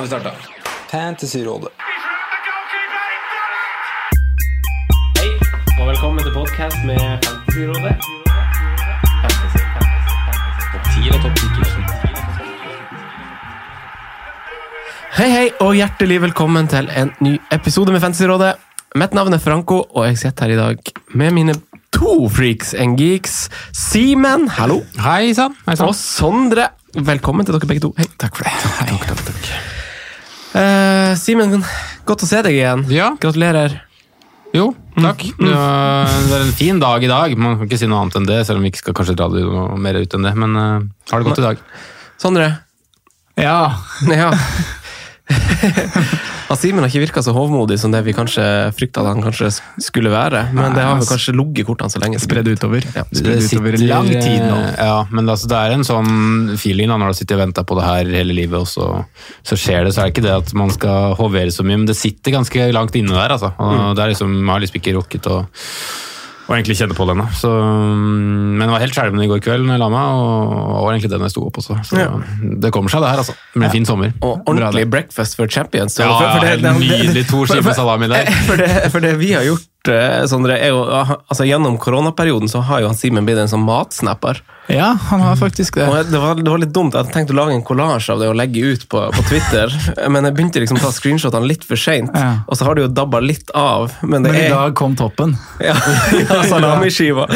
Nå 0.00 0.06
har 0.06 0.08
vi 0.08 0.20
starta. 0.20 0.36
Fantasyrådet. 0.90 1.68
Hei, 5.18 5.28
og 5.80 5.88
velkommen 5.90 6.22
til 6.24 6.32
podkast 6.32 6.76
med 6.88 7.02
Fantasyrådet. 7.26 7.92
Fantasy, 9.20 9.60
fantasy, 9.74 10.14
fantasy. 10.24 10.64
Topp 10.72 10.84
10 10.94 11.10
og 11.12 11.20
topp 11.20 11.36
10 11.36 11.44
Hei, 15.18 15.28
hei, 15.34 15.46
og 15.60 15.74
hjertelig 15.76 16.16
velkommen 16.22 16.70
til 16.72 16.88
en 16.96 17.12
ny 17.20 17.34
episode 17.52 17.92
med 17.92 18.00
Fantasyrådet. 18.00 18.54
Mitt 18.96 19.12
navn 19.12 19.36
er 19.36 19.38
Franco, 19.44 19.82
og 19.84 20.06
jeg 20.08 20.16
sitter 20.22 20.48
her 20.48 20.54
i 20.54 20.60
dag 20.62 20.78
med 21.12 21.30
mine 21.36 21.54
to 21.92 22.28
freaks 22.32 22.72
and 22.72 22.96
geeks. 22.96 23.50
Simen, 23.76 24.48
hallo. 24.48 24.80
Hei 25.04 25.34
sann. 25.36 25.52
Og 25.68 25.92
Sondre. 25.94 26.70
Velkommen 26.96 27.44
til 27.44 27.52
dere 27.58 27.68
begge 27.68 27.84
to. 27.84 27.92
Hei. 28.00 28.08
Takk 28.16 28.40
for 28.40 28.48
det. 28.48 28.56
Hei. 28.80 28.88
Takk, 28.94 29.04
takk, 29.12 29.22
takk. 29.28 29.79
Eh, 30.50 31.12
Simen, 31.20 31.62
godt 32.08 32.24
å 32.26 32.28
se 32.28 32.40
deg 32.46 32.56
igjen. 32.56 32.82
Ja. 32.90 33.12
Gratulerer. 33.22 33.76
Jo, 34.50 34.72
takk. 34.96 35.22
Mm. 35.38 35.46
det 35.46 36.34
er 36.34 36.42
en 36.42 36.56
fin 36.58 36.80
dag 36.82 37.04
i 37.06 37.10
dag. 37.10 37.36
Man 37.38 37.54
kan 37.58 37.68
ikke 37.68 37.78
si 37.78 37.86
noe 37.90 38.00
annet 38.02 38.18
enn 38.18 38.26
det, 38.26 38.40
selv 38.48 38.58
om 38.58 38.66
vi 38.66 38.72
ikke 38.72 38.82
skal 38.82 38.96
kanskje 38.98 39.14
dra 39.20 39.28
det 39.30 39.44
noe 39.46 39.78
mer 39.78 40.00
ut 40.00 40.16
enn 40.16 40.26
det. 40.26 40.34
Men 40.42 40.58
uh, 40.58 40.82
har 41.12 41.22
det 41.22 41.30
godt 41.30 41.42
i 41.42 41.46
dag. 41.46 41.62
Sondre. 42.18 42.50
Ja. 43.38 43.60
Ja. 44.10 44.32
Han 46.50 46.58
Simen 46.58 46.82
har 46.82 46.90
ikke 46.90 47.04
virka 47.04 47.22
så 47.22 47.30
hovmodig 47.34 47.76
som 47.78 47.92
det 47.94 48.00
vi 48.02 48.14
kanskje 48.16 48.42
frykta 48.74 49.04
han 49.06 49.22
kanskje 49.22 49.52
skulle 49.78 50.10
være. 50.10 50.48
Men 50.56 50.74
det 50.74 50.82
har 50.82 50.96
vel 50.98 51.06
kanskje 51.06 51.34
ligget 51.38 51.68
kortene 51.68 51.92
så 51.92 52.02
lenge. 52.02 52.18
Spredd 52.22 52.50
utover. 52.50 52.82
Ja. 52.96 53.04
Spredd 53.06 53.44
utover 53.46 53.78
lang 53.84 54.10
tid 54.10 54.42
nå. 54.42 54.58
Ja, 54.74 54.96
men 55.14 55.30
altså, 55.30 55.46
det 55.52 55.60
er 55.60 55.76
en 55.76 55.86
sånn 55.86 56.56
feeling 56.58 56.90
da, 56.90 56.98
når 56.98 57.12
du 57.12 57.12
har 57.12 57.18
sittet 57.20 57.36
og 57.38 57.44
venta 57.44 57.62
på 57.66 57.78
det 57.78 57.86
her 57.86 58.12
hele 58.18 58.34
livet, 58.34 58.58
og 58.58 58.66
så, 58.66 58.88
så 59.46 59.58
skjer 59.58 59.86
det. 59.86 59.94
Så 59.94 60.02
er 60.02 60.10
det 60.10 60.16
ikke 60.16 60.26
det 60.26 60.36
at 60.40 60.54
man 60.58 60.74
skal 60.74 61.14
hovere 61.20 61.54
så 61.54 61.62
mye, 61.66 61.78
men 61.84 61.86
det 61.86 61.98
sitter 62.00 62.34
ganske 62.40 62.70
langt 62.74 62.98
inne 62.98 63.14
der. 63.14 63.36
altså. 63.38 63.54
Og 63.54 63.94
det 63.94 64.04
er 64.04 64.14
liksom, 64.16 64.34
Man 64.40 64.56
har 64.56 64.64
liksom 64.66 64.82
ikke 64.82 64.98
rukket 64.98 65.30
å 65.30 65.44
og 66.50 66.56
egentlig 66.56 66.74
kjenne 66.80 66.96
på 66.98 67.04
denne. 67.06 67.28
Så, 67.38 67.46
mm, 67.46 68.58
Men 68.58 68.64
jeg 68.66 68.72
var 68.74 68.82
helt 68.82 68.96
skjelven 68.96 69.22
i 69.22 69.28
går 69.30 69.40
kveld 69.44 69.66
når 69.68 69.76
jeg 69.76 69.82
la 69.84 69.88
meg, 69.92 70.18
og 70.18 70.56
og 70.80 70.84
var 70.86 70.94
egentlig 70.96 71.10
det 71.12 71.18
når 71.20 71.28
jeg 71.28 71.34
sto 71.36 71.44
opp 71.46 71.58
også. 71.60 71.76
Så 71.86 71.98
Ja. 72.00 72.08
det 72.64 72.72
kommer 72.74 72.90
seg, 72.90 73.02
det 73.04 73.10
her. 73.12 73.18
altså. 73.22 73.34
Blir 73.54 73.64
en 73.68 73.70
fin 73.74 73.86
sommer. 73.86 74.12
Og 74.22 74.42
ordentlig 74.50 74.88
breakfast 74.90 75.36
for 75.38 75.46
champions. 75.46 75.98
Ja, 76.00 76.08
for, 76.10 76.26
for 76.26 76.40
det, 76.40 76.48
helt 76.56 76.80
nydelig. 76.80 77.26
To 77.30 77.44
skiver 77.46 77.72
salami 77.76 78.08
der. 78.10 78.26
For 78.48 78.56
det, 78.56 78.70
for 78.90 79.00
det 79.00 79.14
vi 79.20 79.32
har 79.36 79.44
gjort, 79.46 79.66
eh, 79.94 80.26
Sondre, 80.26 80.58
er 80.58 80.68
jo 80.74 80.82
altså 80.90 81.46
Gjennom 81.46 81.78
koronaperioden 81.78 82.48
så 82.50 82.60
har 82.66 82.80
jo 82.82 82.90
han 82.90 82.96
Simen 82.98 83.24
blitt 83.28 83.38
en 83.38 83.48
sånn 83.48 83.64
matsnapper. 83.64 84.40
Ja, 84.74 84.90
han 85.10 85.24
har 85.24 85.38
faktisk 85.40 85.78
det. 85.80 85.88
Og 85.88 86.10
det 86.12 86.20
var, 86.22 86.38
det 86.38 86.50
var 86.50 86.62
litt 86.62 86.72
dumt. 86.74 86.94
Jeg 86.94 87.04
hadde 87.04 87.14
tenkt 87.14 87.32
å 87.34 87.38
lage 87.38 87.56
en 87.56 87.64
kollasj 87.66 88.10
av 88.14 88.22
det 88.22 88.28
og 88.30 88.36
legge 88.38 88.62
ut 88.74 88.86
på, 88.92 89.02
på 89.16 89.24
Twitter, 89.28 89.74
men 90.14 90.28
jeg 90.28 90.36
begynte 90.36 90.62
liksom 90.62 90.80
å 90.80 90.84
ta 90.84 90.92
screenshotene 90.94 91.48
litt 91.50 91.66
for 91.66 91.80
seint. 91.80 92.14
Ja. 92.14 92.44
Og 92.46 92.58
så 92.60 92.68
har 92.68 92.78
det 92.78 92.86
jo 92.86 92.92
dabba 93.00 93.22
litt 93.24 93.50
av. 93.56 93.96
Men 94.02 94.26
det 94.26 94.34
Men 94.34 94.40
i 94.40 94.44
er 94.46 94.54
dag 94.54 94.76
kom 94.78 94.94
toppen. 94.98 95.34
ja, 95.70 95.74
ja, 96.22 96.40
salamiskiva. 96.50 97.26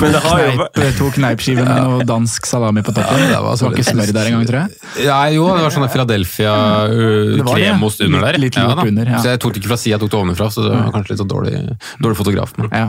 Men 0.00 0.16
det 0.16 0.24
har 0.24 0.44
jo 0.44 0.52
Kneip, 0.74 0.96
to 0.98 1.10
kneipskiver 1.14 1.66
med 1.68 1.84
noe 1.84 2.08
dansk 2.08 2.46
salami 2.48 2.82
på 2.86 2.94
toppen. 2.96 3.20
Ja, 3.24 3.36
det 3.36 3.42
var 3.44 3.60
var, 3.60 3.76
ikke 3.76 3.86
smør 3.90 4.12
der 4.14 4.30
engang, 4.30 4.46
tror 4.48 4.60
jeg. 4.62 5.04
Ja, 5.04 5.18
jo, 5.34 5.46
det 5.52 5.66
var 5.66 5.74
sånn 5.74 5.86
Philadelphia 5.92 6.54
uh, 6.88 7.44
under 7.44 8.24
der. 8.24 8.38
Litt- 8.40 8.54
litt 8.54 8.58
ja, 8.58 8.84
under, 8.86 9.10
ja. 9.14 9.18
Så 9.22 9.32
jeg 9.32 9.40
tok 9.42 9.54
det 9.54 9.62
ikke 9.62 9.72
fra 9.72 9.78
sida, 9.80 9.94
jeg 9.96 10.02
tok 10.04 10.12
det 10.12 10.18
ovenfra, 10.20 10.48
så 10.52 10.64
det 10.66 10.72
var 10.74 10.92
kanskje 10.94 11.14
litt 11.14 11.22
sånn 11.22 11.30
dårlig, 11.30 11.54
dårlig 12.02 12.18
fotograf. 12.18 12.54
Men 12.60 12.70
Ja. 12.74 12.86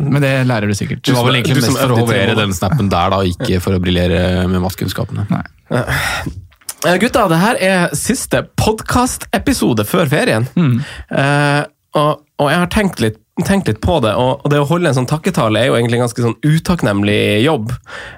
Men 0.00 0.20
det 0.22 0.32
lærer 0.46 0.66
du 0.68 0.74
sikkert. 0.74 1.02
det 1.04 1.14
var 1.14 1.24
vel 1.24 1.34
egentlig 1.40 1.56
Du 1.56 1.62
som 1.62 1.74
mest 1.74 1.82
for 1.82 1.90
å 1.90 1.96
øvde 1.96 2.06
hovere 2.06 2.34
den 2.38 2.52
snappen 2.56 2.88
der, 2.90 2.99
da, 3.08 3.22
ikke 3.24 3.62
for 3.64 3.76
å 3.76 3.82
briljere 3.82 4.44
med 4.50 4.60
matkunnskapene. 4.66 5.26
Nei. 5.32 5.44
Uh, 5.70 6.96
Gutta, 7.00 7.26
det 7.28 7.40
her 7.40 7.58
er 7.60 7.96
siste 7.96 8.44
podkastepisode 8.56 9.84
før 9.84 10.08
ferien. 10.08 10.46
Eh, 10.56 11.64
og, 11.98 12.22
og 12.40 12.48
jeg 12.48 12.60
har 12.62 12.70
tenkt 12.72 13.02
litt, 13.04 13.18
tenkt 13.44 13.68
litt 13.68 13.80
på 13.84 13.98
det, 14.04 14.14
og, 14.16 14.40
og 14.44 14.52
det 14.52 14.60
å 14.62 14.66
holde 14.68 14.88
en 14.88 14.96
sånn 14.96 15.08
takketale 15.10 15.60
er 15.60 15.68
jo 15.68 15.76
egentlig 15.76 15.98
en 15.98 16.04
ganske 16.06 16.24
sånn 16.24 16.38
utakknemlig 16.40 17.42
jobb. 17.44 17.74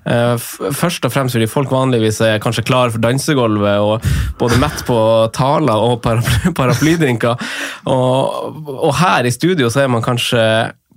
Uh, 0.06 0.34
f 0.36 0.60
først 0.78 1.06
og 1.08 1.14
fremst 1.14 1.34
fordi 1.34 1.48
folk 1.50 1.74
vanligvis 1.74 2.20
er 2.26 2.42
kanskje 2.42 2.66
klar 2.68 2.92
for 2.94 3.02
dansegulvet 3.02 3.82
og 3.82 4.06
både 4.38 4.60
mett 4.62 4.84
på 4.86 4.98
taler 5.34 5.86
og 5.88 5.98
paraply, 6.04 6.54
paraplydrinker. 6.58 7.42
Og, 7.90 8.62
og 8.76 8.94
her 9.00 9.26
i 9.26 9.34
studio 9.34 9.72
så 9.74 9.84
er 9.84 9.90
man 9.90 10.06
kanskje 10.06 10.44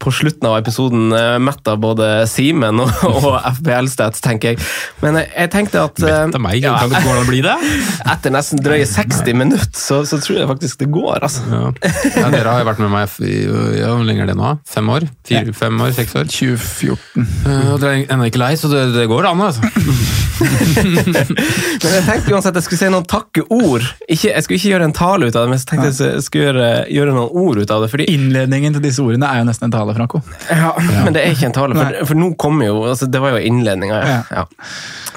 på 0.02 0.12
slutten 0.14 0.50
av 0.50 0.58
episoden 0.60 1.14
eh, 1.16 1.38
mett 1.40 1.68
av 1.68 1.80
både 1.84 2.10
Simen 2.30 2.82
og, 2.84 2.92
og 3.20 3.38
FBL-stats, 3.60 4.24
tenker 4.24 4.54
jeg. 4.54 4.62
Men 5.04 5.20
jeg, 5.22 5.32
jeg 5.34 5.52
tenkte 5.54 5.84
at 5.88 6.02
eh, 6.04 6.40
meg, 6.42 6.60
ja, 6.64 6.76
kan 6.82 6.92
det 6.92 7.04
gå 7.06 7.14
an 7.14 7.24
å 7.24 7.28
bli 7.30 7.42
det? 7.46 7.56
etter 8.16 8.34
nesten 8.36 8.62
drøye 8.66 8.88
60 8.90 9.38
minutter, 9.38 9.72
så, 9.80 10.02
så 10.08 10.20
tror 10.24 10.42
jeg 10.42 10.50
faktisk 10.52 10.84
det 10.84 10.90
går, 10.94 11.20
altså. 11.26 11.46
Ja. 11.52 11.72
ja, 12.16 12.30
Dere 12.34 12.52
har 12.52 12.64
jo 12.64 12.70
vært 12.72 12.84
med 12.84 12.94
meg 12.94 13.18
i 13.26 13.36
ja, 13.46 13.92
hvor 13.94 14.06
lenge 14.08 14.26
er 14.26 14.32
det 14.32 14.38
nå? 14.40 14.56
Fem 14.70 14.90
år? 14.92 15.08
Fire, 15.28 15.54
fem 15.56 15.82
år? 15.82 15.94
Seks 15.96 16.16
år? 16.20 16.30
2014. 16.30 17.28
Uh, 17.46 17.74
og 17.76 17.82
dere 17.82 18.02
er 18.02 18.14
ennå 18.16 18.30
ikke 18.30 18.42
lei, 18.42 18.54
så 18.60 18.70
det, 18.72 18.84
det 18.96 19.08
går 19.12 19.30
an, 19.30 19.44
altså. 19.48 19.64
Men 20.36 21.94
jeg 21.94 22.04
tenkte 22.06 22.34
uansett 22.36 22.58
jeg 22.60 22.66
skulle 22.66 22.82
si 22.82 22.90
noen 22.92 23.08
takkeord. 23.10 23.86
Ikke, 24.08 24.32
jeg 24.32 24.46
skulle 24.46 24.60
ikke 24.60 24.72
gjøre 24.74 24.88
en 24.90 24.96
tale 24.96 25.30
ut 25.30 25.36
av 25.36 25.46
det, 25.46 25.50
men 25.52 25.60
jeg 25.60 25.68
tenkte 25.70 25.92
jeg 25.92 26.26
skulle 26.26 26.48
gjøre, 26.50 26.70
gjøre 26.92 27.12
noen 27.16 27.38
ord 27.46 27.58
ut 27.62 27.72
av 27.72 27.80
det. 27.84 27.90
fordi 27.94 28.06
Innledningen 28.16 28.72
til 28.76 28.84
disse 28.84 29.04
ordene 29.04 29.30
er 29.30 29.38
jo 29.42 29.46
nesten 29.50 29.66
en 29.70 29.76
tale, 29.76 29.85
Franco. 29.94 30.22
Ja, 30.50 30.74
Men 31.04 31.14
det 31.14 31.22
er 31.22 31.30
ikke 31.36 31.46
en 31.50 31.54
tale, 31.56 31.76
for, 31.78 32.06
for 32.10 32.16
nå 32.18 32.28
kommer 32.40 32.66
jo 32.68 32.76
altså 32.90 33.06
Det 33.12 33.20
var 33.22 33.30
jo 33.36 33.40
innledninga. 33.46 33.98
Ja. 34.02 34.22
Ja. 34.32 34.44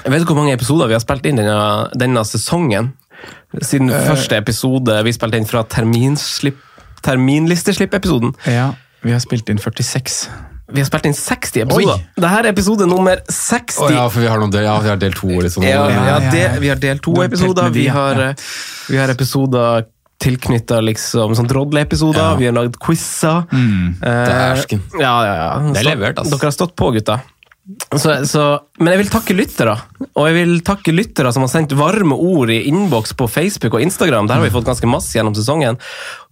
Jeg 0.03 0.11
vet 0.13 0.21
ikke 0.21 0.33
hvor 0.33 0.41
mange 0.43 0.57
episoder 0.57 0.85
vi 0.91 0.95
har 0.97 1.03
spilt 1.03 1.25
inn 1.29 1.39
denne, 1.39 1.59
denne 1.97 2.21
sesongen. 2.27 2.85
Siden 3.61 3.89
første 3.91 4.37
episode 4.37 5.03
vi 5.03 5.11
spilte 5.15 5.37
inn 5.41 5.49
fra 5.49 5.61
terminlisteslipp-episoden. 5.73 8.31
Ja, 8.47 8.67
vi 9.03 9.11
har 9.15 9.21
spilt 9.23 9.49
inn 9.49 9.59
46. 9.59 10.29
Vi 10.69 10.83
har 10.83 10.85
spilt 10.85 11.05
inn 11.09 11.15
60 11.17 11.63
episoder. 11.63 11.97
Oi. 11.97 12.01
Dette 12.19 12.39
er 12.39 12.47
episode 12.51 12.85
nummer 12.89 13.21
60. 13.25 13.79
Oh, 13.81 13.93
ja, 13.93 14.09
for 14.11 14.19
vi 14.21 14.27
har, 14.29 14.37
noen 14.41 14.51
del, 14.53 14.63
ja, 14.67 14.75
vi 14.83 14.89
har 14.91 14.99
del 15.01 15.13
to. 15.17 15.29
Liksom. 15.41 15.63
Ja, 15.65 15.87
vi 15.87 15.93
ja, 15.95 15.99
har, 15.99 16.09
ja, 16.09 16.19
del, 16.29 16.43
ja. 16.43 16.59
vi 16.61 16.69
har 16.69 16.77
del 16.83 16.99
telt 16.99 17.05
to-episoder. 17.07 17.71
Vi, 17.73 17.85
ja. 17.87 17.93
har, 17.95 18.15
eh, 18.27 18.33
vi 18.89 18.97
har 19.01 19.09
episoder 19.13 19.87
tilknytta 20.19 20.81
liksom, 20.83 21.33
sånn 21.37 21.49
drodleepisoder. 21.49 22.21
Ja. 22.33 22.37
Vi 22.39 22.47
har 22.49 22.55
lagd 22.57 22.79
quizer. 22.83 23.45
Mm. 23.51 23.97
Eh, 24.03 24.23
Dæsken. 24.29 24.85
ja, 24.99 25.15
ja, 25.25 25.35
ja. 25.39 25.51
Det 25.71 25.83
er 25.83 25.91
levert, 25.93 26.19
altså. 26.19 26.35
Dere 26.35 26.51
har 26.51 26.57
stått 26.57 26.75
på, 26.79 26.91
gutta. 26.97 27.21
Så, 27.93 28.25
så, 28.25 28.43
men 28.81 28.95
jeg 28.95 29.03
vil 29.03 29.11
takke 29.13 29.35
lyttere. 29.37 29.75
Og 30.09 30.25
jeg 30.25 30.37
vil 30.39 30.55
takke 30.65 30.93
lyttere 30.93 31.31
som 31.33 31.45
har 31.45 31.51
sendt 31.51 31.75
varme 31.77 32.17
ord 32.17 32.49
i 32.49 32.63
innboks 32.69 33.13
på 33.17 33.29
Facebook 33.29 33.77
og 33.77 33.83
Instagram. 33.85 34.29
Der 34.29 34.39
har 34.39 34.47
vi 34.47 34.53
fått 34.53 34.67
ganske 34.67 34.89
masse 34.89 35.13
gjennom 35.15 35.37
sesongen. 35.37 35.77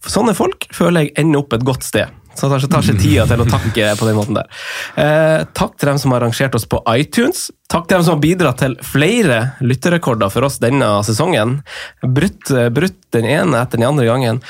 For 0.01 0.13
sånne 0.13 0.33
folk 0.37 0.65
føler 0.73 1.05
jeg 1.05 1.13
ender 1.21 1.45
opp 1.45 1.53
et 1.53 1.67
godt 1.67 1.85
sted. 1.85 2.09
Så 2.37 2.49
det 2.51 2.69
tar 2.69 2.85
ikke 2.85 3.01
tida 3.01 3.25
til 3.29 3.43
å 3.43 3.49
takke 3.49 3.91
på 3.97 4.07
den 4.07 4.17
måten 4.17 4.37
der. 4.37 4.49
Eh, 4.95 5.45
takk 5.57 5.77
til 5.77 5.91
dem 5.91 6.01
som 6.01 6.13
har 6.13 6.23
rangert 6.25 6.57
oss 6.57 6.67
på 6.69 6.81
iTunes. 6.93 7.47
Takk 7.67 7.87
til 7.87 7.97
dem 7.97 8.05
som 8.05 8.15
har 8.15 8.23
bidratt 8.23 8.61
til 8.61 8.77
flere 8.85 9.39
lytterrekorder 9.59 10.31
for 10.31 10.47
oss 10.47 10.59
denne 10.63 10.87
sesongen. 11.07 11.59
Brutt, 12.05 12.51
eh, 12.51 12.69
brutt 12.73 12.99
den 13.15 13.25
ene 13.25 13.61
etter 13.63 13.81
den 13.81 13.89
andre 13.89 14.07
gangen. 14.07 14.41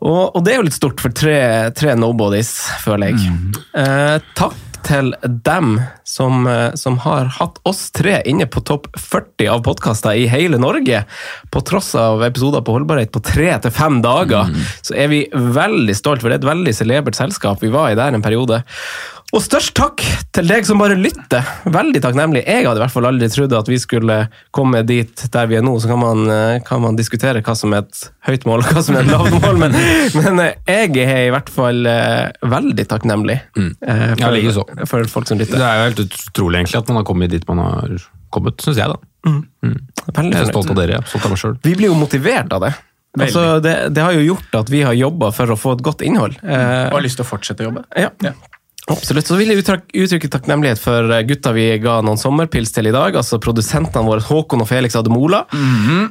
Og, 0.00 0.34
og 0.34 0.44
det 0.44 0.54
er 0.54 0.62
jo 0.62 0.68
litt 0.70 0.78
stort 0.78 1.04
for 1.04 1.14
tre, 1.14 1.38
tre 1.76 1.94
nobodies, 1.98 2.56
føler 2.84 3.12
jeg. 3.12 3.34
Eh, 3.78 4.18
takk 4.38 4.73
til 4.84 5.12
dem 5.24 5.78
som, 6.04 6.46
eh, 6.46 6.74
som 6.74 6.98
har 7.04 7.30
hatt 7.38 7.58
oss 7.64 7.90
tre 7.94 8.20
inne 8.28 8.46
på 8.46 8.62
topp 8.64 8.88
40 8.98 9.48
av 9.50 9.62
podkaster 9.64 10.16
i 10.16 10.26
hele 10.30 10.60
Norge. 10.60 11.04
På 11.50 11.62
tross 11.64 11.94
av 11.98 12.22
episoder 12.26 12.64
på 12.64 12.76
holdbarhet 12.76 13.12
på 13.14 13.22
tre 13.24 13.50
til 13.58 13.74
fem 13.74 14.00
dager, 14.04 14.52
så 14.82 14.96
er 14.96 15.08
vi 15.08 15.24
veldig 15.32 15.96
stolt, 15.96 16.22
for 16.22 16.28
det 16.28 16.38
er 16.38 16.44
et 16.44 16.52
veldig 16.52 16.74
celebert 16.76 17.18
selskap. 17.18 17.60
Vi 17.64 17.72
var 17.72 17.90
i 17.90 17.98
der 17.98 18.14
en 18.14 18.24
periode. 18.24 18.62
Og 19.34 19.42
størst 19.42 19.72
takk 19.74 19.98
til 20.34 20.46
deg 20.46 20.62
som 20.66 20.78
bare 20.78 20.94
lytter. 20.94 21.42
Veldig 21.74 22.00
takknemlig. 22.04 22.44
Jeg 22.46 22.66
hadde 22.68 22.78
i 22.78 22.82
hvert 22.84 22.92
fall 22.94 23.08
aldri 23.08 23.26
trodd 23.32 23.54
at 23.58 23.66
vi 23.70 23.78
skulle 23.82 24.18
komme 24.54 24.84
dit 24.86 25.24
der 25.34 25.48
vi 25.50 25.56
er 25.58 25.64
nå. 25.66 25.72
Så 25.82 25.90
kan 25.90 25.98
man, 25.98 26.22
eh, 26.30 26.60
kan 26.66 26.82
man 26.84 26.94
diskutere 26.98 27.42
hva 27.42 27.56
som 27.58 27.74
er 27.74 27.82
et 27.82 28.04
høyt 28.28 28.46
mål 28.46 28.62
og 28.62 28.70
hva 28.70 28.84
som 28.86 28.94
er 28.94 29.02
et 29.02 29.10
lavt 29.10 29.34
mål, 29.42 29.58
men, 29.64 29.74
men 30.20 30.38
eh, 30.44 30.54
jeg 30.70 31.02
er 31.02 31.24
i 31.26 31.32
hvert 31.34 31.50
fall 31.50 31.82
eh, 31.90 32.30
veldig 32.46 32.86
takknemlig 32.94 33.40
eh, 33.58 34.14
Ja, 34.22 34.30
likeså. 34.30 34.68
for, 34.84 34.86
for 34.94 35.10
folk 35.18 35.30
som 35.32 35.42
lytter. 35.42 35.58
Det 35.58 35.66
er 35.66 35.82
jo 35.82 35.88
helt 35.90 36.04
utrolig 36.06 36.62
egentlig 36.62 36.78
at 36.84 36.94
man 36.94 37.02
har 37.02 37.08
kommet 37.10 37.34
dit 37.34 37.50
man 37.50 37.64
har 37.66 38.08
kommet, 38.34 38.62
syns 38.62 38.78
jeg. 38.78 38.86
da. 38.94 39.34
Veldig 40.14 40.34
Jeg 40.38 40.46
er 40.46 40.50
stolt 40.54 40.70
av 40.70 40.78
dere, 40.78 41.02
er 41.02 41.10
stolt 41.10 41.26
av 41.26 41.34
meg 41.34 41.42
sjøl. 41.42 41.58
Vi 41.66 41.74
blir 41.78 41.90
jo 41.90 41.98
motivert 41.98 42.54
av 42.54 42.68
det. 42.68 42.74
Altså, 43.14 43.60
det. 43.62 43.74
Det 43.94 44.02
har 44.02 44.14
jo 44.16 44.24
gjort 44.26 44.56
at 44.58 44.70
vi 44.72 44.80
har 44.82 44.94
jobba 44.98 45.28
for 45.34 45.50
å 45.54 45.58
få 45.58 45.76
et 45.76 45.82
godt 45.86 46.02
innhold. 46.06 46.34
Eh, 46.42 46.88
Og 46.90 46.96
har 46.98 47.04
lyst 47.04 47.18
til 47.20 47.26
å 47.26 47.28
fortsette 47.28 47.62
å 47.62 47.68
jobbe. 47.70 47.84
Ja. 47.98 48.10
Ja. 48.26 48.32
Absolutt. 48.92 49.28
Så 49.28 49.38
vil 49.38 49.48
jeg 49.48 49.62
uttrykke, 49.62 50.28
takknemlighet 50.28 50.80
for 50.80 51.08
eh, 51.08 51.24
gutta 51.24 51.54
vi 51.56 51.70
ga 51.80 52.00
noen 52.04 52.20
sommerpils 52.20 52.74
til 52.74 52.90
i 52.90 52.94
dag. 52.94 53.16
Altså 53.16 53.40
produsentene 53.42 54.04
våre 54.04 54.24
Håkon 54.24 54.64
og 54.64 54.68
Felix 54.68 54.96
Ademola. 54.98 55.44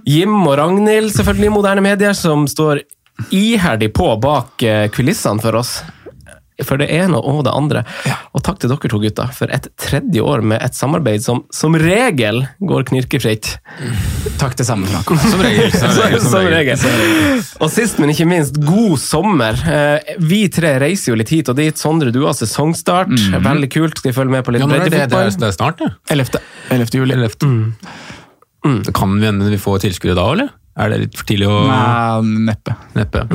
Jim 0.10 0.40
og 0.42 0.58
Ragnhild, 0.58 1.14
selvfølgelig 1.14 1.52
i 1.52 1.54
Moderne 1.54 1.86
Medier, 1.86 2.18
som 2.18 2.48
står 2.50 2.82
iherdig 3.30 3.92
på 3.94 4.08
bak 4.22 4.66
eh, 4.66 4.88
kulissene 4.94 5.44
for 5.44 5.62
oss. 5.62 5.78
For 6.68 6.80
det 6.82 6.88
ene 6.94 7.20
og 7.20 7.44
det 7.48 7.54
andre. 7.54 7.84
Og 8.34 8.44
takk 8.46 8.60
til 8.62 8.72
dere 8.72 8.92
to 8.92 9.00
gutta 9.04 9.28
for 9.36 9.52
et 9.54 9.68
tredje 9.80 10.22
år 10.24 10.44
med 10.44 10.62
et 10.64 10.76
samarbeid 10.78 11.24
som 11.26 11.44
som 11.54 11.76
regel 11.80 12.44
går 12.64 12.86
knirkefritt. 12.90 13.54
Takk 14.42 14.56
til 14.60 14.68
sammen. 14.68 14.88
Som 14.88 15.42
regel. 15.44 15.72
Som 15.84 15.92
regel, 15.98 16.20
som 16.22 16.32
Som 16.34 16.48
regel. 16.52 17.44
Og 17.64 17.70
sist, 17.74 18.00
men 18.02 18.12
ikke 18.14 18.28
minst, 18.30 18.58
god 18.64 18.98
sommer. 19.02 19.60
Eh, 19.68 20.16
Vi 20.24 20.46
tre 20.54 20.76
reiser 20.84 21.14
jo 21.14 21.20
litt 21.20 21.32
hit 21.34 21.50
og 21.52 21.58
dit. 21.60 21.78
Sondre, 21.80 22.12
du 22.16 22.22
har 22.26 22.36
sesongstart. 22.38 23.14
Veldig 23.44 23.70
kult. 23.74 24.00
Skal 24.02 24.12
vi 24.12 24.18
følge 24.18 24.36
med 24.38 24.46
på 24.48 24.56
litt 24.56 24.64
Ja, 24.64 24.68
er 24.72 24.84
det, 24.86 24.92
det, 24.92 25.04
er, 25.04 25.08
breddefotball? 25.12 25.48
det 25.48 25.54
snart, 25.56 25.78
det. 25.84 25.92
11. 26.10 26.44
11. 26.74 27.00
juli. 27.00 28.84
Det 28.84 28.94
kan 28.96 29.20
vi 29.20 29.26
hende 29.28 29.50
vi 29.52 29.60
får 29.60 29.84
tilskuere 29.84 30.16
da, 30.16 30.28
eller? 30.32 30.54
Er 30.80 30.90
det 30.90 31.02
litt 31.04 31.18
for 31.20 31.28
tidlig 31.30 31.50
å 31.52 31.60
Nei, 31.70 32.46
neppe. 32.50 32.78
Neppe. 32.98 33.28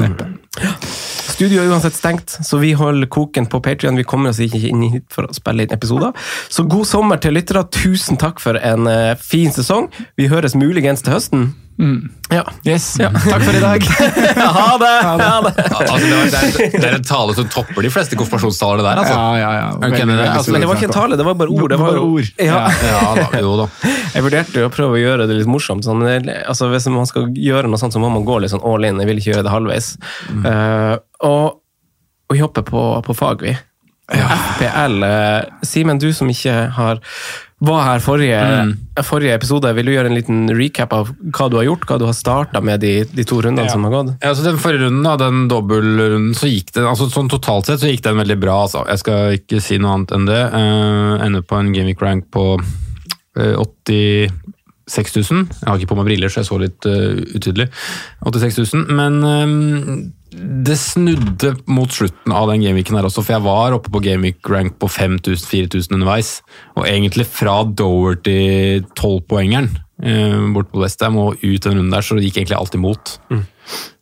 Studio 1.38 1.60
er 1.62 1.68
uansett 1.70 1.94
stengt, 1.94 2.32
så 2.42 2.58
vi 2.58 2.72
holder 2.74 3.06
koken 3.14 3.44
på 3.46 3.60
Patreon. 3.62 3.94
Vi 3.94 4.02
kommer 4.10 4.32
oss 4.32 4.40
ikke 4.42 4.58
inn 4.66 4.80
hit 4.90 5.04
for 5.14 5.28
å 5.28 5.36
spille 5.36 5.62
inn 5.62 5.74
episoder. 5.76 6.10
Så 6.50 6.64
god 6.66 6.88
sommer 6.90 7.20
til 7.22 7.36
lyttere. 7.38 7.62
Tusen 7.70 8.18
takk 8.18 8.42
for 8.42 8.58
en 8.58 8.90
eh, 8.90 9.14
fin 9.22 9.54
sesong. 9.54 9.86
Vi 10.18 10.26
høres 10.32 10.58
muligens 10.58 11.06
til 11.06 11.14
høsten. 11.14 11.44
Ja. 11.78 12.42
Yes. 12.66 12.96
Takk 12.98 13.42
for 13.44 13.54
i 13.54 13.60
dag. 13.62 13.82
ha 14.58 14.78
det! 14.82 14.88
Ha 15.06 15.12
det. 15.44 15.52
Altså, 15.70 15.98
det, 16.02 16.08
var, 16.10 16.24
det, 16.32 16.40
er, 16.40 16.72
det 16.74 16.88
er 16.88 16.96
en 16.96 17.06
tale 17.06 17.36
som 17.38 17.46
topper 17.54 17.86
de 17.86 17.90
fleste 17.94 18.18
konfirmasjonstaler, 18.18 18.82
det 18.82 18.88
der. 18.88 19.02
altså. 19.04 19.14
Ja, 19.14 19.28
ja, 19.38 19.52
ja. 19.60 19.68
Enig 19.86 20.02
i 20.02 20.18
det? 20.18 20.26
Altså, 20.32 20.52
Men 20.52 20.64
det 20.64 20.70
var 20.70 20.80
ikke 20.80 20.88
en 20.90 20.96
tale, 20.96 21.18
det 21.20 21.28
var 21.28 21.38
bare 21.38 21.54
ord. 21.54 21.70
Det 21.70 21.78
var 21.78 21.94
Bare 21.94 22.02
ord. 22.02 22.32
Ja. 22.42 22.58
Ja 22.88 23.14
da, 23.20 23.28
jo 23.44 23.54
da. 23.62 23.68
Jeg 24.16 24.26
vurderte 24.26 24.66
å 24.66 24.72
prøve 24.74 24.98
å 24.98 25.00
gjøre 25.00 25.28
det 25.30 25.38
litt 25.38 25.50
morsomt. 25.50 25.86
Sånn, 25.86 26.02
altså, 26.08 26.68
hvis 26.74 26.90
man 26.92 27.08
skal 27.08 27.30
gjøre 27.38 27.70
noe 27.70 27.80
sånt, 27.80 27.94
så 27.94 28.02
må 28.02 28.10
man 28.12 28.26
gå 28.26 28.40
litt 28.42 28.52
sånn 28.52 28.64
all 28.66 28.84
in. 28.88 28.98
Jeg 28.98 29.12
vil 29.12 29.22
ikke 29.22 29.32
gjøre 29.36 29.46
det 29.46 29.54
halvveis. 29.54 29.92
Eh, 30.34 30.94
og, 31.30 31.60
og 32.26 32.34
vi 32.34 32.42
hopper 32.42 32.66
på, 32.66 32.84
på 33.06 33.16
fag, 33.16 33.46
vi. 33.46 33.54
FPL. 34.08 35.02
eh, 35.04 35.44
Simen, 35.62 35.98
du 36.00 36.12
som 36.16 36.28
ikke 36.32 36.54
har 36.72 37.00
var 37.60 37.80
her 37.82 37.98
forrige, 37.98 38.38
forrige 39.02 39.34
episode, 39.34 39.72
vil 39.74 39.88
du 39.88 39.90
gjøre 39.90 40.06
en 40.06 40.14
liten 40.14 40.44
recap 40.54 40.92
av 40.94 41.08
hva 41.34 41.48
du 41.50 41.56
har 41.58 41.64
gjort? 41.66 41.86
Hva 41.90 41.96
du 41.98 42.04
har 42.06 42.14
starta 42.14 42.60
med 42.62 42.78
de, 42.84 42.92
de 43.10 43.24
to 43.26 43.40
rundene 43.42 43.66
Ja. 43.66 43.72
som 43.72 43.82
har 43.82 43.90
gått? 43.96 44.12
Ja, 44.22 44.30
så 44.38 44.44
Den 44.46 44.60
forrige 44.62 44.84
runden, 44.86 45.02
da, 45.02 45.16
den 45.18 45.48
dobbeltrunden, 45.50 46.36
så 46.38 46.46
gikk 46.46 46.70
den 46.76 46.86
altså 46.86 47.08
sånn 47.10 47.28
totalt 47.28 47.66
sett 47.66 47.82
så 47.82 47.90
gikk 47.90 48.04
den 48.06 48.16
veldig 48.22 48.38
bra. 48.38 48.60
altså. 48.62 48.84
Jeg 48.86 49.02
skal 49.02 49.34
ikke 49.40 49.60
si 49.60 49.78
noe 49.82 49.90
annet 49.96 50.14
enn 50.14 50.28
det. 50.30 50.42
Uh, 50.54 51.18
ender 51.26 51.42
på 51.42 51.58
en 51.58 51.72
Gameweek 51.74 52.00
rank 52.06 52.30
på 52.30 52.46
uh, 52.62 53.56
86 53.58 54.30
000. 55.18 55.48
Jeg 55.50 55.66
har 55.66 55.76
ikke 55.82 55.90
på 55.90 55.98
meg 55.98 56.06
briller, 56.12 56.30
så 56.30 56.40
jeg 56.44 56.48
så 56.52 56.60
litt 56.62 56.86
uh, 56.86 57.18
utydelig. 57.34 57.66
86 58.22 58.62
000. 58.72 58.86
Men 58.94 59.18
eh, 59.26 59.48
det 60.32 60.76
snudde 60.76 61.54
mot 61.72 61.92
slutten 61.92 62.34
av 62.36 62.50
den 62.50 62.62
gameweeken 62.64 62.98
her 62.98 63.06
også, 63.08 63.24
for 63.24 63.36
jeg 63.36 63.44
var 63.46 63.76
oppe 63.76 63.92
på 63.92 64.02
gameweek 64.04 64.50
rank 64.52 64.76
på 64.80 64.90
5000-4000 64.92 65.96
underveis. 65.96 66.32
Og 66.76 66.88
egentlig 66.88 67.26
fra 67.30 67.62
Doverty 67.64 68.82
12-poengeren 68.98 69.70
eh, 70.02 70.40
bort 70.54 70.72
på 70.72 70.82
Westham 70.82 71.16
og 71.20 71.40
ut 71.40 71.64
den 71.64 71.78
runden 71.78 71.94
der, 71.94 72.04
så 72.04 72.18
det 72.18 72.28
gikk 72.28 72.42
egentlig 72.42 72.58
alt 72.58 72.76
imot. 72.76 73.14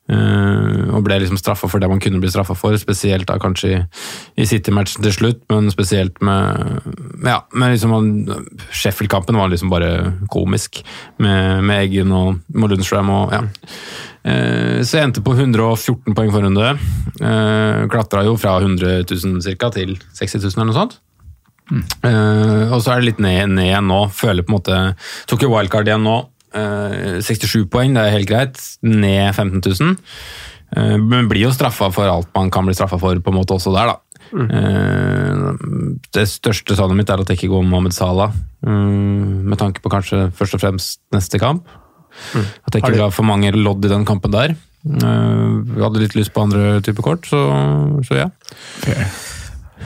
Eh, 0.06 0.82
og 0.94 1.02
ble 1.02 1.18
liksom 1.18 1.38
straffa 1.40 1.66
for 1.66 1.82
det 1.82 1.88
man 1.90 2.00
kunne 2.02 2.20
bli 2.22 2.30
straffa 2.30 2.54
for, 2.58 2.76
spesielt 2.78 3.26
da 3.26 3.38
kanskje 3.42 3.70
i, 3.74 3.78
i 4.38 4.46
City-matchen 4.46 5.02
til 5.02 5.14
slutt, 5.14 5.40
men 5.50 5.72
spesielt 5.74 6.20
med 6.24 6.84
Ja, 7.26 7.40
med 7.52 7.74
liksom 7.74 7.96
Sheffield-kampen 8.70 9.38
var 9.38 9.50
liksom 9.50 9.72
bare 9.72 10.12
komisk, 10.30 10.84
med, 11.18 11.64
med 11.66 11.88
Eggen 11.88 12.14
og, 12.14 12.36
Lundstrøm 12.54 13.10
og 13.10 13.34
ja. 13.34 13.46
Uh, 14.26 14.82
så 14.82 14.98
jeg 14.98 15.06
endte 15.06 15.22
på 15.22 15.36
114 15.36 16.16
poeng 16.16 16.32
for 16.34 16.42
runde. 16.42 16.72
Uh, 17.20 17.86
Klatra 17.86 18.24
jo 18.26 18.32
fra 18.34 18.56
100 18.58 19.04
000 19.06 19.44
cirka, 19.44 19.70
til 19.70 19.94
60 20.18 20.40
000 20.42 20.56
eller 20.56 20.72
noe 20.72 20.74
sånt. 20.74 20.96
Eh, 21.74 22.70
og 22.70 22.78
så 22.82 22.92
er 22.92 23.00
det 23.00 23.08
litt 23.08 23.22
ned, 23.22 23.56
ned 23.56 23.86
nå. 23.88 24.06
Føler 24.14 24.46
på 24.46 24.52
en 24.52 24.58
måte 24.58 24.80
Tok 25.30 25.46
jo 25.46 25.52
wildcard 25.54 25.88
igjen 25.90 26.04
nå. 26.06 26.18
Eh, 26.56 27.20
67 27.24 27.66
poeng, 27.72 27.94
det 27.96 28.02
er 28.02 28.16
helt 28.16 28.30
greit. 28.30 28.60
Ned 28.86 29.34
15 29.34 29.60
000. 29.60 29.96
Eh, 30.76 30.96
men 31.02 31.30
blir 31.30 31.46
jo 31.46 31.54
straffa 31.54 31.90
for 31.94 32.10
alt 32.10 32.32
man 32.36 32.50
kan 32.54 32.66
bli 32.66 32.76
straffa 32.76 32.98
for, 33.02 33.20
på 33.20 33.32
en 33.32 33.38
måte 33.38 33.56
også 33.56 33.74
der, 33.76 33.94
da. 33.94 34.02
Mm. 34.26 36.00
det 36.10 36.24
største 36.26 36.74
savnet 36.74 36.98
mitt 36.98 37.10
er 37.14 37.20
at 37.22 37.28
jeg 37.30 37.38
ikke 37.38 37.50
går 37.52 37.60
Mohammed 37.62 37.94
Salah, 37.94 38.32
mm, 38.66 39.44
med 39.46 39.60
tanke 39.60 39.78
på 39.84 39.92
kanskje 39.92 40.24
først 40.34 40.56
og 40.58 40.62
fremst 40.64 40.98
neste 41.14 41.38
kamp. 41.38 41.68
At 42.34 42.74
jeg 42.74 42.82
ikke 42.82 42.96
vil 42.96 43.04
ha 43.04 43.12
for 43.14 43.28
mange 43.28 43.52
lodd 43.54 43.86
i 43.86 43.92
den 43.92 44.02
kampen 44.08 44.34
der. 44.34 44.56
Vi 44.82 44.98
jeg 44.98 45.84
hadde 45.84 46.02
litt 46.02 46.18
lyst 46.18 46.34
på 46.34 46.42
andre 46.42 46.80
typer 46.82 47.06
kort, 47.06 47.30
så, 47.30 47.38
så 48.08 48.18
ja. 48.18 48.28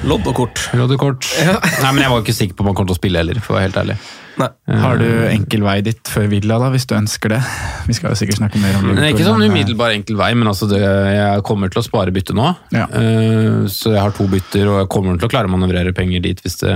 Lodd 0.08 0.24
og 0.24 0.36
kort. 0.38 0.64
Lodd 0.78 0.96
og 0.96 1.04
kort. 1.04 1.28
Nei, 1.44 1.92
men 1.92 2.04
jeg 2.06 2.12
var 2.14 2.24
ikke 2.24 2.38
sikker 2.40 2.56
på 2.56 2.64
om 2.64 2.72
han 2.72 2.80
kom 2.80 2.88
til 2.88 2.96
å 2.96 3.00
spille 3.00 3.20
heller, 3.20 3.40
for 3.44 3.54
å 3.54 3.58
være 3.58 3.68
helt 3.68 3.80
ærlig. 3.82 4.00
Nei. 4.40 4.78
Har 4.80 4.98
du 5.00 5.06
enkel 5.30 5.62
vei 5.66 5.76
dit 5.84 6.00
før 6.10 6.28
Villa, 6.32 6.58
da, 6.62 6.70
hvis 6.72 6.86
du 6.88 6.94
ønsker 6.96 7.34
det? 7.34 7.40
Vi 7.88 7.96
skal 7.98 8.14
jo 8.14 8.18
sikkert 8.20 8.40
snakke 8.40 8.60
mer 8.62 8.78
om 8.78 8.90
det 8.96 9.12
ikke 9.12 9.26
sånn 9.26 9.44
eh, 9.44 9.50
umiddelbar 9.52 9.94
enkel 9.96 10.18
vei, 10.20 10.30
men 10.38 10.50
altså 10.50 10.68
det, 10.70 10.80
jeg 10.80 11.44
kommer 11.46 11.72
til 11.72 11.82
å 11.82 11.86
spare 11.86 12.14
bytte 12.14 12.36
nå. 12.36 12.48
Ja. 12.74 12.86
Eh, 12.88 13.68
Så 13.70 13.92
jeg 13.94 14.00
har 14.00 14.14
to 14.16 14.26
bytter, 14.30 14.66
og 14.72 14.80
jeg 14.82 14.90
kommer 14.96 15.18
til 15.20 15.28
å 15.28 15.32
klare 15.32 15.50
å 15.50 15.54
manøvrere 15.54 15.94
penger 15.96 16.24
dit 16.24 16.40
hvis 16.44 16.58
det, 16.64 16.74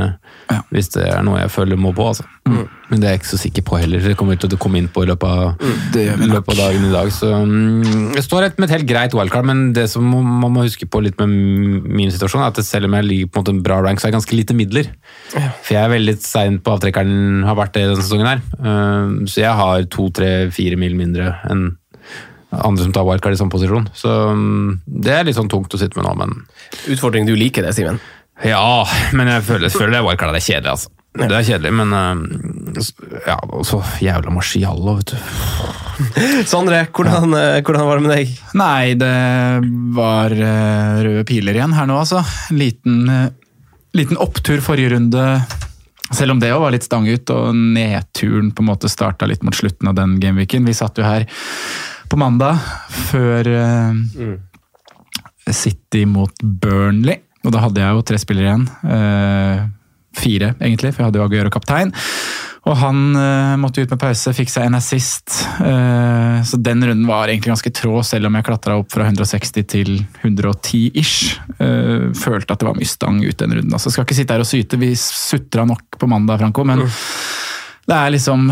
Ja. 0.50 0.60
hvis 0.70 0.90
det 0.94 1.06
er 1.08 1.22
noe 1.24 1.40
jeg 1.40 1.52
føler 1.54 1.80
må 1.80 1.94
på. 1.96 2.06
Altså. 2.12 2.26
Men 2.44 3.00
det 3.00 3.06
er 3.08 3.14
jeg 3.14 3.22
ikke 3.22 3.30
så 3.30 3.38
sikker 3.40 3.64
på 3.64 3.78
heller. 3.80 4.02
Det 4.04 4.16
kommer 4.20 4.36
til 4.36 4.52
å 4.52 4.58
komme 4.60 4.76
inn 4.76 4.90
på 4.92 5.02
i 5.04 5.08
løpet 5.08 5.24
av, 5.24 5.54
Det 5.94 6.02
gjør 6.04 6.18
vi 6.20 6.26
løpet 6.28 6.52
av 6.52 6.58
dagen 6.60 6.84
i 6.84 6.90
dag. 6.92 7.08
Så 7.16 7.30
mm, 7.32 8.12
Det 8.12 8.24
står 8.26 8.50
med 8.58 8.66
et 8.68 8.74
helt 8.76 8.88
greit 8.90 9.14
wildcard, 9.16 9.46
men 9.48 9.62
det 9.72 9.86
som 9.90 10.04
man 10.04 10.52
må 10.52 10.66
huske 10.66 10.84
på 10.86 11.00
litt 11.02 11.16
med 11.22 11.32
min 11.88 12.12
situasjon, 12.12 12.42
er 12.44 12.52
at 12.52 12.60
selv 12.66 12.90
om 12.90 12.96
jeg 12.98 13.08
ligger 13.08 13.30
på 13.32 13.40
en 13.40 13.44
måte 13.46 13.54
en 13.56 13.62
bra 13.64 13.78
rank, 13.80 14.00
så 14.00 14.06
er 14.06 14.12
jeg 14.12 14.18
ganske 14.18 14.36
lite 14.36 14.56
midler. 14.58 14.90
For 15.32 15.72
jeg 15.72 15.80
er 15.80 15.94
veldig 15.94 16.16
sein 16.20 16.58
på 16.60 16.74
avtrekkeren, 16.76 17.44
har 17.54 17.62
vært 17.62 17.76
det 17.78 17.86
denne 17.88 18.02
sesongen 18.04 18.28
her. 18.32 18.42
Eh, 18.58 19.14
Så 19.30 19.40
jeg 19.44 19.54
har 19.62 19.86
to, 19.94 20.08
tre, 20.14 20.32
fire 20.54 20.76
mil 20.80 20.98
mindre 20.98 21.32
enn 21.50 21.70
andre 22.54 22.84
som 22.84 22.92
tar 22.94 23.02
wildcard 23.06 23.34
i 23.34 23.38
samme 23.40 23.50
posisjon. 23.50 23.88
Så 23.98 24.10
mm, 24.38 24.74
det 24.86 25.10
er 25.16 25.24
litt 25.26 25.34
sånn 25.34 25.48
tungt 25.50 25.72
å 25.74 25.78
sitte 25.80 25.98
med 25.98 26.06
nå, 26.06 26.12
men 26.20 26.36
Utfordring, 26.92 27.26
du 27.26 27.32
liker 27.38 27.64
det, 27.66 27.72
Simen? 27.74 27.98
ja, 28.44 28.60
men 29.14 29.26
jeg 29.30 29.42
føler, 29.46 29.66
jeg 29.68 29.74
føler 29.78 29.96
det 29.96 30.04
wildcardet 30.06 30.38
er 30.38 30.44
kjedelig, 30.44 30.70
altså. 30.76 30.90
Det 31.14 31.30
er 31.30 31.44
kjedelig, 31.46 31.70
men 31.78 31.92
eh, 31.94 33.18
ja, 33.28 33.36
og 33.54 33.62
så 33.66 33.78
jævla 34.02 34.32
Marciallo, 34.34 34.96
vet 35.00 35.12
du. 35.14 35.18
Sondre, 36.52 36.80
hvordan, 36.94 37.34
eh, 37.38 37.58
hvordan 37.66 37.86
var 37.90 37.98
det 38.00 38.06
med 38.06 38.14
deg? 38.16 38.32
Nei, 38.58 38.94
det 38.98 39.12
var 39.98 40.34
røde 40.34 41.22
piler 41.28 41.58
igjen 41.58 41.74
her 41.74 41.90
nå, 41.90 41.98
altså. 42.02 42.22
Liten, 42.54 43.02
liten 43.94 44.18
opptur 44.22 44.62
forrige 44.62 44.94
runde. 44.96 45.26
Selv 46.14 46.34
om 46.34 46.40
det 46.42 46.52
òg 46.54 46.62
var 46.62 46.74
litt 46.74 46.86
stang 46.86 47.06
ut, 47.08 47.30
og 47.34 47.54
nedturen 47.54 48.52
på 48.54 48.62
en 48.62 48.70
måte 48.70 48.90
starta 48.92 49.26
litt 49.28 49.44
mot 49.46 49.56
slutten 49.56 49.90
av 49.90 49.96
den 49.98 50.16
gameweeken. 50.22 50.66
Vi 50.68 50.76
satt 50.76 50.98
jo 50.98 51.06
her 51.06 51.26
på 52.10 52.18
mandag 52.20 52.60
før 53.10 53.48
mm. 53.94 54.34
City 55.50 56.04
mot 56.08 56.42
Burnley, 56.42 57.18
og 57.44 57.54
da 57.54 57.64
hadde 57.66 57.82
jeg 57.82 57.96
jo 57.96 58.04
tre 58.08 58.20
spillere 58.20 58.50
igjen. 58.50 58.68
Eh, 58.96 59.64
fire, 60.14 60.54
egentlig, 60.60 60.94
for 60.94 61.02
jeg 61.02 61.10
hadde 61.10 61.20
jo 61.20 61.26
Aguero 61.26 61.52
kaptein. 61.52 61.92
Og 62.64 62.76
han 62.80 63.00
uh, 63.12 63.54
måtte 63.60 63.84
ut 63.84 63.92
med 63.92 64.00
pause, 64.00 64.32
fikk 64.36 64.48
seg 64.48 64.68
en 64.68 64.78
assist. 64.78 65.34
Uh, 65.60 66.40
så 66.48 66.56
den 66.56 66.80
runden 66.80 67.04
var 67.08 67.28
egentlig 67.28 67.52
ganske 67.52 67.72
trå, 67.76 67.98
selv 68.06 68.30
om 68.30 68.38
jeg 68.38 68.46
klatra 68.46 68.78
opp 68.80 68.92
fra 68.94 69.04
160 69.04 69.66
til 69.68 69.90
110-ish. 70.22 71.34
Uh, 71.60 72.08
følte 72.16 72.56
at 72.56 72.62
det 72.62 72.70
var 72.70 72.78
mye 72.78 72.88
stang 72.88 73.20
ut 73.20 73.36
den 73.36 73.58
runden. 73.58 73.76
Altså, 73.76 73.92
skal 73.92 74.08
ikke 74.08 74.16
sitte 74.16 74.36
her 74.36 74.44
og 74.44 74.48
syte, 74.48 74.80
vi 74.80 74.94
sutra 74.96 75.66
nok 75.68 76.00
på 76.00 76.08
mandag, 76.08 76.40
Franco, 76.40 76.64
men 76.64 76.86
det 77.84 77.96
er 78.00 78.12
liksom 78.14 78.46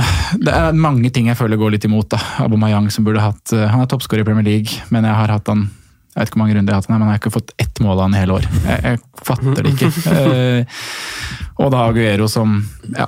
Det 0.45 0.53
er 0.53 0.75
mange 0.77 1.09
ting 1.09 1.31
jeg 1.31 1.39
føler 1.39 1.57
går 1.57 1.73
litt 1.73 1.87
imot. 1.89 2.11
da. 2.13 2.19
Abomayang 2.45 2.91
som 2.93 3.07
burde 3.07 3.23
hatt 3.25 3.55
Han 3.57 3.81
er 3.81 3.89
toppskårer 3.89 4.21
i 4.21 4.27
Premier 4.29 4.45
League, 4.45 4.83
men 4.93 5.09
jeg 5.09 5.17
har 5.17 5.33
hatt 5.33 5.49
han 5.49 5.71
jeg 6.13 6.21
vet 6.21 6.29
ikke 6.29 6.37
hvor 6.37 6.43
mange 6.43 6.55
runder 6.59 6.69
jeg 6.69 6.77
har 6.77 6.83
hatt 6.83 6.91
han, 6.91 6.99
men 7.01 7.09
jeg 7.09 7.15
har 7.15 7.21
ikke 7.23 7.31
fått 7.33 7.53
ett 7.63 7.79
mål 7.81 7.95
av 7.95 8.03
han 8.05 8.15
i 8.15 8.19
hele 8.21 8.35
år. 8.37 8.49
Jeg, 8.67 8.81
jeg 8.85 8.99
fatter 9.25 9.65
det 9.65 9.71
ikke. 9.73 10.67
og 11.65 11.71
da 11.73 11.87
Aguero 11.87 12.27
som 12.29 12.59
ja, 12.93 13.07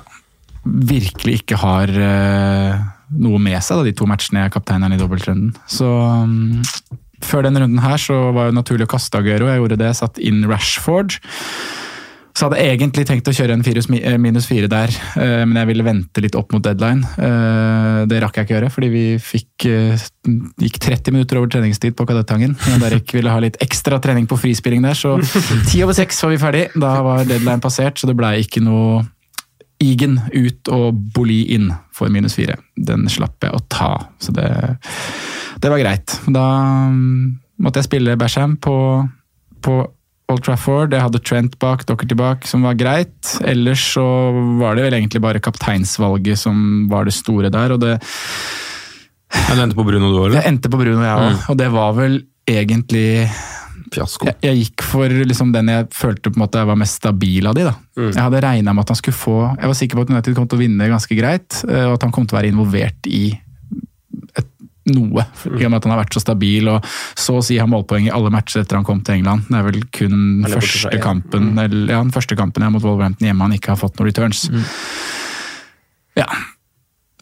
virkelig 0.65 1.41
ikke 1.41 1.59
har 1.61 1.91
uh, 1.93 2.81
noe 3.21 3.41
med 3.41 3.61
seg, 3.61 3.79
da, 3.79 3.85
de 3.85 3.95
to 3.95 4.09
matchene 4.09 4.43
jeg 4.43 4.49
er 4.49 4.55
kaptein 4.55 4.85
i 4.89 4.99
dobbeltrunden. 4.99 5.53
Så 5.69 5.87
um, 5.87 6.63
før 7.23 7.45
denne 7.45 7.63
runden 7.63 7.81
her 7.83 8.01
så 8.01 8.17
var 8.35 8.49
det 8.49 8.59
naturlig 8.59 8.89
å 8.89 8.95
kaste 8.97 9.21
Aguero. 9.21 9.49
Jeg 9.51 9.61
gjorde 9.61 9.81
det, 9.81 9.95
satt 9.97 10.21
inn 10.21 10.45
Rashford. 10.49 11.19
Så 12.35 12.49
hadde 12.49 12.59
jeg 12.59 12.73
egentlig 12.73 13.05
tenkt 13.07 13.29
å 13.31 13.33
kjøre 13.35 13.55
en 13.55 13.61
virus 13.63 13.85
eh, 13.95 14.17
minus 14.19 14.49
fire 14.49 14.67
der, 14.67 14.91
uh, 15.15 15.45
men 15.47 15.55
jeg 15.61 15.69
ville 15.69 15.85
vente 15.87 16.23
litt 16.25 16.35
opp 16.35 16.51
mot 16.51 16.65
deadline. 16.65 17.05
Det 18.09 18.19
rakk 18.21 18.41
jeg 18.41 18.47
ikke 18.47 18.57
gjøre, 18.57 18.73
fordi 18.73 18.89
vi 18.91 19.05
fikk 19.23 19.67
gikk 20.65 20.81
30 20.83 21.15
minutter 21.15 21.39
over 21.39 21.53
treningstid 21.53 21.95
på 21.95 22.03
Kadettangen. 22.09 22.57
Derek 22.81 23.13
ville 23.15 23.31
ha 23.31 23.39
litt 23.39 23.55
ekstra 23.63 24.01
trening 24.03 24.27
på 24.27 24.37
frispilling 24.41 24.83
der, 24.83 24.97
så 24.97 25.15
ti 25.69 25.85
over 25.85 25.95
seks 25.95 26.19
var 26.25 26.33
vi 26.33 26.41
ferdig. 26.41 26.65
Da 26.75 26.97
var 27.05 27.23
deadline 27.29 27.63
passert, 27.63 28.01
så 28.01 28.09
det 28.09 28.17
blei 28.19 28.41
ikke 28.43 28.65
noe 28.65 29.05
Igen 29.85 30.19
ut 30.33 30.71
og 30.73 31.01
Boli 31.15 31.43
inn 31.55 31.69
for 31.95 32.11
minus 32.13 32.37
fire. 32.39 32.57
Den 32.75 33.07
slapp 33.11 33.45
jeg 33.45 33.55
å 33.55 33.63
ta, 33.71 33.91
så 34.19 34.33
det, 34.35 34.49
det 35.61 35.71
var 35.71 35.83
greit. 35.83 36.17
Da 36.25 36.45
mm, 36.91 37.35
måtte 37.63 37.81
jeg 37.81 37.89
spille 37.89 38.17
Basham 38.19 38.57
på, 38.61 38.77
på 39.65 39.77
Old 40.31 40.45
Trafford. 40.45 40.95
Jeg 40.95 41.05
hadde 41.05 41.21
Trent 41.21 41.57
bak, 41.61 41.85
Dockerty 41.87 42.17
bak, 42.17 42.47
som 42.49 42.65
var 42.65 42.77
greit. 42.79 43.35
Ellers 43.45 43.83
så 43.95 44.05
var 44.61 44.77
det 44.77 44.87
vel 44.87 44.99
egentlig 44.99 45.21
bare 45.23 45.43
kapteinsvalget 45.43 46.41
som 46.41 46.87
var 46.91 47.05
det 47.05 47.15
store 47.15 47.53
der, 47.53 47.75
og 47.75 47.83
det 47.85 47.97
du 49.35 49.61
endte 49.61 49.75
på 49.77 49.85
Bruno, 49.85 50.11
du 50.13 50.21
òg? 50.21 50.35
Jeg 50.37 50.47
endte 50.47 50.71
på 50.71 50.79
Bruno, 50.79 51.03
jeg 51.03 51.19
òg. 51.19 51.35
Mm. 51.35 51.43
Og 51.51 51.59
det 51.59 51.67
var 51.73 51.95
vel 51.97 52.17
egentlig 52.49 53.07
fiasko. 53.95 54.27
Jeg, 54.29 54.37
jeg, 54.45 54.61
gikk 54.63 54.85
for 54.85 55.11
liksom 55.31 55.53
den 55.55 55.71
jeg 55.71 55.87
følte 55.95 56.31
på 56.31 56.39
en 56.39 56.45
måte 56.45 56.65
var 56.67 56.79
mest 56.79 56.99
stabil 57.01 57.47
av 57.49 57.57
de. 57.57 57.65
da. 57.67 57.73
Mm. 57.97 58.11
Jeg 58.11 58.21
hadde 58.21 58.43
regna 58.45 58.75
med 58.75 58.85
at 58.85 58.93
han 58.93 58.99
skulle 58.99 59.17
få 59.17 59.37
Jeg 59.47 59.71
var 59.71 59.79
sikker 59.79 59.97
på 59.97 60.05
at 60.05 60.13
United 60.13 60.37
kom 60.37 60.47
til 60.51 60.59
å 60.59 60.63
vinne 60.63 60.91
ganske 60.91 61.17
greit, 61.17 61.61
eh, 61.69 61.87
og 61.87 61.97
at 61.97 62.07
han 62.07 62.13
kom 62.15 62.27
til 62.27 62.37
å 62.37 62.39
være 62.41 62.51
involvert 62.53 63.09
i 63.09 63.23
et, 64.35 64.49
noe. 64.91 65.25
I 65.47 65.65
og 65.65 65.71
med 65.71 65.79
at 65.79 65.87
han 65.87 65.95
har 65.95 66.01
vært 66.03 66.17
så 66.17 66.23
stabil 66.23 66.67
og 66.71 66.89
så 67.17 67.39
å 67.39 67.45
si 67.45 67.59
har 67.61 67.69
målpoeng 67.71 68.09
i 68.09 68.13
alle 68.13 68.31
matcher 68.33 68.63
etter 68.63 68.79
han 68.79 68.87
kom 68.87 69.01
til 69.05 69.19
England. 69.19 69.47
Det 69.49 69.59
er 69.59 69.69
vel 69.69 69.79
kun 69.95 70.17
den 70.43 70.57
første 70.57 70.99
kampen 71.03 71.53
mm. 71.53 71.61
eller, 71.65 71.93
ja, 71.95 72.01
den 72.03 72.15
første 72.15 72.37
kampen 72.39 72.65
jeg 72.65 72.75
mot 72.75 72.85
Wolverhampton 72.85 73.29
hjemme 73.29 73.47
han 73.47 73.55
ikke 73.57 73.73
har 73.73 73.81
fått 73.81 73.97
noen 73.99 74.11
returns. 74.11 74.47
Mm. 74.53 74.67
Ja. 76.21 76.27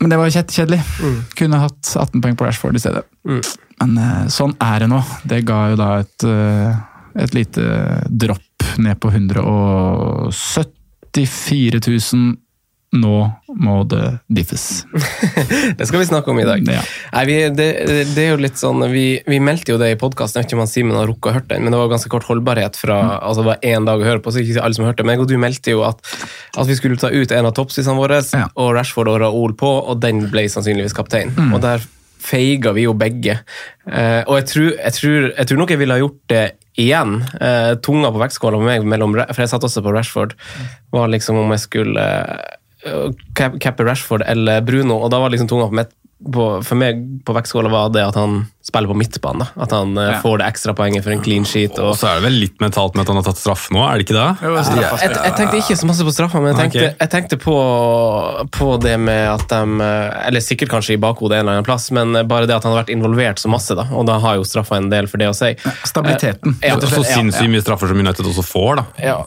Men 0.01 0.12
det 0.12 0.20
var 0.20 0.34
kjedelig. 0.34 0.82
Mm. 1.00 1.20
Kunne 1.39 1.62
hatt 1.63 1.94
18 1.96 2.24
poeng 2.24 2.36
på 2.36 2.48
Rashford 2.48 2.75
i 2.75 2.82
stedet. 2.84 3.06
Mm. 3.24 3.39
Men 3.84 3.98
uh, 4.00 4.28
sånn 4.32 4.56
er 4.63 4.80
det 4.84 4.90
nå. 4.92 5.00
Det 5.28 5.46
ga 5.48 5.70
jo 5.74 5.78
da 5.80 5.90
et, 6.02 6.20
uh, 6.28 6.72
et 7.20 7.34
lite 7.36 7.63
dropp 8.10 8.63
ned 8.82 8.96
på 9.02 9.08
174 9.13 11.80
000 11.84 12.38
nå 12.94 13.20
må 13.58 13.80
det 13.90 14.20
diffes. 14.30 14.86
det 15.78 15.88
skal 15.90 16.00
vi 16.00 16.06
snakke 16.06 16.30
om 16.30 16.40
i 16.40 16.46
dag. 16.46 16.62
Ja. 16.70 16.84
Nei, 17.16 17.24
vi, 17.25 17.38
det, 17.58 17.68
det, 18.13 18.22
er 18.22 18.36
jo 18.36 18.42
litt 18.44 18.62
sånn, 18.62 18.86
vi, 18.94 19.06
vi 19.30 19.40
meldte 19.42 19.74
jo 19.74 19.80
det 19.82 19.90
i 19.96 19.98
podkasten, 20.00 20.40
jeg 20.40 20.46
vet 20.46 20.54
ikke 20.54 20.62
om 20.62 20.70
Simen 20.70 21.00
har 21.00 21.10
rukket 21.10 21.32
å 21.32 21.34
høre 21.40 21.50
den, 21.56 21.66
men 21.66 21.74
det 21.74 21.80
var 21.82 21.90
ganske 21.96 22.12
kort 22.13 22.28
holdbarhet 22.30 22.78
fra 22.78 23.00
mm. 23.02 23.16
altså 23.16 23.42
det 23.42 23.50
var 23.50 23.68
én 23.74 23.90
dag 23.90 24.04
å 24.04 24.08
høre 24.08 24.22
på, 24.22 24.34
så 24.34 24.44
ikke 24.44 24.62
alle 24.62 24.78
som 24.78 24.86
hørte. 24.86 25.06
Men 25.06 25.18
jeg 25.18 25.25
og 25.25 25.32
du 25.32 25.36
meldte 25.42 25.74
jo 25.74 25.82
at, 25.88 26.06
at 26.54 26.70
vi 26.70 26.78
skulle 26.78 27.02
ta 27.02 27.10
ut 27.10 27.34
en 27.34 27.50
av 27.50 27.58
toppspissene 27.58 27.98
våre, 27.98 28.22
ja. 28.30 28.46
og 28.54 28.74
Rashford 28.78 29.10
og 29.16 29.20
Raoul 29.25 29.58
på, 29.58 29.74
og 29.90 30.02
den 30.04 30.28
ble 30.30 30.46
sannsynligvis 30.54 30.98
kaptein. 30.98 31.34
Mm. 31.34 31.58
Og 31.58 31.66
der 31.66 31.90
feiga 32.24 32.74
vi 32.75 32.88
jo 32.88 32.96
begge. 32.98 33.39
Eh, 33.88 34.22
og 34.24 34.38
jeg 34.39 34.50
tror, 34.51 34.68
jeg, 34.72 34.98
tror, 34.98 35.30
jeg 35.32 35.50
tror, 35.50 35.62
nok 35.62 35.74
jeg 35.74 35.82
ville 35.82 35.98
ha 35.98 36.03
gjort 36.03 36.22
det 36.32 36.44
igjen. 36.80 37.18
Eh, 37.38 37.72
tunga 37.86 38.12
på 38.13 38.22
vektskåla 38.24 38.62
med 38.62 38.72
meg, 38.72 38.92
mellom, 38.96 39.18
for 39.30 39.44
jeg 39.44 39.51
satt 39.53 39.68
også 39.68 39.84
på 39.86 39.94
Rashford, 39.96 40.38
var 40.96 41.12
liksom 41.12 41.42
om 41.44 41.51
jeg 41.53 41.65
skulle 41.65 42.06
eh, 42.88 43.25
cappe 43.36 43.86
Rashford 43.86 44.25
eller 44.27 44.63
Bruno, 44.65 45.01
og 45.01 45.13
da 45.13 45.22
var 45.22 45.34
liksom 45.34 45.51
tunga 45.51 45.70
på 45.70 45.86
på, 46.24 46.44
for 46.63 46.80
meg 46.80 47.01
på 47.27 47.36
vektskåla 47.36 47.72
var 47.72 47.89
det 47.92 48.03
at 48.06 48.15
han 48.15 48.44
spiller 48.63 48.88
på 48.88 48.96
midtbanen. 48.96 49.48
At 49.60 49.72
han 49.75 49.98
ja. 50.00 50.20
får 50.24 50.38
det 50.39 50.46
ekstra 50.48 50.74
poenget 50.77 51.03
for 51.03 51.12
en 51.12 51.22
clean 51.24 51.46
sheet. 51.46 51.75
Og, 51.82 51.91
og 51.91 51.98
så 52.00 52.08
er 52.10 52.22
det 52.22 52.27
vel 52.29 52.38
litt 52.46 52.62
mentalt 52.63 52.96
med 52.96 53.03
at 53.03 53.12
han 53.12 53.20
har 53.20 53.25
tatt 53.27 53.41
straffe 53.41 53.74
nå, 53.75 53.82
er 53.84 54.00
det 54.00 54.05
ikke 54.08 54.15
det? 54.15 54.27
Jo, 54.39 54.53
jeg, 54.55 54.77
jeg, 54.79 55.10
jeg, 55.12 55.34
tenkte 55.39 55.60
ikke 55.60 55.77
så 55.82 55.89
masse 55.89 56.08
på 56.08 56.13
straffa, 56.15 56.39
men 56.39 56.53
jeg 56.53 56.60
tenkte, 56.62 56.84
okay. 56.86 56.96
jeg 57.01 57.12
tenkte 57.12 57.39
på, 57.43 57.58
på, 58.55 58.70
det 58.84 58.96
med 59.03 59.27
at 59.34 59.43
de 59.51 59.84
eh, 59.84 60.27
Eller 60.29 60.43
sikkert 60.43 60.72
kanskje 60.72 60.96
i 60.96 61.01
bakhodet 61.01 61.38
en 61.38 61.43
eller 61.43 61.60
annen 61.60 61.67
plass, 61.67 61.89
men 61.96 62.15
bare 62.29 62.48
det 62.48 62.55
at 62.55 62.63
han 62.63 62.72
har 62.72 62.86
vært 62.86 62.93
involvert 62.96 63.43
så 63.43 63.51
masse, 63.51 63.75
da. 63.75 63.86
Og 63.91 64.08
da 64.08 64.15
har 64.24 64.39
jo 64.39 64.48
straffa 64.48 64.79
en 64.79 64.88
del 64.93 65.12
for 65.12 65.20
det 65.20 65.27
å 65.27 65.36
si. 65.36 65.51
Stabiliteten. 65.84 66.55
Eh, 66.62 66.72
ja, 66.72 66.79
så 66.79 67.03
sinnssykt 67.03 67.51
mye 67.51 67.65
straffer 67.65 67.91
som 67.91 68.00
United 68.00 68.32
også 68.32 68.48
får, 68.48 68.79
da. 68.79 68.88
Ja. 69.13 69.20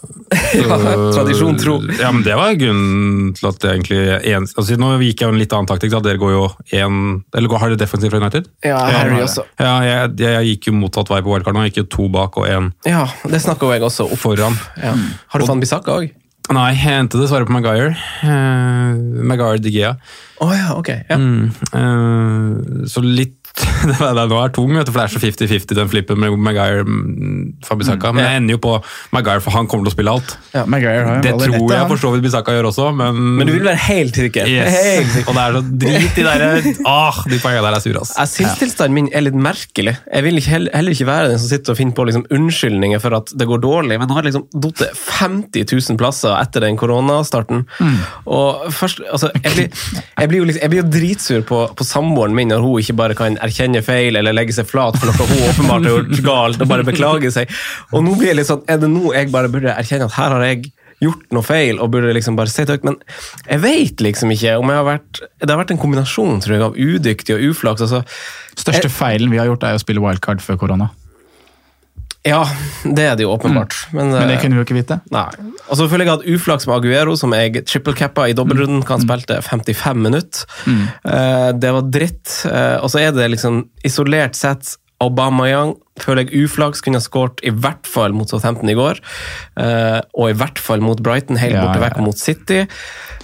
Tradisjon 1.13 1.59
tro. 1.61 1.77
Ja, 2.01 2.09
men 2.15 2.25
det 2.27 2.35
var 2.39 2.57
grunnen 2.59 3.35
til 3.37 3.51
at 3.51 3.61
det 3.63 3.75
egentlig 3.75 4.01
en, 4.33 4.49
altså, 4.49 4.79
Nå 4.81 4.95
gikk 5.05 5.23
jeg 5.23 5.29
jo 5.29 5.35
en 5.35 5.41
litt 5.41 5.53
annen 5.55 5.69
taktikk, 5.69 5.93
da. 5.93 6.01
Dere 6.07 6.21
går 6.21 6.33
jo 6.33 6.47
én 6.75 6.97
Eller 7.37 7.61
har 7.61 7.73
dere 7.73 7.81
defensivt 7.81 8.15
fra 8.15 8.21
United? 8.23 8.49
Ja, 8.67 8.81
Harry 8.97 9.26
også. 9.29 9.47
Ja, 9.61 9.73
jeg, 9.85 10.13
jeg, 10.21 10.35
jeg, 10.37 10.53
gikk 10.53 10.71
jo 10.71 10.77
motsatt 10.81 11.11
vei 11.13 11.23
på 11.25 11.35
wildcard 11.35 11.57
nå. 11.57 11.65
Jeg 11.67 11.75
gikk 11.75 11.83
jo 11.85 11.89
to 11.97 12.07
bak 12.13 12.39
og 12.41 12.47
én 12.51 12.71
ja, 12.89 13.07
det 13.27 13.43
jo 13.45 13.73
jeg 13.75 13.85
også 13.87 14.09
opp. 14.09 14.21
foran. 14.23 14.57
Ja. 14.81 14.95
Har 15.33 15.43
du 15.43 15.49
fått 15.49 15.63
Bisakka 15.63 15.99
òg? 16.01 16.15
Nei, 16.55 16.69
jeg 16.79 17.01
endte 17.03 17.19
dessverre 17.19 17.47
på 17.49 17.55
Maguire. 17.57 17.97
Uh, 18.23 18.95
Maguire 19.27 19.59
Digea. 19.59 19.97
Oh, 20.45 20.53
ja, 20.55 20.77
ok. 20.79 20.93
Ja. 21.09 21.17
Mm, 21.19 21.49
uh, 21.75 22.85
så 22.87 23.03
litt 23.03 23.36
nå 24.31 24.39
er 24.41 24.53
tung, 24.55 24.73
vet 24.77 24.89
du, 24.89 24.93
for 24.93 25.01
det 25.01 25.07
er 25.07 25.13
så 25.15 25.21
50-50 25.23 25.77
den 25.79 25.89
flippen 25.91 26.21
med 26.21 26.35
Maguire 26.37 26.85
mm, 26.85 27.63
for 27.65 27.81
Bisaka. 27.81 28.11
Mm, 28.13 28.19
Men 28.19 28.27
jeg 28.27 28.41
ender 28.41 28.57
jo 28.57 28.61
på 28.67 28.73
Maguire, 29.17 29.43
for 29.45 29.57
han 29.57 29.69
kommer 29.71 29.87
til 29.87 29.93
å 29.93 29.97
spille 29.97 30.13
alt. 30.13 30.35
Ja, 30.53 30.65
Maguire, 30.69 31.19
det 31.25 31.33
tror 31.41 31.73
jeg 31.73 31.89
for 31.93 32.03
så 32.03 32.11
vidt 32.15 32.27
Bisaka 32.27 32.57
gjør 32.57 32.69
også, 32.71 32.91
men 32.97 33.21
Men 33.41 33.49
du 33.49 33.55
vil 33.55 33.65
være 33.65 33.81
helt 33.87 34.19
sikker? 34.19 34.51
Yes. 34.51 34.77
Helt 34.77 35.13
sikker. 35.15 35.31
Og 35.31 35.39
det 35.39 35.45
er 35.45 35.57
så 35.57 35.63
drit 35.85 36.21
i 36.21 36.27
derre 36.27 36.51
ah, 36.91 37.21
De 37.25 37.41
poengene 37.41 37.65
der 37.65 37.79
er 37.79 37.85
sure, 37.85 38.03
ass. 38.05 38.35
Sinnstilstanden 38.37 38.97
min 38.97 39.11
er 39.17 39.25
litt 39.25 39.39
merkelig. 39.39 39.97
Jeg 40.05 40.27
vil 40.27 40.41
ikke, 40.41 40.61
heller 40.75 40.93
ikke 40.93 41.09
være 41.09 41.33
den 41.33 41.41
som 41.41 41.51
sitter 41.53 41.73
og 41.73 41.81
finner 41.81 41.97
på 41.97 42.07
liksom, 42.11 42.27
unnskyldninger 42.37 43.03
for 43.03 43.17
at 43.21 43.33
det 43.37 43.49
går 43.49 43.63
dårlig, 43.65 44.01
men 44.03 44.11
nå 44.11 44.19
har 44.19 44.29
liksom 44.29 44.47
datt 44.53 44.85
50 45.17 45.65
000 45.73 46.01
plasser 46.01 46.37
etter 46.37 46.65
den 46.67 46.79
koronastarten. 46.81 47.65
Mm. 47.81 47.99
Og 48.37 48.69
først, 48.75 49.03
altså, 49.09 49.33
jeg 49.41 49.57
blir, 49.57 49.85
jeg 50.13 50.33
blir, 50.33 50.43
jo, 50.43 50.51
liksom, 50.51 50.63
jeg 50.65 50.75
blir 50.75 50.83
jo 50.83 50.89
dritsur 50.99 51.47
på, 51.49 51.63
på 51.77 51.87
samboeren 51.87 52.37
min 52.37 52.53
når 52.53 52.65
hun 52.65 52.83
ikke 52.83 52.97
bare 52.99 53.17
kan 53.19 53.39
erkjenne 53.47 53.83
feil 53.87 54.19
eller 54.19 54.37
legge 54.37 54.55
seg 54.57 54.69
flat 54.69 54.99
for 54.99 55.11
noe 55.11 55.29
hun 55.31 55.45
åpenbart 55.51 55.87
har 55.87 55.95
gjort 55.95 56.25
galt, 56.27 56.63
og 56.63 56.71
bare 56.73 56.87
beklage 56.87 57.33
seg. 57.35 57.53
Og 57.93 58.05
nå 58.07 58.17
blir 58.19 58.33
jeg 58.33 58.41
litt 58.41 58.51
sånn, 58.51 58.65
Er 58.69 58.83
det 58.83 58.91
nå 58.93 59.15
jeg 59.15 59.31
bare 59.35 59.51
burde 59.53 59.75
erkjenne 59.75 60.11
at 60.11 60.19
her 60.19 60.35
har 60.37 60.45
jeg 60.47 60.69
gjort 61.03 61.33
noe 61.37 61.45
feil 61.45 61.81
og 61.83 61.91
burde 61.93 62.13
liksom 62.17 62.39
bare 62.39 62.49
si 62.49 62.65
det 62.65 62.77
høyt, 62.79 62.87
men 62.89 62.95
jeg 63.45 63.61
vet 63.65 64.05
liksom 64.05 64.33
ikke 64.33 64.55
om 64.61 64.71
jeg 64.73 64.81
har 64.81 64.87
vært 64.87 65.21
Det 65.43 65.51
har 65.51 65.61
vært 65.61 65.75
en 65.75 65.81
kombinasjon 65.83 66.41
tror 66.41 66.55
jeg, 66.55 66.63
av 66.65 66.77
udyktig 66.77 67.37
og 67.37 67.51
uflaks. 67.51 67.85
Altså, 67.85 68.05
Største 68.57 68.89
jeg, 68.89 68.95
feilen 68.97 69.33
vi 69.33 69.41
har 69.41 69.51
gjort, 69.51 69.67
er 69.69 69.77
å 69.77 69.83
spille 69.83 70.01
wildcard 70.01 70.41
før 70.41 70.61
korona. 70.63 70.89
Ja, 72.27 72.43
det 72.85 73.05
er 73.07 73.19
det 73.19 73.27
jo 73.27 73.33
åpenbart. 73.35 73.77
Mm. 73.91 73.99
Men, 73.99 74.13
men, 74.15 74.31
det 74.31 74.39
kunne 74.43 74.57
vi 74.57 74.63
jo 74.63 74.67
ikke 74.67 74.79
vite. 74.79 74.99
Nei. 75.15 75.27
Og 75.67 75.79
så 75.79 75.87
føler 75.91 76.09
jeg 76.09 76.21
at 76.21 76.27
uflaks 76.37 76.67
med 76.69 76.77
Aguero, 76.79 77.15
som 77.19 77.35
jeg 77.37 77.65
triple-cappa 77.67 78.29
i 78.31 78.35
dobbeltrunden, 78.37 78.83
kan 78.87 79.01
mm. 79.01 79.07
spilte 79.07 79.39
55 79.47 80.03
minutter. 80.09 80.59
Mm. 80.67 80.83
Uh, 81.07 81.51
det 81.59 81.73
var 81.79 81.93
dritt. 81.99 82.35
Uh, 82.47 82.77
og 82.83 82.91
så 82.93 83.03
er 83.05 83.15
det 83.17 83.31
liksom 83.35 83.65
isolert 83.87 84.39
sett 84.39 84.77
Aubameyang 85.05 85.75
føler 86.01 86.25
jeg 86.25 86.47
uflaks 86.47 86.83
kunne 86.85 87.01
ha 87.01 87.05
skåret 87.05 87.41
i 87.45 87.53
hvert 87.53 87.89
fall 87.89 88.15
mot 88.17 88.29
Southampton 88.29 88.71
i 88.73 88.77
går. 88.77 89.01
Uh, 89.59 90.01
og 90.17 90.33
i 90.33 90.37
hvert 90.37 90.61
fall 90.61 90.85
mot 90.85 91.01
Brighton, 91.05 91.41
helt 91.41 91.59
borte 91.61 91.81
vekk 91.83 92.01
mot 92.05 92.21
City. 92.21 92.63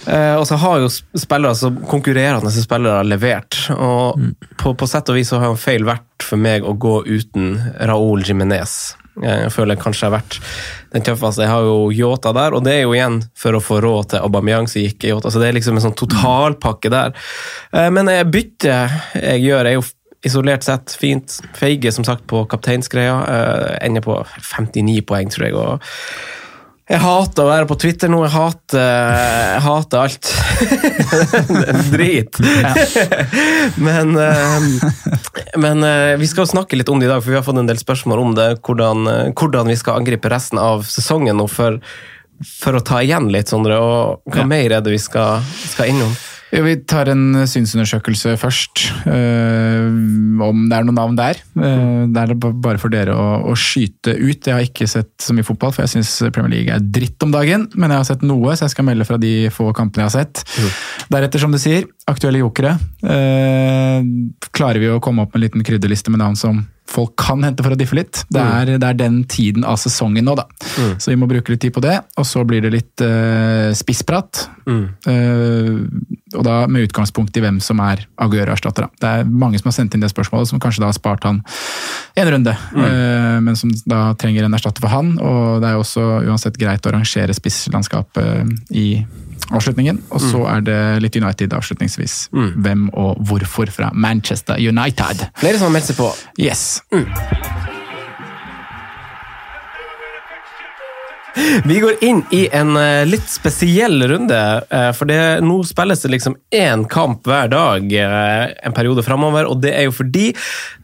Uh, 0.05 0.37
og 0.37 0.45
så 0.49 0.57
har 0.61 0.81
jo 0.83 0.89
spillere, 0.93 1.53
altså 1.53 1.73
konkurrerende 1.89 2.53
spillere 2.53 3.05
levert. 3.07 3.57
Og 3.73 4.19
mm. 4.19 4.33
på, 4.61 4.75
på, 4.77 4.89
sett 4.89 5.09
og 5.09 5.17
vis 5.17 5.33
så 5.33 5.41
har 5.41 5.61
feil 5.61 5.85
vært 5.87 6.25
for 6.25 6.41
meg 6.41 6.65
å 6.65 6.75
gå 6.77 6.99
uten 7.09 7.55
Raúl 7.89 8.25
Jiminez. 8.25 8.95
Jeg 9.21 9.51
føler 9.53 9.75
jeg 9.75 9.83
kanskje 9.83 10.07
har 10.07 10.15
vært 10.15 10.39
den 10.93 11.03
tøffeste. 11.05 11.43
Jeg 11.45 11.53
har 11.53 11.65
jo 11.67 11.89
Yota 11.93 12.31
der, 12.33 12.55
og 12.57 12.63
det 12.65 12.79
er 12.79 12.87
jo 12.87 12.95
igjen 12.95 13.19
for 13.37 13.53
å 13.53 13.61
få 13.61 13.77
råd 13.83 14.13
til 14.13 14.25
Aubameyang 14.25 14.69
som 14.69 14.81
gikk 14.81 15.05
i 15.05 15.11
Yota. 15.11 15.29
Så 15.29 15.41
det 15.41 15.51
er 15.51 15.57
liksom 15.57 15.77
en 15.77 15.85
sånn 15.85 15.97
totalpakke 15.97 16.89
der. 16.89 17.13
Men 17.93 18.09
byttet 18.33 19.21
jeg 19.21 19.43
gjør, 19.45 19.69
er 19.69 19.77
jo 19.77 19.85
isolert 20.23 20.63
sett 20.65 20.95
fint. 20.99 21.39
Feige, 21.57 21.91
som 21.95 22.05
sagt, 22.07 22.27
på 22.29 22.45
kapteinsgreia. 22.51 23.17
Uh, 23.23 23.67
ender 23.83 24.05
på 24.05 24.19
59 24.55 25.01
poeng, 25.09 25.31
tror 25.33 25.47
jeg. 25.47 25.57
og 25.57 25.83
Jeg 26.91 27.03
hater 27.03 27.43
å 27.43 27.51
være 27.51 27.69
på 27.69 27.79
Twitter 27.83 28.11
nå. 28.11 28.23
Jeg 28.25 28.35
hater, 28.35 28.87
jeg 29.53 29.63
hater 29.67 30.03
alt. 30.03 30.33
Drit. 31.93 32.39
men 33.83 34.17
eh, 34.19 34.71
men 35.55 35.83
eh, 35.83 36.15
vi 36.17 36.27
skal 36.27 36.47
snakke 36.47 36.77
litt 36.77 36.89
om 36.89 36.99
det 36.99 37.07
i 37.07 37.11
dag, 37.11 37.21
for 37.23 37.33
vi 37.33 37.37
har 37.37 37.45
fått 37.45 37.59
en 37.61 37.69
del 37.69 37.79
spørsmål 37.79 38.19
om 38.19 38.35
det. 38.37 38.49
Hvordan, 38.65 39.07
eh, 39.07 39.31
hvordan 39.37 39.69
vi 39.69 39.77
skal 39.79 40.01
angripe 40.01 40.31
resten 40.31 40.61
av 40.61 40.85
sesongen 40.89 41.37
nå 41.37 41.47
for, 41.51 41.79
for 42.47 42.77
å 42.77 42.83
ta 42.85 43.01
igjen 43.03 43.29
litt, 43.33 43.51
Sondre. 43.53 43.77
Og 43.79 44.33
hva 44.33 44.47
mer 44.49 44.79
er 44.79 44.85
det 44.85 44.95
vi 44.95 45.01
skal, 45.01 45.43
skal 45.69 45.93
innom? 45.93 46.13
Vi 46.53 46.73
tar 46.85 47.09
en 47.09 47.47
synsundersøkelse 47.49 48.35
først, 48.37 48.83
øh, 49.09 49.87
om 50.45 50.67
det 50.69 50.77
er 50.77 50.85
noen 50.85 50.99
navn 50.99 51.15
der. 51.17 51.39
Uh, 51.57 52.05
det 52.13 52.21
er 52.21 52.33
bare 52.37 52.77
for 52.81 52.93
dere 52.93 53.15
å, 53.17 53.39
å 53.49 53.55
skyte 53.57 54.13
ut. 54.19 54.45
Jeg 54.45 54.53
har 54.53 54.67
ikke 54.67 54.85
sett 54.89 55.09
så 55.23 55.33
mye 55.33 55.47
fotball, 55.47 55.73
for 55.73 55.81
jeg 55.81 55.95
syns 55.95 56.11
Premier 56.35 56.53
League 56.53 56.75
er 56.75 56.83
dritt 56.83 57.25
om 57.25 57.33
dagen. 57.33 57.65
Men 57.73 57.89
jeg 57.89 58.03
har 58.03 58.09
sett 58.11 58.27
noe, 58.27 58.53
så 58.53 58.67
jeg 58.67 58.75
skal 58.75 58.87
melde 58.91 59.07
fra 59.09 59.17
de 59.21 59.33
få 59.53 59.71
kampene 59.73 60.05
jeg 60.05 60.11
har 60.11 60.17
sett. 60.19 60.43
Deretter, 61.09 61.41
som 61.41 61.55
du 61.55 61.57
sier, 61.61 61.89
aktuelle 62.11 62.43
jokere. 62.43 62.75
Klarer 64.53 64.83
vi 64.83 64.93
å 64.93 65.01
komme 65.01 65.25
opp 65.25 65.33
med 65.33 65.41
en 65.41 65.47
liten 65.47 65.65
krydderliste 65.65 66.13
med 66.13 66.21
navn 66.21 66.37
som 66.37 66.61
folk 66.89 67.15
kan 67.17 67.43
hente 67.45 67.63
for 67.63 67.73
å 67.73 67.79
diffe 67.79 67.95
litt. 67.97 68.23
Det 68.33 68.41
er, 68.41 68.73
det 68.81 68.87
er 68.87 68.97
den 68.99 69.21
tiden 69.29 69.65
av 69.67 69.79
sesongen 69.81 70.25
nå, 70.27 70.35
da. 70.37 70.45
Så 71.01 71.13
vi 71.13 71.17
må 71.19 71.29
bruke 71.29 71.53
litt 71.53 71.63
tid 71.63 71.73
på 71.75 71.83
det. 71.83 71.95
Og 72.19 72.27
så 72.27 72.43
blir 72.47 72.63
det 72.65 72.73
litt 72.73 73.03
uh, 73.05 73.71
spissprat. 73.77 74.43
Eh, 75.09 75.79
og 76.33 76.45
da 76.47 76.55
med 76.71 76.87
utgangspunkt 76.87 77.35
i 77.37 77.43
hvem 77.43 77.59
som 77.63 77.81
er 77.83 78.05
Aguero-erstatter. 78.23 78.87
Det 79.01 79.09
er 79.09 79.27
mange 79.27 79.59
som 79.59 79.69
har 79.69 79.75
sendt 79.75 79.95
inn 79.95 80.03
det 80.03 80.11
spørsmålet, 80.11 80.51
som 80.51 80.61
kanskje 80.63 80.83
da 80.83 80.91
har 80.91 80.97
spart 80.97 81.27
han 81.27 81.41
en 82.19 82.31
runde. 82.35 82.55
eh, 82.75 83.39
men 83.43 83.57
som 83.59 83.73
da 83.89 84.05
trenger 84.19 84.47
en 84.47 84.55
erstatter 84.57 84.83
for 84.83 84.93
han. 84.93 85.15
Og 85.19 85.61
det 85.63 85.69
er 85.69 85.77
jo 85.77 85.83
også 85.83 86.07
uansett 86.29 86.59
greit 86.61 86.85
å 86.87 86.95
rangere 86.95 87.35
spisslandskapet 87.37 88.75
i 88.75 88.87
avslutningen. 89.51 90.01
Og 90.13 90.23
så 90.23 90.43
er 90.55 90.65
det 90.65 90.79
litt 91.03 91.17
United 91.19 91.53
avslutningsvis. 91.57 92.17
Hvem 92.33 92.89
og 92.93 93.21
hvorfor 93.27 93.71
fra 93.73 93.91
Manchester 93.93 94.59
United. 94.61 95.27
Flere 95.39 95.59
som 95.59 95.69
har 95.69 95.77
meldt 95.77 95.91
seg 95.91 95.99
på. 95.99 96.11
Yes. 96.41 96.81
Vi 101.65 101.79
går 101.79 102.03
inn 102.05 102.21
i 102.29 102.43
en 102.53 102.75
eh, 102.77 103.03
litt 103.09 103.25
spesiell 103.31 104.03
runde, 104.09 104.39
eh, 104.69 104.89
for 104.93 105.09
det, 105.09 105.19
nå 105.41 105.55
spilles 105.65 106.03
det 106.03 106.11
liksom 106.13 106.35
én 106.53 106.83
kamp 106.89 107.25
hver 107.25 107.49
dag 107.49 107.95
eh, 107.97 108.53
en 108.61 108.75
periode 108.75 109.01
framover, 109.05 109.49
og 109.49 109.63
det 109.63 109.71
er 109.73 109.87
jo 109.87 109.95
fordi 109.95 110.27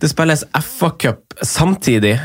det 0.01 0.10
spilles 0.10 0.46
FA-cup 0.50 1.25
samtidig. 1.46 2.18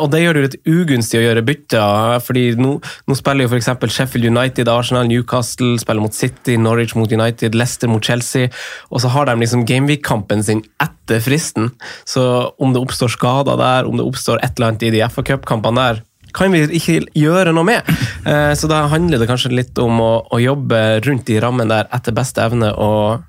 og 0.00 0.06
det 0.12 0.22
gjør 0.22 0.32
det 0.34 0.40
jo 0.40 0.46
litt 0.46 0.68
ugunstig 0.70 1.18
å 1.18 1.24
gjøre 1.26 1.42
bytter, 1.44 2.22
fordi 2.24 2.44
nå, 2.56 2.70
nå 2.80 3.16
spiller 3.18 3.44
jo 3.44 3.50
f.eks. 3.50 3.68
Sheffield 3.92 4.30
United, 4.30 4.70
Arsenal, 4.72 5.10
Newcastle 5.10 5.74
spiller 5.82 6.00
mot 6.00 6.16
City, 6.16 6.56
Norwich 6.56 6.94
mot 6.96 7.12
United, 7.12 7.58
Leicester 7.58 7.90
mot 7.92 8.04
Chelsea, 8.04 8.48
og 8.88 9.02
så 9.04 9.10
har 9.12 9.28
de 9.28 9.36
liksom 9.42 9.66
Gameweek-kampen 9.68 10.46
sin 10.46 10.62
etter 10.80 11.20
fristen. 11.20 11.68
Så 12.08 12.24
om 12.56 12.72
det 12.72 12.80
oppstår 12.80 13.12
skader 13.12 13.60
der, 13.60 13.90
om 13.90 14.00
det 14.00 14.08
oppstår 14.08 14.40
et 14.40 14.56
eller 14.56 14.72
annet 14.72 14.88
i 14.88 14.94
de 14.96 15.04
FA-cup-kampene 15.04 15.90
der, 15.90 16.02
kan 16.34 16.52
vi 16.54 16.62
ikke 16.78 17.00
gjøre 17.18 17.52
noe 17.54 17.64
med. 17.68 17.88
Eh, 18.26 18.52
Så 18.58 18.68
da 18.70 18.84
handler 18.92 19.18
det 19.22 19.28
kanskje 19.30 19.52
litt 19.54 19.78
om 19.82 20.00
å, 20.00 20.12
å 20.32 20.40
jobbe 20.42 20.80
rundt 21.06 21.30
i 21.30 21.40
rammen 21.42 21.68
der 21.70 21.88
etter 21.92 22.14
beste 22.16 22.42
evne 22.44 22.72
og, 22.74 23.22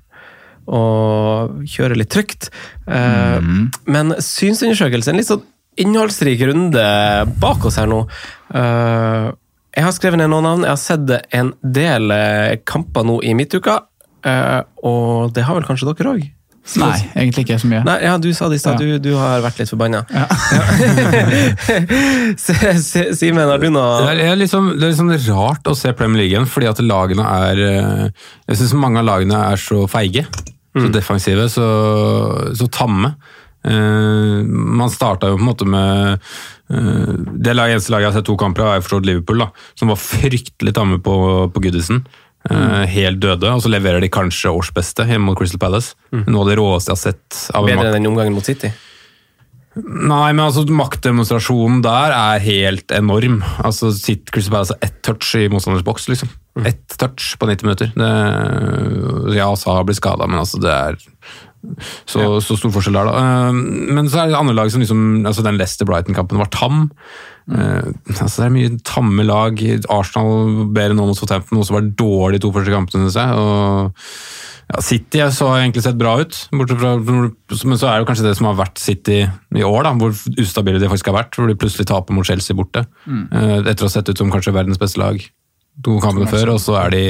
og 0.66 1.62
kjøre 1.68 1.98
litt 2.00 2.12
trygt. 2.14 2.50
Mm. 2.88 3.70
Men 3.86 4.14
synsundersøkelse, 4.18 5.12
en 5.12 5.20
litt 5.20 5.28
sånn 5.30 5.44
innholdsrik 5.80 6.40
runde 6.46 6.84
bak 7.42 7.64
oss 7.66 7.80
her 7.80 7.88
nå. 7.90 8.04
Eh, 8.54 9.32
Jeg 9.74 9.82
har 9.88 9.92
skrevet 9.96 10.20
ned 10.20 10.30
noen 10.30 10.44
navn. 10.46 10.62
Jeg 10.62 10.70
har 10.70 10.78
sett 10.78 11.34
en 11.34 11.48
del 11.62 12.10
eh, 12.14 12.52
kamper 12.64 13.02
nå 13.08 13.16
i 13.26 13.32
midtuka, 13.34 13.80
eh, 14.22 14.60
og 14.86 15.32
det 15.34 15.42
har 15.48 15.56
vel 15.58 15.66
kanskje 15.66 15.90
dere 15.90 16.12
òg? 16.14 16.28
Nei, 16.80 16.94
egentlig 17.12 17.42
ikke 17.44 17.58
så 17.60 17.68
mye. 17.68 17.82
Nei, 17.84 17.98
ja, 18.06 18.14
du 18.16 18.30
sa 18.32 18.46
det 18.48 18.56
i 18.56 18.60
stad. 18.62 18.80
Ja. 18.80 18.96
Du, 18.96 19.10
du 19.10 19.18
har 19.20 19.42
vært 19.44 19.58
litt 19.60 19.68
forbanna. 19.68 20.00
Ja. 20.08 20.24
se- 22.40 23.10
Simen, 23.18 23.44
har 23.44 23.60
du 23.60 23.66
Det 23.66 23.72
noe 23.74 24.14
det 24.16 24.24
er 24.30 24.38
liksom, 24.40 24.70
det 24.78 24.86
er 24.88 24.94
liksom 24.94 25.12
rart 25.28 25.68
å 25.68 25.74
se 25.76 25.92
Premier 25.96 26.22
League 26.22 26.32
igjen, 26.32 26.48
fordi 26.48 26.70
at 26.70 26.80
lagene 26.80 27.26
er 27.50 27.60
eh, 27.68 28.08
Jeg 28.48 28.62
syns 28.62 28.72
mange 28.80 29.02
av 29.02 29.08
lagene 29.10 29.36
er 29.52 29.60
så 29.60 29.84
feige. 29.90 30.24
Så 30.74 30.88
defensive, 30.90 31.44
så, 31.52 31.66
så 32.58 32.66
tamme. 32.72 33.12
Uh, 33.64 34.42
man 34.44 34.90
starta 34.92 35.30
jo 35.30 35.38
på 35.38 35.40
en 35.40 35.46
måte 35.46 35.64
med 35.64 36.18
uh, 36.68 37.12
Det 37.40 37.54
eneste 37.54 37.94
laget 37.94 38.02
jeg 38.02 38.10
har 38.10 38.16
sett 38.18 38.26
to 38.28 38.34
kamper 38.36 38.60
av, 38.66 38.72
er 38.74 38.82
forstått 38.84 39.06
Liverpool, 39.08 39.40
da, 39.40 39.46
som 39.78 39.88
var 39.88 39.96
fryktelig 40.02 40.74
tamme 40.76 40.98
på, 41.00 41.14
på 41.54 41.62
Goodison. 41.64 42.02
Eh, 42.50 42.86
Helt 42.92 43.20
døde, 43.24 43.48
og 43.56 43.62
så 43.64 43.70
leverer 43.72 44.02
de 44.04 44.10
kanskje 44.12 44.52
årsbeste 44.52 45.06
hjemme 45.08 45.30
mot 45.30 45.38
Crystal 45.38 45.60
Palace. 45.62 45.94
Noe 46.12 46.42
av 46.44 46.50
det 46.50 46.58
råeste 46.60 46.92
jeg 46.92 46.98
har 46.98 47.04
sett. 47.12 47.38
av 47.54 47.68
bedre 47.70 47.88
enn 47.88 47.96
den 48.02 48.10
omgangen 48.10 48.36
mot 48.36 48.44
City? 48.44 48.72
Nei, 49.74 50.28
men 50.36 50.44
altså 50.44 50.62
maktdemonstrasjonen 50.70 51.80
der 51.82 52.12
er 52.14 52.42
helt 52.44 52.92
enorm. 52.94 53.40
Altså 53.58 53.90
sitt 53.96 54.30
Crystal 54.30 54.54
Palace 54.54 54.76
har 54.76 54.86
ett 54.86 55.00
touch 55.02 55.32
i 55.40 55.48
motstanders 55.50 55.82
boks, 55.86 56.06
liksom. 56.12 56.30
Ett 56.68 56.94
touch 57.00 57.32
på 57.40 57.48
90 57.50 57.66
minutter. 57.66 57.90
Det, 57.98 59.34
ja, 59.34 59.48
Sa 59.58 59.80
blir 59.82 59.96
skada, 59.98 60.28
men 60.30 60.38
altså 60.44 60.60
det 60.62 60.70
er 60.70 61.00
så, 62.06 62.26
så 62.44 62.56
stor 62.58 62.72
forskjell 62.74 62.96
der, 62.98 63.10
da. 63.10 63.24
Eh, 63.48 63.58
Men 63.96 64.08
så 64.10 64.22
er 64.22 64.30
det 64.32 64.38
andre 64.38 64.56
lag 64.56 64.72
som 64.72 64.82
liksom 64.82 65.04
altså 65.26 65.44
Den 65.46 65.58
Leicester-Brighton-kampen 65.60 66.40
var 66.40 66.50
tam. 66.54 66.88
Eh, 67.50 67.90
altså 68.14 68.42
Det 68.42 68.46
er 68.48 68.54
mye 68.54 68.72
tamme 68.86 69.26
lag. 69.26 69.60
Arsenal 69.92 70.64
bedre 70.76 70.96
nå 70.96 71.08
mot 71.10 71.18
Southampton, 71.18 71.60
også 71.60 71.76
var 71.78 71.92
dårlig 71.98 72.40
de 72.40 72.46
to 72.46 72.52
første 72.54 72.74
kampene, 72.74 73.12
jeg. 73.12 73.38
Og 73.38 73.92
ja, 74.64 74.80
City 74.80 75.20
så 75.36 75.50
har 75.50 75.60
egentlig 75.60 75.84
sett 75.84 75.98
bra 76.00 76.14
ut, 76.22 76.38
fra, 76.48 76.94
men 76.96 77.76
så 77.76 77.90
er 77.90 78.00
det 78.00 78.08
kanskje 78.08 78.24
det 78.24 78.36
som 78.38 78.48
har 78.48 78.56
vært 78.62 78.80
City 78.80 79.18
i 79.20 79.64
år, 79.66 79.84
da, 79.84 79.92
hvor 80.00 80.14
ustabile 80.40 80.80
de 80.80 80.88
faktisk 80.88 81.12
har 81.12 81.18
vært. 81.18 81.36
Hvor 81.36 81.50
de 81.50 81.58
plutselig 81.60 81.88
taper 81.90 82.16
mot 82.16 82.26
Chelsea 82.26 82.56
borte. 82.56 82.86
Eh, 83.08 83.58
Etter 83.60 83.84
å 83.84 83.90
ha 83.90 83.92
sett 83.92 84.08
ut 84.08 84.20
som 84.20 84.32
kanskje 84.32 84.56
verdens 84.56 84.80
beste 84.80 85.02
lag 85.02 85.20
to 85.84 85.98
kampene 86.00 86.30
før, 86.30 86.54
og 86.54 86.60
så 86.62 86.76
er 86.84 86.92
de 86.94 87.04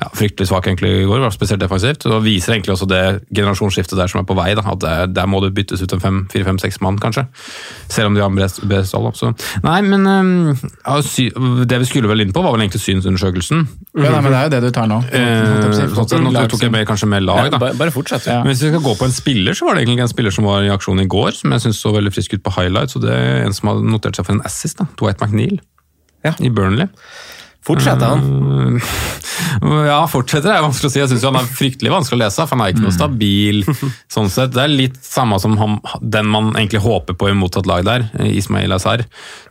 ja, 0.00 0.06
fryktelig 0.16 0.48
svak 0.48 0.66
egentlig 0.66 0.88
i 1.02 1.04
går, 1.04 1.20
var 1.20 1.32
spesielt 1.34 1.60
defensivt. 1.60 2.06
Og 2.08 2.22
viser 2.24 2.54
egentlig 2.54 2.72
også 2.72 2.86
det 2.88 3.02
generasjonsskiftet 3.28 3.98
der 4.00 4.08
som 4.08 4.22
er 4.22 4.26
på 4.28 4.36
vei. 4.38 4.48
Da, 4.56 4.64
at 4.72 4.80
der, 4.80 5.10
der 5.12 5.28
må 5.28 5.42
det 5.44 5.52
byttes 5.56 5.82
ut 5.84 5.92
en 5.92 6.22
fire-fem-seks 6.32 6.80
mann, 6.80 6.96
kanskje. 7.02 7.26
Selv 7.92 8.08
om 8.08 8.16
de 8.16 8.22
har 8.24 8.32
best 8.32 8.62
best 8.68 8.88
stall. 8.88 9.10
Nei, 9.66 9.78
men 9.84 10.08
øhm, 10.08 10.54
ja, 10.56 10.96
sy 11.04 11.28
det 11.68 11.82
vi 11.82 11.90
skulle 11.90 12.08
vel 12.08 12.24
inn 12.24 12.32
på, 12.32 12.40
var 12.44 12.56
vel 12.56 12.64
egentlig 12.64 12.80
synsundersøkelsen. 12.86 13.66
Ja, 14.00 14.14
nei, 14.14 14.22
men 14.24 14.30
det 14.32 14.38
er 14.38 14.48
jo 14.48 14.54
det 14.54 14.62
du 14.64 14.70
tar 14.78 14.88
nå. 14.88 15.02
Eh, 15.12 15.68
sånn 15.68 16.08
sett, 16.08 16.24
nå 16.24 16.46
tok 16.54 16.64
jeg 16.64 16.72
med 16.72 16.88
kanskje 16.88 17.10
med 17.12 17.26
lag, 17.26 17.50
da. 17.52 17.60
Ja, 17.60 17.76
bare 17.82 17.92
fortsett. 17.92 18.30
Ja. 18.30 18.40
Men 18.46 18.54
hvis 18.54 18.64
vi 18.64 18.72
skal 18.72 18.84
gå 18.86 18.96
på 18.96 19.10
en 19.10 19.14
spiller, 19.14 19.58
så 19.58 19.68
var 19.68 19.76
det 19.76 19.84
egentlig 19.84 20.06
en 20.06 20.14
spiller 20.14 20.34
som 20.34 20.48
var 20.48 20.64
i 20.64 20.72
aksjon 20.72 21.04
i 21.04 21.08
går, 21.10 21.36
som 21.36 21.52
jeg 21.52 21.66
synes 21.66 21.84
så 21.84 21.92
veldig 21.92 22.14
frisk 22.16 22.38
ut 22.38 22.46
på 22.48 22.56
highlights, 22.56 22.96
og 22.96 23.04
det 23.04 23.12
er 23.12 23.44
en 23.44 23.56
som 23.56 23.74
har 23.74 23.84
notert 23.84 24.16
seg 24.16 24.30
for 24.30 24.38
en 24.38 24.44
assist, 24.48 24.80
da. 24.80 24.88
Dwight 24.96 25.20
McNeil. 25.20 25.60
Ja. 26.24 26.32
I 26.40 26.48
Burnley. 26.54 26.88
Fortsett, 27.66 28.02
han. 28.02 28.80
Ja, 29.62 30.00
fortsetter 30.10 30.50
er 30.50 30.62
vanskelig 30.64 30.88
å 30.88 30.92
si. 30.92 30.98
Jeg 31.00 31.10
syns 31.10 31.24
han 31.26 31.36
er 31.38 31.46
fryktelig 31.46 31.90
vanskelig 31.92 32.16
å 32.16 32.20
lese. 32.22 32.44
for 32.48 32.56
Han 32.56 32.62
er 32.64 32.72
ikke 32.72 32.82
noe 32.86 32.94
stabil. 32.94 33.60
sånn 34.10 34.30
sett. 34.32 34.52
Det 34.54 34.62
er 34.64 34.72
litt 34.72 34.96
samme 35.04 35.36
som 35.42 35.54
han, 35.60 35.76
den 36.00 36.26
man 36.32 36.50
egentlig 36.56 36.80
håper 36.82 37.14
på 37.18 37.28
i 37.30 37.34
motsatt 37.36 37.68
lag 37.68 37.84
der, 37.86 38.06
Ismail 38.26 38.72
Azar. 38.74 39.04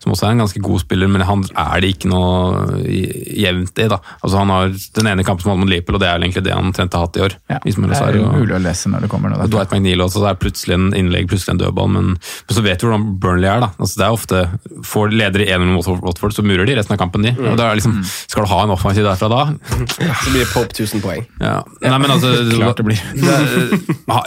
Som 0.03 0.15
også 0.15 0.27
er 0.27 0.33
en 0.35 0.41
ganske 0.43 0.63
god 0.63 0.81
spiller, 0.83 1.07
men 1.11 1.23
han 1.27 1.45
er 1.53 1.83
det 1.85 1.93
ikke 1.95 2.09
noe 2.11 2.81
jevnt 2.81 3.79
i. 3.79 3.87
da. 3.91 4.01
Altså 4.21 4.41
Han 4.41 4.53
har 4.53 4.73
den 4.97 5.11
ene 5.13 5.25
kampen 5.27 5.45
som 5.45 5.53
hadde 5.53 5.63
mot 5.63 5.71
Liverpool, 5.71 5.99
og 5.99 6.03
det 6.03 6.09
er 6.09 6.17
vel 6.17 6.27
egentlig 6.27 6.45
det 6.49 6.57
han 6.57 6.73
trente 6.75 6.97
har 6.99 7.07
hatt 7.07 7.21
i 7.21 7.25
år. 7.27 7.37
Ja, 7.53 7.61
Ismail 7.69 7.93
det 7.93 8.01
er 8.01 8.19
umulig 8.21 8.57
å 8.57 8.61
lese 8.63 8.91
når 8.91 9.05
det 9.05 9.11
kommer 9.13 9.33
noe. 9.33 9.47
Dwight 9.51 9.71
McNeil 9.75 10.03
også, 10.03 10.23
det 10.25 10.33
er 10.33 10.41
plutselig 10.41 10.77
en 10.79 10.89
innlegg, 10.97 11.29
plutselig 11.31 11.55
en 11.55 11.63
dødball, 11.63 11.91
men, 11.93 12.11
men 12.17 12.57
så 12.57 12.65
vet 12.65 12.81
vi 12.83 12.89
hvordan 12.89 13.07
Burnley 13.21 13.49
er. 13.53 13.63
da. 13.67 13.71
Altså, 13.77 14.01
det 14.01 14.07
er 14.07 14.17
ofte, 14.17 14.43
Får 14.91 15.13
ledere 15.13 15.45
1-0 15.47 15.71
mot 15.75 15.87
Watford, 16.01 16.33
så 16.35 16.43
murer 16.45 16.65
de 16.67 16.75
resten 16.79 16.95
av 16.97 16.99
kampen, 17.01 17.23
de. 17.27 17.35
Og 17.37 17.57
det 17.59 17.65
er 17.67 17.77
liksom, 17.79 18.00
Skal 18.03 18.43
du 18.45 18.49
ha 18.51 18.59
en 18.63 18.73
offensiv 18.75 19.03
derfra 19.07 19.29
da? 19.31 19.41
Så 19.87 20.31
blir 20.31 20.41
det 20.43 20.49
Pope 20.53 20.73
1000 20.73 21.01
poeng. 21.03 21.25
Ja. 21.39 21.61
Nei, 21.83 21.97
men 21.97 22.11
altså, 22.15 22.31
Klart 22.57 22.77
det 22.81 22.85
blir. 22.89 23.01
det- 23.15 23.79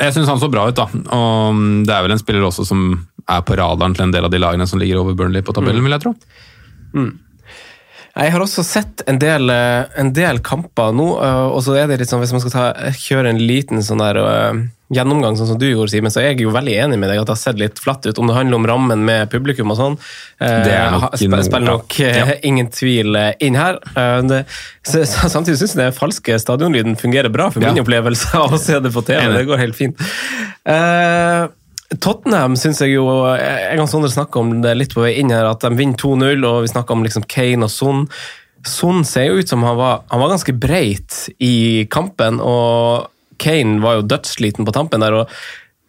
jeg 0.05 0.15
syns 0.17 0.29
han 0.29 0.41
så 0.41 0.51
bra 0.53 0.69
ut, 0.69 0.77
da. 0.79 0.87
Og 1.15 1.61
det 1.87 1.95
er 1.95 2.03
vel 2.07 2.13
en 2.17 2.23
spiller 2.23 2.45
også 2.47 2.67
som 2.69 3.07
er 3.29 3.41
på 3.47 3.57
radaren 3.57 3.95
til 3.97 4.05
en 4.09 4.13
del 4.13 4.25
av 4.27 4.31
de 4.35 4.39
lagene 4.43 4.67
som 4.69 4.79
ligger 4.79 5.01
over 5.01 5.15
Burnley 5.17 5.43
på 5.43 5.55
tabellen, 5.57 5.83
vil 5.85 5.95
jeg 5.97 6.03
tro. 6.05 6.15
Jeg 8.15 8.31
har 8.31 8.43
også 8.45 8.63
sett 8.63 9.03
en 9.11 9.19
del, 9.19 9.51
eh, 9.51 9.85
en 9.99 10.13
del 10.15 10.39
kamper 10.47 10.93
nå, 10.95 11.07
eh, 11.19 11.47
og 11.51 11.59
så 11.67 11.75
er 11.81 11.89
det 11.91 11.97
litt 11.99 12.11
sånn, 12.13 12.21
hvis 12.23 12.31
man 12.37 12.43
skal 12.45 12.53
ta, 12.55 12.67
kjøre 12.95 13.33
en 13.33 13.41
liten 13.43 13.83
sånn 13.83 13.99
der 13.99 14.21
eh, 14.23 14.61
gjennomgang, 14.95 15.35
sånn 15.35 15.49
som 15.51 15.59
du 15.59 15.65
gjorde, 15.67 15.91
Simen, 15.91 16.13
så 16.15 16.21
er 16.23 16.29
jeg 16.29 16.45
jo 16.45 16.53
veldig 16.55 16.77
enig 16.85 16.99
med 17.03 17.11
deg 17.11 17.19
at 17.19 17.27
det 17.27 17.35
har 17.35 17.41
sett 17.41 17.59
litt 17.59 17.81
flatt 17.83 18.07
ut. 18.07 18.21
Om 18.23 18.31
det 18.31 18.37
handler 18.37 18.61
om 18.61 18.69
rammen 18.71 19.03
med 19.09 19.33
publikum 19.33 19.73
og 19.75 19.81
sånn, 19.81 19.97
Det 20.39 20.77
nok 20.95 21.17
sp- 21.19 21.43
spiller 21.49 21.67
nok 21.67 21.99
ja. 21.99 22.29
ingen 22.47 22.71
tvil 22.71 23.19
inn 23.43 23.59
her. 23.59 23.81
Det, 24.31 24.45
så, 24.87 25.03
så, 25.09 25.27
samtidig 25.33 25.59
syns 25.65 25.75
jeg 25.75 25.83
den 25.83 25.97
falske 25.99 26.39
stadionlyden 26.39 26.95
fungerer 27.01 27.33
bra 27.35 27.49
for 27.51 27.65
min 27.65 27.75
Ja. 27.75 27.83
opplevelse 27.83 28.31
av 28.39 28.55
å 28.55 28.61
se 28.63 28.79
det 28.79 28.95
på 28.95 29.03
TV. 29.11 29.27
Det 29.41 29.47
går 29.51 29.59
helt 29.65 29.75
fint. 29.81 29.99
Eh, 30.69 31.49
Tottenham 32.03 32.57
syns 32.59 32.81
jeg 32.83 32.95
jo 32.95 33.05
Jeg 33.39 33.81
og 33.83 33.91
Sondre 33.91 34.11
snakka 34.13 34.41
om 34.41 34.55
det 34.65 34.77
litt 34.79 34.95
på 34.97 35.05
vei 35.05 35.17
inn 35.21 35.33
her, 35.35 35.47
at 35.51 35.65
de 35.65 35.73
vinner 35.77 35.99
2-0, 36.01 36.47
og 36.49 36.63
vi 36.65 36.73
snakka 36.73 36.97
om 36.97 37.05
liksom 37.07 37.27
Kane 37.31 37.67
og 37.67 37.73
Son. 37.73 38.07
Son 38.65 39.05
ser 39.05 39.29
jo 39.29 39.43
ut 39.43 39.51
som 39.51 39.65
han 39.67 39.77
var, 39.77 40.05
han 40.09 40.23
var 40.23 40.33
ganske 40.33 40.55
breit 40.57 41.27
i 41.39 41.85
kampen, 41.93 42.41
og 42.41 43.11
Kane 43.43 43.83
var 43.85 43.99
jo 43.99 44.09
dødssliten 44.09 44.67
på 44.67 44.75
tampen 44.75 45.05
der. 45.05 45.21
og 45.23 45.31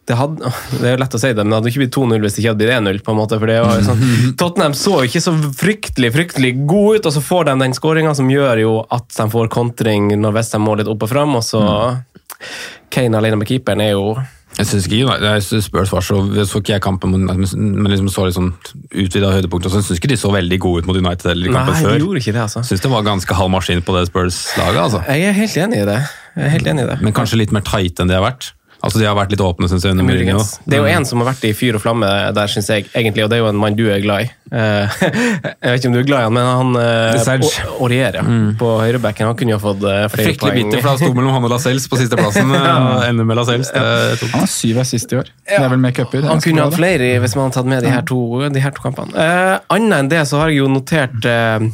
det, 0.06 0.14
hadde, 0.14 0.52
det 0.80 0.86
er 0.86 0.94
jo 0.94 1.02
lett 1.02 1.16
å 1.18 1.20
si 1.20 1.32
det, 1.32 1.42
men 1.42 1.52
det 1.52 1.60
hadde 1.60 1.72
ikke 1.72 1.82
blitt 1.84 1.96
2-0 1.96 2.22
hvis 2.22 2.36
det 2.36 2.42
ikke 2.42 2.52
hadde 2.52 2.62
blitt 2.62 2.76
1-0. 2.78 3.00
på 3.06 3.14
en 3.14 3.20
måte, 3.20 3.38
for 3.40 3.50
det 3.50 3.58
var 3.64 3.80
jo 3.80 3.86
sånn, 3.88 4.04
Tottenham 4.40 4.76
så 4.78 4.98
ikke 5.06 5.24
så 5.24 5.34
fryktelig 5.62 6.12
fryktelig 6.14 6.52
god 6.68 7.00
ut, 7.00 7.08
og 7.10 7.16
så 7.16 7.24
får 7.24 7.48
de 7.48 7.56
den 7.64 7.76
skåringa 7.76 8.14
som 8.18 8.30
gjør 8.30 8.62
jo 8.62 8.76
at 8.94 9.08
de 9.16 9.28
får 9.32 9.50
kontring 9.54 10.12
når 10.14 10.38
Westham 10.38 10.66
må 10.66 10.76
litt 10.78 10.90
opp 10.90 11.06
og 11.08 11.12
fram, 11.12 11.38
og 11.38 11.46
så 11.46 11.62
Kane 12.92 13.18
alene 13.18 13.38
med 13.40 13.48
keeperen 13.48 13.80
er 13.84 13.94
jo 13.96 14.16
Jeg 14.56 14.66
syns 14.70 14.86
ikke 14.88 15.16
jeg 15.20 15.42
synes 15.44 15.66
Spurs 15.68 15.90
var 15.92 16.00
så 16.00 16.16
så 16.48 16.60
ikke 16.62 16.72
jeg 16.72 16.80
kampen, 16.84 17.12
men, 17.12 17.86
liksom 17.90 18.08
så 18.08 18.24
litt 18.24 18.36
sånn 18.38 18.54
utvida 18.94 19.32
høydepunkt. 19.34 19.66
og 19.68 19.72
så 19.74 19.82
syns 19.84 19.98
ikke 20.00 20.08
de 20.14 20.16
så 20.16 20.30
veldig 20.32 20.58
gode 20.62 20.82
ut 20.84 20.86
mot 20.88 20.96
United 20.96 21.30
eller 21.30 21.50
i 21.50 21.52
kampen 21.52 21.74
Nei, 21.74 21.82
de 21.82 21.88
før. 21.90 21.98
gjorde 22.00 22.22
ikke 22.22 22.32
det, 22.32 22.44
altså. 22.46 22.62
Syns 22.64 22.80
det 22.80 22.90
var 22.90 23.04
ganske 23.04 23.34
halv 23.36 23.52
maskin 23.52 23.82
på 23.84 23.96
det 23.98 24.06
Spurs-laget. 24.08 24.80
altså. 24.80 25.02
Jeg 25.12 25.28
er 25.28 25.36
helt 25.36 25.56
enig 25.66 25.82
i 25.82 25.88
det. 25.90 25.98
Jeg 26.36 26.44
er 26.46 26.54
helt 26.56 26.66
enig 26.72 26.86
i 26.86 26.88
det. 26.94 26.98
Men 27.02 27.12
kanskje 27.12 27.36
litt 27.42 27.52
mer 27.52 27.66
tight 27.68 28.00
enn 28.00 28.08
de 28.08 28.16
har 28.16 28.24
vært. 28.24 28.52
Altså 28.86 29.02
De 29.02 29.08
har 29.08 29.16
vært 29.18 29.34
litt 29.34 29.42
åpne, 29.44 29.68
syns 29.70 29.84
jeg. 29.84 29.96
under 29.96 30.06
Mourinho. 30.06 30.38
Muligens. 30.38 30.56
Det 30.64 30.78
er 30.78 30.84
jo 30.84 30.96
en 30.96 31.06
som 31.08 31.22
har 31.22 31.30
vært 31.32 31.46
i 31.48 31.52
fyr 31.56 31.78
og 31.78 31.84
flamme 31.84 32.10
der, 32.36 32.52
syns 32.52 32.70
jeg, 32.72 32.88
egentlig, 32.94 33.26
og 33.26 33.32
det 33.32 33.38
er 33.38 33.44
jo 33.44 33.50
en 33.50 33.60
mann 33.60 33.78
du 33.78 33.86
er 33.90 34.02
glad 34.04 34.26
i. 34.26 34.30
Eh, 34.46 34.96
jeg 35.02 35.72
vet 35.72 35.80
ikke 35.80 35.90
om 35.90 35.96
du 35.96 36.00
er 36.00 36.06
glad 36.06 36.22
i 36.22 36.26
han, 36.28 36.36
men 36.36 36.46
han 36.46 36.78
uh. 36.78 37.80
Aurier 37.80 38.20
ja, 38.20 38.24
på 38.60 38.72
høyrebacken. 38.80 39.30
Han 39.30 39.38
kunne 39.38 39.56
jo 39.56 39.60
fått 39.62 39.82
eh, 39.82 40.04
flere 40.12 40.30
Fryktelig 40.30 40.52
poeng. 40.52 40.70
bitter, 40.70 40.84
for 40.84 40.92
han 40.92 41.00
sto 41.02 41.12
mellom 41.18 41.38
han 41.38 41.48
og 41.48 41.54
Lascelles 41.56 41.88
på 41.90 42.00
sisteplassen. 42.00 42.54
og 42.56 43.06
ender 43.06 43.28
med 43.28 43.40
Lascelles. 43.40 43.72
Han 43.74 44.40
har 44.40 44.50
syv 44.50 44.82
assist 44.84 45.12
i 45.12 45.20
år. 45.22 45.32
Det 45.46 45.58
er 45.60 45.72
vel 45.72 45.82
med 45.82 45.96
cuper. 45.96 46.22
er 46.22 46.30
Han 46.32 46.44
kunne 46.44 46.68
hatt 46.68 46.78
flere 46.78 47.16
hvis 47.22 47.36
man 47.36 47.48
hadde 47.48 47.58
tatt 47.58 47.72
med 47.74 47.84
de 47.86 47.92
her 47.92 48.06
to, 48.06 48.20
de 48.52 48.62
her 48.62 48.74
to 48.76 48.84
kampene. 48.84 49.12
Uh, 49.16 49.56
Annet 49.76 49.98
enn 49.98 50.12
det 50.12 50.22
så 50.30 50.42
har 50.42 50.52
jeg 50.52 50.62
jo 50.62 50.70
notert 50.70 51.26
eh, 51.28 51.66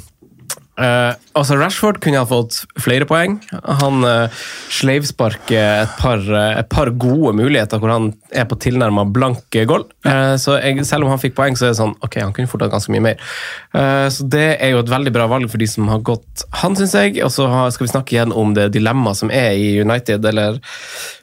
eh, 0.81 1.13
altså 1.37 1.57
Rashford 1.59 1.99
kunne 2.03 2.21
ha 2.21 2.29
fått 2.29 2.63
flere 2.81 3.07
poeng. 3.09 3.39
Han 3.83 4.07
uh, 4.07 4.43
sleivsparker 4.73 5.83
et 5.83 5.95
par, 6.01 6.23
eh, 6.23 6.59
et 6.61 6.69
par 6.73 6.91
gode 7.01 7.35
muligheter 7.39 7.81
hvor 7.83 7.93
han 7.93 8.11
er 8.33 8.47
på 8.49 8.59
tilnærma 8.63 9.05
blank 9.13 9.59
goal. 9.69 9.87
Uh, 10.07 10.35
så 10.41 10.59
jeg, 10.61 10.85
selv 10.89 11.07
om 11.07 11.13
han 11.13 11.23
fikk 11.23 11.37
poeng, 11.39 11.59
så 11.59 11.69
er 11.69 11.75
det 11.75 11.81
sånn 11.81 11.97
ok, 12.01 12.19
han 12.25 12.35
kunne 12.37 12.51
fort 12.51 12.65
hatt 12.67 12.75
ganske 12.75 12.93
mye 12.95 13.07
mer. 13.11 13.33
Så 14.13 14.27
det 14.29 14.59
er 14.61 14.75
jo 14.75 14.83
et 14.83 14.91
veldig 14.91 15.13
bra 15.15 15.25
valg 15.31 15.49
for 15.49 15.61
de 15.61 15.67
som 15.71 15.87
har 15.89 16.03
gått 16.05 16.45
han, 16.61 16.77
syns 16.77 16.93
jeg. 16.97 17.17
Og 17.25 17.33
så 17.33 17.47
skal 17.73 17.87
vi 17.87 17.93
snakke 17.93 18.17
igjen 18.17 18.35
om 18.37 18.53
det 18.57 18.69
dilemmaet 18.75 19.23
som 19.23 19.33
er 19.33 19.57
i 19.57 19.73
United. 19.81 20.25
Eller 20.29 20.59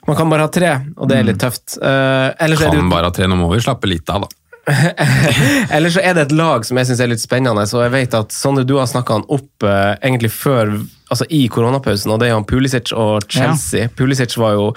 man 0.09 0.17
kan 0.17 0.31
bare 0.31 0.47
ha 0.47 0.53
tre, 0.53 0.71
og 0.97 1.11
det 1.11 1.19
er 1.19 1.27
litt 1.29 1.41
tøft. 1.41 1.77
Uh, 1.77 2.33
kan 2.57 2.77
jo 2.79 2.89
bare 2.89 3.11
ha 3.11 3.15
tre, 3.15 3.29
nå 3.29 3.37
må 3.37 3.51
vi 3.53 3.61
slappe 3.63 3.89
litt 3.89 4.09
av, 4.09 4.25
da. 4.25 4.38
eller 5.75 5.93
så 5.93 6.03
er 6.03 6.15
det 6.17 6.27
et 6.27 6.35
lag 6.37 6.65
som 6.67 6.79
jeg 6.79 6.89
syns 6.89 7.03
er 7.03 7.11
litt 7.11 7.23
spennende. 7.23 7.65
Så 7.69 7.81
jeg 7.85 7.93
vet 7.95 8.17
at 8.17 8.35
Sondre, 8.35 8.65
du 8.67 8.77
har 8.79 8.89
snakka 8.89 9.19
han 9.19 9.27
opp 9.31 9.65
eh, 9.67 9.95
egentlig 9.97 10.31
før, 10.35 10.75
altså 11.09 11.27
i 11.33 11.45
koronapausen, 11.51 12.13
og 12.13 12.21
det 12.21 12.29
er 12.29 12.37
han 12.37 12.47
Pulisic 12.49 12.93
og 12.93 13.25
Chelsea. 13.31 13.89
Pulisic 13.97 14.37
var 14.39 14.57
jo 14.57 14.69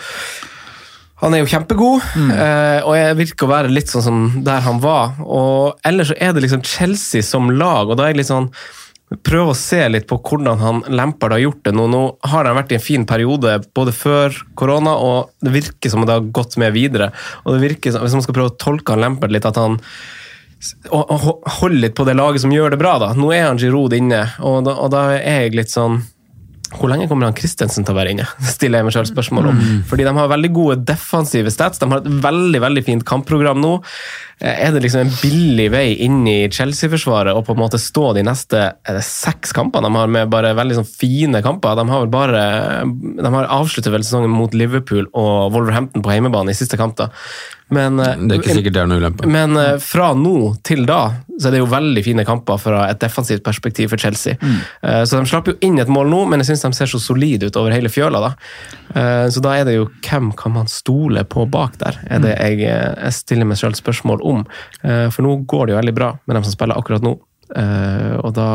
han 1.22 1.36
er 1.36 1.44
jo 1.44 1.50
kjempegod, 1.52 2.02
eh, 2.34 2.80
og 2.82 2.96
jeg 2.98 3.18
virker 3.20 3.46
å 3.46 3.52
være 3.52 3.70
litt 3.70 3.92
sånn 3.92 4.02
som 4.02 4.22
der 4.42 4.64
han 4.64 4.80
var. 4.82 5.12
Og 5.22 5.78
ellers 5.86 6.10
så 6.10 6.16
er 6.18 6.32
det 6.34 6.42
liksom 6.42 6.64
Chelsea 6.66 7.22
som 7.22 7.46
lag, 7.54 7.86
og 7.86 7.94
da 7.94 8.08
er 8.08 8.10
jeg 8.10 8.24
litt 8.24 8.32
sånn 8.32 8.48
Prøve 9.26 9.52
å 9.52 9.58
se 9.58 9.80
litt 9.90 10.06
på 10.10 10.18
hvordan 10.22 10.60
han 10.62 10.80
Lampard 10.92 11.34
har 11.36 11.42
gjort 11.42 11.62
det 11.66 11.74
nå. 11.76 11.86
Nå 11.90 12.02
har 12.32 12.48
han 12.48 12.58
vært 12.58 12.72
i 12.72 12.78
en 12.78 12.84
fin 12.84 13.06
periode 13.08 13.58
både 13.76 13.94
før 13.96 14.36
korona, 14.58 14.96
og 14.96 15.32
det 15.44 15.54
virker 15.54 15.92
som 15.92 16.06
det 16.06 16.16
har 16.16 16.32
gått 16.34 16.56
med 16.60 16.74
videre. 16.76 17.12
Og 17.44 17.56
det 17.56 17.62
virker 17.66 17.94
som, 17.94 18.04
Hvis 18.04 18.16
man 18.16 18.24
skal 18.24 18.38
prøve 18.38 18.54
å 18.54 18.58
tolke 18.60 18.94
han 18.94 19.04
Lampard 19.04 19.34
litt, 19.34 19.48
at 19.48 19.60
han 19.60 19.80
og 20.94 21.72
litt 21.74 21.96
på 21.98 22.04
det 22.06 22.14
laget 22.14 22.44
som 22.44 22.52
gjør 22.54 22.70
det 22.70 22.78
bra. 22.78 22.94
da. 23.02 23.12
Nå 23.18 23.32
er 23.34 23.48
han 23.48 23.58
Giroud 23.58 23.94
inne, 23.96 24.28
og 24.38 24.62
da, 24.68 24.76
og 24.78 24.92
da 24.94 25.08
er 25.16 25.48
jeg 25.48 25.56
litt 25.58 25.72
sånn 25.72 26.04
hvor 26.78 26.90
lenge 26.90 27.08
kommer 27.10 27.28
han 27.28 27.36
Christensen 27.36 27.84
til 27.86 27.94
å 27.94 27.98
være 27.98 28.14
inne? 28.14 28.26
stiller 28.54 28.80
jeg 28.80 28.88
meg 28.88 28.94
selv 28.96 29.10
spørsmål 29.12 29.50
om. 29.52 29.62
Fordi 29.90 30.06
de 30.08 30.14
har 30.18 30.30
veldig 30.32 30.52
gode 30.56 30.76
defensive 30.88 31.52
stats. 31.54 31.80
De 31.82 31.88
har 31.90 32.02
et 32.02 32.10
veldig 32.24 32.60
veldig 32.64 32.84
fint 32.86 33.04
kampprogram 33.08 33.60
nå. 33.62 33.72
Eh, 34.40 34.66
Er 34.66 34.72
det 34.74 34.82
liksom 34.84 35.04
en 35.06 35.14
billig 35.22 35.68
vei 35.74 35.86
inn 36.06 36.22
i 36.30 36.36
Chelsea-forsvaret 36.52 37.36
å 37.36 37.44
på 37.46 37.54
en 37.56 37.62
måte 37.62 37.80
stå 37.82 38.12
de 38.16 38.24
neste 38.26 38.62
er 38.72 39.00
seks 39.06 39.54
kampene 39.56 39.88
de 39.90 39.98
har 40.00 40.12
med 40.12 40.30
bare 40.32 40.54
veldig 40.58 40.80
sånn 40.80 40.88
fine 40.90 41.42
kamper? 41.44 41.76
De 41.78 41.86
har 41.90 42.04
vel 42.04 42.12
bare 42.12 42.44
de 42.84 43.34
har 43.36 43.50
avsluttet 43.52 43.92
vel 43.92 44.04
sesongen 44.06 44.32
mot 44.32 44.54
Liverpool 44.56 45.08
og 45.12 45.52
Wolverhampton 45.54 46.02
på 46.04 46.14
hjemmebane 46.16 46.52
i 46.54 46.58
siste 46.58 46.78
kamp. 46.80 46.96
da. 46.98 47.10
Men, 47.72 48.00
eh, 48.00 48.14
Det 48.20 48.36
er 48.36 48.42
ikke 48.42 48.58
sikkert 48.60 48.76
det 48.76 48.82
er 48.82 48.90
noen 48.90 49.02
ulempe. 49.02 49.28
men 49.32 49.56
eh, 49.56 49.76
fra 49.82 50.12
nå 50.18 50.36
til 50.66 50.84
da, 50.88 51.00
så 51.38 51.48
er 51.48 51.56
det 51.56 51.62
jo 51.62 51.70
veldig 51.72 52.04
fine 52.04 52.26
kamper 52.28 52.60
fra 52.60 52.84
et 52.90 53.00
defensivt 53.00 53.42
perspektiv 53.44 53.90
for 53.94 54.00
Chelsea. 54.00 54.36
Mm. 54.42 54.60
så 55.08 55.18
de 55.18 55.26
slapp 55.30 55.48
jo 55.48 55.56
inn 55.64 55.80
et 55.80 55.90
mål 55.90 56.10
nå, 56.12 56.20
men 56.28 56.42
jeg 56.42 56.52
syns 56.52 56.66
de 56.66 56.72
ser 56.76 56.90
så 56.92 57.00
solide 57.00 57.48
ut 57.48 57.56
over 57.56 57.74
hele 57.74 57.90
fjøla. 57.90 58.20
da. 58.20 58.34
Eh, 58.94 59.26
så 59.32 59.40
da 59.40 59.56
er 59.56 59.66
det 59.68 59.76
jo 59.76 59.88
hvem 60.04 60.30
kan 60.36 60.54
man 60.56 60.70
stole 60.70 61.24
på 61.24 61.46
bak 61.50 61.78
der, 61.80 61.98
er 62.12 62.22
det 62.22 62.34
jeg, 62.36 62.62
eh, 62.68 62.94
jeg 63.06 63.16
stiller 63.16 63.48
meg 63.48 63.60
selv 63.60 63.78
spørsmål 63.78 64.22
om. 64.22 64.44
Eh, 64.82 65.08
for 65.10 65.24
nå 65.24 65.38
går 65.48 65.66
det 65.66 65.74
jo 65.74 65.80
veldig 65.80 65.96
bra 65.96 66.10
med 66.26 66.36
dem 66.36 66.44
som 66.44 66.54
spiller 66.54 66.78
akkurat 66.78 67.04
nå. 67.04 67.16
Eh, 67.52 68.14
og 68.22 68.32
da 68.36 68.46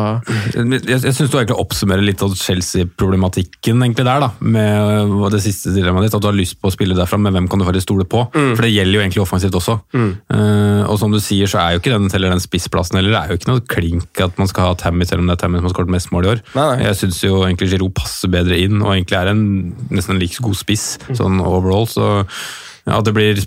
Jeg, 0.55 0.81
jeg 0.87 1.13
syns 1.13 1.29
du 1.29 1.37
egentlig 1.37 1.57
oppsummerer 1.61 2.01
litt 2.05 2.23
av 2.25 2.33
Chelsea-problematikken 2.37 3.83
egentlig 3.85 4.05
der, 4.07 4.23
da, 4.23 4.29
med 4.41 5.13
det 5.33 5.41
siste 5.45 5.73
dilemmaet 5.75 6.07
ditt. 6.07 6.17
At 6.17 6.25
du 6.25 6.29
har 6.29 6.37
lyst 6.37 6.57
på 6.61 6.71
å 6.71 6.73
spille 6.73 6.97
derfra, 6.97 7.19
men 7.21 7.35
hvem 7.35 7.49
kan 7.51 7.61
du 7.61 7.67
faktisk 7.67 7.89
stole 7.89 8.07
på? 8.09 8.25
For 8.33 8.65
det 8.65 8.73
gjelder 8.73 8.97
jo 8.97 9.03
egentlig 9.05 9.23
offensivt 9.23 9.57
også. 9.59 9.77
Eh, 9.93 10.83
og 10.87 10.97
som 11.01 11.13
du 11.13 11.19
sier, 11.23 11.49
så 11.51 11.61
er 11.61 11.75
jo 11.75 11.83
ikke 11.83 11.93
den, 11.93 12.09
heller 12.13 12.35
den 12.35 12.43
spissplassen 12.43 12.99
heller. 12.99 13.13
Det 13.13 13.21
er 13.21 13.33
jo 13.33 13.41
ikke 13.41 13.51
noe 13.53 13.65
klink 13.77 14.23
at 14.27 14.37
man 14.41 14.49
skal 14.51 14.71
ha 14.71 14.77
Tammy, 14.79 15.07
selv 15.09 15.23
om 15.23 15.29
det 15.29 15.37
er 15.37 15.43
Tammy 15.45 15.61
som 15.61 15.69
har 15.69 15.75
skåret 15.75 15.93
mest 15.97 16.13
mål 16.15 16.29
i 16.29 16.33
år. 16.35 16.45
Nei, 16.57 16.69
nei. 16.73 16.85
Jeg 16.87 17.01
syns 17.03 17.23
jo 17.25 17.41
egentlig 17.43 17.71
Giroud 17.73 17.95
passer 17.97 18.31
bedre 18.33 18.57
inn, 18.59 18.79
og 18.81 18.95
egentlig 18.95 19.19
er 19.19 19.33
en 19.33 19.43
nesten 19.91 20.15
en 20.15 20.21
like 20.21 20.41
god 20.43 20.57
spiss 20.57 20.87
sånn 21.17 21.41
overall. 21.43 21.85
så 21.89 22.25
ja, 22.87 23.01
det 23.03 23.13
blir 23.15 23.39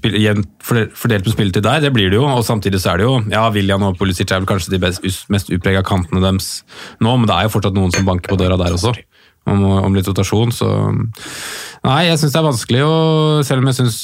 fordelt 0.60 1.24
på 1.24 1.32
spilletid 1.32 1.64
der, 1.64 1.80
det 1.80 1.92
blir 1.96 2.10
det 2.12 2.18
jo. 2.18 2.26
Og 2.28 2.44
samtidig 2.44 2.82
så 2.82 2.92
er 2.92 3.00
det 3.00 3.06
jo 3.08 3.14
ja, 3.32 3.46
William 3.54 3.86
og 3.88 3.96
Pulisic 4.00 4.28
er 4.28 4.42
vel 4.42 4.50
kanskje 4.50 4.74
de 4.74 4.82
best, 4.82 5.04
mest 5.32 5.52
utprega 5.52 5.82
kantene 5.86 6.20
deres 6.24 6.60
nå, 7.00 7.14
men 7.14 7.28
det 7.28 7.36
er 7.36 7.48
jo 7.48 7.54
fortsatt 7.56 7.76
noen 7.76 7.94
som 7.94 8.08
banker 8.08 8.32
på 8.32 8.40
døra 8.40 8.60
der 8.60 8.76
også. 8.76 8.92
Om, 9.48 9.62
om 9.64 9.94
litt 9.96 10.04
rotasjon, 10.04 10.50
så 10.52 10.66
Nei, 11.80 12.10
jeg 12.10 12.18
syns 12.20 12.34
det 12.34 12.38
er 12.38 12.44
vanskelig 12.44 12.80
å 12.84 12.96
Selv 13.48 13.62
om 13.62 13.70
jeg 13.70 13.78
syns 13.78 13.94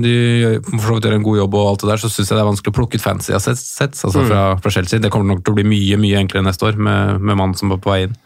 de 0.00 0.12
gjør, 0.40 1.10
en 1.12 1.26
god 1.26 1.36
jobb, 1.42 1.56
og 1.60 1.66
alt 1.68 1.84
det 1.84 1.90
der, 1.90 2.00
så 2.00 2.08
syns 2.08 2.30
jeg 2.32 2.38
det 2.38 2.40
er 2.40 2.48
vanskelig 2.48 2.72
å 2.72 2.78
plukke 2.78 2.96
ut 2.96 3.04
fancy 3.04 3.34
assets 3.36 3.60
sets, 3.76 4.06
altså 4.08 4.24
fra, 4.24 4.40
fra 4.64 4.72
Chelsea. 4.72 5.02
Det 5.04 5.12
kommer 5.12 5.34
nok 5.34 5.44
til 5.44 5.52
å 5.52 5.58
bli 5.60 5.66
mye 5.68 6.00
mye 6.00 6.24
enklere 6.24 6.48
neste 6.48 6.70
år, 6.70 6.80
med, 6.80 7.20
med 7.20 7.36
mannen 7.36 7.58
som 7.60 7.76
er 7.76 7.82
på 7.84 7.92
vei 7.92 8.06
inn. 8.06 8.16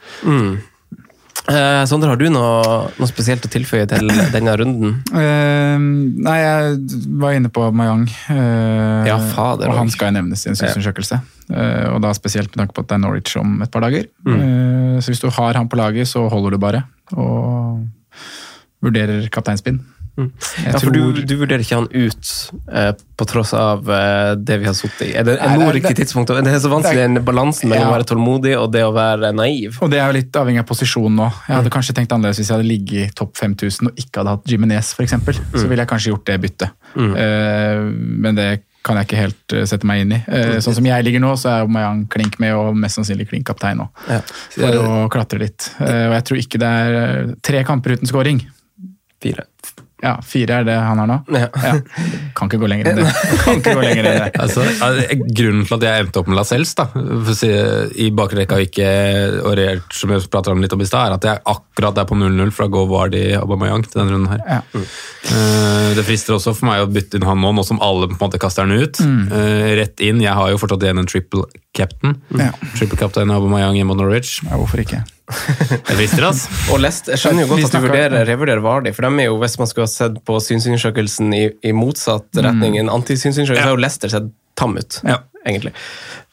Eh, 1.50 1.82
Sondre, 1.90 2.10
har 2.12 2.20
du 2.20 2.26
noe, 2.32 2.88
noe 2.96 3.08
spesielt 3.10 3.44
å 3.46 3.50
tilføye 3.52 3.86
til 3.90 4.10
denne 4.36 4.54
runden? 4.60 4.98
Eh, 5.12 5.76
nei, 6.24 6.36
jeg 6.40 7.00
var 7.22 7.36
inne 7.38 7.50
på 7.54 7.66
Mayang, 7.76 8.06
eh, 8.32 9.08
Ja, 9.10 9.18
fader, 9.34 9.72
og 9.72 9.80
han 9.82 9.92
skal 9.92 10.14
nevnes 10.16 10.46
i 10.46 10.52
en 10.52 10.58
synsundersøkelse. 10.60 11.20
Eh, 11.52 11.88
og 11.92 12.00
da 12.04 12.12
spesielt 12.16 12.52
med 12.54 12.62
tanke 12.62 12.76
på 12.76 12.84
at 12.84 12.92
det 12.92 12.98
er 12.98 13.04
Norwich 13.04 13.34
om 13.40 13.58
et 13.64 13.72
par 13.74 13.84
dager. 13.84 14.08
Eh, 14.28 14.96
så 15.00 15.12
hvis 15.12 15.24
du 15.24 15.28
har 15.32 15.58
han 15.60 15.68
på 15.68 15.80
laget, 15.80 16.08
så 16.10 16.24
holder 16.32 16.56
du 16.56 16.62
bare. 16.62 16.84
Og 17.12 17.84
vurderer 18.84 19.28
kapteinspinn. 19.32 19.80
Jeg 20.16 20.30
Ja, 20.66 20.78
for 20.78 20.90
tror- 20.92 21.14
du, 21.16 21.22
du 21.26 21.34
vurderer 21.40 21.58
ikke 21.64 21.74
han 21.80 21.88
ut 21.90 22.28
eh, 22.70 22.92
på 23.18 23.26
tross 23.26 23.50
av 23.58 23.88
eh, 23.90 24.34
det 24.38 24.60
vi 24.60 24.66
har 24.68 24.74
sittet 24.78 25.08
i. 25.08 25.12
Er 25.18 25.24
det, 25.26 25.38
er 25.42 25.58
det- 25.58 25.72
riktig 25.74 25.96
tidspunkt? 25.98 26.28
Det 26.30 26.46
er 26.52 26.60
så 26.62 26.70
vanskelig 26.70 27.02
den 27.02 27.18
balansen 27.26 27.68
mellom 27.68 27.88
Ja. 27.88 27.90
å 27.90 27.96
være 27.96 28.06
tålmodig 28.12 28.52
og 28.60 28.70
det 28.72 28.84
å 28.86 28.92
være 28.94 29.32
naiv. 29.34 29.78
Og 29.82 29.90
det 29.90 29.98
er 29.98 30.06
jo 30.12 30.18
litt 30.20 30.32
avhengig 30.38 30.60
av 30.62 30.66
posisjon 30.70 31.16
nå. 31.18 31.26
Jeg 31.48 31.56
hadde 31.56 31.70
kanskje 31.74 31.94
tenkt 31.98 32.12
annerledes 32.14 32.38
hvis 32.38 32.48
jeg 32.52 32.56
hadde 32.58 32.68
ligget 32.68 33.08
i 33.08 33.14
topp 33.18 33.34
5000 33.42 33.90
og 33.90 33.96
ikke 34.04 34.22
hadde 34.22 34.36
hatt 34.36 34.46
Jimenez, 34.54 34.92
f.eks. 34.94 35.16
Så 35.54 35.66
ville 35.66 35.82
jeg 35.82 35.90
kanskje 35.90 36.12
gjort 36.14 36.24
det 36.30 36.38
byttet. 36.46 36.70
Eh, 36.94 37.82
men 38.24 38.34
det 38.38 38.48
kan 38.84 38.98
jeg 39.00 39.06
ikke 39.08 39.16
helt 39.18 39.52
eh, 39.56 39.64
sette 39.66 39.86
meg 39.88 40.02
inn 40.04 40.12
i. 40.12 40.20
Eh, 40.28 40.58
sånn 40.60 40.74
som 40.76 40.84
jeg 40.86 41.04
ligger 41.06 41.22
nå, 41.24 41.32
så 41.40 41.48
er 41.56 41.66
Mayan 41.72 42.04
klink 42.12 42.38
med, 42.38 42.52
og 42.54 42.76
mest 42.76 42.98
sannsynlig 43.00 43.26
klink 43.30 43.46
kaptein 43.48 43.78
nå. 43.80 43.88
Ja. 44.10 44.20
For 44.54 44.78
å 44.78 45.08
klatre 45.10 45.40
litt. 45.40 45.70
Eh, 45.80 46.06
og 46.10 46.14
jeg 46.18 46.24
tror 46.28 46.42
ikke 46.42 46.60
det 46.62 46.70
er 46.84 47.34
tre 47.42 47.64
kamper 47.64 47.96
uten 47.96 48.06
scoring. 48.06 48.42
Fire. 49.24 49.46
Ja, 50.04 50.18
fire 50.20 50.58
er 50.60 50.66
det 50.68 50.74
han 50.76 51.00
har 51.00 51.08
nå. 51.08 51.16
Ja. 51.32 51.46
Kan 52.36 52.50
ikke 52.50 52.60
gå 52.60 52.68
lenger 52.68 52.90
enn 52.90 52.98
det. 53.00 53.12
Kan 53.40 53.60
ikke 53.60 53.72
gå 53.78 53.84
lenger 53.84 54.08
enn 54.10 54.18
det. 54.20 54.30
Altså, 54.44 54.64
grunnen 55.38 55.64
til 55.64 55.76
at 55.78 55.84
jeg 55.86 56.04
endte 56.04 56.20
opp 56.20 56.28
med 56.28 56.36
Lascelles 56.36 56.74
da, 56.76 56.84
for 56.92 57.30
å 57.32 57.36
si, 57.38 57.48
i 58.04 58.10
bakre 58.14 58.42
rekka 58.42 58.58
og 58.58 58.66
ikke 58.66 58.88
orert, 59.48 59.86
som 59.96 60.12
jeg 60.12 60.26
pratet 60.28 60.52
om 60.52 60.60
litt 60.60 60.74
om 60.76 60.82
i 60.84 60.88
stad, 60.88 61.08
er 61.08 61.16
at 61.16 61.28
jeg 61.28 61.42
akkurat 61.54 62.02
er 62.02 62.08
på 62.10 62.18
0-0 62.20 62.52
fra 62.54 62.68
Go 62.72 62.84
Vardy 62.90 63.22
Aubameyang 63.38 63.86
til 63.86 64.02
denne 64.02 64.16
runden 64.16 64.32
her. 64.34 64.44
Ja. 64.44 64.60
Eh, 64.74 65.90
det 65.96 66.04
frister 66.04 66.36
også 66.36 66.52
for 66.58 66.68
meg 66.68 66.84
å 66.84 66.90
bytte 66.90 67.18
inn 67.18 67.26
han 67.28 67.40
nå, 67.40 67.54
nå 67.56 67.64
som 67.66 67.80
alle 67.84 68.10
på 68.10 68.18
en 68.18 68.22
måte 68.26 68.42
kaster 68.42 68.68
han 68.68 68.76
ut. 68.76 69.00
Eh, 69.00 69.72
rett 69.80 70.04
inn. 70.04 70.20
Jeg 70.24 70.36
har 70.36 70.52
jo 70.52 70.60
fortsatt 70.60 70.84
igjen 70.84 71.00
en 71.00 71.08
triple 71.08 71.48
captain. 71.74 72.18
Ja. 72.36 72.52
Triple 72.76 73.00
captain 73.00 73.32
Aubameyang 73.32 73.78
hjemme 73.78 73.94
mot 73.94 74.02
Norwich. 74.02 74.42
Ja, 74.44 74.58
hvorfor 74.60 74.84
ikke? 74.84 75.04
Det 75.24 75.94
frister, 75.96 76.24
altså. 76.28 76.50
Og 76.74 76.80
lest. 76.84 77.08
jeg 77.08 77.20
skjønner 77.22 77.46
jo 77.46 77.54
godt 77.54 77.64
at 77.68 77.76
du 77.76 77.84
vurderer, 77.86 78.26
revurderer 78.28 78.60
Vardi, 78.64 78.92
for 78.92 79.06
dem 79.06 79.20
er 79.22 79.30
jo, 79.30 79.38
hvis 79.40 79.56
man 79.60 79.70
skulle 79.70 79.86
ha 79.88 79.92
sett 79.92 80.18
på 80.28 80.36
synsundersøkelsen 80.42 81.32
i, 81.36 81.44
i 81.64 81.72
motsatt 81.76 82.28
retning, 82.44 82.76
en 82.80 82.92
antisynsundersøkelse, 82.92 83.62
så 83.62 83.70
har 83.70 83.76
jo 83.78 83.84
Lester 83.84 84.12
sett 84.12 84.28
tam 84.60 84.76
ut, 84.78 85.00
Ja. 85.08 85.22
Egentlig. 85.46 85.72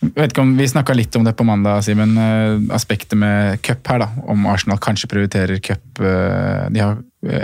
vet 0.01 0.31
ikke 0.33 0.41
om, 0.41 0.55
Vi 0.57 0.65
snakka 0.67 0.95
litt 0.95 1.15
om 1.15 1.23
det 1.23 1.35
på 1.37 1.43
mandag, 1.45 1.83
Simen. 1.85 2.17
eh, 2.17 2.75
Aspektet 2.75 3.17
med 3.17 3.61
cup 3.61 3.85
her. 3.87 3.99
da, 3.99 4.07
Om 4.27 4.45
Arsenal 4.47 4.77
kanskje 4.79 5.07
prioriterer 5.07 5.59
cup. 5.61 5.99
eh, 5.99 6.69
De 6.71 6.79
har 6.79 6.97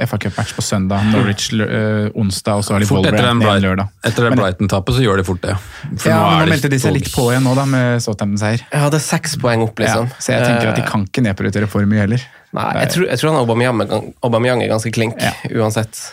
FA 0.07 0.17
Cup-match 0.17 0.55
på 0.57 0.61
søndag, 0.65 1.03
Norwich 1.11 1.51
eh, 1.53 2.09
onsdag, 2.17 2.55
og 2.57 2.63
så 2.65 2.73
har 2.73 2.79
de 2.79 2.87
Fort 2.89 3.05
etter 3.05 3.11
den, 3.21 3.37
Wolverhampton 3.39 3.61
lørdag. 3.61 3.89
etter 4.03 4.23
det 4.23 4.29
Men- 4.31 4.39
Brighton-tapet 4.39 4.95
så 4.95 5.01
gjør 5.05 5.17
de 5.17 5.23
fort 5.23 5.41
det. 5.41 5.55
For 5.99 6.09
Ja, 6.09 6.15
men 6.17 6.41
er 6.41 6.45
Nå 6.47 6.49
meldte 6.55 6.69
de 6.69 6.79
seg 6.79 6.93
litt 6.93 7.11
på 7.13 7.27
igjen 7.29 7.43
nå, 7.43 7.53
da, 7.55 7.65
med 7.65 8.01
Southampton-seier. 8.01 8.63
Jeg 8.73 8.91
det 8.91 8.97
er 8.97 9.05
seks 9.05 9.35
poeng 9.37 9.61
opp, 9.61 9.75
liksom. 9.77 10.07
Ja, 10.09 10.15
så 10.17 10.33
jeg 10.33 10.47
tenker 10.47 10.69
at 10.69 10.75
de 10.77 10.81
kan 10.81 11.05
ikke 11.05 11.21
nedprioritere 11.21 11.67
for 11.69 11.85
mye 11.85 11.99
heller. 12.07 12.21
Nei, 12.53 12.73
jeg 12.81 12.89
tror, 12.89 13.05
jeg 13.07 13.19
tror 13.19 13.33
han 13.35 13.45
Aubameyang, 13.45 14.13
Aubameyang 14.23 14.63
er 14.63 14.69
ganske 14.69 14.91
klink, 14.91 15.21
Ja. 15.21 15.31
uansett. 15.53 16.11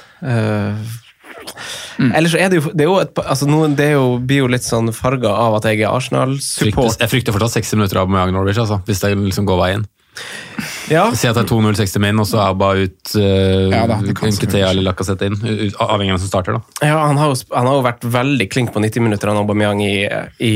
Eh, 1.95 2.11
Ellers 2.19 2.33
er 2.35 2.49
det 2.51 2.59
jo, 2.59 2.71
det 2.75 2.83
er 2.83 2.89
jo, 2.89 2.97
et, 2.99 3.19
altså 3.23 3.47
noen, 3.47 3.77
det 3.79 3.93
jo, 3.93 4.17
blir 4.19 4.41
jo 4.41 4.49
litt 4.51 4.65
sånn 4.67 4.91
farga 4.91 5.31
av 5.31 5.61
at 5.61 5.69
jeg 5.71 5.85
er 5.85 5.93
Arsenal-support. 5.95 6.97
jeg 6.99 7.13
frykter 7.13 7.37
fortsatt 7.37 7.61
60 7.61 7.79
minutter 7.79 8.01
av 8.01 8.11
Moyang 8.11 8.33
Norwich, 8.35 8.59
altså, 8.59 8.81
hvis 8.89 9.05
det 9.05 9.13
liksom 9.21 9.47
går 9.47 9.61
veien. 9.61 9.85
Ja, 10.91 11.07
Si 11.17 11.27
at 11.29 11.37
det 11.39 11.45
er 11.45 11.49
2-0 11.49 11.77
60 11.79 11.99
min, 12.03 12.19
og 12.21 12.27
så 12.29 12.41
Abba 12.45 12.73
ut 12.77 13.15
uh, 13.17 13.71
Ja 13.73 13.87
da, 13.89 13.97
Nketea 14.05 14.69
eller 14.69 14.85
Lacassette 14.85 15.29
inn. 15.31 15.37
ut- 15.41 15.79
Avhengig 15.81 16.13
av 16.13 16.19
hvem 16.19 16.21
som 16.21 16.29
starter, 16.29 16.59
da. 16.59 16.89
ja 16.91 16.99
han, 17.07 17.17
har 17.17 17.31
jo, 17.33 17.39
han 17.55 17.67
har 17.71 17.79
jo 17.79 17.85
vært 17.87 18.05
veldig 18.15 18.47
klink 18.53 18.73
på 18.75 18.83
90 18.85 19.01
minutter, 19.07 19.31
han 19.33 19.41
Aubameyang, 19.41 19.81
i, 19.81 20.05
i, 20.45 20.53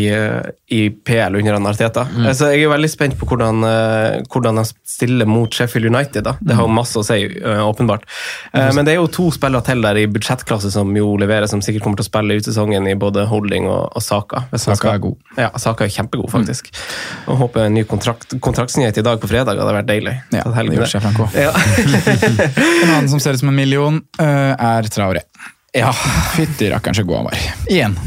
i 0.76 0.80
PL 0.90 1.38
under 1.40 1.56
han 1.56 1.66
Arteta. 1.70 2.04
Mm. 2.12 2.28
Så 2.36 2.50
jeg 2.52 2.66
er 2.66 2.72
veldig 2.74 2.90
spent 2.92 3.16
på 3.20 3.28
hvordan, 3.30 3.62
eh, 3.64 4.18
hvordan 4.28 4.60
han 4.60 4.68
stiller 4.68 5.28
mot 5.28 5.48
Sheffield 5.54 5.88
United. 5.88 6.24
da. 6.28 6.36
Det 6.40 6.54
har 6.58 6.66
Mm. 6.68 6.74
jo 6.74 6.74
masse 6.80 6.98
å 7.00 7.04
si, 7.06 7.18
eh, 7.24 7.62
åpenbart. 7.64 8.02
Eh, 8.52 8.72
Men 8.74 8.84
det 8.84 8.92
er 8.92 9.00
jo 9.00 9.06
to 9.06 9.30
spillere 9.30 9.64
til 9.64 9.80
der 9.80 9.96
i 9.96 10.06
budsjettklasse 10.06 10.70
som 10.74 10.92
jo 10.96 11.16
leverer, 11.16 11.48
som 11.48 11.60
sikkert 11.64 11.82
kommer 11.82 11.96
til 11.96 12.04
å 12.04 12.10
spille 12.10 12.36
ut 12.36 12.44
sesongen 12.44 12.86
i 12.90 12.94
både 12.94 13.24
Holding 13.28 13.66
og, 13.68 13.92
og 13.96 14.02
Saka. 14.02 14.44
Saka 14.54 14.76
skal- 14.76 14.94
er 14.94 14.98
god. 14.98 15.16
Ja, 15.38 15.50
Saka 15.56 15.84
er 15.84 15.88
kjempegod, 15.88 16.28
faktisk. 16.30 16.68
Og 17.28 17.38
håper 17.38 17.64
en 17.66 17.74
ny 17.74 17.84
kontrakt, 17.84 18.34
kontraktsnyhet 18.40 18.98
i 18.98 19.02
dag 19.02 19.20
på 19.20 19.28
fredag 19.30 19.56
hadde 19.58 19.72
vært 19.82 19.86
deilig. 19.86 20.17
Ja, 20.34 20.44
det 20.44 20.76
gjør 20.76 20.90
seg, 20.92 21.02
Franco. 21.04 21.28
Ja. 21.36 21.52
En 22.84 22.90
annen 22.94 23.08
som 23.12 23.20
ser 23.22 23.36
ut 23.36 23.42
som 23.42 23.50
en 23.52 23.58
million, 23.58 24.00
eh, 24.20 24.54
er 24.54 24.88
Traore. 24.92 25.22
ja. 25.76 25.92
Fytti 26.36 26.70
rakkeren 26.72 26.96
så 26.98 27.04
god 27.08 27.22
han 27.22 27.28
var. 27.30 27.44
Igjen. 27.70 27.98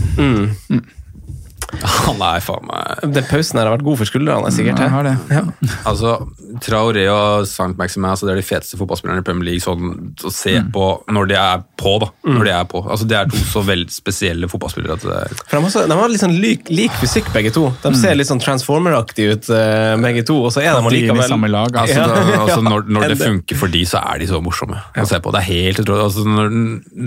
Han 1.81 2.19
er 2.25 2.41
faen 2.43 2.65
meg 2.67 3.13
Den 3.15 3.25
pausen 3.29 3.59
her 3.59 3.69
har 3.69 3.77
vært 3.77 3.85
god 3.87 3.99
for 4.01 4.09
skuldrene, 4.09 4.49
sikkert. 4.53 4.81
Han 4.81 4.87
jeg 4.89 4.95
har 4.95 5.07
det. 5.07 5.13
Ja. 5.31 5.43
Altså, 5.91 6.15
Traoré 6.61 7.07
og 7.11 7.43
St. 7.49 7.73
Maximin 7.79 8.09
altså, 8.11 8.27
det 8.27 8.33
er 8.35 8.39
de 8.41 8.45
feteste 8.45 8.77
fotballspillerne 8.79 9.23
i 9.23 9.25
Premier 9.25 9.47
League 9.49 9.63
sånn, 9.65 10.13
å 10.23 10.31
se 10.31 10.53
Mm. 10.61 10.71
på 10.75 10.85
når 11.09 11.27
de 11.31 11.35
er 11.41 11.63
på. 11.81 11.93
da. 11.99 12.07
Når 12.27 12.43
de 12.45 12.51
er 12.53 12.65
på. 12.69 12.81
Altså, 12.87 13.07
Det 13.07 13.17
er 13.17 13.25
to 13.31 13.37
så 13.49 13.63
veldig 13.65 13.89
spesielle 13.91 14.47
fotballspillere. 14.51 14.93
at 14.93 15.01
det 15.01 15.17
er... 15.17 15.35
For 15.47 15.57
de, 15.57 15.65
også, 15.67 15.87
de 15.89 15.97
har 15.97 16.09
litt 16.13 16.21
sånn 16.21 16.37
lik, 16.39 16.69
lik 16.69 16.91
fysikk, 17.01 17.31
begge 17.33 17.51
to. 17.55 17.65
De 17.83 17.93
ser 17.97 18.15
litt 18.15 18.27
sånn 18.29 18.39
Transformer-aktige 18.43 19.33
ut, 19.35 19.49
eh, 19.49 19.95
begge 20.05 20.25
to. 20.27 20.37
Og 20.45 20.51
så 20.53 20.61
er 20.61 20.77
de 20.77 21.01
i 21.01 21.27
samme 21.27 21.49
lag. 21.49 21.71
Altså, 21.75 22.01
Altså. 22.01 22.29
da, 22.31 22.37
altså 22.45 22.61
når, 22.63 22.87
når 22.87 23.07
det 23.09 23.17
funker 23.19 23.55
for 23.57 23.67
de, 23.67 23.83
så 23.85 23.97
er 24.13 24.19
de 24.19 24.27
så 24.27 24.41
morsomme 24.43 24.77
å 24.95 25.07
se 25.07 25.19
på. 25.19 25.31
Det 25.33 25.41
er 25.41 25.49
helt 25.51 25.79
utrolig. 25.83 26.03
Altså, 26.07 26.25
når, 26.27 26.55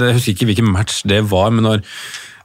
jeg 0.09 0.19
husker 0.19 0.33
ikke 0.35 0.51
hvilken 0.53 0.73
match 0.73 1.03
det 1.09 1.23
var, 1.31 1.51
men 1.55 1.65
når 1.65 1.83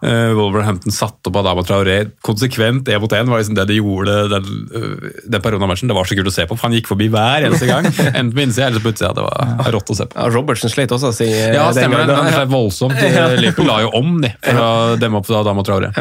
Wolverhampton 0.02 0.94
satte 0.96 1.28
opp 1.28 1.36
Adama 1.42 1.64
Traoré 1.68 1.98
konsekvent 2.24 2.88
én 2.88 3.02
mot 3.04 3.12
én, 3.12 3.28
var 3.28 3.42
liksom 3.42 3.58
det 3.58 3.66
de 3.68 3.80
gjorde 3.82 4.14
den, 4.32 4.46
øh, 4.72 5.10
den 5.28 5.42
perioden 5.44 5.66
av 5.68 5.74
matchen. 5.74 5.90
Det 5.92 5.98
var 5.98 6.08
så 6.08 6.16
kult 6.16 6.30
å 6.32 6.34
se 6.34 6.46
på, 6.48 6.56
for 6.56 6.70
han 6.70 6.78
gikk 6.78 6.88
forbi 6.88 7.10
hver 7.12 7.50
eneste 7.50 7.68
gang. 7.68 7.90
Enten 8.18 8.32
på 8.38 8.46
innsida 8.46 8.70
eller 8.70 8.84
på 8.86 8.94
utsida. 8.94 9.12
Det 9.18 9.26
var 9.28 9.72
rått 9.76 9.92
å 9.92 9.98
se 10.00 10.08
på. 10.08 10.16
ja, 10.16 10.30
Robertsen 10.32 10.72
slet 10.72 10.96
også, 10.96 11.12
si, 11.20 11.28
eh, 11.28 11.52
Ja, 11.58 11.68
stemmer 11.76 12.06
det. 12.06 12.16
Det 12.16 12.40
er 12.46 12.50
voldsomt. 12.52 12.96
Liverpool 13.44 13.68
la 13.68 13.82
jo 13.84 13.92
om 14.00 14.18
de, 14.24 14.32
for 14.48 14.64
å 14.64 14.72
demme 15.02 15.20
opp 15.20 15.28
for 15.28 15.42
Adama 15.42 15.68
Traoré. 15.68 15.92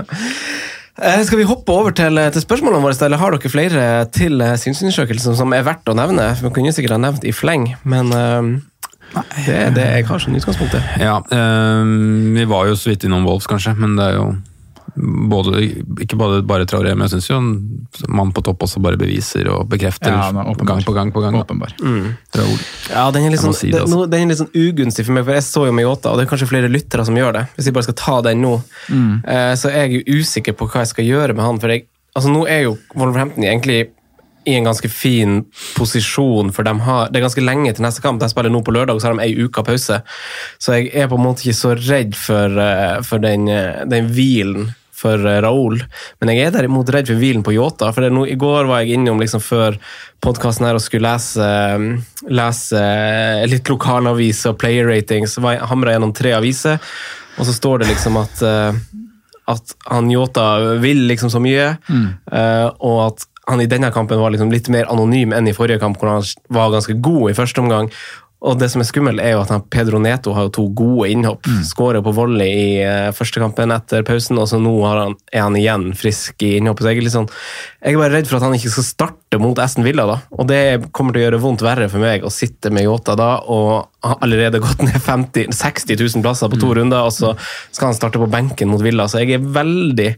Eh, 0.99 1.21
Skal 1.27 1.43
vi 1.43 1.47
hoppe 1.51 1.75
over 1.75 1.95
til, 1.95 2.23
til 2.35 2.43
spørsmålene 2.43 2.83
våre, 2.83 2.97
eller 3.07 3.21
har 3.23 3.35
dere 3.35 3.51
flere 3.53 3.85
til 4.15 4.41
eh, 4.43 4.55
synsundersøkelsen 4.63 5.37
som 5.39 5.55
er 5.59 5.67
verdt 5.67 5.91
å 5.91 5.99
nevne? 5.99 6.31
Vi 6.39 6.55
kunne 6.55 6.75
sikkert 6.75 6.97
ha 6.97 7.03
nevnt 7.03 7.27
i 7.27 7.35
fleng, 7.35 7.73
men 7.83 8.15
det 9.47 9.57
er 9.57 9.75
det 9.75 9.87
jeg 9.87 10.07
har 10.09 10.23
som 10.23 10.37
utgangspunkt. 10.37 10.77
Ja, 11.01 11.17
eh, 11.33 11.95
vi 12.37 12.45
var 12.49 12.69
jo 12.69 12.77
så 12.79 12.93
vidt 12.93 13.09
innom 13.09 13.27
Wolves, 13.29 13.49
kanskje, 13.51 13.75
men 13.79 13.97
det 13.99 14.13
er 14.13 14.19
jo 14.19 14.31
både, 14.99 15.61
ikke 16.03 16.17
bare, 16.19 16.41
bare 16.47 16.67
Traoré, 16.69 16.93
men 16.97 17.07
jeg 17.07 17.17
syns 17.17 17.29
jo 17.31 17.39
en 17.39 17.51
mann 18.15 18.33
på 18.35 18.43
topp 18.47 18.65
også 18.67 18.81
bare 18.83 18.99
beviser 19.01 19.49
og 19.53 19.69
bekrefter 19.71 20.11
Ja, 20.11 20.31
gang 20.33 20.83
på 20.87 20.95
gang 20.97 21.13
på 21.15 21.23
gang. 21.23 21.37
Åpenbar. 21.39 21.75
Mm. 21.83 22.15
Ja, 22.91 23.09
den 23.15 23.29
er 23.29 23.35
litt 23.35 23.43
sånn, 23.43 23.57
si 23.57 23.71
det, 23.71 23.83
den, 23.83 23.87
altså. 23.87 24.09
den 24.11 24.25
er 24.25 24.33
litt 24.33 24.41
sånn 24.41 24.55
ugunstig 24.55 25.07
for 25.07 25.17
meg, 25.17 25.27
for 25.29 25.39
jeg 25.39 25.47
så 25.47 25.67
jo 25.69 25.77
Mayota, 25.77 26.13
og 26.13 26.19
det 26.19 26.27
er 26.27 26.33
kanskje 26.33 26.51
flere 26.51 26.73
lyttere 26.73 27.07
som 27.07 27.19
gjør 27.19 27.37
det. 27.39 27.45
Hvis 27.57 27.71
jeg 27.71 27.77
bare 27.77 27.89
skal 27.89 27.99
ta 28.01 28.17
den 28.31 28.43
nå, 28.45 28.57
eh, 28.89 29.53
så 29.61 29.71
er 29.71 29.87
jeg 29.87 30.01
jo 30.01 30.19
usikker 30.19 30.59
på 30.59 30.71
hva 30.71 30.85
jeg 30.85 30.93
skal 30.95 31.09
gjøre 31.09 31.39
med 31.39 31.47
han. 31.47 31.63
For 31.63 31.75
jeg, 31.75 31.87
altså 32.19 32.33
nå 32.35 32.45
er 32.51 32.67
jo 32.67 32.75
Wolverhampton 32.97 33.47
egentlig 33.47 33.81
i 34.49 34.57
en 34.57 34.67
ganske 34.69 34.89
fin 34.89 35.43
posisjon, 35.77 36.53
for 36.55 36.67
de 36.67 36.75
har, 36.87 37.11
det 37.11 37.21
er 37.21 37.27
ganske 37.27 37.45
lenge 37.45 37.75
til 37.75 37.85
neste 37.85 38.05
kamp. 38.05 38.21
De 38.23 38.29
spiller 38.31 38.53
nå 38.53 38.63
på 38.65 38.75
lørdag, 38.75 38.97
og 38.97 39.03
så 39.03 39.11
har 39.11 39.19
de 39.19 39.27
ei 39.27 39.47
uke 39.47 39.65
pause. 39.67 40.01
Så 40.59 40.77
jeg 40.77 40.91
er 40.97 41.09
på 41.11 41.19
en 41.19 41.27
måte 41.27 41.45
ikke 41.45 41.59
så 41.59 41.75
redd 41.77 42.17
for, 42.19 42.59
eh, 42.65 43.01
for 43.07 43.23
den, 43.23 43.49
eh, 43.49 43.85
den 43.89 44.09
hvilen 44.15 44.71
for 44.99 45.15
eh, 45.15 45.41
Raoul. 45.45 45.83
Men 46.21 46.33
jeg 46.33 46.47
er 46.47 46.57
derimot 46.57 46.91
redd 46.95 47.11
for 47.11 47.21
hvilen 47.21 47.45
på 47.47 47.55
Yota. 47.55 47.93
For 47.93 48.03
det 48.05 48.13
nå, 48.15 48.25
I 48.27 48.39
går 48.41 48.67
var 48.71 48.83
jeg 48.83 48.99
innom 48.99 49.21
liksom 49.21 49.45
før 49.45 49.79
podkasten 50.25 50.67
her 50.67 50.79
og 50.79 50.83
skulle 50.83 51.07
lese, 51.07 51.51
lese 52.27 52.85
litt 53.47 53.71
lokalavis 53.71 54.47
og 54.51 54.59
player 54.59 54.89
ratings. 54.89 55.37
Så 55.37 55.45
var 55.45 55.55
jeg- 55.55 55.69
hamra 55.69 55.95
gjennom 55.95 56.15
tre 56.15 56.33
aviser, 56.33 56.81
og 57.39 57.47
så 57.47 57.53
står 57.55 57.81
det 57.81 57.93
liksom 57.95 58.17
at 58.23 58.43
at 59.49 59.75
han 59.87 60.11
Yota 60.11 60.77
vil 60.77 61.09
liksom 61.09 61.31
så 61.31 61.41
mye, 61.41 61.79
mm. 61.89 62.09
og 62.85 63.07
at 63.07 63.25
han 63.49 63.63
i 63.65 63.69
denne 63.71 63.91
kampen 63.95 64.21
var 64.21 64.33
liksom 64.35 64.53
litt 64.53 64.69
mer 64.73 64.89
anonym 64.93 65.33
enn 65.33 65.49
i 65.49 65.57
forrige 65.57 65.81
kamp, 65.83 65.99
hvor 66.01 66.13
han 66.13 66.27
var 66.53 66.73
ganske 66.75 66.99
god 67.01 67.31
i 67.31 67.37
første 67.39 67.63
omgang. 67.65 67.89
Og 68.39 68.55
det 68.61 68.69
som 68.71 68.79
er 68.79 68.87
skummelt, 68.87 69.19
er 69.19 69.33
jo 69.35 69.41
at 69.43 69.51
Pedro 69.75 69.99
Neto 69.99 70.31
har 70.37 70.45
jo 70.47 70.53
to 70.55 70.65
gode 70.79 71.09
innhopp. 71.11 71.43
Skårer 71.67 72.05
på 72.07 72.13
volley 72.15 72.47
i 72.55 72.67
eh, 72.87 73.09
første 73.17 73.41
kampen 73.43 73.73
etter 73.75 74.05
pausen, 74.07 74.39
og 74.39 74.47
så 74.47 74.61
nå 74.63 74.77
har 74.85 75.01
han, 75.03 75.17
er 75.35 75.43
han 75.43 75.57
igjen 75.59 75.89
frisk 75.99 76.45
i 76.47 76.53
innhoppet. 76.61 76.85
Så 76.87 76.93
jeg 76.93 77.01
er 77.01 77.07
litt 77.09 77.17
sånn, 77.17 77.27
jeg 77.83 77.97
er 77.97 77.99
bare 77.99 78.15
redd 78.15 78.31
for 78.31 78.39
at 78.39 78.47
han 78.47 78.55
ikke 78.55 78.71
skal 78.77 78.87
starte 78.87 79.41
mot 79.43 79.59
Aston 79.59 79.83
Villa, 79.87 80.07
da. 80.07 80.21
Og 80.39 80.47
det 80.47 80.61
kommer 80.95 81.17
til 81.17 81.25
å 81.25 81.27
gjøre 81.27 81.43
vondt 81.43 81.67
verre 81.67 81.91
for 81.91 81.99
meg 82.05 82.23
å 82.23 82.31
sitte 82.31 82.71
med 82.71 82.87
Yota 82.87 83.19
da, 83.19 83.33
og 83.51 83.89
har 84.07 84.23
allerede 84.23 84.63
gått 84.63 84.87
ned 84.87 85.01
50, 85.03 85.51
60 85.59 85.99
000 85.99 86.23
plasser 86.23 86.55
på 86.55 86.63
to 86.63 86.71
runder, 86.79 87.11
og 87.11 87.15
så 87.19 87.35
skal 87.75 87.91
han 87.91 87.99
starte 87.99 88.23
på 88.23 88.31
benken 88.31 88.71
mot 88.71 88.87
Villa. 88.87 89.09
Så 89.11 89.25
jeg 89.25 89.35
er 89.41 89.51
veldig 89.59 90.13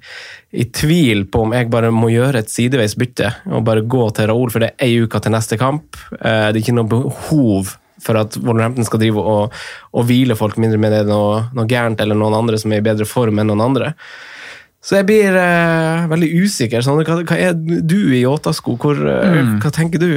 i 0.61 0.65
tvil 0.75 1.25
på 1.31 1.47
om 1.47 1.53
jeg 1.57 1.71
bare 1.73 1.89
må 1.95 2.13
gjøre 2.13 2.43
et 2.43 2.51
sideveis 2.53 2.97
bytte 2.99 3.29
og 3.55 3.63
bare 3.65 3.87
gå 3.87 4.05
til 4.17 4.29
Raoul, 4.29 4.51
for 4.53 4.61
det 4.61 4.75
er 4.75 4.89
ei 4.91 4.97
uke 5.07 5.21
til 5.25 5.33
neste 5.33 5.57
kamp. 5.57 5.97
Eh, 6.21 6.51
Det 6.51 6.59
er 6.59 6.65
ikke 6.67 6.77
noe 6.77 6.91
behov 6.91 7.79
for 8.03 8.19
at 8.21 8.37
Wolverhampton 8.41 8.87
skal 8.89 9.03
drive 9.03 9.23
og, 9.23 9.57
og 9.95 10.09
hvile 10.09 10.37
folk 10.39 10.59
mindre 10.61 10.81
med 10.81 10.95
det 10.95 11.05
noe, 11.09 11.47
noe 11.57 11.71
gærent 11.71 12.01
eller 12.03 12.19
noen 12.19 12.37
andre 12.39 12.61
som 12.61 12.73
er 12.73 12.83
i 12.83 12.87
bedre 12.87 13.09
form 13.09 13.41
enn 13.41 13.51
noen 13.53 13.65
andre. 13.65 13.95
Så 14.81 14.97
jeg 14.97 15.09
blir 15.11 15.37
uh, 15.37 16.09
veldig 16.09 16.31
usikker. 16.41 16.81
Sånn, 16.85 17.03
hva, 17.05 17.19
hva 17.29 17.37
er 17.37 17.57
du 17.57 17.99
i 18.15 18.23
Yota-sko? 18.23 18.79
Hvor, 18.81 18.97
eh, 18.97 19.51
Hva 19.61 19.73
tenker 19.77 20.01
du? 20.01 20.15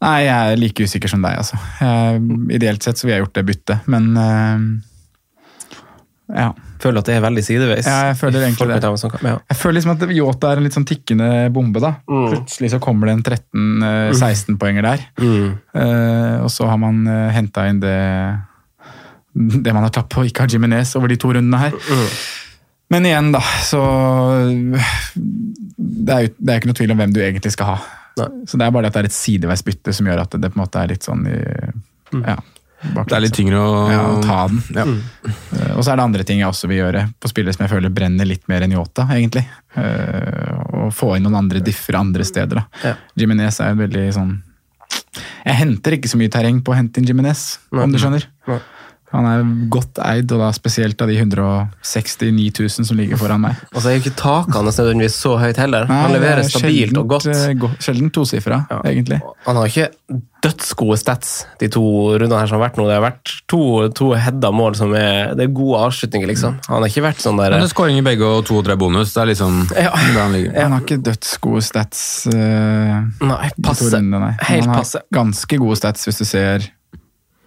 Nei, 0.00 0.16
jeg 0.24 0.32
er 0.32 0.58
like 0.58 0.86
usikker 0.88 1.12
som 1.12 1.22
deg, 1.22 1.36
altså. 1.38 1.60
Jeg, 1.78 2.22
ideelt 2.56 2.82
sett 2.82 2.98
så 2.98 3.06
ville 3.06 3.18
jeg 3.18 3.26
gjort 3.26 3.36
det 3.36 3.46
byttet, 3.50 3.90
men 3.92 4.10
uh, 4.18 4.58
ja. 6.34 6.50
Føler 6.80 7.02
at 7.02 7.08
det 7.10 7.16
er 7.18 7.24
veldig 7.24 7.42
sideveis. 7.44 7.86
Ja, 7.88 8.10
jeg 8.10 8.16
føler 8.16 8.46
egentlig 8.46 8.68
det. 8.72 8.90
sånn 9.02 9.16
ja. 9.26 9.34
Jeg 9.52 9.58
føler 9.60 9.76
liksom 9.76 9.92
at 9.92 10.04
Yota 10.16 10.52
er 10.52 10.60
en 10.60 10.66
litt 10.66 10.76
sånn 10.76 10.86
tikkende 10.88 11.28
bombe. 11.52 11.82
da. 11.82 11.94
Plutselig 12.08 12.72
så 12.72 12.80
kommer 12.82 13.10
det 13.10 13.16
en 13.18 13.24
13-16 14.16 14.56
poenger 14.60 14.88
der. 14.88 15.04
Eh, 15.20 16.36
og 16.40 16.48
så 16.52 16.70
har 16.70 16.80
man 16.80 17.02
uh, 17.08 17.28
henta 17.34 17.66
inn 17.68 17.82
det 17.82 17.98
det 19.30 19.72
man 19.72 19.84
har 19.84 19.92
tatt 19.94 20.08
på 20.10 20.24
ikke 20.26 20.42
har 20.42 20.50
Jiminez 20.50 20.96
over 20.98 21.10
de 21.10 21.18
to 21.20 21.30
rundene 21.36 21.60
her. 21.60 21.76
Men 22.90 23.06
igjen, 23.06 23.30
da, 23.30 23.40
så 23.62 23.80
det 25.14 26.14
er 26.14 26.24
jo 26.24 26.32
det 26.34 26.52
er 26.52 26.58
ikke 26.58 26.70
noe 26.72 26.78
tvil 26.80 26.94
om 26.94 27.02
hvem 27.02 27.12
du 27.14 27.20
egentlig 27.22 27.52
skal 27.54 27.76
ha. 27.76 27.76
Nei. 28.18 28.30
Så 28.50 28.58
det 28.58 28.66
er 28.66 28.72
bare 28.74 28.88
det 28.88 28.90
at 28.90 28.96
det 28.96 29.04
er 29.04 29.10
et 29.12 29.14
sideveis 29.14 29.62
bytte 29.66 29.94
som 29.94 30.08
gjør 30.10 30.24
at 30.24 30.34
det 30.34 30.50
på 30.50 30.58
en 30.58 30.64
måte 30.64 30.82
er 30.82 30.90
litt 30.90 31.06
sånn 31.06 31.22
i, 31.30 31.38
ja, 32.18 32.40
Det 32.80 33.12
er 33.12 33.20
litt 33.20 33.34
tyngre 33.36 33.58
å 33.60 33.72
ja, 33.92 34.04
ta 34.24 34.38
den. 34.48 34.60
Ja. 34.72 34.84
Eh, 35.28 35.72
Og 35.76 35.84
så 35.84 35.92
er 35.92 36.00
det 36.00 36.04
andre 36.06 36.24
ting 36.24 36.40
jeg 36.40 36.48
også 36.48 36.68
vil 36.70 36.80
gjøre 36.80 37.02
på 37.20 37.28
spillere 37.28 37.52
som 37.52 37.66
jeg 37.66 37.72
føler 37.74 37.92
brenner 37.92 38.28
litt 38.28 38.46
mer 38.48 38.64
enn 38.64 38.72
Yota, 38.72 39.04
egentlig. 39.12 39.44
Uh, 39.76 40.86
Og 40.86 40.94
få 40.96 41.12
inn 41.16 41.26
noen 41.28 41.36
andre 41.42 41.60
differe 41.64 42.00
andre 42.00 42.24
steder. 42.24 42.62
da. 42.62 42.64
Ja. 42.88 42.94
Jimenez 43.20 43.60
er 43.60 43.74
jo 43.74 43.82
veldig 43.82 44.06
sånn 44.16 44.32
Jeg 45.44 45.56
henter 45.60 45.96
ikke 45.98 46.08
så 46.10 46.18
mye 46.20 46.32
terreng 46.32 46.62
på 46.64 46.72
å 46.72 46.78
hente 46.78 47.00
inn 47.00 47.08
Jimenez, 47.08 47.58
om 47.72 47.92
du 47.92 47.98
skjønner. 48.00 48.24
Nei. 48.48 48.60
Han 49.10 49.26
er 49.26 49.40
godt 49.74 49.98
eid, 50.06 50.30
og 50.30 50.38
da 50.38 50.52
spesielt 50.54 51.00
av 51.02 51.08
de 51.10 51.16
169 51.18 52.60
000 52.60 52.86
som 52.86 52.96
ligger 52.98 53.18
foran 53.18 53.40
meg. 53.42 53.56
Og 53.74 53.82
så 53.82 53.90
er 53.90 53.96
jo 53.98 54.04
ikke 54.04 54.16
takene 54.20 54.62
nødvendigvis 54.70 55.16
så 55.18 55.32
høyt 55.40 55.58
heller. 55.58 55.88
Nei, 55.90 55.96
han 56.04 56.12
leverer 56.14 56.44
stabilt 56.46 56.92
stabilt 56.92 56.98
og 57.00 57.08
godt. 57.10 57.26
sjeldent, 57.26 57.48
eh, 57.50 57.58
go- 57.58 57.70
Sjelden 57.82 58.10
tosifra, 58.14 58.60
egentlig. 58.86 59.18
Han 59.48 59.56
har 59.58 59.66
ikke 59.66 59.88
dødsgode 60.46 60.96
stats 60.96 61.32
de 61.60 61.68
to 61.68 61.82
rundene 62.16 62.38
her 62.38 62.46
som 62.48 62.60
har 62.60 62.68
vært 62.70 62.78
nå. 62.78 62.86
Det 62.88 62.94
har 62.96 63.04
vært 63.04 63.34
to, 63.50 63.60
to 63.98 64.12
heada 64.14 64.50
mål 64.54 64.74
som 64.78 64.94
er 64.94 65.34
Det 65.34 65.44
er 65.48 65.52
gode 65.58 65.82
avslutninger, 65.90 66.26
liksom. 66.30 66.56
Han 66.68 66.80
har 66.82 66.88
ikke 66.88 67.04
vært 67.10 67.20
sånn 67.20 67.36
der 67.36 67.50
Men 67.50 67.60
det 67.60 67.68
er 67.70 67.74
skåring 67.74 67.98
i 67.98 68.06
begge 68.06 68.24
og 68.24 68.46
to 68.46 68.56
og 68.62 68.64
tre 68.64 68.76
bonus. 68.80 69.12
Det 69.12 69.22
er 69.22 69.26
liksom 69.34 69.60
Ja. 69.76 69.90
der 69.90 70.20
han 70.22 70.32
ligger. 70.32 70.54
Han 70.62 70.72
har 70.72 70.80
ikke 70.86 71.02
dødsgode 71.02 71.62
stats. 71.66 72.26
uh, 72.30 73.04
Nei, 73.26 73.50
passe. 73.62 73.90
rundene, 73.92 74.20
nei. 74.20 74.34
Helt 74.40 74.64
han 74.66 74.74
har 74.74 74.82
passe. 74.84 75.02
ganske 75.12 75.58
gode 75.58 75.76
stats, 75.76 76.06
hvis 76.06 76.18
du 76.18 76.24
ser 76.24 76.70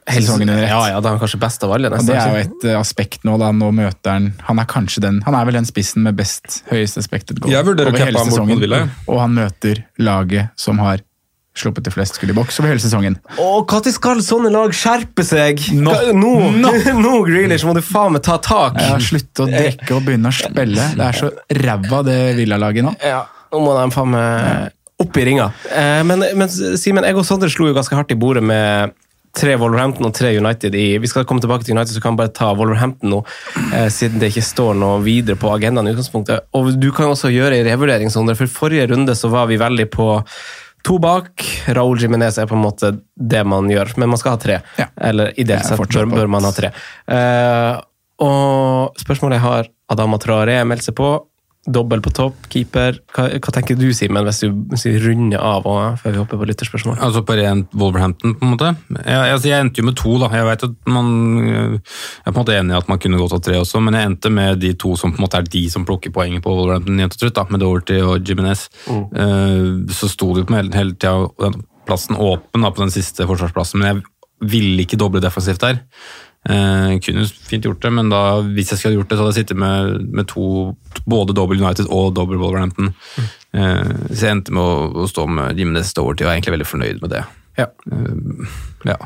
sesongen 0.07 0.49
under 0.49 0.63
ett. 0.63 0.71
Ja, 0.71 0.81
ja, 0.91 0.99
det 0.99 1.09
er 1.09 1.15
han 1.15 1.21
kanskje 1.21 1.39
best 1.41 1.63
av 1.65 1.73
alle. 1.75 1.89
Og 1.89 1.95
nesten. 1.97 2.11
det 2.11 2.19
er 2.19 2.33
jo 2.33 2.43
et 2.43 2.67
uh, 2.69 2.79
aspekt 2.79 3.25
nå, 3.27 3.37
da. 3.41 3.51
Nå 3.55 3.71
møter 3.75 4.15
han 4.15 4.29
Han 4.49 4.59
er 4.61 4.67
kanskje 4.69 5.03
den 5.05 5.21
Han 5.27 5.37
er 5.37 5.47
vel 5.47 5.59
den 5.59 5.67
spissen 5.69 6.03
med 6.05 6.17
best 6.19 6.61
høyest 6.71 6.99
expected 7.01 7.39
goal 7.43 7.53
Jeg 7.53 7.65
over 7.65 7.97
hele 7.97 8.19
han 8.19 8.29
sesongen. 8.31 8.61
mot 8.61 9.09
Og 9.13 9.19
han 9.21 9.35
møter 9.37 9.83
laget 10.01 10.53
som 10.59 10.81
har 10.83 11.03
sluppet 11.53 11.85
til 11.85 11.93
flest 11.93 12.17
skudd 12.17 12.31
i 12.33 12.35
boks 12.35 12.57
over 12.59 12.71
hele 12.71 12.81
sesongen. 12.81 13.17
Når 13.37 13.91
skal 13.93 14.21
sånne 14.25 14.49
lag 14.53 14.73
skjerpe 14.73 15.25
seg? 15.27 15.61
Nå. 15.77 15.93
No. 16.17 16.31
Nå, 16.49 16.71
no, 16.97 17.11
Grealish, 17.27 17.65
må 17.67 17.75
du 17.77 17.83
faen 17.85 18.15
meg 18.15 18.23
ta 18.25 18.39
tak! 18.41 18.79
Ja, 18.81 18.97
Slutte 18.97 19.45
å 19.45 19.51
drikke 19.51 19.93
og 19.93 20.07
begynne 20.07 20.31
å 20.33 20.35
spille. 20.35 20.87
Det 20.97 21.05
er 21.05 21.19
så 21.19 21.29
ræva, 21.61 22.01
det 22.07 22.17
Villa-laget 22.39 22.87
nå. 22.87 22.95
Ja, 23.05 23.21
nå 23.53 23.61
må 23.61 23.77
de 23.77 23.85
faen 23.93 24.15
meg 24.15 24.73
opp 25.03 25.17
i 25.19 25.25
ringa. 25.27 25.51
Eh, 25.69 26.01
men, 26.07 26.25
men 26.37 26.49
Simen, 26.49 27.05
jeg 27.05 27.17
og 27.17 27.25
Sondre 27.27 27.51
slo 27.51 27.69
jo 27.69 27.77
ganske 27.77 27.97
hardt 27.97 28.13
i 28.13 28.17
bordet 28.19 28.43
med 28.45 28.93
tre 29.33 29.55
Wolverhampton 29.57 30.07
og 30.07 30.13
tre 30.13 30.31
United 30.37 30.75
i 30.77 30.97
Vi 31.01 31.09
skal 31.09 31.25
komme 31.29 31.41
tilbake 31.41 31.65
til 31.65 31.75
United, 31.75 31.95
så 31.95 32.01
kan 32.03 32.13
vi 32.13 32.21
bare 32.21 32.33
ta 32.35 32.51
Wolverhampton 32.57 33.09
nå, 33.13 33.21
eh, 33.73 33.87
siden 33.93 34.21
det 34.21 34.29
ikke 34.31 34.45
står 34.45 34.75
noe 34.77 34.99
videre 35.05 35.39
på 35.39 35.49
agendaen 35.53 35.89
i 35.89 35.93
utgangspunktet. 35.95 36.45
Og 36.53 36.73
du 36.79 36.91
kan 36.93 37.09
også 37.09 37.33
gjøre 37.33 37.57
en 37.57 37.67
revurdering, 37.67 38.13
Sondre, 38.13 38.37
for 38.37 38.51
forrige 38.51 38.89
runde 38.93 39.15
så 39.17 39.31
var 39.33 39.49
vi 39.49 39.57
veldig 39.61 39.89
på 39.93 40.09
to 40.83 40.99
bak. 40.99 41.45
Raúl 41.73 42.01
Jiménez 42.01 42.37
er 42.37 42.49
på 42.49 42.57
en 42.57 42.65
måte 42.65 42.93
det 43.15 43.41
man 43.47 43.71
gjør, 43.71 43.95
men 43.97 44.11
man 44.13 44.21
skal 44.21 44.35
ha 44.35 44.43
tre. 44.43 44.59
Ja. 44.77 44.89
Eller 45.09 45.33
ideelt 45.39 45.65
sett 45.65 45.81
bør, 45.81 46.09
bør 46.11 46.29
man 46.29 46.45
ha 46.45 46.53
tre. 46.53 46.73
Eh, 47.07 47.81
og 48.23 48.99
spørsmålet 49.01 49.39
jeg 49.39 49.47
har, 49.47 49.69
Adama 49.93 50.19
Traoré 50.21 50.59
meldt 50.67 50.85
seg 50.85 50.97
på. 50.99 51.15
Dobbel 51.63 52.01
på 52.03 52.11
topp, 52.11 52.47
keeper. 52.51 52.97
Hva, 53.15 53.29
hva 53.39 53.51
tenker 53.55 53.77
du, 53.79 53.85
Simen, 53.95 54.25
hvis 54.27 54.41
hvis 54.43 54.83
vi 54.89 54.97
runder 54.99 55.39
av 55.39 55.67
og, 55.69 55.99
før 56.01 56.11
vi 56.11 56.19
hopper 56.19 56.41
på 56.41 56.47
lytterspørsmål? 56.49 56.97
Altså 56.99 57.21
på 57.23 57.37
rent 57.39 57.77
Wolverhampton, 57.79 58.33
på 58.35 58.43
en 58.43 58.51
måte. 58.51 58.71
Jeg, 58.97 59.31
altså 59.37 59.47
jeg 59.47 59.63
endte 59.63 59.79
jo 59.79 59.87
med 59.87 59.95
to, 59.99 60.17
da. 60.19 60.27
Jeg 60.35 60.49
vet 60.49 60.65
at 60.67 60.75
man 60.91 61.13
Jeg 61.39 61.79
er 61.79 62.27
på 62.27 62.33
en 62.33 62.39
måte 62.41 62.57
enig 62.57 62.75
i 62.75 62.79
at 62.81 62.91
man 62.91 62.99
kunne 63.05 63.21
gått 63.21 63.37
av 63.37 63.43
tre 63.47 63.55
også, 63.61 63.79
men 63.85 63.95
jeg 63.95 64.09
endte 64.09 64.33
med 64.33 64.59
de 64.59 64.73
to 64.83 64.95
som 64.99 65.13
på 65.13 65.21
en 65.21 65.25
måte 65.27 65.39
er 65.39 65.47
de 65.55 65.63
som 65.71 65.87
plukker 65.87 66.11
poenget 66.15 66.43
på 66.43 66.51
Wolverhampton 66.51 66.99
jevnt 66.99 67.15
og 67.15 67.23
trutt, 67.23 67.37
da, 67.39 67.47
med 67.49 67.63
Doherty 67.63 68.01
og 68.03 68.27
Jimenez. 68.27 68.67
så 68.83 70.11
sto 70.11 70.33
det 70.33 70.43
jo 70.43 70.49
på 70.51 70.59
hele, 70.59 70.75
hele 70.75 70.97
tida 70.99 71.53
plassen 71.87 72.19
åpen 72.19 72.63
da, 72.63 72.71
på 72.75 72.83
den 72.83 72.91
siste 72.91 73.27
forsvarsplassen, 73.29 73.79
men 73.79 73.89
jeg 73.89 74.03
ville 74.51 74.83
ikke 74.83 74.99
doble 74.99 75.23
defensivt 75.23 75.63
der. 75.63 75.79
Eh, 76.49 76.99
kunne 76.99 77.23
fint 77.47 77.63
gjort 77.63 77.83
det, 77.85 77.91
men 77.95 78.09
da, 78.11 78.41
hvis 78.43 78.73
jeg 78.73 78.81
skulle 78.81 78.97
gjort 78.97 79.11
det, 79.11 79.17
så 79.17 79.23
hadde 79.23 79.33
jeg 79.35 79.45
sittet 79.45 79.61
med, 79.63 80.09
med 80.11 80.27
to, 80.31 80.73
både 81.07 81.35
Double 81.35 81.59
United 81.59 81.87
og 81.87 82.11
Double 82.17 82.39
Wolverhampton. 82.41 82.91
Eh, 83.53 83.93
så 84.11 84.25
jeg 84.25 84.35
endte 84.37 84.55
med 84.55 84.63
å, 84.63 84.89
å 85.03 85.07
stå 85.09 85.27
med 85.29 85.59
Jimenez 85.59 85.93
Doherty, 85.95 86.25
og 86.25 86.31
er 86.31 86.37
egentlig 86.37 86.57
veldig 86.57 86.67
fornøyd 86.67 87.01
med 87.03 87.15
det. 87.15 87.23
Ja. 87.59 87.69
Eh, 87.91 88.51
ja. 88.89 88.99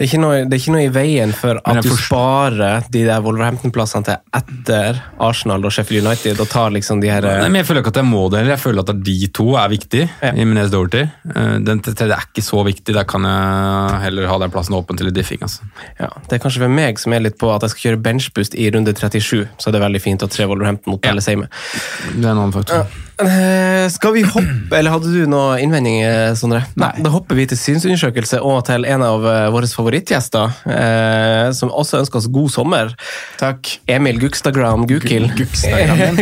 Det 0.00 0.06
er, 0.08 0.20
noe, 0.22 0.36
det 0.48 0.56
er 0.56 0.60
ikke 0.62 0.72
noe 0.72 0.84
i 0.86 0.92
veien 0.94 1.32
for 1.36 1.58
at 1.60 1.78
du 1.84 1.90
sparer 1.92 2.86
de 2.88 3.02
der 3.04 3.20
Wolverhampton-plassene 3.20 4.06
til 4.06 4.16
etter 4.38 4.96
Arsenal 5.20 5.66
og 5.68 5.74
Sheffield 5.76 6.06
United, 6.08 6.40
og 6.40 6.48
tar 6.48 6.72
liksom 6.72 7.02
de 7.02 7.10
her 7.12 7.26
Nei, 7.26 7.50
men 7.52 7.60
Jeg 7.60 7.68
føler 7.68 7.84
ikke 7.84 7.92
at 7.92 8.00
jeg 8.00 8.08
må 8.08 8.22
det 8.32 8.40
heller. 8.40 8.54
Jeg 8.54 8.62
føler 8.62 8.86
at 8.86 9.02
de 9.10 9.16
to 9.36 9.46
er 9.60 9.68
viktige. 9.68 10.06
Ja. 10.24 10.30
Jimenez 10.38 10.72
Doherty. 10.72 11.02
Eh, 11.34 11.52
Den 11.68 11.82
tredje 11.84 12.16
er 12.16 12.24
ikke 12.24 12.46
så 12.46 12.64
viktig. 12.64 12.96
Der 12.96 13.04
kan 13.04 13.28
jeg 13.28 14.00
heller 14.06 14.30
ha 14.32 14.40
den 14.40 14.54
plassen 14.56 14.78
åpen 14.78 14.96
til 14.96 15.10
litt 15.10 15.18
diffing. 15.20 15.44
Altså. 15.44 15.68
ja, 16.00 16.08
Det 16.30 16.38
er 16.38 16.42
kanskje 16.46 16.64
for 16.64 16.76
meg 16.80 17.04
som 17.04 17.12
er 17.12 17.26
litt 17.28 17.36
på 17.36 17.52
at 17.52 17.68
jeg 17.68 17.74
skal 17.74 17.90
kjøre 17.90 18.02
benchboost 18.08 18.56
i 18.56 18.70
runde 18.72 18.96
37, 18.96 19.44
så 19.60 19.68
er 19.68 19.76
det 19.76 19.84
veldig 19.84 20.00
fint 20.00 20.24
å 20.24 20.30
tre 20.32 20.48
Wolverhampton 20.48 20.96
mot 20.96 21.04
Pelle 21.04 21.20
Seime. 21.20 21.52
Det 22.16 22.24
er 22.24 22.32
en 22.32 22.38
annen 22.38 22.56
faktor. 22.56 22.86
Eh, 22.88 23.09
skal 23.92 24.14
vi 24.16 24.22
hoppe, 24.26 24.70
eller 24.78 24.94
hadde 24.94 25.12
du 25.12 25.24
noen 25.30 25.60
innvendinger, 25.64 26.34
Sondre? 26.38 26.62
Nei. 26.80 26.92
Da 27.04 27.12
hopper 27.12 27.38
vi 27.38 27.46
til 27.50 27.60
synsundersøkelse 27.60 28.40
og 28.46 28.62
til 28.68 28.86
en 28.88 29.04
av 29.06 29.26
eh, 29.28 29.46
våre 29.54 29.68
favorittgjester, 29.70 30.54
eh, 30.76 31.46
som 31.56 31.72
også 31.72 32.00
ønsker 32.02 32.20
oss 32.20 32.30
god 32.32 32.54
sommer. 32.54 32.94
Takk. 33.40 33.76
Emil 33.90 34.20
Gukstagram 34.22 34.86
Gukil. 34.90 35.30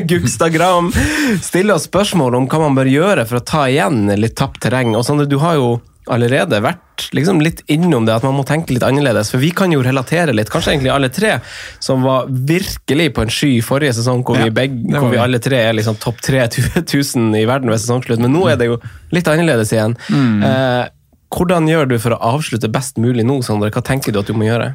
Gukstagram 0.09 0.93
stiller 1.49 1.77
oss 1.77 1.89
spørsmål 1.89 2.41
om 2.41 2.49
hva 2.51 2.65
man 2.67 2.79
bør 2.79 2.91
gjøre 2.93 3.29
for 3.29 3.41
å 3.41 3.47
ta 3.47 3.67
igjen 3.71 4.07
litt 4.19 4.39
tapt 4.39 4.63
terreng. 4.65 4.97
Og 4.99 5.07
Sondre, 5.07 5.29
du 5.29 5.39
har 5.43 5.59
jo 5.59 5.79
allerede 6.13 6.61
vært 6.65 7.09
liksom 7.15 7.41
litt 7.45 7.63
innom 7.71 8.07
det, 8.09 8.17
at 8.19 8.27
man 8.27 8.37
må 8.39 8.45
tenke 8.47 8.75
litt 8.75 8.85
annerledes. 8.87 9.31
For 9.33 9.43
vi 9.43 9.53
kan 9.57 9.73
jo 9.73 9.83
relatere 9.85 10.35
litt, 10.35 10.51
kanskje 10.53 10.75
egentlig 10.75 10.93
alle 10.95 11.11
tre, 11.15 11.37
som 11.85 12.05
var 12.07 12.29
virkelig 12.29 13.09
på 13.17 13.25
en 13.25 13.33
sky 13.33 13.53
forrige 13.65 13.97
sesong, 14.01 14.25
hvor, 14.27 14.41
Ja, 14.41 14.49
vi, 14.49 14.57
begge, 14.59 14.99
hvor 14.99 15.13
vi 15.13 15.23
alle 15.23 15.41
tre 15.43 15.63
er 15.69 15.77
liksom 15.79 15.99
topp 16.03 16.21
3000 16.27 17.33
i 17.43 17.47
verden 17.49 17.73
ved 17.73 17.83
sesongslutt. 17.83 18.23
Men 18.25 18.35
nå 18.35 18.47
er 18.51 18.61
det 18.61 18.71
jo 18.71 18.79
litt 19.15 19.31
annerledes 19.31 19.73
igjen. 19.75 19.97
Mm. 20.11 20.45
Eh, 20.49 20.85
hvordan 21.35 21.69
gjør 21.69 21.91
du 21.91 21.99
for 22.01 22.17
å 22.17 22.23
avslutte 22.35 22.71
best 22.73 23.01
mulig 23.01 23.27
nå, 23.29 23.41
Sondre? 23.45 23.71
Hva 23.75 23.85
tenker 23.85 24.15
du 24.15 24.23
at 24.23 24.31
du 24.31 24.37
må 24.37 24.49
gjøre? 24.49 24.73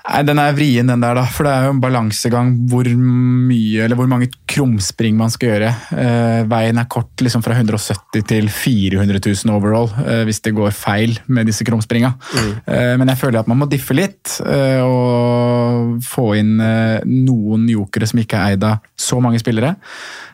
Nei, 0.00 0.22
Den 0.24 0.40
er 0.40 0.54
vrien, 0.56 0.88
den 0.88 1.02
der, 1.02 1.18
da. 1.18 1.24
For 1.28 1.46
det 1.46 1.52
er 1.52 1.66
jo 1.66 1.74
en 1.74 1.82
balansegang 1.82 2.52
hvor 2.70 2.88
mye, 2.88 3.84
eller 3.84 3.98
hvor 3.98 4.08
mange 4.10 4.30
krumspring 4.50 5.18
man 5.18 5.32
skal 5.32 5.52
gjøre. 5.52 5.72
Eh, 5.92 6.40
veien 6.50 6.80
er 6.80 6.88
kort 6.90 7.20
liksom 7.22 7.44
fra 7.44 7.56
170 7.58 8.24
til 8.30 8.48
400 8.48 9.20
000 9.20 9.54
overall, 9.54 9.90
eh, 10.04 10.22
hvis 10.28 10.40
det 10.46 10.54
går 10.56 10.72
feil 10.76 11.18
med 11.28 11.50
disse 11.50 11.66
krumspringa. 11.68 12.14
Eh, 12.64 12.96
men 13.00 13.12
jeg 13.12 13.20
føler 13.20 13.42
at 13.42 13.50
man 13.50 13.60
må 13.60 13.68
diffe 13.70 13.96
litt, 13.96 14.40
eh, 14.46 14.80
og 14.80 16.00
få 16.06 16.30
inn 16.40 16.56
eh, 16.64 17.04
noen 17.06 17.68
jokere 17.70 18.08
som 18.08 18.22
ikke 18.22 18.40
er 18.40 18.56
eid 18.56 18.66
av 18.66 18.80
så 18.96 19.20
mange 19.22 19.40
spillere. 19.42 19.76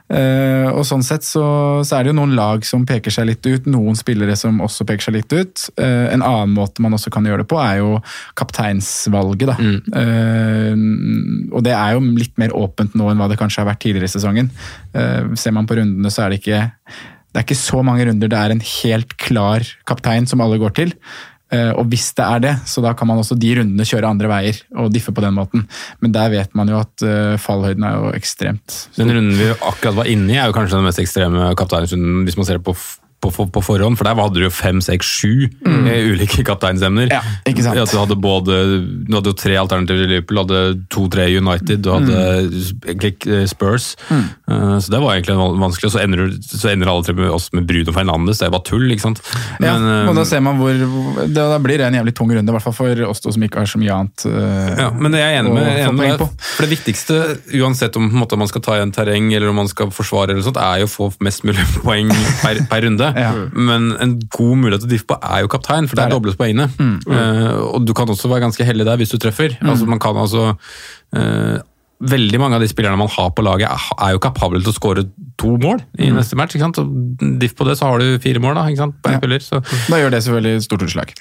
Eh, 0.07 0.69
og 0.71 0.85
sånn 0.87 1.03
sett 1.03 1.25
så, 1.27 1.43
så 1.83 1.97
er 1.97 2.05
det 2.05 2.13
jo 2.13 2.19
noen 2.21 2.37
lag 2.39 2.63
som 2.67 2.85
peker 2.87 3.11
seg 3.11 3.27
litt 3.31 3.47
ut, 3.47 3.67
noen 3.71 3.99
spillere 3.99 4.37
som 4.39 4.61
også 4.63 4.87
peker 4.87 5.09
seg 5.09 5.17
litt 5.19 5.35
ut. 5.35 5.65
Uh, 5.81 6.07
en 6.13 6.23
annen 6.23 6.55
måte 6.55 6.85
man 6.85 6.95
også 6.95 7.11
kan 7.15 7.27
gjøre 7.27 7.43
det 7.43 7.51
på, 7.51 7.59
er 7.63 7.81
jo 7.81 7.97
kapteinsvalget. 8.39 9.51
da. 9.51 9.57
Eh, 10.03 10.73
og 11.51 11.67
det 11.67 11.75
er 11.75 11.97
jo 11.97 12.07
litt 12.07 12.37
mer 12.41 12.55
åpent 12.57 12.95
nå 12.99 13.11
enn 13.11 13.21
hva 13.21 13.31
det 13.33 13.41
kanskje 13.41 13.65
har 13.65 13.71
vært 13.73 13.83
tidligere 13.83 14.11
i 14.11 14.15
sesongen. 14.15 14.51
Ser 15.37 15.55
man 15.57 15.67
på 15.69 15.79
rundene, 15.79 16.13
så 16.13 16.25
er 16.25 16.33
det 16.33 16.43
ikke 16.43 16.65
det 17.37 17.43
er 17.43 17.45
ikke 17.51 17.59
så 17.59 17.83
mange 17.85 18.07
runder 18.09 18.31
det 18.33 18.37
er 18.41 18.53
en 18.55 18.63
helt 18.65 19.11
klar 19.21 19.67
kaptein 19.85 20.25
som 20.25 20.41
alle 20.41 20.57
går 20.57 20.73
til. 20.79 20.95
Eh, 21.55 21.71
Og 21.79 21.87
hvis 21.87 22.09
det 22.19 22.25
er 22.27 22.41
det, 22.43 22.55
så 22.67 22.83
da 22.83 22.91
kan 22.99 23.07
man 23.07 23.21
også 23.23 23.37
de 23.39 23.53
rundene 23.61 23.87
kjøre 23.87 24.09
andre 24.11 24.27
veier 24.31 24.57
og 24.83 24.91
diffe 24.91 25.13
på 25.15 25.23
den 25.23 25.37
måten. 25.37 25.63
Men 26.03 26.11
der 26.17 26.33
vet 26.33 26.55
man 26.59 26.67
jo 26.73 26.81
at 26.83 27.05
eh, 27.07 27.37
fallhøyden 27.39 27.87
er 27.87 28.01
jo 28.01 28.13
ekstremt 28.19 28.89
Den 28.97 29.13
runden 29.15 29.39
vi 29.39 29.53
akkurat 29.55 29.95
var 30.01 30.11
inne 30.11 30.35
i, 30.35 30.41
er 30.43 30.51
jo 30.51 30.57
kanskje 30.57 30.81
den 30.81 30.89
mest 30.89 30.99
ekstreme 30.99 31.53
kapteinsrunden 31.59 32.25
hvis 32.27 32.39
man 32.41 32.49
ser 32.49 32.59
på, 32.59 32.75
på, 33.21 33.31
på, 33.33 33.63
forhånd. 33.65 33.99
For 33.99 34.09
der 34.09 34.19
hadde 34.19 34.39
du 34.39 34.45
jo 34.45 34.53
fem, 34.53 34.81
seks, 34.85 35.09
sju 35.21 35.49
mm. 35.65 35.89
ulike 36.13 36.45
kapteinsemner. 36.47 37.11
Ja, 37.13 37.23
ikke 37.49 37.65
sant. 37.65 37.81
At 37.81 37.93
du 37.93 37.99
hadde 37.99 38.19
både 38.21 38.59
Du 39.07 39.17
hadde 39.17 39.33
jo 39.33 39.39
tre 39.39 39.57
alternativer 39.61 40.05
i 40.05 40.11
Liverpool. 40.15 40.43
Du 40.47 40.55
hadde 40.55 40.81
to-tre 40.93 41.29
United, 41.33 41.83
du 41.85 41.91
hadde 41.95 42.25
mm. 42.47 43.07
eh, 43.07 43.47
Spurs. 43.51 43.95
Eh, 44.13 44.79
Så 44.79 44.93
det 44.93 45.01
var 45.03 45.17
egentlig 45.17 45.37
vanskelig. 45.37 45.91
Og 45.91 45.97
så 45.97 46.03
ender, 46.05 46.35
så 46.45 46.73
ender 46.73 46.93
alle 46.93 47.07
tre 47.07 47.17
med 47.17 47.33
oss 47.33 47.49
med 47.57 47.67
Bruno 47.69 47.95
Fernandes. 47.97 48.43
Det 48.43 48.53
bare 48.53 48.67
tull, 48.67 48.87
ikke 48.93 49.07
sant. 49.09 49.23
Men, 49.61 49.87
ja, 49.87 50.03
og 50.11 50.17
da 50.19 50.27
ser 50.29 50.43
man 50.45 50.61
hvor 50.61 50.75
det, 50.77 51.35
Da 51.35 51.59
blir 51.63 51.81
det 51.81 51.89
en 51.89 51.99
jævlig 51.99 52.15
tung 52.17 52.31
runde, 52.33 52.51
i 52.51 52.57
hvert 52.57 52.65
fall 52.65 52.77
for 52.77 53.07
oss 53.09 53.23
to 53.25 53.33
som 53.35 53.45
ikke 53.47 53.63
har 53.63 53.71
så 53.71 53.81
mye 53.81 53.95
annet 53.95 54.27
uh, 54.29 54.71
Ja, 54.79 54.89
men 54.95 55.15
jeg 55.17 55.25
er 55.25 55.41
enig 55.41 55.53
med, 55.55 55.67
enig 55.83 55.97
med 55.99 56.21
på. 56.21 56.29
For 56.57 56.67
det 56.67 56.73
viktigste, 56.73 57.19
uansett 57.61 57.97
om 57.99 58.09
måte, 58.21 58.39
man 58.39 58.51
skal 58.51 58.65
ta 58.65 58.77
igjen 58.79 58.93
terreng 58.95 59.31
eller 59.35 59.51
om 59.51 59.61
man 59.63 59.71
skal 59.71 59.91
forsvare, 59.95 60.35
eller 60.35 60.45
sånt, 60.47 60.61
er 60.61 60.83
jo 60.83 60.89
å 60.91 60.93
få 60.93 61.11
mest 61.25 61.47
mulig 61.47 61.65
poeng 61.87 62.13
per, 62.43 62.63
per 62.71 62.87
runde. 62.87 63.11
Ja. 63.17 63.31
Men 63.53 63.93
en 64.01 64.17
god 64.37 64.59
mulighet 64.61 64.83
til 64.85 64.91
å 64.91 64.95
diffe 64.95 65.09
på 65.09 65.17
er 65.25 65.45
jo 65.45 65.49
kaptein, 65.53 65.89
for 65.89 65.97
Det 65.97 66.05
er 66.05 66.11
det. 66.11 66.17
dobles 66.19 66.37
poengene. 66.37 66.69
Eh, 66.77 67.55
og 67.73 67.87
du 67.87 67.95
kan 67.97 68.09
også 68.13 68.29
være 68.29 68.45
ganske 68.45 68.65
heldig 68.69 68.85
der 68.85 69.01
hvis 69.01 69.15
du 69.15 69.19
treffer. 69.23 69.57
Altså, 69.63 69.87
man 69.89 69.99
kan 70.03 70.17
altså 70.21 70.53
uh, 71.17 71.57
Veldig 71.97 72.37
mange 72.37 72.59
av 72.59 72.61
de 72.61 72.67
spillerne 72.69 72.99
man 73.01 73.09
har 73.09 73.31
på 73.33 73.41
laget, 73.41 73.71
er, 73.73 74.11
jo 74.13 74.19
kapable 74.21 74.59
til 74.61 74.69
å 74.69 74.75
skåre 74.77 75.07
to 75.41 75.55
mål 75.57 75.79
i 75.97 76.11
neste 76.13 76.37
match. 76.37 76.53
ikke 76.53 76.67
sant? 76.67 76.77
Og 76.83 77.39
diff 77.41 77.55
på 77.57 77.65
det, 77.65 77.79
så 77.81 77.89
har 77.89 78.03
du 78.05 78.19
fire 78.21 78.43
mål 78.45 78.53
da, 78.59 78.67
ikke 78.69 78.83
sant? 78.83 78.99
på 79.01 79.09
én 79.09 79.15
Ja. 79.17 79.21
spiller. 79.23 79.41
Så. 79.41 79.63
Da 79.89 79.97
gjør 80.03 80.11
det 80.13 80.21
selvfølgelig 80.27 80.63
stort 80.67 80.85
utslag. 80.85 81.15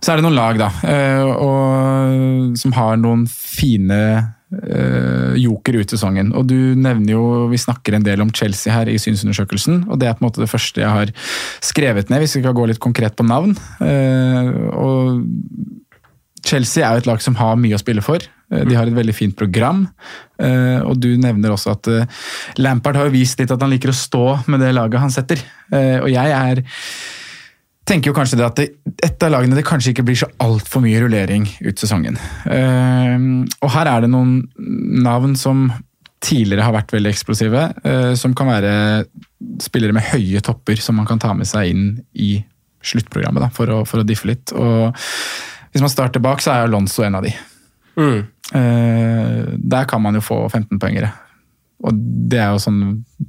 Så 0.00 0.12
er 0.14 0.16
det 0.16 0.24
noen 0.24 0.38
lag 0.38 0.56
da, 0.56 0.70
eh, 0.88 1.20
og, 1.36 2.56
som 2.56 2.72
har 2.72 2.96
noen 2.96 3.26
fine 3.28 4.00
joker 5.36 5.74
ut 5.80 5.90
sesongen. 5.90 6.28
Og 6.38 6.46
du 6.46 6.54
nevner 6.78 7.16
jo, 7.16 7.22
vi 7.50 7.58
snakker 7.58 7.96
en 7.96 8.04
del 8.06 8.20
om 8.22 8.30
Chelsea 8.30 8.72
her 8.72 8.86
i 8.86 8.98
synsundersøkelsen, 9.02 9.88
og 9.90 9.98
det 9.98 10.06
er 10.08 10.14
på 10.14 10.22
en 10.22 10.28
måte 10.28 10.42
det 10.44 10.50
første 10.52 10.80
jeg 10.84 10.92
har 10.92 11.10
skrevet 11.66 12.10
ned, 12.12 12.22
hvis 12.22 12.36
vi 12.38 12.42
skal 12.44 12.54
gå 12.54 12.66
litt 12.70 12.78
konkret 12.82 13.16
på 13.18 13.26
navn. 13.26 13.56
Eh, 13.82 14.52
og 14.70 15.20
Chelsea 16.46 16.84
er 16.86 16.94
jo 16.94 17.02
et 17.02 17.10
lag 17.10 17.22
som 17.24 17.34
har 17.40 17.56
mye 17.58 17.74
å 17.74 17.82
spille 17.82 18.04
for. 18.06 18.22
Eh, 18.52 18.62
De 18.70 18.76
har 18.78 18.86
et 18.86 18.94
veldig 18.94 19.14
fint 19.18 19.34
program. 19.36 19.88
eh, 20.38 20.78
Og 20.86 20.94
du 21.02 21.16
nevner 21.18 21.50
også 21.50 21.72
at 21.74 21.88
eh, 21.90 22.06
Lampard 22.62 22.94
har 22.96 23.08
jo 23.10 23.16
vist 23.18 23.40
litt 23.40 23.50
at 23.50 23.60
han 23.60 23.70
liker 23.74 23.90
å 23.90 23.98
stå 23.98 24.46
med 24.46 24.60
det 24.62 24.72
laget 24.76 25.00
han 25.02 25.10
setter. 25.10 25.42
Eh, 25.72 25.98
Og 25.98 26.08
jeg 26.12 26.30
er 26.30 26.62
tenker 27.86 28.10
jo 28.10 28.16
kanskje 28.16 28.38
det 28.40 28.46
at 28.46 28.60
det, 28.60 28.66
et 29.04 29.26
av 29.26 29.32
lagene 29.32 29.56
det 29.56 29.66
kanskje 29.66 29.92
ikke 29.92 30.06
blir 30.08 30.18
så 30.18 30.28
altfor 30.42 30.82
mye 30.84 31.00
rullering 31.02 31.46
ut 31.62 31.82
sesongen. 31.82 32.18
Uh, 32.46 33.46
og 33.62 33.72
her 33.76 33.90
er 33.92 34.04
det 34.04 34.12
noen 34.12 34.40
navn 35.06 35.36
som 35.38 35.68
tidligere 36.26 36.64
har 36.66 36.74
vært 36.74 36.94
veldig 36.96 37.12
eksplosive, 37.12 37.68
uh, 37.86 38.12
som 38.18 38.34
kan 38.36 38.50
være 38.50 38.74
spillere 39.62 39.94
med 39.94 40.08
høye 40.10 40.42
topper 40.44 40.80
som 40.82 40.98
man 40.98 41.06
kan 41.08 41.20
ta 41.22 41.32
med 41.36 41.48
seg 41.48 41.70
inn 41.70 41.84
i 42.12 42.36
sluttprogrammet 42.86 43.46
da, 43.46 43.50
for, 43.54 43.70
å, 43.70 43.82
for 43.88 44.02
å 44.02 44.06
diffe 44.06 44.32
litt. 44.32 44.54
Og 44.56 44.90
hvis 45.70 45.84
man 45.84 45.92
starter 45.92 46.22
bak, 46.24 46.42
så 46.42 46.54
er 46.54 46.66
Alonso 46.66 47.04
en 47.06 47.18
av 47.18 47.26
de. 47.26 47.34
Mm. 47.96 48.18
Uh, 48.50 49.54
der 49.56 49.86
kan 49.90 50.02
man 50.02 50.18
jo 50.18 50.24
få 50.24 50.42
15-poengere. 50.48 51.12
Og 51.84 51.98
det 52.30 52.38
er 52.40 52.54
jo 52.54 52.60
sånn 52.62 52.80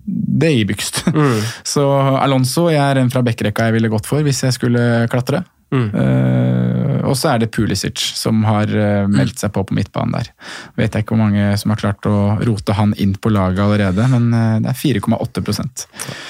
Det 0.07 0.53
gir 0.53 0.69
bygst. 0.69 1.01
Mm. 1.11 1.41
Så 1.73 1.83
Alonso 2.21 2.67
jeg 2.71 2.83
er 2.83 3.01
en 3.01 3.11
fra 3.11 3.23
bekkerekka 3.25 3.67
jeg 3.67 3.77
ville 3.79 3.91
gått 3.91 4.07
for 4.09 4.23
hvis 4.25 4.43
jeg 4.45 4.55
skulle 4.55 4.83
klatre. 5.11 5.43
Mm. 5.73 5.89
Eh, 5.93 7.07
og 7.07 7.15
så 7.15 7.29
er 7.33 7.39
det 7.43 7.49
Pulisic 7.55 7.99
som 8.17 8.41
har 8.47 8.67
uh, 8.71 9.07
meldt 9.11 9.39
seg 9.39 9.51
på 9.55 9.61
på 9.67 9.75
midtbanen 9.77 10.11
der. 10.17 10.29
Vet 10.79 10.93
jeg 10.95 11.03
ikke 11.05 11.15
hvor 11.15 11.21
mange 11.21 11.53
som 11.59 11.71
har 11.71 11.79
klart 11.79 12.07
å 12.09 12.15
rote 12.43 12.75
han 12.75 12.93
inn 12.99 13.13
på 13.19 13.31
laget 13.31 13.61
allerede, 13.63 14.07
men 14.11 14.27
uh, 14.33 14.57
det 14.63 14.73
er 14.73 14.79
4,8% 14.79 15.85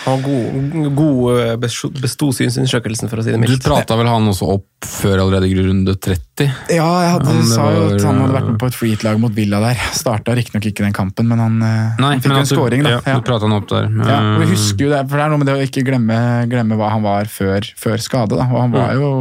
Han 0.06 0.22
god, 0.26 0.90
god 0.98 1.64
besto- 1.64 2.32
synsundersøkelsen, 2.38 3.10
for 3.10 3.22
å 3.22 3.26
si 3.26 3.34
det 3.34 3.42
mildt. 3.42 3.62
Du 3.64 3.70
prata 3.72 3.98
vel 4.00 4.10
han 4.12 4.30
også 4.30 4.50
opp 4.58 4.66
før 4.86 5.24
allerede 5.24 5.50
i 5.50 5.56
runde 5.58 5.96
30? 5.98 6.46
Ja, 6.78 6.86
jeg 7.02 7.14
hadde, 7.16 7.32
Han 7.34 7.48
sa 7.50 7.66
jo 7.74 7.86
at 7.96 8.04
han 8.06 8.20
hadde 8.22 8.36
vært 8.36 8.50
med 8.52 8.60
på 8.62 8.70
et 8.70 8.78
freehit-lag 8.78 9.18
mot 9.22 9.34
Villa 9.34 9.62
der. 9.64 9.82
Starta 9.98 10.36
riktignok 10.38 10.68
ikke 10.70 10.86
den 10.86 10.94
kampen, 10.94 11.26
men 11.32 11.42
han, 11.42 11.58
Nei, 11.58 12.12
han 12.14 12.22
fikk 12.22 12.30
men 12.36 12.44
en 12.44 12.46
du- 12.46 12.54
scoring, 12.54 12.86
da. 12.86 12.96
Ja, 13.00 13.18
du 13.18 13.26
prata 13.26 13.50
han 13.50 13.58
opp 13.58 13.66
der. 13.72 13.90
Ja, 14.06 14.20
og 14.36 14.44
vi 14.46 14.52
husker 14.54 14.86
jo 14.86 14.94
det, 14.94 15.02
for 15.10 15.18
det 15.18 15.26
er 15.26 15.34
noe 15.34 15.42
med 15.42 15.50
det 15.50 15.58
å 15.58 15.66
ikke 15.66 15.86
glemme, 15.88 16.20
glemme 16.52 16.78
hva 16.78 16.92
han 16.94 17.02
var 17.06 17.26
før, 17.32 17.66
før 17.82 17.98
skade. 18.06 18.38
Da. 18.38 18.46
Og 18.54 18.62
han 18.68 18.76
var 18.78 18.94
jo, 18.98 19.12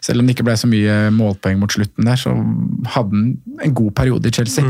selv 0.00 0.20
om 0.20 0.26
det 0.26 0.36
ikke 0.36 0.44
ble 0.48 0.56
så 0.56 0.68
mye 0.70 0.98
målpoeng 1.14 1.58
mot 1.62 1.72
slutten 1.72 2.04
der, 2.08 2.16
så 2.20 2.34
hadde 2.96 3.10
han 3.10 3.36
en 3.62 3.74
god 3.74 3.94
periode 3.94 4.28
i 4.28 4.36
Chelsea. 4.36 4.64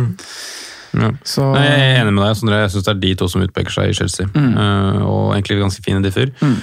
ja. 0.96 1.10
Så 1.28 1.44
Nei, 1.52 1.64
jeg 1.66 1.80
er 1.92 1.98
enig 2.06 2.12
med 2.16 2.22
deg, 2.24 2.36
Sondre. 2.38 2.58
Jeg 2.62 2.70
syns 2.72 2.84
det 2.86 2.92
er 2.94 3.00
de 3.02 3.08
to 3.20 3.26
som 3.28 3.42
utpeker 3.44 3.74
seg 3.74 3.90
i 3.90 3.96
Chelsea. 3.98 4.24
Eh, 4.32 5.00
og 5.04 5.34
egentlig 5.34 5.58
ganske 5.60 5.82
fine 5.84 6.00
differ. 6.00 6.30
Mm. 6.40 6.54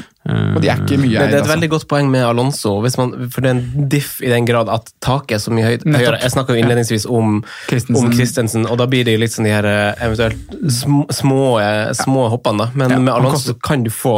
Og 0.55 0.61
de 0.63 0.69
er 0.71 0.80
ikke 0.82 0.97
mye 0.97 1.11
Det, 1.11 1.19
det 1.19 1.19
er 1.19 1.28
eid, 1.28 1.34
et 1.34 1.39
altså. 1.43 1.51
veldig 1.51 1.69
godt 1.74 1.86
poeng 1.91 2.09
med 2.09 2.24
Alonso, 2.26 2.71
hvis 2.82 2.95
man, 2.97 3.11
for 3.30 3.43
det 3.43 3.51
er 3.51 3.57
en 3.59 3.89
diff 3.91 4.13
i 4.24 4.32
den 4.32 4.47
grad 4.47 4.71
at 4.74 4.89
taket 5.03 5.36
er 5.38 5.41
så 5.43 5.53
mye 5.53 5.67
høyt, 5.67 5.84
høyere. 5.86 6.17
Jeg 6.24 6.34
snakka 6.34 6.55
innledningsvis 6.57 7.05
om 7.11 7.43
Christensen. 7.69 7.99
om 8.07 8.13
Christensen, 8.15 8.65
og 8.71 8.80
da 8.82 8.88
blir 8.89 9.03
det 9.05 9.17
jo 9.17 9.21
litt 9.21 9.36
sånn 9.36 9.45
de 9.49 9.53
her 9.53 9.67
eh, 9.69 10.05
eventuelt 10.07 10.55
små, 10.80 11.03
små, 11.13 11.41
eh, 11.61 11.91
små 11.99 12.30
hoppene, 12.34 12.63
da. 12.63 12.69
Men 12.74 12.95
Ja, 12.95 12.99
med 13.03 13.13
Alonso 13.13 13.51
koster- 13.51 13.59
kan 13.69 13.84
du 13.84 13.91
få 13.93 14.15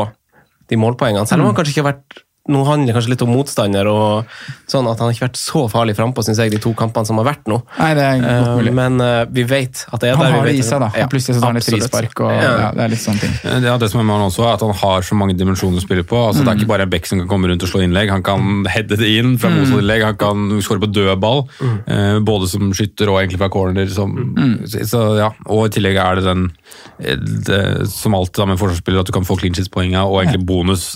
de 0.70 0.78
målpoengene, 0.80 1.28
selv 1.28 1.42
om 1.42 1.50
han 1.52 1.58
kanskje 1.58 1.74
ikke 1.76 1.84
har 1.84 1.92
vært 1.94 2.22
nå 2.48 2.62
handler 2.68 2.92
det 2.92 2.96
kanskje 2.96 3.10
litt 3.16 3.22
om 3.26 3.32
motstander, 3.34 3.88
og 3.90 4.26
sånn 4.70 4.86
at 4.92 5.00
han 5.02 5.08
har 5.10 5.16
ikke 5.16 5.26
vært 5.28 5.40
så 5.42 5.64
farlig 5.72 5.96
frampå, 5.98 6.22
de 6.26 6.60
to 6.62 6.74
kampene 6.78 7.06
som 7.08 7.18
har 7.18 7.26
vært 7.26 7.48
nå. 7.50 7.62
Nei, 7.80 7.94
det 7.98 8.04
er 8.04 8.20
godt 8.22 8.32
Eh, 8.36 8.56
mulig. 8.60 8.74
Men 8.74 9.02
eh, 9.02 9.26
vi 9.32 9.44
vet 9.44 9.86
at 9.92 10.00
det 10.02 10.10
er 10.12 10.16
Han 10.16 10.26
der. 10.26 10.32
har 10.38 10.46
det 10.46 10.56
i 10.56 10.62
seg, 10.62 10.80
da. 10.80 10.90
Ja, 10.96 11.08
plutselig 11.08 11.36
så 11.38 11.42
tar 11.42 11.48
han 11.54 11.56
litt 11.56 11.66
frispark, 11.66 12.20
og 12.22 12.32
Ja. 12.32 12.52
ja, 12.60 12.72
det 12.72 12.84
er 12.86 12.90
litt 12.94 13.00
sånne 13.02 13.20
ting. 13.20 13.34
Eh, 13.44 13.60
Det 13.66 13.70
er 13.72 13.78
det 13.80 13.90
som 13.92 14.00
er 14.00 14.04
med 14.04 14.16
han 14.20 14.30
også, 14.30 14.44
er 14.46 14.54
at 14.54 14.62
han 14.62 14.74
har 14.74 15.02
så 15.02 15.16
mange 15.18 15.34
dimensjoner 15.38 15.78
å 15.80 15.82
spille 15.82 16.04
på. 16.04 16.16
Altså, 16.28 16.44
Det 16.46 16.52
er 16.54 16.60
ikke 16.62 16.68
bare 16.70 16.82
en 16.86 16.90
bekk 16.90 17.06
som 17.08 17.20
kan 17.20 17.28
komme 17.28 17.48
rundt 17.50 17.64
og 17.64 17.70
slå 17.70 17.82
innlegg. 17.82 18.10
Han 18.12 18.22
kan 18.24 18.66
heade 18.70 18.96
det 18.98 19.10
inn 19.18 19.38
fra 19.38 19.50
motstanderlegg, 19.50 20.04
han 20.04 20.16
kan 20.18 20.62
skåre 20.62 20.80
på 20.86 20.92
dødball. 20.94 21.48
eh, 21.88 22.20
både 22.20 22.48
som 22.48 22.72
skytter 22.74 23.10
og 23.10 23.22
egentlig 23.24 23.40
fra 23.40 23.50
corner. 23.50 23.88
Som, 23.90 24.36
så, 24.70 25.18
ja. 25.18 25.32
Og 25.48 25.66
i 25.66 25.70
tillegg 25.80 25.98
er 25.98 26.16
det 26.22 26.24
den 26.26 26.52
det, 27.00 27.88
som 27.90 28.14
alltid 28.16 28.36
da 28.42 28.46
med 28.46 28.56
en 28.56 28.62
forsvarsspiller 28.62 29.00
at 29.02 29.08
du 29.10 29.12
kan 29.16 29.26
få 29.28 29.38
clean 29.40 29.54
sheets-poenga 29.56 30.06
og 30.06 30.22
egentlig 30.24 30.46
bonus 30.46 30.96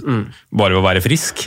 bare 0.51 0.73
ved 0.75 0.81
å 0.81 0.85
være 0.85 1.01
frisk. 1.03 1.38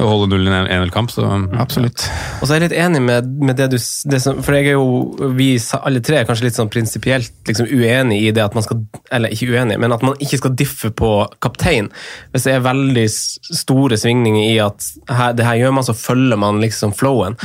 Og 0.00 0.10
holde 0.12 0.28
nullen 0.30 0.52
i 0.52 0.56
en 0.56 0.68
enhetskamp. 0.76 1.10
Så 1.12 1.26
Absolutt. 1.60 2.06
Og 2.40 2.46
så 2.46 2.54
er 2.54 2.60
jeg 2.60 2.68
litt 2.68 2.78
enig 2.80 3.02
med, 3.04 3.28
med 3.40 3.58
det 3.58 3.70
du 3.72 3.78
det 3.80 4.20
som, 4.22 4.40
For 4.44 4.56
jeg 4.56 4.70
er 4.70 4.78
jo, 4.78 5.30
vi 5.36 5.52
alle 5.80 6.02
tre 6.04 6.20
er 6.20 6.28
kanskje 6.28 6.46
litt 6.48 6.58
sånn 6.58 6.70
prinsipielt 6.72 7.32
liksom 7.48 7.68
uenig 7.70 8.20
i 8.28 8.32
det 8.36 8.44
at 8.44 8.56
man 8.56 8.64
skal 8.64 8.82
Eller 9.12 9.34
ikke 9.34 9.50
uenig, 9.54 9.78
men 9.82 9.94
at 9.94 10.04
man 10.06 10.18
ikke 10.22 10.40
skal 10.40 10.54
diffe 10.58 10.92
på 10.94 11.10
kaptein. 11.42 11.90
Hvis 12.34 12.46
det 12.46 12.54
er 12.54 12.64
veldig 12.64 13.06
store 13.10 13.98
svingninger 14.00 14.52
i 14.52 14.58
at 14.62 14.86
her, 15.10 15.34
det 15.36 15.46
her 15.46 15.58
gjør 15.60 15.74
man, 15.78 15.86
så 15.86 15.96
følger 15.96 16.38
man 16.40 16.60
liksom 16.62 16.94
flowen. 16.96 17.36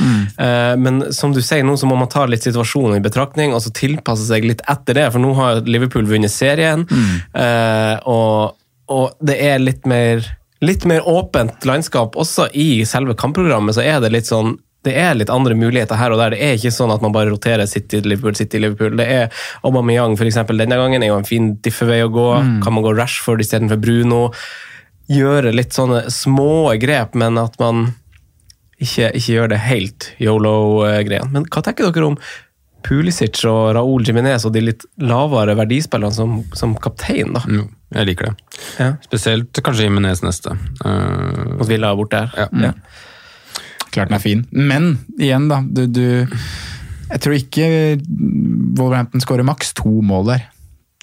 Eh, 0.42 0.74
men 0.80 1.02
som 1.16 1.34
du 1.34 1.42
sier 1.44 1.64
nå, 1.66 1.76
så 1.80 1.88
må 1.90 1.98
man 1.98 2.10
ta 2.12 2.26
litt 2.28 2.46
situasjonen 2.46 2.98
i 2.98 3.04
betraktning 3.04 3.54
og 3.56 3.62
så 3.64 3.72
tilpasse 3.74 4.28
seg 4.28 4.46
litt 4.46 4.62
etter 4.70 4.98
det. 4.98 5.08
For 5.14 5.22
nå 5.22 5.32
har 5.38 5.62
Liverpool 5.66 6.06
vunnet 6.08 6.32
serien, 6.32 6.86
eh, 7.34 7.94
og, 8.06 8.56
og 8.92 9.16
det 9.26 9.38
er 9.48 9.62
litt 9.62 9.86
mer 9.88 10.24
litt 10.64 10.86
mer 10.88 11.04
åpent 11.08 11.64
landskap 11.68 12.16
også 12.16 12.48
i 12.56 12.84
selve 12.88 13.16
kampprogrammet, 13.18 13.76
så 13.76 13.84
er 13.84 14.00
det 14.04 14.14
litt 14.14 14.30
sånn 14.30 14.56
det 14.86 14.94
er 15.02 15.16
litt 15.18 15.32
andre 15.34 15.56
muligheter 15.58 15.98
her 15.98 16.14
og 16.14 16.20
der. 16.20 16.36
Det 16.36 16.44
er 16.46 16.52
ikke 16.54 16.70
sånn 16.70 16.92
at 16.94 17.02
man 17.02 17.10
bare 17.10 17.32
roterer 17.32 17.66
City, 17.66 17.98
Liverpool, 18.06 18.36
City, 18.38 18.60
Liverpool. 18.62 18.94
Det 19.00 19.06
er 19.10 19.42
Aubameyang 19.66 20.14
for 20.14 20.28
eksempel 20.28 20.62
denne 20.62 20.78
gangen 20.78 21.02
er 21.02 21.10
jo 21.10 21.18
en 21.18 21.26
fin 21.26 21.56
diffevei 21.64 21.98
å 22.04 22.12
gå. 22.12 22.28
Kan 22.62 22.76
man 22.76 22.86
gå 22.86 22.94
Rashford 22.94 23.42
istedenfor 23.42 23.80
Bruno? 23.82 24.20
Gjøre 25.10 25.50
litt 25.54 25.74
sånne 25.74 26.04
små 26.14 26.70
grep, 26.82 27.18
men 27.18 27.38
at 27.42 27.58
man 27.62 27.88
ikke, 28.78 29.10
ikke 29.10 29.32
gjør 29.32 29.50
det 29.50 29.62
helt 29.64 30.10
yolo-greia. 30.22 31.26
Men 31.34 31.48
hva 31.50 31.64
tenker 31.66 31.90
dere 31.90 32.12
om 32.12 32.18
Pulisic 32.86 33.42
og 33.48 33.72
Raúl 33.74 34.06
Jiminez 34.06 34.46
og 34.46 34.54
de 34.54 34.62
litt 34.68 34.86
lavere 35.02 35.56
verdispillerne 35.58 36.14
som, 36.14 36.38
som 36.54 36.76
kaptein, 36.78 37.34
da? 37.34 37.42
jo, 37.50 37.66
jeg 37.94 38.08
liker 38.08 38.30
det. 38.30 38.60
Ja. 38.80 38.88
Spesielt 39.04 39.60
kanskje 39.62 39.86
Jimenez 39.86 40.22
neste. 40.24 40.56
Uh, 40.82 41.56
Mot 41.58 41.68
Villa 41.68 41.92
bort 41.96 42.10
der. 42.14 42.32
ja. 42.36 42.72
Klart 43.94 44.10
den 44.10 44.18
er 44.18 44.20
fin. 44.24 44.42
Men 44.52 44.90
igjen, 45.16 45.46
da. 45.48 45.62
Du, 45.62 45.86
du 45.86 46.02
Jeg 47.06 47.20
tror 47.22 47.36
ikke 47.38 47.66
Wolverhampton 48.76 49.22
skårer 49.22 49.46
maks 49.46 49.72
to 49.78 50.00
mål 50.04 50.26
der. 50.34 50.48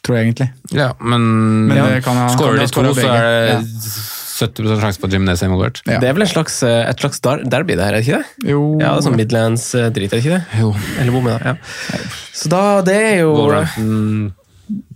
Tror 0.03 0.17
jeg 0.19 0.27
egentlig. 0.27 0.49
ja, 0.75 0.89
men, 0.99 1.23
Men 1.69 1.77
ja. 1.79 1.85
kan 2.03 2.19
skårer 2.35 2.59
de 2.59 2.67
to, 2.67 2.73
skåre 2.73 2.91
så 2.97 3.07
er 3.07 3.23
er 3.23 3.47
Ja. 3.53 3.61
det 3.63 3.93
70% 4.33 4.81
sjanse 4.81 4.99
på 4.99 5.07
at 5.07 5.13
Jimenez 5.13 5.41
er 5.43 5.47
involvert. 5.47 5.79
Ja. 5.87 5.99
Det 6.01 6.09
er 6.09 6.15
vel 6.17 6.25
et 6.25 6.31
slags, 6.33 6.57
eh, 6.65 6.89
et 6.89 6.99
slags 6.99 7.21
derby, 7.23 7.75
det 7.77 7.85
her, 7.85 7.93
er 7.93 8.01
det 8.01 8.07
ikke 8.07 8.17
det? 8.19 8.49
Jo 8.49 8.61
Ja, 8.81 8.89
det 8.95 8.97
er 8.97 9.05
sånn 9.05 9.15
Midlands-drit, 9.15 10.09
er 10.11 10.17
det 10.17 10.19
ikke 10.19 10.33
det? 10.33 10.43
Jo. 10.59 10.73
Eller 10.99 11.29
da. 11.29 11.53
Ja. 11.53 11.99
Så 12.33 12.49
da, 12.51 12.63
det 12.81 12.95
er 12.97 13.19
jo 13.21 13.29
Wolverhampton 13.37 14.33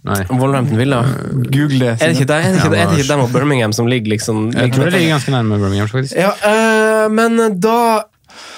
Nei. 0.07 0.23
Wolverhampton 0.31 0.79
Villa. 0.79 1.01
Google 1.33 1.79
det. 1.81 1.93
Er 1.97 2.11
det 2.11 2.17
ikke 2.17 2.29
det, 2.29 2.37
er 2.37 2.51
det, 2.53 2.59
ikke, 2.61 2.73
Ja, 2.73 2.83
er 2.83 2.91
det 2.91 2.99
ikke 3.01 3.13
dem 3.13 3.23
og 3.25 3.31
Birmingham 3.33 3.73
som 3.75 3.89
ligger 3.91 4.13
liksom 4.15 4.49
Jeg 4.55 4.73
tror 4.73 4.87
det 4.87 4.97
ligger 4.97 5.15
ganske 5.17 5.33
nærme 5.35 5.61
Birmingham, 5.61 5.89
faktisk. 5.91 6.15
Ja, 6.15 6.33
øh, 6.51 7.07
men 7.11 7.59
da 7.59 7.77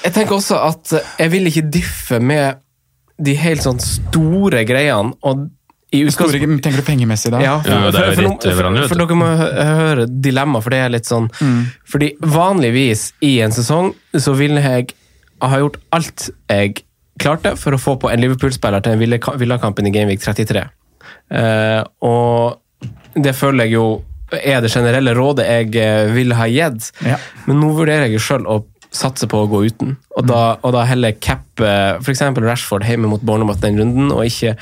Jeg 0.04 0.14
tenker 0.16 0.38
også 0.38 0.60
at 0.70 0.94
jeg 1.20 1.32
vil 1.32 1.48
ikke 1.52 1.66
diffe 1.74 2.20
med 2.20 2.62
de 3.20 3.34
helt 3.36 3.64
sånn 3.66 3.80
store 3.84 4.64
greiene. 4.68 5.18
og 5.22 5.50
i 5.92 6.04
Store, 6.14 6.38
tenker 6.38 6.78
du 6.78 6.86
pengemessig 6.86 7.32
da? 7.34 7.40
Ja, 7.42 7.56
for, 7.66 7.72
Ja, 7.74 7.90
for, 8.14 8.14
for, 8.14 8.84
for, 8.92 9.00
dere 9.02 9.16
må 9.18 9.30
høre 9.34 10.06
dilemma, 10.06 10.62
for 10.62 10.70
det 10.70 10.84
er 10.86 10.92
litt 10.94 11.10
sånn 11.10 11.26
Fordi 11.90 12.12
vanligvis 12.22 13.08
i 13.26 13.40
en 13.42 13.56
sesong 13.56 13.96
så 14.14 14.36
ville 14.38 14.62
jeg 14.62 14.94
ha 15.42 15.62
gjort 15.64 15.80
alt 15.96 16.30
jeg 16.52 16.84
klarte 17.20 17.56
for 17.60 17.76
å 17.76 17.80
få 17.82 17.96
på 18.00 18.12
en 18.12 18.22
Liverpool-spiller 18.22 18.84
til 18.84 18.96
en 18.96 19.02
villakampen 19.42 19.88
i 19.88 19.94
Gameweek 19.96 20.22
33. 20.24 20.64
Eh, 21.30 21.82
og 22.06 23.20
det 23.20 23.36
føler 23.38 23.68
jeg 23.68 23.78
jo 23.78 23.88
er 24.30 24.60
det 24.62 24.70
generelle 24.70 25.16
rådet 25.18 25.48
jeg 25.48 25.72
eh, 25.82 26.12
ville 26.14 26.38
ha 26.38 26.46
gitt. 26.50 26.92
Ja. 27.06 27.18
Men 27.48 27.64
nå 27.64 27.72
vurderer 27.78 28.08
jeg 28.08 28.20
jo 28.20 28.26
sjøl 28.28 28.46
å 28.50 28.60
satse 28.94 29.30
på 29.30 29.44
å 29.44 29.50
gå 29.50 29.64
uten. 29.70 29.96
Og 30.18 30.28
da, 30.30 30.44
og 30.66 30.74
da 30.74 30.86
heller 30.90 31.18
cappe 31.22 31.72
f.eks. 32.02 32.24
Rashford 32.42 32.86
hjemme 32.90 33.10
mot 33.12 33.26
Bournemouth 33.26 33.62
den 33.62 33.82
runden, 33.82 34.14
og 34.14 34.26
ikke 34.26 34.56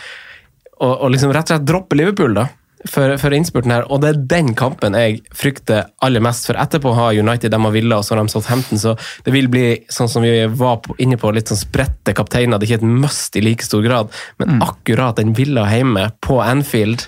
og, 0.77 0.91
og 0.93 1.11
liksom 1.13 1.31
rett 1.33 1.49
og 1.49 1.55
slett 1.55 1.67
droppe 1.67 1.97
Liverpool 1.97 2.35
da, 2.37 2.47
for, 2.85 3.15
for 3.21 3.33
innspurten 3.33 3.73
her. 3.73 3.87
Og 3.91 4.01
det 4.03 4.11
er 4.11 4.21
den 4.35 4.53
kampen 4.57 4.97
jeg 4.97 5.21
frykter 5.35 5.89
aller 6.05 6.23
mest, 6.23 6.47
for 6.49 6.59
etterpå 6.59 6.93
har 6.97 7.17
United 7.17 7.53
dem 7.53 7.67
og 7.67 7.73
Villa, 7.75 7.99
og 7.99 8.05
så 8.05 8.15
har 8.15 8.21
de 8.21 8.33
Southampton, 8.33 8.81
så 8.81 8.95
det 9.25 9.33
vil 9.35 9.49
bli 9.51 9.65
sånn 9.93 10.11
som 10.11 10.25
vi 10.25 10.35
var 10.59 10.79
på, 10.85 10.95
inne 11.03 11.19
på, 11.19 11.31
litt 11.35 11.51
sånn 11.51 11.61
spredte 11.61 12.15
kapteiner. 12.17 12.59
Det 12.59 12.67
er 12.67 12.75
ikke 12.75 12.85
et 12.85 13.01
must 13.05 13.37
i 13.37 13.43
like 13.45 13.65
stor 13.65 13.83
grad, 13.85 14.13
men 14.41 14.61
akkurat 14.65 15.19
den 15.19 15.35
Villa 15.37 15.67
hjemme 15.71 16.09
på 16.23 16.41
Anfield 16.43 17.07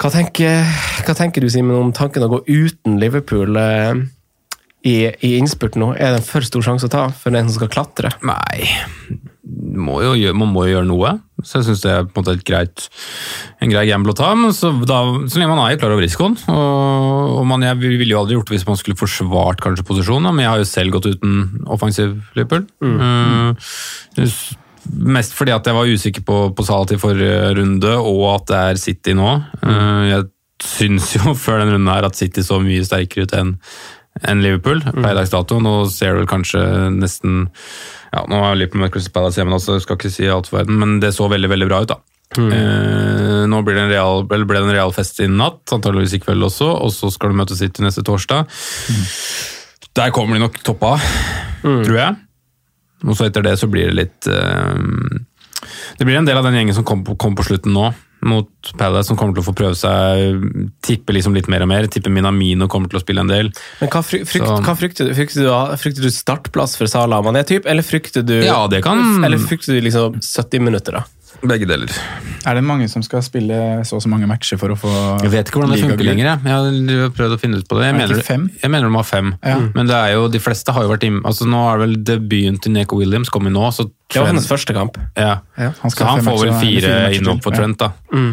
hva 0.00 0.08
tenker, 0.08 0.62
hva 1.04 1.12
tenker 1.12 1.44
du, 1.44 1.50
Simen, 1.52 1.76
om 1.76 1.90
tanken 1.92 2.24
å 2.24 2.30
gå 2.32 2.38
uten 2.48 2.96
Liverpool 3.02 3.58
eh, 3.60 3.98
i, 4.88 4.94
i 5.12 5.34
innspurt 5.36 5.76
nå? 5.76 5.90
Er 5.92 6.14
det 6.14 6.22
en 6.22 6.24
for 6.24 6.46
stor 6.46 6.64
sjanse 6.64 6.88
å 6.88 6.92
ta 6.94 7.02
for 7.12 7.36
den 7.36 7.50
som 7.50 7.58
skal 7.60 7.74
klatre? 7.74 8.14
Nei 8.24 8.70
må 9.50 10.00
jo 10.04 10.32
man 10.36 10.52
må 10.52 10.66
jo 10.66 10.76
gjøre 10.76 10.88
noe. 10.88 11.12
Så 11.42 11.60
jeg 11.60 11.70
syns 11.70 11.82
det 11.84 11.92
er 11.92 12.06
på 12.06 12.18
en 12.18 12.22
måte 12.22 12.34
et 12.36 12.46
greit, 12.46 12.86
en 13.64 13.72
grei 13.72 13.86
gamble 13.88 14.12
å 14.12 14.18
ta. 14.18 14.30
Men 14.38 14.54
så, 14.56 14.72
da, 14.86 15.00
så 15.24 15.40
lenge 15.40 15.52
man 15.54 15.62
er 15.64 15.80
klar 15.80 15.94
over 15.94 16.04
risikoen. 16.04 16.36
Og, 16.52 17.36
og 17.40 17.44
man, 17.48 17.64
jeg 17.64 17.80
ville 17.80 18.10
jo 18.12 18.22
aldri 18.22 18.36
gjort 18.36 18.50
det 18.50 18.58
hvis 18.58 18.66
man 18.68 18.80
skulle 18.80 19.00
forsvart 19.00 19.62
kanskje 19.64 19.86
posisjonen, 19.88 20.32
men 20.34 20.44
jeg 20.44 20.52
har 20.52 20.62
jo 20.62 20.70
selv 20.70 20.96
gått 20.96 21.12
uten 21.14 21.62
offensiv 21.70 22.18
Liverpool. 22.38 22.66
Mm. 22.84 23.54
mest 25.16 25.36
fordi 25.36 25.54
at 25.54 25.66
jeg 25.66 25.76
var 25.76 25.94
usikker 25.94 26.26
på, 26.26 26.42
på 26.56 26.66
Salat 26.66 26.96
i 26.96 27.00
forrige 27.00 27.54
runde, 27.60 27.94
og 28.00 28.26
at 28.34 28.50
det 28.50 28.60
er 28.60 28.84
City 28.88 29.16
nå. 29.16 29.38
Mm. 29.64 30.04
jeg 30.10 30.28
syns 30.60 31.14
jo 31.16 31.32
før 31.44 31.64
den 31.64 31.74
runden 31.76 31.92
her 31.92 32.08
at 32.08 32.20
City 32.20 32.44
så 32.44 32.60
mye 32.62 32.84
sterkere 32.84 33.28
ut 33.28 33.38
enn 33.38 33.56
enn 34.26 34.42
Liverpool 34.42 34.82
per 34.82 34.98
mm. 34.98 35.16
dags 35.16 35.32
dato. 35.32 35.60
Nå 35.62 35.74
ser 35.92 36.18
du 36.18 36.28
kanskje 36.28 36.60
nesten 36.92 37.46
ja, 38.10 38.24
Nå 38.26 38.38
er 38.42 38.58
Liverpool 38.58 38.84
med 38.84 38.92
Crystal 38.94 39.14
Palace 39.14 39.40
hjemme, 39.40 39.58
så 39.62 39.78
skal 39.82 39.98
ikke 39.98 40.12
si 40.12 40.26
alt 40.30 40.50
for 40.50 40.60
verden, 40.60 40.80
men 40.80 40.98
det 41.02 41.12
så 41.16 41.28
veldig 41.30 41.50
veldig 41.52 41.68
bra 41.70 41.82
ut. 41.84 41.92
da. 41.92 42.00
Mm. 42.38 42.50
Eh, 42.54 43.44
nå 43.50 43.62
blir 43.66 43.74
det 43.74 43.84
en 43.86 43.92
real, 43.92 44.24
ble 44.28 44.42
det 44.46 44.62
en 44.62 44.74
real 44.74 44.92
fest 44.94 45.18
i 45.22 45.28
natt, 45.30 45.64
antageligvis 45.74 46.18
i 46.18 46.22
kveld 46.22 46.46
også, 46.46 46.68
og 46.70 46.92
så 46.94 47.10
skal 47.10 47.32
du 47.32 47.40
møte 47.40 47.58
City 47.58 47.82
neste 47.86 48.04
torsdag. 48.06 48.46
Mm. 48.90 49.06
Der 49.98 50.12
kommer 50.14 50.38
de 50.38 50.44
nok 50.44 50.60
toppa, 50.66 50.96
mm. 51.64 51.82
tror 51.86 51.98
jeg. 51.98 52.20
Og 53.08 53.16
så 53.16 53.26
etter 53.26 53.46
det 53.46 53.56
så 53.58 53.66
blir 53.70 53.88
det 53.88 53.96
litt 53.96 54.26
eh, 54.28 54.80
Det 55.96 56.04
blir 56.04 56.18
en 56.18 56.26
del 56.28 56.36
av 56.36 56.44
den 56.44 56.58
gjengen 56.58 56.76
som 56.76 56.84
kom 56.86 57.00
på, 57.06 57.16
kom 57.16 57.38
på 57.38 57.46
slutten 57.46 57.72
nå 57.72 57.88
mot 58.20 58.72
Palace, 58.78 59.08
som 59.08 59.18
kommer 59.18 59.36
til 59.36 59.44
å 59.44 59.48
få 59.48 59.54
prøve 59.56 59.76
seg. 59.78 60.42
Tipper 60.84 61.16
liksom 61.16 61.36
litt 61.36 61.48
mer 61.52 61.64
og 61.64 61.70
mer. 61.70 61.88
Tipper 61.90 62.12
Minamino 62.12 62.68
kommer 62.70 62.90
til 62.92 63.00
å 63.00 63.04
spille 63.04 63.24
en 63.24 63.30
del. 63.30 63.52
Men 63.80 63.92
Hva, 63.92 64.02
frykt, 64.04 64.34
hva 64.36 64.74
frykter, 64.76 65.08
du? 65.08 65.14
Frykter 65.16 65.46
du, 65.46 65.52
frykter 65.80 66.04
du 66.04 66.10
startplass 66.14 66.76
for 66.80 66.90
Salah 66.90 67.22
Mané-typ, 67.24 67.68
eller 67.70 67.86
frykter 67.86 68.26
du 68.26 68.36
Ja, 68.42 68.66
det 68.70 68.82
kan... 68.86 69.00
Eller 69.24 69.40
frykter 69.40 69.76
du 69.76 69.84
liksom 69.88 70.20
70 70.20 70.68
minutter, 70.68 71.00
da? 71.00 71.06
Begge 71.40 71.66
deler. 71.68 71.92
Er 72.48 72.56
det 72.58 72.62
mange 72.66 72.86
som 72.90 73.02
skal 73.04 73.22
spille 73.24 73.56
så 73.88 73.96
og 73.96 74.02
så 74.04 74.10
mange 74.12 74.26
matcher 74.28 74.58
for 74.60 74.74
å 74.74 74.76
få 74.78 74.90
Jeg 75.24 75.32
vet 75.32 75.48
ikke 75.48 75.60
hvordan 75.60 75.72
det 75.72 75.80
funker 75.84 76.06
lenger. 76.08 76.28
Jeg 76.44 76.98
har 77.00 77.14
prøvd 77.16 77.36
å 77.36 77.38
finne 77.40 77.60
ut 77.60 77.68
på 77.68 77.78
det. 77.78 77.86
Jeg, 77.88 77.96
mener, 77.96 78.22
fem? 78.26 78.44
jeg 78.60 78.72
mener 78.72 78.90
de 78.90 78.98
har 78.98 79.08
fem. 79.08 79.32
Ja. 79.46 79.56
Men 79.76 79.88
det 79.88 79.96
er 79.96 80.14
jo, 80.16 80.26
de 80.32 80.42
fleste 80.42 80.74
har 80.76 80.84
jo 80.84 80.92
vært 80.92 81.06
inne 81.08 81.22
altså 81.28 81.48
Nå 81.48 81.62
er 81.70 81.82
vel 81.84 81.96
debuten 82.12 82.60
til 82.60 82.74
Neko 82.76 83.00
Williams 83.00 83.32
kommet 83.32 83.54
nå. 83.56 83.64
Så 83.76 83.88
det 83.88 84.20
var 84.20 84.32
hennes 84.32 84.48
første 84.50 84.76
kamp. 84.76 84.98
Ja. 85.16 85.40
ja 85.60 85.72
han 85.80 85.94
så 85.94 86.08
han 86.08 86.24
får 86.26 86.38
vel 86.44 86.54
fire, 86.58 86.92
fire 86.92 87.16
innhopp 87.16 87.42
for 87.46 87.56
Trent. 87.56 87.80
da. 87.80 87.92
Mm. 88.12 88.30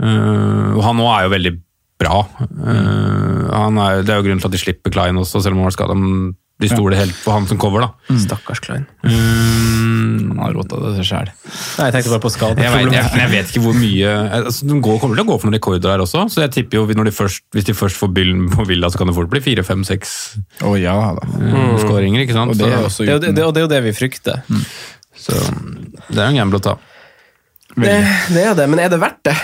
Uh, 0.00 0.78
og 0.78 0.84
han 0.86 0.96
nå 1.00 1.08
er 1.12 1.26
jo 1.26 1.34
veldig 1.36 1.56
bra. 2.00 2.20
Uh, 2.40 3.48
er, 3.52 4.02
det 4.04 4.12
er 4.12 4.20
jo 4.20 4.26
grunnen 4.26 4.40
til 4.42 4.48
at 4.48 4.56
de 4.56 4.62
slipper 4.62 4.94
Klein 4.94 5.20
også, 5.20 5.42
selv 5.44 5.56
om 5.56 5.62
han 5.62 5.70
var 5.70 5.76
skada. 5.76 5.96
De 6.60 6.68
stoler 6.68 6.98
helt 6.98 7.16
på 7.24 7.32
han 7.32 7.46
som 7.48 7.58
cover, 7.60 7.86
da. 7.86 7.88
Mm. 8.10 8.18
Stakkars 8.20 8.60
Klein. 8.60 8.84
Mm. 9.06 10.32
Han 10.34 10.42
har 10.42 10.52
rota 10.56 10.80
det 10.82 11.06
sjæl. 11.08 11.30
Jeg 11.30 11.94
tenkte 11.94 12.12
bare 12.12 12.22
på 12.22 12.32
skade. 12.32 12.60
Jeg, 12.60 12.72
vet, 12.74 12.96
jeg, 12.96 13.12
jeg 13.22 13.32
vet 13.32 13.52
ikke 13.52 13.62
hvor 13.64 13.78
mye 13.78 14.12
altså, 14.40 14.68
De 14.68 14.76
går, 14.84 14.98
kommer 15.02 15.16
til 15.16 15.24
å 15.24 15.30
gå 15.30 15.38
for 15.38 15.48
noen 15.48 15.56
rekorder 15.56 15.94
her 15.94 16.04
også, 16.04 16.26
så 16.32 16.44
jeg 16.44 16.52
tipper 16.58 16.80
jo 16.80 17.06
de 17.08 17.14
først, 17.14 17.46
hvis 17.56 17.68
de 17.70 17.76
først 17.76 17.96
får 18.00 18.12
byllen 18.16 18.50
på 18.52 18.66
Villa, 18.68 18.90
så 18.92 19.00
kan 19.00 19.08
det 19.08 19.16
fort 19.16 19.32
bli 19.32 19.42
fire, 19.44 19.64
fem, 19.66 19.86
seks 19.88 20.16
oh, 20.66 20.76
ja, 20.80 20.96
mm. 21.16 21.80
skåringer. 21.86 22.26
ikke 22.26 22.36
sant? 22.36 22.52
Og 22.52 22.60
det, 22.60 22.68
er 22.68 22.88
så, 22.92 23.08
det, 23.08 23.32
det, 23.36 23.46
og 23.46 23.56
det 23.56 23.62
er 23.62 23.66
jo 23.66 23.72
det 23.72 23.80
vi 23.88 23.96
frykter. 23.96 24.44
Mm. 24.50 24.66
Så 25.20 25.36
det 26.10 26.18
er 26.18 26.26
jo 26.26 26.30
en 26.34 26.40
gamble 26.42 26.60
å 26.60 26.66
ta. 26.70 26.76
Det, 27.76 27.96
det 28.34 28.44
er 28.50 28.56
det, 28.58 28.68
men 28.68 28.82
er 28.82 28.92
det 28.92 29.00
verdt 29.00 29.24
det? 29.30 29.36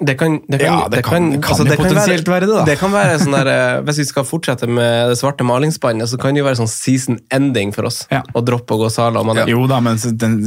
Det 0.00 0.14
kan, 0.16 0.38
det 0.48 0.58
kan, 0.62 0.66
ja, 0.66 0.88
det 0.88 1.02
kan, 1.04 1.26
det 1.30 1.42
kan, 1.42 1.50
altså, 1.52 1.64
det 1.68 1.76
kan 1.76 1.84
potensielt 1.84 2.28
være, 2.28 2.46
være, 2.46 2.48
det, 2.48 2.56
da. 2.56 2.64
Det 2.70 2.76
kan 2.80 2.92
være 2.94 3.18
sånn 3.20 3.34
der, 3.36 3.50
eh, 3.52 3.80
Hvis 3.84 4.00
vi 4.00 4.06
skal 4.08 4.24
fortsette 4.24 4.68
med 4.70 5.12
det 5.12 5.18
svarte 5.20 5.44
malingsspannet, 5.44 6.08
så 6.08 6.16
kan 6.20 6.32
det 6.32 6.40
jo 6.40 6.48
være 6.48 6.60
sånn 6.62 6.72
season 6.72 7.20
ending 7.36 7.74
for 7.76 7.90
oss. 7.90 8.06
Ja. 8.12 8.22
Å 8.24 8.44
droppe 8.44 8.78
å 8.78 8.80
gå 8.80 8.88
Sala. 8.92 9.20
Ja. 9.36 9.44
Jo 9.50 9.66
da, 9.68 9.82
men 9.84 10.00
den, 10.20 10.38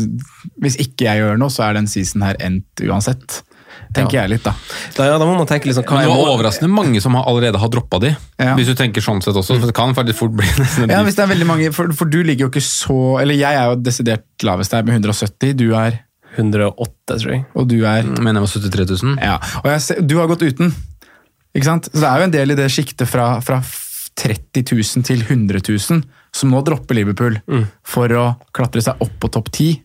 hvis 0.63 0.79
ikke 0.81 1.05
jeg 1.05 1.21
gjør 1.21 1.37
noe, 1.37 1.53
så 1.53 1.67
er 1.67 1.77
den 1.77 1.89
season 1.91 2.25
her 2.25 2.39
endt 2.41 2.81
uansett. 2.81 3.43
Tenker 3.93 4.23
jeg 4.23 4.31
litt, 4.31 4.45
da. 4.45 4.53
da. 4.97 5.05
Ja, 5.11 5.17
da 5.21 5.25
må 5.27 5.35
man 5.37 5.47
tenke 5.49 5.69
liksom, 5.69 5.85
kan 5.85 6.01
Det 6.01 6.09
er 6.09 6.31
overraskende 6.33 6.69
mange 6.73 7.01
som 7.03 7.13
allerede 7.19 7.61
har 7.61 7.69
droppa 7.73 7.99
de. 8.01 8.13
Hvis 8.57 8.71
du 8.71 8.77
tenker 8.77 9.05
sånn 9.05 9.21
sett 9.21 9.37
også. 9.37 9.59
For 9.59 9.69
det 9.69 9.75
kan 9.77 9.93
faktisk 9.97 10.23
fort 10.23 10.33
bli 10.39 10.49
nesten 10.61 10.93
Ja, 10.93 11.03
hvis 11.05 11.17
det 11.19 11.27
er 11.27 11.29
veldig 11.35 11.49
mange, 11.49 11.69
for, 11.75 11.93
for, 11.97 12.09
du 12.09 12.23
ligger 12.25 12.47
jo 12.47 12.53
ikke 12.53 12.65
så 12.65 12.97
Eller 13.21 13.37
jeg 13.37 13.59
er 13.59 13.69
jo 13.69 13.77
desidert 13.85 14.45
lavest 14.45 14.73
her 14.73 14.85
med 14.87 14.97
170. 14.97 15.53
Du 15.59 15.67
er 15.77 16.01
108, 16.38 17.17
tror 17.17 17.31
jeg. 17.31 17.45
Og 17.57 17.69
du 17.69 17.77
er 17.86 18.07
Mener 18.17 18.41
jeg 18.41 18.47
var 18.47 18.53
73 18.69 19.03
000. 19.03 19.15
Ja, 19.21 19.38
og 19.61 19.69
jeg, 19.71 20.07
du 20.09 20.17
har 20.19 20.29
gått 20.31 20.45
uten. 20.45 20.73
Ikke 21.53 21.69
sant? 21.69 21.89
Så 21.91 22.01
det 22.01 22.09
er 22.09 22.19
jo 22.21 22.27
en 22.27 22.36
del 22.36 22.53
i 22.53 22.57
det 22.57 22.69
sjiktet 22.73 23.09
fra, 23.09 23.38
fra 23.45 23.61
30 24.19 24.65
000 24.73 25.05
til 25.05 25.23
100 25.25 25.61
000 25.69 26.03
som 26.34 26.49
nå 26.49 26.61
dropper 26.65 26.97
Liverpool 26.97 27.38
mm. 27.45 27.65
for 27.86 28.13
å 28.17 28.25
klatre 28.55 28.81
seg 28.81 29.01
opp 29.03 29.13
på 29.21 29.29
topp 29.34 29.51
10 29.53 29.81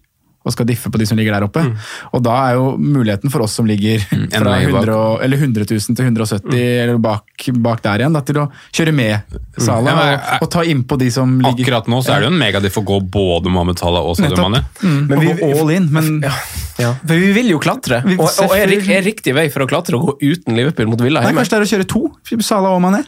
og 0.49 0.55
skal 0.55 0.69
diffe 0.69 0.91
på 0.93 1.01
de 1.01 1.07
som 1.09 1.19
ligger 1.19 1.37
der 1.37 1.47
oppe. 1.47 1.63
Mm. 1.67 1.75
Og 2.17 2.23
da 2.25 2.37
er 2.49 2.57
jo 2.59 2.71
muligheten 2.81 3.33
for 3.33 3.45
oss 3.45 3.57
som 3.59 3.69
ligger 3.69 4.03
mm, 4.09 4.27
fra 4.33 4.57
100, 4.63 4.97
eller 5.27 5.43
100 5.45 5.69
000 5.69 5.99
til 5.99 6.09
170 6.09 6.49
mm. 6.49 6.57
eller 6.83 7.03
bak, 7.05 7.49
bak, 7.65 7.83
der 7.85 8.05
igjen, 8.05 8.17
da, 8.17 8.25
til 8.25 8.41
å 8.43 8.47
kjøre 8.75 8.95
med 8.97 9.39
Salah 9.59 9.95
mm. 9.95 10.03
og, 10.03 10.31
og, 10.43 10.51
ta 10.55 10.65
innpå 10.65 10.99
de 11.01 11.11
som 11.15 11.37
ligger 11.43 11.69
Akkurat 11.69 11.91
nå 11.91 12.01
så 12.05 12.15
er 12.15 12.23
det 12.23 12.29
jo 12.29 12.33
en 12.33 12.41
megadiff 12.41 12.81
å 12.81 12.85
gå 12.87 13.01
både 13.19 13.53
Mohammed 13.53 13.81
Salah 13.81 14.07
og 14.07 14.17
Sadio 14.19 14.49
Mane. 14.49 14.65
Mm. 14.83 15.01
Men 15.11 15.23
vi, 15.23 15.35
gå 15.41 15.53
all 15.53 15.75
in, 15.75 15.89
men 15.95 16.11
ja. 16.25 16.35
ja. 16.81 16.93
For 17.03 17.15
vi 17.19 17.33
vil 17.37 17.53
jo 17.55 17.63
klatre, 17.63 18.03
vi, 18.07 18.19
og, 18.19 18.29
og 18.45 18.57
er, 18.57 18.73
er, 18.79 19.03
riktig 19.07 19.37
vei 19.37 19.49
for 19.53 19.65
å 19.65 19.71
klatre 19.71 19.99
å 19.99 20.05
gå 20.05 20.19
uten 20.25 20.59
Liverpool 20.59 20.91
mot 20.91 21.03
Villa 21.03 21.25
hjemme. 21.25 21.43
Kanskje 21.43 21.57
det 21.57 21.61
er 21.61 21.69
å 21.69 21.73
kjøre 21.75 21.91
to, 21.95 22.05
Salah 22.45 22.77
og 22.77 22.85
Mané? 22.85 23.05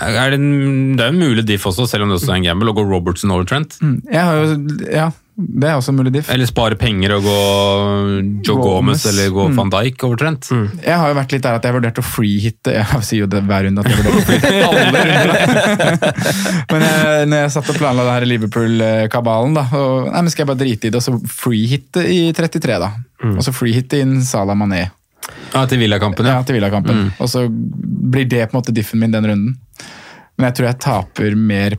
Er 0.00 0.32
det, 0.32 0.38
en, 0.40 0.96
det 0.96 1.04
er 1.04 1.12
en 1.12 1.20
mulig 1.20 1.44
diff 1.46 1.66
også, 1.68 1.86
selv 1.88 2.06
om 2.06 2.12
det 2.12 2.18
også 2.18 2.32
er 2.32 2.40
en 2.40 2.48
gamble, 2.48 2.72
å 2.72 2.76
gå 2.76 2.84
Robertson 2.88 3.32
over 3.34 3.46
Trent. 3.48 3.76
Mm. 3.84 3.98
Jeg 4.08 4.24
har 4.26 4.40
jo, 4.40 4.56
ja, 4.88 5.08
det 5.34 5.66
er 5.66 5.74
også 5.74 5.90
en 5.90 5.96
mulig 5.98 6.12
diff. 6.14 6.28
Eller 6.30 6.46
spare 6.46 6.76
penger 6.78 7.16
og 7.16 7.24
gå 7.26 7.38
Joe 8.46 8.54
Gomez 8.62 9.02
eller 9.10 9.32
gå 9.34 9.48
mm. 9.50 9.56
van 9.58 9.72
Dijk 9.72 10.04
over 10.06 10.20
Trent. 10.20 10.46
Mm. 10.54 10.66
Jeg 10.84 10.98
har 11.00 11.10
jo 11.10 11.16
vært 11.18 11.34
litt 11.34 11.42
der 11.42 11.58
at 11.58 11.66
jeg 11.66 11.74
vurderte 11.74 12.04
å 12.04 12.06
freehitte 12.06 12.74
Jeg 12.76 13.00
sier 13.08 13.24
jo 13.24 13.28
det 13.32 13.40
hver 13.48 13.66
runde 13.66 13.82
at 13.82 13.90
jeg 13.90 13.98
vurderte 13.98 14.20
å 14.20 14.26
freehitte 14.28 14.52
Men 16.70 16.86
jeg, 16.86 17.26
når 17.32 17.42
jeg 17.42 17.54
satt 17.56 17.72
og 17.74 17.80
planla 17.80 18.06
det 18.06 18.14
her 18.14 18.28
Liverpool-kabalen, 18.30 19.58
da 19.58 19.66
og, 19.74 20.06
nei, 20.12 20.22
men 20.22 20.30
skal 20.30 20.44
jeg 20.44 20.52
bare 20.52 20.62
drite 20.62 20.86
i 20.86 20.94
det 20.94 21.02
og 21.02 21.06
så 21.08 21.18
freehitte 21.18 22.06
i 22.06 22.20
33, 22.36 22.78
da. 22.84 22.92
Mm. 23.24 23.34
Og 23.34 23.42
så 23.46 23.54
freehitte 23.56 23.98
inn 24.04 24.20
Salah 24.26 24.58
Mané. 24.58 24.86
Ja, 25.50 25.64
Til 25.66 25.82
Villakampen, 25.82 26.30
ja. 26.30 26.38
ja 26.38 26.46
til 26.46 26.60
Villakampen. 26.60 27.06
Mm. 27.08 27.14
Og 27.18 27.30
så 27.32 27.48
blir 27.50 28.28
det 28.30 28.46
på 28.46 28.54
en 28.54 28.60
måte 28.62 28.74
diffen 28.76 29.02
min 29.02 29.14
den 29.14 29.26
runden. 29.32 29.56
Men 30.38 30.50
jeg 30.50 30.60
tror 30.60 30.70
jeg 30.70 30.82
taper 30.82 31.36
mer 31.38 31.76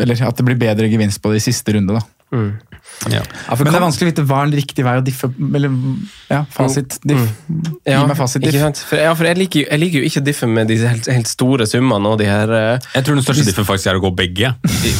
Eller 0.00 0.22
at 0.24 0.38
det 0.38 0.44
blir 0.46 0.56
bedre 0.56 0.88
gevinst 0.88 1.20
på 1.22 1.32
det 1.32 1.42
i 1.42 1.50
siste 1.50 1.74
runde, 1.76 1.96
da. 1.96 2.21
Mm. 2.32 2.52
Ja. 3.12 3.20
Ja, 3.20 3.56
Men 3.58 3.68
det 3.68 3.78
er 3.78 3.84
vanskelig 3.84 4.08
å 4.08 4.10
vite 4.10 4.24
hva 4.26 4.40
er 4.42 4.48
en 4.48 4.54
riktig 4.56 4.84
vei 4.86 4.94
å 4.98 5.02
diffe 5.04 5.28
Eller 5.54 5.74
ja, 6.30 6.40
fasit. 6.50 6.96
Diff. 7.06 7.20
Mm. 7.46 7.60
Gi 7.86 7.98
meg 8.08 8.18
fasit 8.18 8.44
diff. 8.44 8.82
For, 8.88 8.98
ja, 8.98 9.12
for 9.18 9.28
jeg 9.28 9.38
liker, 9.38 9.66
jeg 9.68 9.82
liker, 9.82 10.02
jo 10.02 10.10
ikke 10.10 10.22
å 10.22 10.26
diffe 10.26 10.48
med 10.50 10.70
disse 10.72 10.90
helt, 10.90 11.10
helt, 11.12 11.30
store 11.30 11.68
summene 11.70 12.14
og 12.14 12.18
de 12.22 12.28
her 12.30 12.52
uh, 12.52 12.90
Jeg 12.96 13.06
tror 13.06 13.18
den 13.18 13.26
største 13.26 13.46
diffen 13.50 13.68
faktisk 13.68 13.92
er 13.92 14.00
å 14.00 14.04
gå 14.06 14.12
begge 14.22 14.54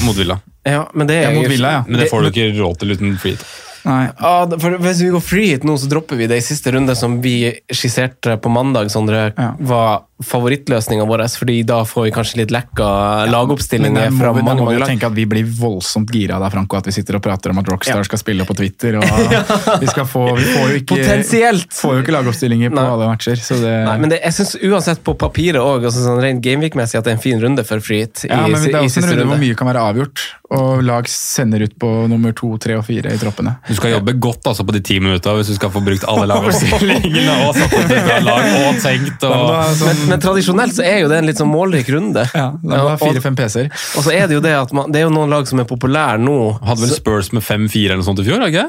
mot 0.06 0.18
Villa. 0.18 0.38
Ja, 0.68 0.84
men 0.94 1.10
det, 1.10 1.18
er, 1.24 1.34
mot 1.34 1.48
Villa, 1.50 1.76
ja. 1.80 1.84
Men 1.88 2.04
det 2.04 2.10
får 2.12 2.26
du 2.26 2.30
ikke 2.30 2.48
råd 2.60 2.82
til 2.82 2.94
uten 2.94 3.16
free. 3.22 3.38
Ah, 3.84 4.46
for 4.60 4.78
Hvis 4.82 5.02
vi 5.02 5.10
går 5.10 5.24
free 5.24 5.50
hit 5.54 5.66
nå, 5.66 5.76
så 5.78 5.90
dropper 5.90 6.20
vi 6.20 6.28
det 6.30 6.38
i 6.38 6.44
siste 6.44 6.72
runde 6.74 6.94
som 6.98 7.18
vi 7.24 7.36
skisserte 7.72 8.36
på 8.42 8.52
mandag, 8.52 8.90
Sondre, 8.92 9.30
ja. 9.36 9.52
var 9.58 10.04
favorittløsninga 10.22 11.04
vår, 11.04 11.24
fordi 11.38 11.62
da 11.66 11.80
får 11.88 12.06
vi 12.06 12.12
kanskje 12.14 12.38
litt 12.42 12.52
lekka 12.54 12.86
ja, 12.86 13.26
lagoppstillinger 13.32 14.12
fra 14.18 14.32
vi, 14.36 14.44
mange, 14.46 14.64
mange 14.64 14.78
lag. 14.78 14.90
tenke 14.90 15.08
at 15.08 15.16
Vi 15.16 15.24
blir 15.28 15.46
voldsomt 15.58 16.12
gira 16.14 16.38
da, 16.42 16.50
Franco, 16.52 16.78
at 16.78 16.86
vi 16.88 16.94
sitter 16.94 17.18
og 17.18 17.24
prater 17.24 17.52
om 17.52 17.58
at 17.62 17.70
Rockstar 17.72 17.98
ja. 17.98 18.06
skal 18.06 18.20
spille 18.20 18.46
på 18.48 18.56
Twitter. 18.58 18.98
vi, 19.82 19.88
få, 19.88 20.24
vi 20.38 20.46
får 20.46 20.68
jo 20.70 20.80
ikke, 20.82 20.90
Potensielt! 20.94 21.68
Får 21.74 21.96
jo 21.98 22.04
ikke 22.04 22.14
lagoppstillinger 22.16 22.72
på 22.72 22.78
Nei. 22.78 22.86
alle 22.94 23.10
matcher. 23.10 23.42
Det, 23.42 23.74
Nei, 23.88 23.96
men 24.04 24.14
det, 24.14 24.20
jeg 24.22 24.38
synes 24.38 24.54
uansett 24.70 25.02
på 25.04 25.16
papiret 25.18 25.60
òg, 25.62 25.88
altså 25.90 26.04
sånn 26.06 26.22
rent 26.22 26.44
gameweek-messig, 26.44 27.00
at 27.00 27.08
det 27.08 27.14
er 27.14 27.18
en 27.18 27.24
fin 27.24 27.42
runde 27.42 27.66
for 27.66 27.82
Freehit. 27.84 28.24
Ja, 28.28 28.44
men 28.46 28.62
det 28.62 28.72
er 28.74 28.86
også 28.86 29.02
en 29.02 29.10
runde 29.10 29.28
hvor 29.32 29.42
mye 29.42 29.58
kan 29.58 29.70
være 29.72 29.84
avgjort, 29.90 30.26
og 30.52 30.84
lag 30.86 31.08
sender 31.10 31.66
ut 31.66 31.74
på 31.80 31.90
nummer 32.12 32.34
to, 32.36 32.54
tre 32.62 32.76
og 32.78 32.86
fire 32.86 33.12
i 33.12 33.20
troppene. 33.20 33.56
Du 33.72 33.78
skal 33.78 33.94
jobbe 33.94 34.12
godt 34.20 34.50
altså 34.50 34.66
på 34.68 34.74
de 34.76 34.82
ti 34.84 34.98
minutter 35.00 35.38
hvis 35.38 35.48
du 35.48 35.56
skal 35.56 35.72
få 35.72 35.80
brukt 35.84 36.04
alle 36.10 36.26
lagoppstillingene 36.32 37.36
og 37.46 37.56
satt 37.56 37.72
opp 37.78 37.94
et 37.96 38.04
bra 38.08 38.18
lag 38.28 38.48
og 38.58 38.82
tenkt. 38.84 39.24
Og 39.28 39.86
men 40.10 40.20
tradisjonelt 40.22 40.76
så 40.76 40.84
er 40.84 41.00
jo 41.04 41.10
det 41.12 41.22
en 41.22 41.30
litt 41.30 41.40
sånn 41.40 41.50
målrik 41.52 41.88
runde. 41.94 42.26
Ja, 42.36 42.50
det 42.60 42.82
var 42.88 43.00
fire-fem 43.00 43.38
PC-er. 43.38 43.72
Og 43.96 44.04
så 44.04 44.12
er 44.14 44.28
det 44.28 44.36
jo 44.36 44.44
det 44.44 44.54
at 44.58 44.76
man, 44.76 44.92
det 44.92 45.02
er 45.02 45.08
jo 45.08 45.14
noen 45.14 45.32
lag 45.32 45.48
som 45.48 45.62
er 45.62 45.68
populære 45.68 46.20
nå. 46.20 46.38
Hadde 46.60 46.84
vel 46.84 46.94
Spurs 46.94 47.32
med 47.32 47.44
fem-fire 47.46 47.94
eller 47.94 48.04
noe 48.04 48.10
sånt 48.12 48.22
i 48.22 48.28
fjor? 48.28 48.44
ikke? 48.50 48.68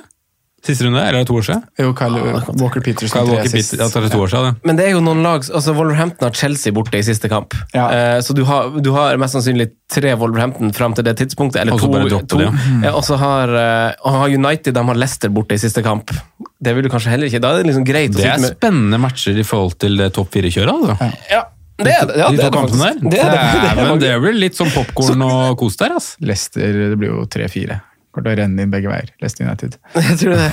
Siste 0.64 0.86
runde, 0.86 1.02
eller 1.02 1.20
er 1.20 1.26
det 1.26 1.28
to 1.28 1.36
år 1.36 1.44
siden? 1.44 1.64
Jo, 1.76 1.90
Kyle 1.98 2.20
ah, 2.40 2.46
Walker 2.56 2.80
Peters. 2.80 3.12
Kyle 3.12 3.28
Walker 3.28 3.52
Peters, 3.52 3.74
ja, 3.76 3.88
det 3.92 4.08
er 4.08 4.14
to 4.14 4.22
år 4.24 4.30
siden, 4.32 4.46
det. 4.48 4.68
Men 4.70 4.78
det 4.80 4.86
er 4.86 4.94
jo 4.94 5.02
noen 5.04 5.20
lag 5.26 5.44
altså 5.44 5.74
Wolverhampton 5.76 6.30
har 6.30 6.38
Chelsea 6.40 6.72
borte 6.76 6.96
i 6.96 7.04
siste 7.04 7.28
kamp. 7.32 7.52
Ja. 7.76 7.90
Uh, 7.92 8.20
så 8.24 8.36
du 8.38 8.46
har, 8.48 8.70
du 8.80 8.94
har, 8.96 9.20
mest 9.20 9.36
sannsynlig 9.36 9.74
tre 9.92 10.14
Wolverhampton 10.22 10.72
fram 10.78 10.96
til 10.96 11.04
det 11.04 11.18
tidspunktet. 11.20 11.66
Eller 11.66 11.76
to. 11.76 11.92
to. 12.32 12.40
Det, 12.40 12.48
ja. 12.48 12.80
ja, 12.86 12.94
og 12.96 13.04
så 13.04 13.20
har, 13.20 13.52
uh, 13.52 14.16
har, 14.16 14.38
United 14.40 14.80
de 14.80 14.88
har 14.88 15.04
Leicester 15.04 15.36
borte 15.36 15.60
i 15.60 15.60
siste 15.60 15.84
kamp. 15.84 16.16
Det 16.64 16.78
vil 16.78 16.88
du 16.88 16.94
kanskje 16.94 17.12
heller 17.12 17.28
ikke. 17.28 17.44
Da 17.44 17.52
er 17.52 17.60
det 17.60 17.74
liksom 17.74 17.88
greit 17.92 18.16
Det 18.16 18.32
er 18.32 18.48
spennende 18.48 19.04
matcher 19.04 19.36
i 19.36 19.44
forhold 19.44 19.76
til 19.84 20.00
det 20.00 20.14
topp 20.16 20.32
fire-kjøret. 20.32 20.72
altså. 20.80 21.12
Ja. 21.28 21.44
Det 21.84 21.92
er 21.92 22.06
det, 22.08 22.20
ja, 22.22 22.28
de 22.32 22.40
to 22.40 22.52
kampene 22.54 22.88
der. 22.88 23.00
Det, 23.04 23.20
er 23.20 23.34
det, 23.34 23.76
det, 23.90 23.96
det 24.06 24.18
blir 24.24 24.44
litt 24.46 24.56
sånn 24.56 24.72
popkorn 24.72 25.28
og 25.28 25.58
kos 25.60 25.76
der. 25.82 25.98
altså. 26.00 26.24
Leicester 26.24 26.86
det 26.94 26.96
blir 27.02 27.18
jo 27.18 27.26
3-4. 27.28 27.84
Kommer 28.14 28.30
til 28.30 28.38
å 28.38 28.42
renne 28.44 28.66
inn 28.66 28.74
begge 28.74 28.92
veier. 28.92 29.12
Leicester 29.24 29.48
United. 29.48 29.80
Jeg 30.10 30.20
tror 30.22 30.38
det. 30.38 30.50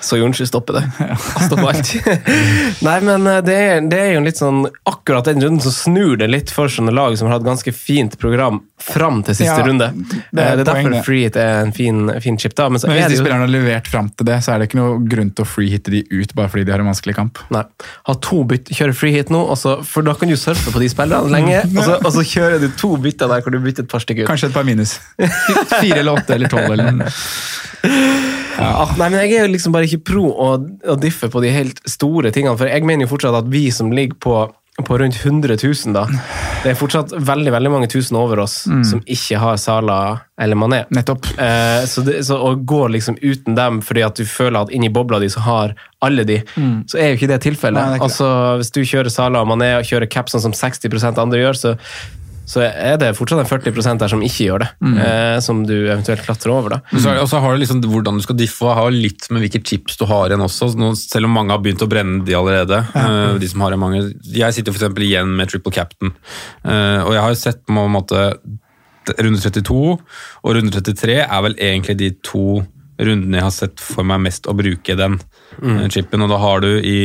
Så 0.00 0.16
Jonsi 0.20 0.46
stopper 0.48 0.78
det. 0.78 0.84
Stopper 1.46 1.68
alt. 1.72 1.90
Nei, 2.86 2.96
men 3.04 3.26
eh, 3.26 3.40
det 3.44 3.56
er, 3.56 3.80
det 3.90 3.98
er 4.00 4.12
jo 4.14 4.22
litt 4.24 4.38
sånn 4.40 4.62
Akkurat 4.88 5.26
den 5.28 5.42
runden 5.44 5.60
så 5.64 5.72
snur 5.74 6.16
det 6.20 6.28
litt 6.30 6.50
for 6.54 6.72
sånne 6.72 6.92
lag 6.94 7.16
som 7.18 7.28
har 7.28 7.38
hatt 7.38 7.46
ganske 7.46 7.72
fint 7.76 8.16
program 8.20 8.62
fram 8.80 9.20
til 9.26 9.36
siste 9.36 9.58
Ja, 9.58 9.66
runde. 9.66 9.90
det 10.32 10.40
er 10.40 10.50
Eh, 10.50 10.56
det 10.56 10.64
er 10.64 10.68
derfor 10.70 11.04
freehit 11.06 11.36
er 11.36 11.60
en 11.66 11.72
fin, 11.76 11.98
fin 12.24 12.38
chip, 12.40 12.54
da. 12.58 12.68
Men 12.72 12.80
så 12.80 12.88
Men 12.88 12.96
hvis 12.98 13.12
de 13.12 13.18
jo 13.18 13.24
spillerne 13.24 13.44
har 13.44 13.52
levert 13.52 13.90
fram 13.92 14.08
til 14.10 14.26
det, 14.30 14.38
så 14.44 14.54
er 14.54 14.58
det 14.62 14.70
ikke 14.70 14.80
noe 14.80 14.96
grunn 15.10 15.30
til 15.36 15.44
å 15.44 15.48
freehitte 15.48 15.92
de 15.94 16.00
ut 16.10 16.34
bare 16.38 16.50
fordi 16.52 16.64
de 16.68 16.74
har 16.74 16.82
en 16.82 16.88
vanskelig 16.90 17.14
kamp. 17.18 17.38
Nei. 17.54 17.62
Ha 18.08 18.16
to 18.24 18.42
bytt, 18.48 18.72
kjøre 18.74 18.96
freehit 18.96 19.30
nå, 19.32 19.42
så, 19.60 19.76
for 19.86 20.06
da 20.06 20.14
kan 20.18 20.32
du 20.32 20.36
surfe 20.40 20.72
på 20.74 20.82
de 20.82 20.88
spillerne 20.92 21.30
lenge. 21.32 21.60
Og 21.76 21.84
så, 21.86 21.98
og 22.00 22.12
så 22.16 22.24
kjører 22.26 22.60
du 22.64 22.68
to 22.80 22.94
bytter 23.00 23.30
der 23.30 23.44
hvor 23.44 23.54
du 23.54 23.60
bytter 23.62 23.86
et 23.86 23.92
par 23.92 24.02
stykker 24.02 24.24
ut. 24.24 24.30
Kanskje 24.32 24.50
et 24.50 24.56
par 24.56 24.66
minus. 24.68 24.96
Fire 25.20 26.00
eller 26.00 26.16
åtte 26.18 26.34
eller 26.36 26.52
tolv 26.52 26.72
eller 26.74 26.90
noe. 27.04 28.39
Ah, 28.60 28.94
nei, 28.98 29.08
men 29.08 29.20
Jeg 29.24 29.36
er 29.38 29.46
jo 29.46 29.52
liksom 29.54 29.74
bare 29.74 29.88
ikke 29.88 30.04
pro 30.12 30.30
å, 30.30 30.52
å 30.60 30.96
diffe 31.00 31.30
på 31.32 31.42
de 31.44 31.52
helt 31.54 31.82
store 31.88 32.32
tingene. 32.34 32.58
For 32.60 32.70
jeg 32.70 32.86
mener 32.86 33.06
jo 33.06 33.14
fortsatt 33.14 33.38
at 33.42 33.50
vi 33.52 33.68
som 33.74 33.92
ligger 33.94 34.18
på, 34.20 34.34
på 34.86 34.98
rundt 35.00 35.16
100 35.24 35.56
000, 35.62 35.94
da 35.96 36.06
Det 36.62 36.74
er 36.74 36.76
fortsatt 36.76 37.14
veldig 37.16 37.54
veldig 37.54 37.70
mange 37.72 37.88
tusen 37.88 38.18
over 38.20 38.42
oss 38.42 38.58
som 38.84 39.00
ikke 39.08 39.38
har 39.40 39.56
Sala 39.56 39.96
eller 40.40 40.58
Mané. 40.60 40.82
Nettopp. 40.92 41.30
Eh, 41.40 41.86
så, 41.88 42.04
det, 42.04 42.18
så 42.28 42.36
å 42.36 42.50
gå 42.54 42.82
liksom 42.92 43.16
uten 43.22 43.56
dem 43.56 43.80
fordi 43.84 44.04
at 44.04 44.20
du 44.20 44.28
føler 44.28 44.60
at 44.60 44.72
inni 44.76 44.90
bobla 44.92 45.22
di 45.22 45.30
så 45.32 45.40
har 45.46 45.72
alle 46.04 46.26
de, 46.28 46.36
så 46.88 47.00
er 47.00 47.10
jo 47.14 47.16
ikke 47.16 47.30
det 47.32 47.40
tilfellet. 47.46 47.80
Nei, 47.80 47.94
det 47.94 48.00
ikke 48.02 48.10
altså, 48.10 48.30
Hvis 48.60 48.74
du 48.76 48.82
kjører 48.84 49.12
Sala 49.12 49.40
og 49.40 49.48
Mané 49.48 49.72
og 49.78 49.88
kjører 49.88 50.08
cap 50.12 50.28
sånn 50.28 50.44
som 50.50 50.56
60% 50.56 51.20
andre 51.20 51.40
gjør, 51.40 51.60
så 51.64 51.74
så 52.50 52.64
er 52.66 52.96
det 52.98 53.12
fortsatt 53.14 53.44
en 53.44 53.48
40% 53.48 54.02
der 54.02 54.10
som 54.10 54.22
ikke 54.26 54.46
gjør 54.48 54.64
det, 54.64 54.68
eh, 55.04 55.36
som 55.44 55.60
du 55.68 55.74
eventuelt 55.76 56.24
klatrer 56.26 56.50
over. 56.50 56.76
da. 56.76 56.80
Så- 56.98 57.14
Og 57.20 57.28
så 57.30 57.40
har 57.40 57.54
du 57.54 57.62
liksom 57.62 57.82
hvordan 57.82 58.18
du 58.18 58.22
skal 58.24 58.36
diffe, 58.36 58.66
og 58.66 58.74
har 58.74 58.90
litt 58.90 59.30
med 59.30 59.44
hvilke 59.44 59.62
chips 59.62 59.96
du 59.96 60.04
har 60.06 60.28
igjen 60.28 60.42
også. 60.42 60.74
Nå, 60.74 60.96
selv 60.96 61.26
om 61.26 61.36
mange 61.36 61.54
har 61.54 61.62
begynt 61.62 61.84
å 61.86 61.88
brenne 61.88 62.24
de 62.24 62.34
allerede. 62.34 62.80
eh, 62.94 63.38
de 63.38 63.48
som 63.48 63.60
har 63.60 63.70
igjen 63.70 63.78
mange. 63.78 64.14
Jeg 64.34 64.54
sitter 64.54 64.72
eksempel 64.72 65.06
igjen 65.06 65.36
med 65.36 65.48
triple 65.48 65.72
captain, 65.72 66.12
eh, 66.64 67.04
og 67.04 67.12
jeg 67.14 67.22
har 67.22 67.30
jo 67.30 67.34
sett 67.34 67.64
på 67.66 67.78
en 67.78 67.92
måte 67.92 68.34
runde 69.18 69.40
32 69.40 69.98
og 70.44 70.54
runde 70.54 70.70
33 70.70 71.20
er 71.22 71.42
vel 71.42 71.54
egentlig 71.54 71.96
de 71.96 72.10
to 72.22 72.66
rundene 73.00 73.38
jeg 73.38 73.46
har 73.46 73.54
sett 73.54 73.80
for 73.80 74.06
meg 74.06 74.20
mest 74.26 74.48
å 74.50 74.54
bruke 74.56 74.96
den 74.98 75.18
mm. 75.62 75.88
chipen. 75.92 76.20
Og 76.24 76.28
da 76.32 76.36
har 76.42 76.60
du 76.64 76.68
i, 76.76 76.98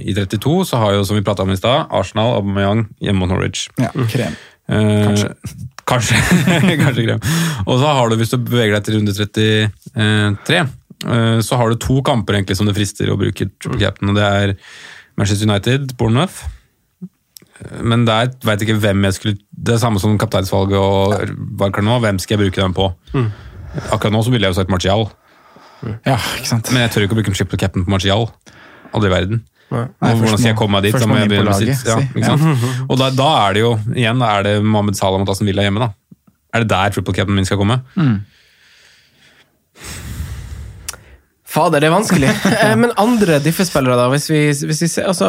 i 0.00 0.14
32, 0.16 0.64
så 0.70 0.80
har 0.80 0.96
jo, 0.96 1.04
som 1.04 1.18
vi 1.18 1.24
prata 1.26 1.44
om 1.44 1.52
i 1.52 1.58
stad, 1.58 1.90
Arsenal, 1.92 2.38
Aubameyang 2.38 2.86
hjemme 3.04 3.20
mot 3.20 3.32
Norwich. 3.32 3.66
Ja, 3.80 3.90
krem. 4.12 4.36
Kanskje. 4.72 5.32
Kanskje. 5.92 6.20
Kanskje 6.82 7.04
krem. 7.08 7.20
Og 7.66 7.76
så 7.82 7.92
har 7.98 8.08
du, 8.12 8.16
hvis 8.20 8.32
du 8.32 8.38
beveger 8.40 8.76
deg 8.78 8.86
til 8.86 8.96
runde 9.00 9.14
33, 9.16 9.50
eh, 10.56 11.38
så 11.44 11.58
har 11.60 11.70
du 11.72 11.80
to 11.82 11.98
kamper 12.06 12.38
egentlig 12.38 12.56
som 12.58 12.68
det 12.68 12.76
frister 12.78 13.10
å 13.12 13.18
bruke 13.20 13.48
triple 13.58 13.80
cap'n. 13.82 14.12
og 14.12 14.18
det 14.18 14.26
er 14.28 14.54
Manchester 15.20 15.48
United, 15.50 15.96
Bournemouth. 16.00 16.44
Men 17.84 18.06
der 18.08 18.30
veit 18.42 18.62
ikke 18.64 18.74
hvem 18.82 19.04
jeg 19.06 19.14
skulle 19.14 19.36
Det 19.54 19.76
er 19.76 19.82
samme 19.82 20.00
som 20.02 20.16
kapteinsvalget 20.18 20.74
og 20.80 21.34
Barker 21.60 21.84
nå. 21.86 22.00
Hvem 22.02 22.18
skal 22.18 22.34
jeg 22.34 22.48
bruke 22.48 22.62
den 22.64 22.74
på? 22.74 22.88
Akkurat 23.94 24.10
nå 24.16 24.22
så 24.26 24.32
ville 24.34 24.48
jeg 24.48 24.54
jo 24.56 24.58
sagt 24.58 24.72
Martial, 24.72 25.04
Ja, 26.06 26.16
ikke 26.38 26.48
sant. 26.48 26.72
men 26.72 26.82
jeg 26.84 26.90
tør 26.94 27.04
ikke 27.06 27.14
å 27.14 27.20
bruke 27.20 27.34
triple 27.36 27.60
cap'n 27.60 27.84
på 27.86 27.90
Martial. 27.92 28.26
Aldri 28.92 29.10
i 29.10 29.14
verden. 29.14 29.42
Nei, 29.72 29.86
hvordan 30.12 30.36
skal 30.36 30.50
jeg 30.50 30.56
komme 30.58 30.76
meg 30.76 30.84
dit? 30.84 30.92
først 30.92 31.06
Da 31.06 31.08
må 31.08 31.16
jeg 31.16 31.30
begynne 31.32 31.48
å 31.48 31.54
laget, 31.54 31.78
sitte- 31.80 32.20
ja, 32.20 32.36
si. 32.36 32.82
Og 32.90 32.98
da, 33.00 33.06
da 33.16 33.28
er 33.46 33.54
det 33.56 33.62
jo 33.62 33.70
igjen 33.96 34.18
da 34.20 34.34
er 34.36 34.42
det 34.44 34.52
Mohammed 34.64 34.98
Salah 34.98 35.18
mot 35.22 35.30
Aston 35.32 35.48
Villa 35.48 35.64
hjemme. 35.64 35.80
da. 35.80 35.88
Er 36.52 36.60
det 36.64 36.68
der 36.68 36.92
triple 36.92 37.14
capen 37.16 37.34
min 37.38 37.46
skal 37.48 37.56
komme? 37.62 37.78
Fader, 41.52 41.80
det 41.80 41.88
er 41.88 41.94
vanskelig. 41.96 42.32
Eh, 42.62 42.74
Men 42.80 42.92
andre 43.00 43.38
diffespillere, 43.44 43.96
da? 43.98 44.08
Hvis 44.12 44.28
vi, 44.30 44.42
hvis 44.68 44.82
vi 44.84 44.88
ser 44.92 45.08
Altså 45.10 45.28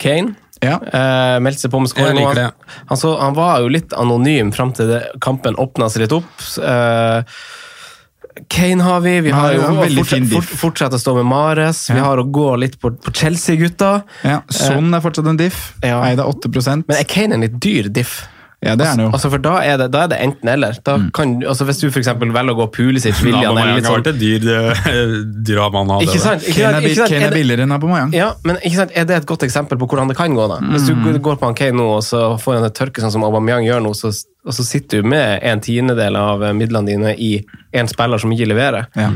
Kane 0.00 0.34
Ja. 0.64 0.78
Uh, 0.80 1.36
meldte 1.44 1.66
seg 1.66 1.72
på 1.72 1.80
med 1.82 1.90
scoring. 1.92 2.20
Han, 2.24 2.52
han, 2.88 3.02
han 3.20 3.34
var 3.36 3.60
jo 3.64 3.68
litt 3.72 3.92
anonym 3.92 4.52
fram 4.56 4.72
til 4.76 4.88
det, 4.88 5.02
kampen 5.24 5.56
åpna 5.60 5.88
seg 5.92 6.06
litt 6.06 6.14
opp. 6.16 6.30
Eh, 6.64 7.36
Kane 8.52 8.82
har 8.84 9.00
vi. 9.00 9.20
Vi 9.20 9.30
har 9.32 9.52
Ja, 9.52 9.56
jo 9.56 9.84
ja, 9.84 9.88
fortsatt, 10.02 10.28
fort, 10.32 10.44
fortsatt 10.60 10.92
å 10.96 10.98
stå 11.00 11.14
med 11.16 11.24
Mares. 11.30 11.86
Vi 11.90 11.98
har 11.98 12.18
å 12.20 12.24
gå 12.30 12.48
litt 12.60 12.78
på, 12.80 12.90
på 12.92 13.12
Chelsea-gutta. 13.16 14.02
ja. 14.22 14.42
Sånn 14.52 14.92
er 14.94 15.00
fortsatt 15.04 15.26
en 15.30 15.38
diff. 15.40 15.72
Ja. 15.82 16.02
Eid 16.04 16.20
av 16.20 16.34
8% 16.34 16.84
Men 16.88 16.96
er 17.00 17.04
Kane 17.08 17.34
en 17.38 17.46
litt 17.46 17.56
dyr 17.62 17.88
diff? 17.88 18.26
Ja, 18.64 18.72
det 18.74 18.86
er 18.86 18.88
han 18.94 19.00
jo. 19.04 19.08
Altså, 19.12 19.28
for 19.30 19.38
da 19.44 19.50
er 19.62 19.76
det, 19.78 19.90
da 19.92 20.04
er 20.06 20.08
det 20.08 20.16
enten 20.24 20.48
eller. 20.48 20.78
Da 20.82 20.94
kan, 21.14 21.34
altså, 21.44 21.66
hvis 21.68 21.78
du 21.82 21.90
eksempel 21.90 22.30
velger 22.32 22.54
å 22.54 22.56
gå 22.62 22.66
Pulisic, 22.72 23.18
William 23.22 23.52
eller 23.60 23.76
litt 23.76 23.84
sånn 23.86 24.00
et 24.00 24.16
dyr, 24.18 24.46
dyr 25.46 25.60
han 25.60 25.74
mann. 25.74 25.92
Ikke 26.02 26.18
sant? 26.22 26.42
Ikke 26.48 26.62
Kane 26.64 26.72
sant? 26.72 26.78
er, 26.80 26.88
Ikke 26.88 26.96
sant? 27.02 27.10
Kane 27.12 27.20
Er 27.20 27.26
er 27.26 27.30
det- 27.34 27.40
billigere 27.42 27.66
enn 27.66 27.74
Aubameyang. 27.76 28.14
Ja, 28.16 28.30
men 28.48 28.56
ikke 28.62 28.76
sant, 28.80 28.90
Er 28.96 29.04
det 29.04 29.16
et 29.20 29.26
godt 29.28 29.44
eksempel 29.46 29.78
på 29.78 29.86
hvordan 29.92 30.08
det 30.08 30.16
kan 30.16 30.32
gå? 30.34 30.48
da? 30.48 30.56
Hvis 30.72 30.86
du 30.88 30.94
Mm. 30.96 31.18
går 31.22 31.36
på 31.38 31.52
Kane 31.56 31.76
nå, 31.76 31.86
og 31.98 32.02
så 32.02 32.40
får 32.40 32.54
han 32.56 32.64
et 32.64 32.74
tørke 32.74 33.00
sånn 33.04 33.12
som 33.12 33.22
Aubameyang 33.28 33.64
gjør 33.68 33.82
nå, 33.84 33.92
så, 33.94 34.08
og 34.46 34.52
så 34.56 34.64
sitter 34.64 35.02
du 35.02 35.08
med 35.08 35.38
en 35.42 35.60
tiendedel 35.60 36.16
av 36.16 36.42
eh, 36.42 36.52
midlene 36.52 36.86
dine 36.86 37.14
i 37.18 37.44
en 37.74 37.86
spiller 37.88 38.18
som 38.18 38.30
ikke 38.32 38.48
leverer. 38.48 38.86
Ja. 38.96 39.10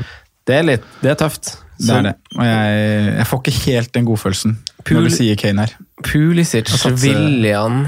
Det 0.47 0.55
er 0.55 0.63
litt, 0.69 0.85
det 1.01 1.11
er 1.11 1.15
tøft. 1.27 1.57
Det 1.81 1.97
er 1.97 2.03
det. 2.03 2.15
Og 2.37 2.45
jeg, 2.45 3.17
jeg 3.17 3.27
får 3.27 3.41
ikke 3.41 3.59
helt 3.73 3.93
den 3.97 4.05
godfølelsen 4.05 4.57
Pul- 4.85 4.97
når 5.01 5.09
du 5.09 5.15
sier 5.17 5.37
Kane 5.41 5.61
her. 5.65 5.73
Pulisic, 6.05 6.69
William, 7.03 7.87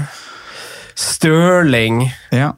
Stirling 0.95 2.05
Ja. 2.31 2.53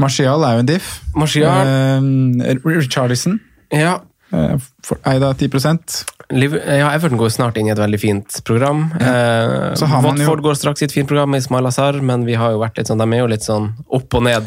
Martial 0.00 0.42
er 0.42 0.56
jo 0.56 0.64
en 0.64 0.66
diff. 0.66 0.88
Martial. 1.14 1.68
Uh, 2.00 2.54
Richarlison 2.66 3.38
ja. 3.74 4.00
Uh, 4.34 4.58
eid 5.06 5.22
av 5.22 5.36
10 5.38 5.50
Liv- 6.34 6.56
ja, 6.56 6.88
Everton 6.94 7.18
går 7.18 7.30
snart 7.30 7.58
inn 7.60 7.68
i 7.68 7.72
et 7.74 7.78
veldig 7.78 7.98
fint 8.00 8.38
program. 8.48 8.86
Eh, 8.98 9.74
Så 9.76 9.86
har 9.86 10.02
man 10.02 10.16
jo- 10.18 10.36
går 10.36 10.54
straks 10.56 10.82
i 10.82 10.86
et 10.86 10.92
fint 10.92 11.06
program 11.08 11.30
med 11.30 11.38
Ismail 11.42 11.66
Azar, 11.66 12.00
men 12.00 12.24
vi 12.24 12.34
har 12.34 12.50
jo 12.52 12.58
vært 12.58 12.78
litt 12.78 12.88
sånn, 12.88 12.98
de 12.98 13.16
er 13.16 13.20
jo 13.20 13.26
litt 13.26 13.42
sånn 13.44 13.74
opp 13.92 14.14
og 14.14 14.22
ned. 14.22 14.46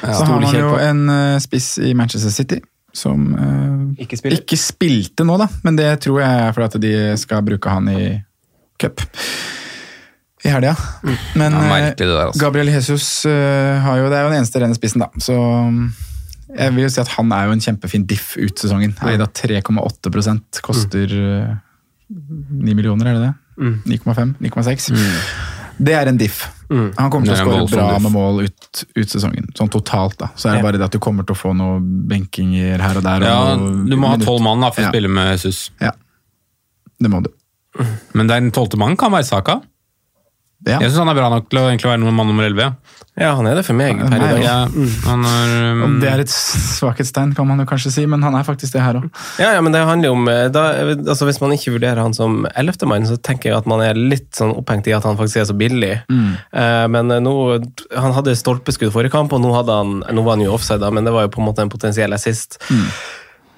Så 0.00 0.24
har 0.24 0.40
man 0.40 0.54
jo 0.54 0.74
en 0.76 1.08
uh, 1.10 1.38
spiss 1.38 1.78
i 1.78 1.92
Manchester 1.94 2.30
City 2.30 2.62
som 2.92 3.34
uh, 3.34 4.02
Ikke 4.02 4.16
ikke 4.32 4.56
spilte 4.56 5.24
nå, 5.24 5.36
da. 5.38 5.46
Men 5.62 5.76
det 5.76 6.00
tror 6.00 6.20
jeg 6.22 6.48
er 6.48 6.52
fordi 6.52 6.64
at 6.64 6.80
de 6.80 7.16
skal 7.20 7.42
bruke 7.42 7.68
han 7.68 7.88
i 7.88 8.24
cup. 8.80 9.00
I 10.48 10.52
helga. 10.54 10.74
Men 11.38 11.52
Ja, 11.52 11.78
eh, 11.92 12.12
altså. 12.24 12.40
Gabriel 12.40 12.70
Jesus 12.72 13.08
eh, 13.28 13.78
har 13.84 14.00
jo, 14.00 14.08
det 14.08 14.18
er 14.18 14.26
jo 14.26 14.32
den 14.32 14.40
eneste 14.40 14.62
rene 14.62 14.76
spissen, 14.78 15.04
da. 15.04 15.10
Så 15.22 15.36
mm, 15.36 15.82
jeg 16.56 16.74
vil 16.76 16.86
jo 16.86 16.90
si 16.94 17.00
at 17.04 17.12
han 17.18 17.32
er 17.36 17.48
jo 17.50 17.56
en 17.58 17.64
kjempefin 17.64 18.06
diff 18.08 18.32
ut 18.40 18.58
sesongen. 18.64 18.96
Eida 19.04 19.28
3,8 19.28 20.62
koster 20.64 21.12
eh, 21.20 21.54
9 22.08 22.74
millioner, 22.74 23.10
er 23.12 23.18
det 23.18 23.28
det? 23.28 23.34
9,5? 24.00 24.36
9,6? 24.40 24.92
Det 25.78 25.94
er 25.94 26.08
en 26.10 26.18
diff. 26.18 26.40
Han 26.68 27.10
kommer 27.10 27.28
til 27.28 27.34
å 27.34 27.38
skåre 27.38 27.66
bra 27.70 27.86
diff. 27.94 28.02
med 28.04 28.12
mål 28.14 28.40
ut, 28.48 28.80
ut 28.98 29.12
sesongen, 29.12 29.46
sånn 29.56 29.70
totalt. 29.72 30.16
da. 30.20 30.30
Så 30.36 30.50
er 30.50 30.58
det 30.58 30.66
bare 30.66 30.80
det 30.80 30.88
at 30.88 30.96
du 30.96 31.00
kommer 31.02 31.26
til 31.28 31.36
å 31.36 31.38
få 31.38 31.52
noe 31.56 31.78
benkinger 31.80 32.82
her 32.82 32.98
og 33.00 33.06
der. 33.06 33.24
Og 33.24 33.28
ja, 33.28 33.56
Du 33.88 33.96
må 34.00 34.10
ha 34.10 34.18
tolv 34.22 34.42
mann 34.44 34.64
da, 34.64 34.70
for 34.74 34.84
Ja. 34.84 34.90
å 34.90 34.94
spille 34.94 35.08
med 35.12 35.30
Jesus. 35.36 35.70
Ja, 35.80 35.92
det 37.00 37.10
må 37.12 37.22
du. 37.24 37.30
Men 38.14 38.26
den 38.30 38.50
tolvte 38.50 38.80
mannen 38.80 38.98
kan 38.98 39.12
være 39.14 39.28
Saka. 39.28 39.60
Ja. 40.66 40.80
Jeg 40.82 40.90
syns 40.90 41.04
han 41.04 41.10
er 41.12 41.14
bra 41.14 41.28
nok 41.30 41.46
til 41.46 41.60
å 41.60 41.68
egentlig 41.68 41.86
være 41.86 42.10
mann 42.10 42.26
nummer 42.26 42.46
elleve. 42.48 42.72
Ja, 43.18 43.32
han 43.38 43.46
er 43.50 43.58
det 43.58 43.62
for 43.66 43.78
meg. 43.78 43.98
Nei. 44.10 44.18
Ja, 44.42 44.56
han 45.06 45.26
er, 45.26 45.52
um, 45.84 45.96
Det 46.02 46.08
er 46.10 46.22
et 46.22 46.32
svakhetstegn, 46.32 47.32
kan 47.34 47.46
man 47.46 47.62
jo 47.62 47.66
kanskje 47.66 47.92
si, 47.94 48.04
men 48.10 48.22
han 48.26 48.34
er 48.38 48.46
faktisk 48.46 48.74
det 48.74 48.82
her 48.82 48.98
òg. 49.00 49.06
Ja, 49.42 49.52
ja, 49.54 49.62
men 49.62 49.74
det 49.74 49.84
handler 49.86 50.14
om 50.14 50.26
eh, 50.30 50.46
da, 50.54 50.64
altså 50.98 51.28
Hvis 51.28 51.40
man 51.42 51.54
ikke 51.54 51.76
vurderer 51.76 52.02
han 52.02 52.14
som 52.14 52.42
ellevtemann, 52.58 53.06
så 53.10 53.18
tenker 53.18 53.52
jeg 53.52 53.58
at 53.58 53.70
man 53.70 53.82
er 53.86 53.98
litt 53.98 54.30
sånn 54.38 54.54
opphengt 54.58 54.90
i 54.90 54.94
at 54.98 55.06
han 55.06 55.18
faktisk 55.18 55.42
er 55.42 55.48
så 55.50 55.56
billig. 55.58 55.94
Eh, 56.10 56.86
men 56.90 57.14
eh, 57.14 57.22
nå 57.22 57.34
Han 57.94 58.14
hadde 58.18 58.36
stolpeskudd 58.38 58.94
forrige 58.94 59.14
kamp, 59.14 59.34
og 59.34 59.42
nå, 59.42 59.54
hadde 59.54 59.78
han, 59.78 59.98
nå 60.02 60.26
var 60.26 60.38
han 60.38 60.46
jo 60.46 60.54
offside, 60.58 60.82
da, 60.82 60.90
men 60.94 61.06
det 61.06 61.14
var 61.14 61.26
jo 61.26 61.34
på 61.38 61.42
en 61.42 61.50
måte 61.50 61.66
en 61.66 61.72
potensiell 61.72 62.14
assist. 62.18 62.60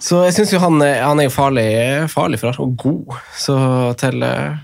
Så 0.00 0.22
jeg 0.24 0.32
syns 0.32 0.54
jo 0.54 0.62
han, 0.62 0.80
han 0.80 1.20
er 1.20 1.28
jo 1.28 1.32
farlig, 1.34 1.68
farlig 2.08 2.40
for 2.40 2.54
oss, 2.54 2.60
og 2.62 2.72
god. 2.80 3.18
Så 3.36 3.56
til 4.00 4.24
eh, 4.24 4.56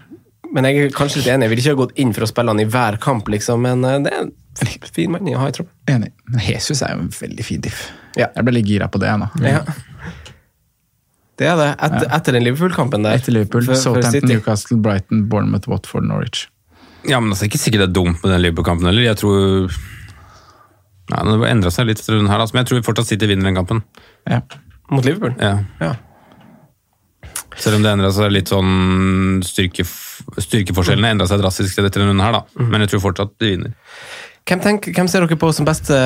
Men 0.57 0.65
jeg 0.71 0.87
er 0.87 0.93
kanskje 0.97 1.21
litt 1.21 1.29
enig, 1.35 1.45
jeg 1.47 1.53
ville 1.53 1.63
ikke 1.67 1.75
ha 1.77 1.81
gått 1.83 1.99
inn 2.01 2.15
for 2.17 2.25
å 2.25 2.29
spille 2.31 2.53
han 2.55 2.63
i 2.63 2.69
hver 2.73 2.97
kamp, 3.03 3.29
liksom, 3.29 3.61
men 3.67 3.85
eh, 3.85 3.99
det 4.07 4.13
er 4.15 4.23
en 4.25 4.93
fin 4.97 5.11
mann 5.13 5.29
å 5.35 5.43
ha 5.43 5.51
i 5.51 5.55
troppen. 5.57 5.75
Enig. 5.93 6.13
Men 6.33 6.45
Jesus 6.47 6.81
er 6.87 6.95
jo 6.97 7.03
en 7.05 7.11
veldig 7.13 7.45
fin 7.45 7.61
diff. 7.67 7.83
Ja. 8.17 8.31
Jeg 8.33 8.47
ble 8.49 8.55
litt 8.57 8.71
gira 8.71 8.89
på 8.89 9.01
det 9.03 9.11
nå. 9.21 9.29
Ja. 9.45 9.61
Det 11.37 11.45
er 11.51 11.59
det. 11.61 11.67
Etter, 11.85 12.07
etter 12.17 12.33
den 12.39 12.47
Liverpool-kampen 12.47 13.05
der. 13.05 13.19
Etter 13.19 13.35
Liverpool, 13.37 13.67
for- 13.67 13.75
for 13.75 13.83
Southampton, 13.83 14.13
City. 14.23 14.31
Newcastle, 14.33 14.79
Brighton, 14.81 15.27
Bournemouth, 15.29 15.69
Watford, 15.69 16.07
Norwich. 16.09 16.47
Ja, 17.05 17.21
men 17.21 17.35
altså, 17.35 17.45
ikke 17.51 17.61
sikkert 17.61 17.85
det 17.85 17.89
er 17.91 17.97
dumt 17.99 18.23
med 18.25 18.33
den 18.33 18.41
Liverpool-kampen 18.47 18.89
heller. 18.89 19.03
Jeg 19.11 19.21
tror 19.21 19.69
Nei, 21.13 21.21
Det 21.23 21.51
endra 21.53 21.71
seg 21.71 21.87
litt 21.87 22.01
etter 22.01 22.17
runden 22.17 22.33
her, 22.33 22.41
da, 22.41 22.47
men 22.51 22.65
jeg 22.65 22.67
tror 22.73 22.81
vi 22.81 22.87
fortsatt 22.89 23.07
City 23.13 23.29
vinner 23.31 23.47
den 23.47 23.55
kampen. 23.55 23.85
Ja. 24.27 24.41
Mot 24.91 25.05
Liverpool? 25.07 25.37
Ja. 25.39 25.61
Ja. 25.79 25.93
Selv 27.57 27.77
om 27.79 27.85
det 27.85 27.93
endra 27.93 28.11
seg 28.13 28.33
litt 28.35 28.51
sånn 28.51 29.39
styrke, 29.47 29.85
Styrkeforskjellene 30.39 31.11
endra 31.15 31.27
seg 31.31 31.41
drastisk 31.41 31.79
etter 31.79 31.91
denne 32.01 32.11
runden 32.13 32.25
her, 32.27 32.33
da. 32.33 32.65
Men 32.71 32.81
jeg 32.85 32.91
tror 32.95 33.01
fortsatt 33.09 33.35
de 33.41 33.51
vinner. 33.55 33.73
Hvem, 34.47 34.61
tenker, 34.63 34.93
hvem 34.95 35.09
ser 35.11 35.25
dere 35.27 35.37
på 35.43 35.49
som 35.53 35.67
beste 35.67 35.97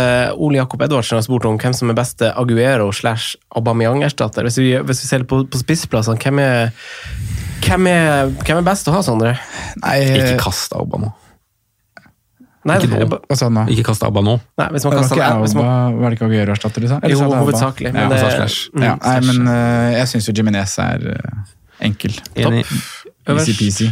Ole 0.41 0.57
Jakob 0.63 0.81
Edvardsen 0.87 1.19
har 1.19 1.25
spurt 1.27 1.45
om 1.45 1.59
hvem 1.61 1.75
som 1.77 1.91
er 1.93 1.97
beste 1.99 2.31
Aguero 2.41 2.87
slash 2.97 3.35
Aubameyang-erstatter? 3.59 4.47
Hvis, 4.49 4.57
vi- 4.63 4.79
hvis 4.81 5.03
vi 5.05 5.09
ser 5.11 5.25
på, 5.29 5.43
på 5.45 5.61
spissplassene, 5.61 6.17
hvem 6.17 6.39
hvem, 7.61 7.85
hvem 8.41 8.57
er 8.57 8.65
best 8.65 8.89
å 8.89 8.95
ha, 8.97 9.03
Sondre? 9.05 9.35
Nei, 9.85 9.99
Ikke 10.17 10.39
kast 10.41 10.73
Abba 10.73 11.03
nå. 11.03 11.11
Nei, 12.65 12.77
Ikke 12.77 12.89
nå. 12.93 13.53
nå? 13.57 13.63
Ikke 13.73 13.85
kast 13.89 14.03
Abba 14.05 14.21
nå. 14.25 14.35
nei 14.61 14.67
hvis 14.75 14.85
man 14.85 14.93
Det 14.93 14.97
var 14.97 15.05
kaster 15.05 15.17
ikke 15.17 15.29
en 15.33 15.45
hvis 15.45 15.55
man, 15.57 15.95
var 16.01 16.11
det 16.13 16.17
ikke 16.19 16.27
Aguero-erstatter 16.29 16.81
du 16.85 16.89
sa? 16.91 16.99
Eller 17.03 17.15
Jo, 17.17 17.29
hovedsakelig, 17.45 17.93
men 17.95 18.03
Ja, 18.03 18.09
det- 18.09 18.49
mm, 18.75 18.83
ja, 18.85 18.97
nei, 19.05 19.21
men 19.29 19.49
eh, 19.49 19.99
jeg 19.99 20.07
syns 20.15 20.29
jo 20.29 20.33
Jiminez 20.37 20.75
er 20.79 21.07
eh, 21.13 21.87
enkel. 21.89 22.13
Enig. 22.37 22.67
Easy-peasy. 23.29 23.91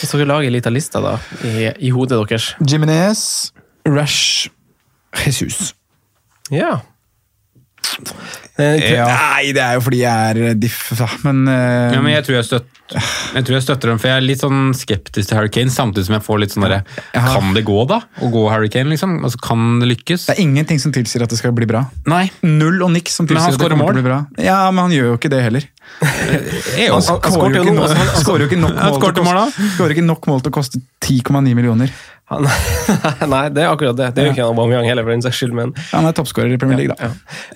Hvis 0.00 0.12
dere 0.12 0.26
lager 0.28 0.46
en 0.48 0.54
liten 0.54 0.72
liste 0.74 1.02
da, 1.02 1.16
i, 1.44 1.70
i 1.88 1.90
hodet 1.90 2.18
deres 2.20 2.54
Jiminez, 2.70 3.50
Rush, 3.88 4.48
Jesus. 5.26 5.74
Ja. 6.50 6.78
Eh, 8.60 9.00
Nei, 9.10 9.52
det 9.56 9.62
er 9.64 9.78
jo 9.78 9.82
fordi 9.84 10.02
jeg 10.02 10.34
er 10.34 10.58
diff, 10.60 10.82
da. 10.98 11.08
Men, 11.26 11.42
uh, 11.48 11.94
Ja, 11.94 12.00
men 12.04 12.12
jeg 12.14 12.26
tror 12.26 12.38
jeg, 12.38 12.46
støtter, 12.48 13.06
jeg 13.36 13.46
tror 13.46 13.56
jeg 13.56 13.64
støtter 13.64 13.92
dem, 13.92 14.00
for 14.02 14.10
jeg 14.10 14.20
er 14.20 14.26
litt 14.26 14.42
sånn 14.42 14.70
skeptisk 14.76 15.30
til 15.30 15.38
Harry 15.38 15.50
Kane, 15.54 15.72
samtidig 15.72 16.08
som 16.08 16.16
jeg 16.18 16.24
får 16.26 16.42
litt 16.42 16.54
sånn 16.54 16.66
derre 16.66 16.80
Kan 17.14 17.54
det 17.56 17.64
gå, 17.68 17.78
da? 17.90 18.00
Å 18.20 18.30
gå 18.32 18.44
Harry 18.52 18.70
Kane, 18.72 18.90
liksom? 18.92 19.18
Altså, 19.24 19.40
kan 19.44 19.80
det 19.82 19.90
lykkes? 19.94 20.28
det 20.30 20.36
er 20.36 20.42
ingenting 20.44 20.80
som 20.82 20.94
tilsier 20.94 21.24
at 21.26 21.32
det 21.32 21.40
skal 21.40 21.54
bli 21.56 21.68
bra. 21.70 21.84
Nei. 22.10 22.26
Null 22.46 22.80
og 22.86 22.92
niks 22.94 23.18
som 23.20 23.28
tilsier 23.30 23.54
at 23.54 23.58
det 23.58 23.70
kommer 23.70 23.86
mål. 23.86 23.94
til 23.94 24.00
å 24.00 24.02
bli 24.02 24.08
bra. 24.10 24.20
Ja, 24.42 24.62
men 24.70 24.88
han 24.88 24.96
gjør 24.96 25.12
jo 25.12 25.18
ikke 25.20 25.32
det 25.32 25.42
heller. 25.48 25.68
Han 26.00 27.02
skårer 27.02 27.56
jo 27.58 27.74
altså, 27.74 27.96
han 27.98 28.22
skårer 28.22 28.46
jo 28.46 29.96
ikke 29.96 30.06
nok 30.06 30.30
mål 30.30 30.44
til 30.44 30.52
å 30.52 30.56
koste 30.60 30.80
10,9 31.02 31.54
millioner. 31.58 31.92
Han, 32.30 32.46
nei, 33.34 33.46
det 33.50 33.58
er 33.64 33.72
akkurat 33.72 33.96
det. 33.98 34.06
Det 34.14 34.22
er 34.22 34.26
jo 34.28 34.32
ikke 34.36 34.44
en 34.44 34.52
Aubameyang 34.52 34.86
heller, 34.86 35.02
for 35.02 35.10
den 35.16 35.22
saks 35.24 35.40
skyld, 35.42 35.50
men, 35.56 35.72
Han 35.90 36.06
er 36.06 36.12
toppskårer 36.14 36.52
i 36.54 36.58
Premier 36.62 36.78
League, 36.78 36.94
da. 36.94 37.08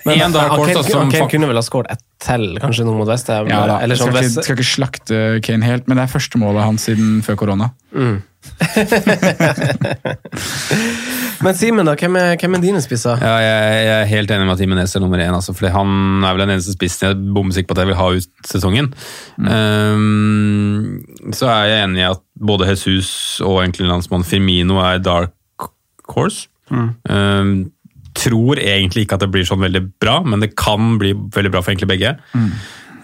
men 0.03 0.19
En 0.25 0.33
dark 0.35 0.51
han- 0.51 0.65
Kane, 0.67 0.83
som 0.83 1.07
Kane 1.13 1.29
kunne 1.31 1.47
vel 1.47 1.55
ha 1.55 1.63
skåret 1.63 1.87
ett 1.95 2.03
til, 2.25 2.57
kanskje 2.59 2.83
noe 2.87 2.97
mot 2.99 3.07
Westham? 3.07 3.47
Ja, 3.51 3.61
da. 3.71 3.77
eller 3.85 3.95
skal, 3.99 4.11
sånn 4.11 4.19
ikke, 4.27 4.43
skal 4.43 4.55
ikke 4.59 4.67
slakte 4.73 5.15
Kane 5.47 5.63
helt, 5.67 5.87
men 5.87 5.95
det 5.99 6.03
er 6.07 6.11
første 6.11 6.35
målet 6.41 6.63
hans 6.67 6.83
siden 6.89 7.21
før 7.23 7.35
korona. 7.45 7.67
Men 11.43 11.57
Simen, 11.57 11.87
da, 11.87 11.95
hvem 11.99 12.15
er, 12.19 12.35
hvem 12.39 12.57
er 12.57 12.63
dine 12.63 12.81
spisser? 12.83 13.19
Ja, 13.19 13.35
jeg, 13.43 13.77
jeg 13.85 13.95
er 13.95 14.09
helt 14.11 14.31
enig 14.31 14.47
med 14.47 14.55
at 14.55 14.63
Jimenez 14.63 14.95
er 14.95 15.03
nummer 15.03 15.21
én. 15.21 15.35
Altså, 15.35 15.55
fordi 15.57 15.73
han 15.73 16.23
er 16.23 16.35
vel 16.35 16.45
den 16.45 16.55
eneste 16.55 16.75
spissen 16.75 17.07
jeg 17.07 17.15
er 17.15 17.35
bombesikker 17.35 17.69
på 17.71 17.77
at 17.77 17.83
jeg 17.83 17.91
vil 17.91 17.99
ha 17.99 18.09
ut 18.15 18.49
sesongen. 18.49 18.91
Um, 19.39 21.31
så 21.35 21.49
er 21.51 21.71
jeg 21.71 21.85
enig 21.87 22.03
i 22.03 22.09
at 22.09 22.23
både 22.39 22.69
Jesus 22.71 23.11
og 23.43 23.63
egentlig 23.63 23.89
landsmann 23.89 24.27
Firmino 24.27 24.79
er 24.83 25.03
dark 25.03 25.69
horse. 26.11 26.47
Um, 26.71 27.71
tror 28.15 28.61
egentlig 28.61 29.05
ikke 29.05 29.19
at 29.19 29.25
det 29.25 29.31
blir 29.33 29.45
sånn 29.47 29.63
veldig 29.63 29.83
bra, 30.01 30.21
men 30.23 30.43
det 30.43 30.55
kan 30.57 30.95
bli 31.01 31.13
veldig 31.13 31.51
bra 31.51 31.61
for 31.61 31.73
egentlig 31.73 31.91
begge. 31.91 32.15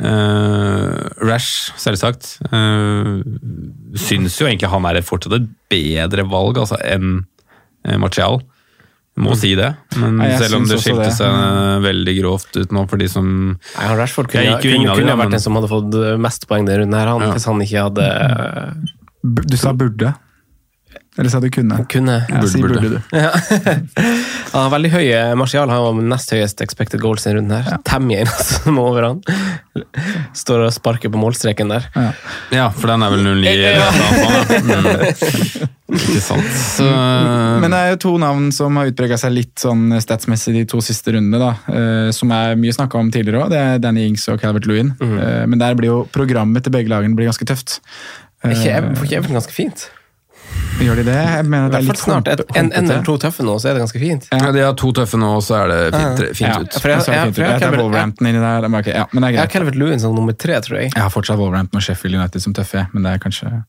Uh, 0.01 0.97
Rash, 1.21 1.69
selvsagt. 1.77 2.37
Uh, 2.49 3.21
syns 3.99 4.39
jo 4.39 4.47
egentlig 4.47 4.71
han 4.71 4.87
er 4.89 5.03
fortsatt 5.05 5.35
et 5.37 5.49
bedre 5.71 6.25
valg 6.31 6.61
altså, 6.63 6.79
enn 6.81 7.25
Martial. 8.01 8.41
Må 9.21 9.33
si 9.35 9.49
det, 9.59 9.73
men 9.99 10.15
Nei, 10.21 10.29
selv 10.39 10.55
om 10.61 10.67
det 10.69 10.77
skilte 10.79 11.09
det. 11.09 11.15
seg 11.17 11.81
veldig 11.83 12.13
grovt 12.21 12.55
ut 12.55 12.71
nå 12.71 12.85
for 12.87 13.01
de 13.01 13.09
som 13.11 13.25
Nei, 13.27 13.83
han 13.83 13.97
Rashford 13.99 14.29
kunne, 14.31 14.45
Jeg 14.45 14.61
kunne, 14.63 14.93
kunne 14.95 15.11
da, 15.11 15.17
vært 15.19 15.33
den 15.35 15.43
som 15.43 15.57
hadde 15.59 15.67
fått 15.67 15.97
mest 16.23 16.47
poeng 16.47 16.63
denne 16.65 16.79
runden, 16.85 16.95
her, 16.95 17.07
han, 17.11 17.25
Ja. 17.27 17.33
hvis 17.35 17.45
han 17.49 17.59
ikke 17.59 17.83
hadde 17.89 18.07
Du 19.51 19.57
sa 19.59 19.73
burde. 19.75 20.13
Eller 21.19 21.27
sa 21.29 21.41
du 21.43 21.49
kunne? 21.51 21.75
kunne. 21.91 22.13
Ja, 22.29 22.41
si 22.47 22.61
Burde, 22.61 22.79
burde, 22.79 22.89
burde. 22.89 23.01
du. 23.03 23.17
Ja. 23.19 23.31
ja, 24.53 24.61
veldig 24.71 24.91
høye. 24.93 25.17
Martial 25.35 25.67
har 25.69 25.81
jo 25.83 25.99
nest 26.07 26.31
høyest 26.31 26.61
expected 26.63 27.01
goals 27.03 27.25
i 27.27 27.33
runden 27.35 27.51
her. 27.65 27.81
Temje 27.87 28.21
eneste 28.23 28.61
som 28.61 28.77
er 28.79 28.85
over 28.85 29.07
han. 29.09 29.19
Står 30.39 30.63
og 30.69 30.71
sparker 30.75 31.11
på 31.11 31.19
målstreken 31.19 31.67
der. 31.73 31.89
Ja, 32.55 32.69
for 32.71 32.87
den 32.93 33.03
er 33.03 33.11
vel 33.11 33.27
09 33.27 33.51
eller 33.51 33.83
noe 33.83 33.91
sånt. 34.21 34.55
da. 34.71 35.67
Mm. 35.91 35.99
Ikke 35.99 36.21
sant. 36.23 36.47
Så, 36.55 36.87
Men 37.59 37.73
det 37.75 37.79
er 37.83 37.89
jo 37.91 37.99
to 38.05 38.11
navn 38.23 38.47
som 38.55 38.79
har 38.79 38.87
utprega 38.93 39.17
seg 39.19 39.33
litt 39.35 39.59
sånn 39.59 39.89
statsmessig 39.99 40.55
de 40.55 40.65
to 40.71 40.79
siste 40.85 41.11
rundene. 41.17 41.41
da, 41.43 41.75
eh, 41.75 42.11
Som 42.15 42.31
er 42.31 42.55
mye 42.55 42.71
snakka 42.75 42.95
om 43.03 43.11
tidligere 43.11 43.43
òg. 43.43 43.51
Det 43.51 43.59
er 43.59 43.79
Danny 43.83 44.07
Ings 44.07 44.29
og 44.31 44.39
Calvert 44.39 44.63
Lewin. 44.69 44.93
Mm. 45.03 45.17
Men 45.51 45.59
der 45.59 45.75
blir 45.75 45.91
jo 45.91 46.01
programmet 46.15 46.63
til 46.63 46.71
begge 46.71 46.87
lagene 46.91 47.19
blir 47.19 47.27
ganske 47.27 47.43
tøft. 47.51 47.81
Er 48.47 48.55
ikke 48.55 48.71
Eh, 48.79 48.93
får 48.95 49.05
ikke 49.09 49.17
Everton 49.19 49.41
ganske 49.41 49.51
fint? 49.59 49.89
Gjør 50.81 50.95
de 50.97 51.03
det? 51.05 51.13
Jeg 51.13 51.45
mener 51.45 51.69
det 51.69 51.77
er 51.77 51.83
litt 51.85 51.99
snart. 52.01 52.27
Et, 52.31 52.39
en, 52.57 52.71
en 52.73 52.87
eller 52.89 53.03
to 53.05 53.13
tøffe 53.21 53.43
nå, 53.45 53.53
så 53.61 53.69
er 53.69 53.73
det 53.77 53.81
ganske 53.83 53.99
fint. 54.01 54.23
ja, 54.31 54.51
de 54.55 54.63
har 54.65 54.73
to 54.79 54.89
tøffe 54.97 55.19
nå, 55.21 55.27
og 55.37 55.43
så 55.45 55.59
er 55.61 55.67
det 55.69 55.79
fint, 55.93 56.21
fint 56.39 56.47
Ja, 56.49 56.55
ut. 56.63 56.73
for 56.81 56.89
jeg- 56.89 56.97
jeg- 56.97 57.05
for 57.05 57.41
jeg- 57.41 57.51
Jeg 57.51 57.61
jeg- 57.61 57.79
Wolverhampton 57.79 58.27
inni 58.27 58.39
der. 58.41 58.67
men 58.69 58.79
ok, 58.79 58.87
Ja, 58.87 59.05
men 59.13 59.21
det 59.21 59.27
er 59.27 59.31
Jeg 59.33 59.39
har. 59.39 59.47
Calvert 59.47 59.75
Lewin 59.75 59.99
som 59.99 60.15
nummer 60.15 60.33
tre, 60.33 60.53
tror 60.61 60.77
jeg. 60.81 60.91
Jeg 60.95 61.01
har 61.03 61.09
fortsatt 61.09 61.37
Wolverhampton 61.37 61.77
og 61.77 61.83
Sheffield 61.83 62.15
United 62.15 62.41
som 62.41 62.53
tøffe, 62.53 62.87
men 62.93 63.03
det 63.03 63.13
er 63.13 63.17
kanskje 63.19 63.63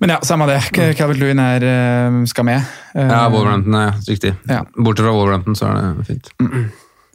Men 0.00 0.08
ja, 0.10 0.18
samme 0.24 0.46
det. 0.48 0.96
Calvert 0.96 1.18
Lewin 1.18 1.38
er, 1.38 1.62
eh, 1.62 2.24
skal 2.26 2.44
med. 2.44 2.62
Eh, 2.96 3.06
Ja, 3.08 3.28
Wolverhampton 3.28 3.74
er 3.74 3.92
riktig. 4.08 4.34
Ja. 4.48 4.62
Bortsett 4.76 5.04
fra 5.06 5.12
Wolverhampton, 5.12 5.54
så 5.54 5.68
er 5.68 5.94
det 5.94 6.06
fint. 6.06 6.30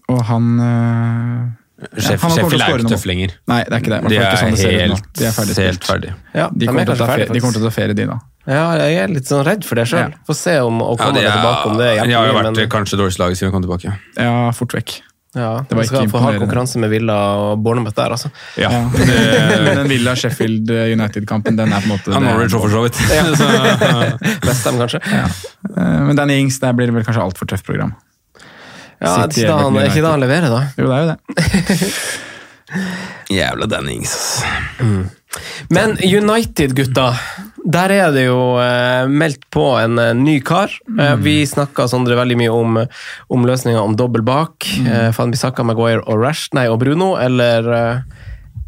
Og 0.08 0.22
han 0.24 1.56
eh, 1.82 1.88
Sheff- 2.00 2.22
han 2.22 2.32
kommer 2.32 2.36
til 2.36 2.46
å 2.46 2.50
Sheffield 2.50 2.62
er 2.62 2.80
ikke 2.86 2.94
tøff 2.96 3.06
lenger. 3.10 3.34
Nei, 3.52 3.64
det 3.64 3.74
er 3.74 3.84
ikke 3.84 3.94
det. 3.96 4.02
De 4.10 4.16
er 4.18 4.28
ikke 4.30 4.44
sånn 4.44 4.56
det 4.56 4.76
helt, 4.82 5.10
De 5.20 5.26
er 5.26 5.36
ferdig 5.40 5.58
helt 5.64 5.84
ferdig. 5.90 6.14
Ja, 6.34 6.50
De 6.54 6.68
kommer, 6.68 6.86
ta 6.86 6.96
ferie, 7.10 7.28
de 7.32 7.40
kommer 7.44 7.54
til 7.60 7.64
å 7.66 7.70
ta 7.70 7.76
ferie, 7.80 7.94
de 7.98 8.06
nå. 8.12 8.20
Ja, 8.46 8.66
jeg 8.78 9.00
er 9.02 9.08
litt 9.10 9.26
sånn 9.26 9.44
redd 9.46 9.66
for 9.66 9.76
det 9.76 9.88
sjøl. 9.90 10.12
Ja. 10.14 10.24
Få 10.28 10.36
se 10.38 10.60
om 10.62 10.80
å 10.86 10.94
komme 11.00 11.22
ja, 11.24 11.34
tilbake 11.34 11.72
om 11.72 11.78
det 11.82 11.90
de 12.06 12.14
har 12.14 12.28
jo 12.30 12.34
vært 12.38 12.56
men- 12.56 12.70
kanskje 12.70 12.98
dårligst 13.02 13.20
laget 13.20 13.38
siden 13.42 13.50
vi 13.52 13.56
kom 13.58 13.66
tilbake. 13.66 13.98
Ja, 14.22 14.52
fort 14.52 14.72
vekk. 14.78 15.02
Ja, 15.36 15.66
Det 15.68 15.76
var 15.76 15.82
vi 15.84 15.88
skal 15.90 16.08
få 16.08 16.20
ha 16.24 16.30
konkurranse 16.40 16.78
med 16.80 16.90
Villa 16.94 17.16
og 17.36 17.60
Bournemouth 17.62 17.94
der, 17.98 18.14
altså. 18.16 18.30
Ja, 18.56 18.70
Ja. 18.72 18.84
Men 19.66 19.82
den 19.82 19.90
Villa 19.90 20.14
Sheffield 20.16 20.70
United-kampen, 20.72 21.58
den 21.58 21.74
er 21.74 21.82
på 21.84 21.90
en 21.92 21.98
måte 21.98 22.14
Ja, 22.14 22.20
Norwich 22.24 22.54
òg, 22.56 22.62
for 22.62 22.70
så 22.72 22.84
vidt. 22.86 24.40
Best 24.48 24.64
dem 24.64 24.78
kanskje. 24.80 25.02
Eh, 25.04 26.00
Men 26.08 26.16
Danny 26.16 26.38
Ings, 26.40 26.60
der 26.64 26.72
blir 26.78 26.88
det 26.88 26.96
vel 26.96 27.04
kanskje 27.04 27.26
altfor 27.26 27.50
tøft 27.52 27.66
program. 27.68 27.92
Ja, 29.06 29.18
er 29.24 29.32
ikke 29.32 29.58
han, 29.62 29.82
ikke 29.86 30.06
da 30.06 30.14
han 30.16 30.26
leverer, 30.26 30.50
da. 30.52 30.64
Jo, 30.76 30.90
det 30.90 30.96
er 30.96 31.04
jo 31.04 31.12
det. 31.14 31.92
jævla 33.38 33.66
Dennings. 33.66 34.44
Mm. 34.80 35.10
Men 35.70 35.98
United, 36.04 36.76
gutta. 36.76 37.14
Der 37.66 37.90
er 37.90 38.12
det 38.14 38.28
jo 38.28 38.58
eh, 38.62 39.08
meldt 39.10 39.48
på 39.54 39.64
en 39.82 40.00
eh, 40.00 40.14
ny 40.18 40.38
kar. 40.46 40.72
Eh, 41.00 41.16
vi 41.22 41.40
snakka 41.50 41.88
Sondre 41.90 42.18
veldig 42.20 42.38
mye 42.40 42.54
om, 42.54 42.78
om 43.34 43.48
løsninga 43.48 43.82
om 43.82 43.98
dobbel 43.98 44.24
bak. 44.26 44.68
Eh, 44.86 45.10
Van 45.18 45.34
Bissaka, 45.34 45.66
Maguire 45.66 46.04
og 46.06 46.22
Rash, 46.22 46.54
nei, 46.58 46.68
og 46.72 46.80
Bruno. 46.84 47.16
Eller 47.22 48.06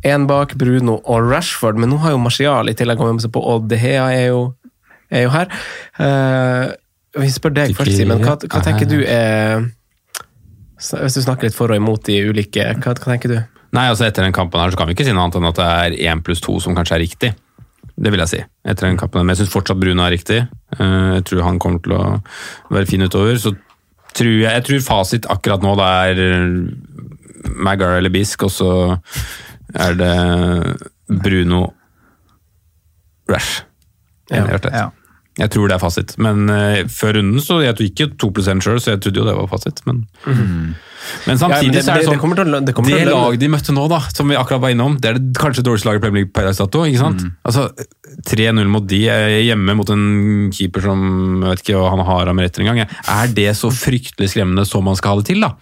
én 0.08 0.28
bak 0.30 0.58
Bruno 0.58 1.00
og 1.06 1.30
Rashford. 1.30 1.80
Men 1.80 1.94
nå 1.94 2.02
har 2.04 2.16
jo 2.16 2.22
Martial 2.22 2.72
i 2.72 2.76
tillegg 2.78 3.00
kommet 3.00 3.20
med 3.20 3.28
seg 3.28 3.36
på, 3.38 3.44
og 3.44 3.70
De 3.70 3.80
Hea 3.80 4.10
er 4.16 4.28
jo, 4.32 4.44
er 5.14 5.28
jo 5.28 5.34
her. 5.36 5.56
Eh, 6.02 6.66
vi 7.22 7.32
spør 7.34 7.54
deg 7.62 7.78
først, 7.78 7.96
Simen. 7.98 8.26
Hva, 8.26 8.36
hva 8.44 8.60
er 8.60 8.66
tenker 8.66 8.90
du 8.90 9.00
er 9.02 9.70
Hvis 10.78 11.18
du 11.18 11.22
snakker 11.26 11.48
litt 11.50 11.58
for 11.58 11.72
og 11.74 11.80
imot 11.80 12.04
de 12.06 12.20
ulike, 12.30 12.64
hva, 12.78 12.94
hva 12.94 13.12
tenker 13.12 13.32
du? 13.34 13.38
Nei, 13.76 13.88
altså 13.90 14.06
Etter 14.08 14.24
den 14.24 14.36
kampen 14.36 14.62
her 14.62 14.72
så 14.72 14.78
kan 14.80 14.88
vi 14.88 14.94
ikke 14.96 15.06
si 15.08 15.12
noe 15.16 15.26
annet 15.26 15.40
enn 15.42 15.50
at 15.50 15.58
det 15.60 15.68
er 15.68 15.96
én 16.14 16.22
pluss 16.24 16.40
to 16.44 16.56
som 16.64 16.76
kanskje 16.78 16.96
er 17.00 17.04
riktig. 17.04 17.32
Det 17.98 18.12
vil 18.14 18.22
jeg 18.22 18.30
si. 18.32 18.40
Etter 18.70 18.88
den 18.88 18.98
kampen. 19.00 19.26
Men 19.26 19.34
jeg 19.34 19.42
syns 19.42 19.54
fortsatt 19.56 19.80
Bruno 19.82 20.04
er 20.06 20.14
riktig. 20.14 20.38
Eh, 20.78 21.08
Jeg 21.18 21.24
tror 21.26 21.42
han 21.48 21.58
kommer 21.60 21.82
til 21.82 21.96
å 21.98 22.04
være 22.70 22.86
fin 22.90 23.02
utover. 23.02 23.40
Så 23.42 23.56
tror 24.14 24.30
jeg, 24.32 24.46
jeg 24.54 24.66
tror 24.70 24.86
fasit 24.86 25.26
akkurat 25.34 25.66
nå 25.66 25.74
det 25.80 25.88
er 26.12 26.22
Magar 27.58 27.98
eller 27.98 28.14
Bisk, 28.14 28.44
og 28.48 28.52
så 28.54 28.70
er 29.78 29.98
det 29.98 30.14
Bruno 31.10 31.74
Rash. 33.30 33.64
Ja, 34.32 34.46
Ja. 34.72 34.90
Jeg 35.38 35.52
tror 35.54 35.68
det 35.70 35.76
er 35.78 35.84
fasit. 35.84 36.16
Men 36.18 36.50
uh, 36.50 36.84
før 36.90 37.20
runden 37.20 37.42
så 37.44 37.60
jeg 37.62 37.76
ikke 37.92 38.10
2 38.18 38.32
sjøl, 38.62 38.80
så 38.82 38.96
jeg 38.96 39.02
trodde 39.06 39.22
jo 39.22 39.26
det 39.28 39.36
var 39.38 39.48
fasit. 39.52 39.82
Men, 39.86 40.06
men 41.28 41.38
samtidig 41.38 41.50
Ja, 41.52 41.62
men 41.62 41.72
det- 41.72 41.84
så 41.86 41.92
er 41.92 41.94
det 41.94 42.02
det- 42.02 42.10
sånn 42.10 42.20
det 42.66 42.66
det 42.66 42.74
å 42.74 42.84
det 43.06 43.14
laget 43.14 43.40
de 43.40 43.48
møtte 43.54 43.74
nå, 43.76 43.88
da, 43.90 44.00
som 44.14 44.28
vi 44.28 44.36
akkurat 44.36 44.62
var 44.62 44.70
innom, 44.74 44.98
det 45.00 45.10
er 45.10 45.20
det 45.20 45.38
kanskje 45.38 45.64
dårligste 45.64 45.86
laget 45.88 46.02
i 46.02 46.06
Premier 46.08 46.24
League 46.26 46.34
per 46.34 46.44
dags 46.50 46.58
dato. 46.58 46.84
ikke 46.84 46.98
sant? 47.00 47.22
Altså, 47.46 47.70
3-0 48.28 48.68
mot 48.68 48.86
de 48.88 49.08
er 49.08 49.30
hjemme 49.46 49.76
mot 49.78 49.90
en 49.94 50.50
keeper 50.52 50.82
som 50.82 51.44
jeg 51.44 51.50
vet 51.54 51.62
ikke 51.64 51.78
hva 51.78 51.90
han 51.94 52.06
har 52.06 52.28
av 52.28 52.36
meriter 52.36 52.66
engang. 52.66 52.88
Er 53.08 53.28
det 53.28 53.54
så 53.56 53.70
fryktelig 53.70 54.32
skremmende 54.34 54.66
som 54.66 54.84
man 54.84 54.96
skal 54.96 55.16
ha 55.16 55.22
det 55.22 55.28
til, 55.30 55.42
da? 55.42 55.54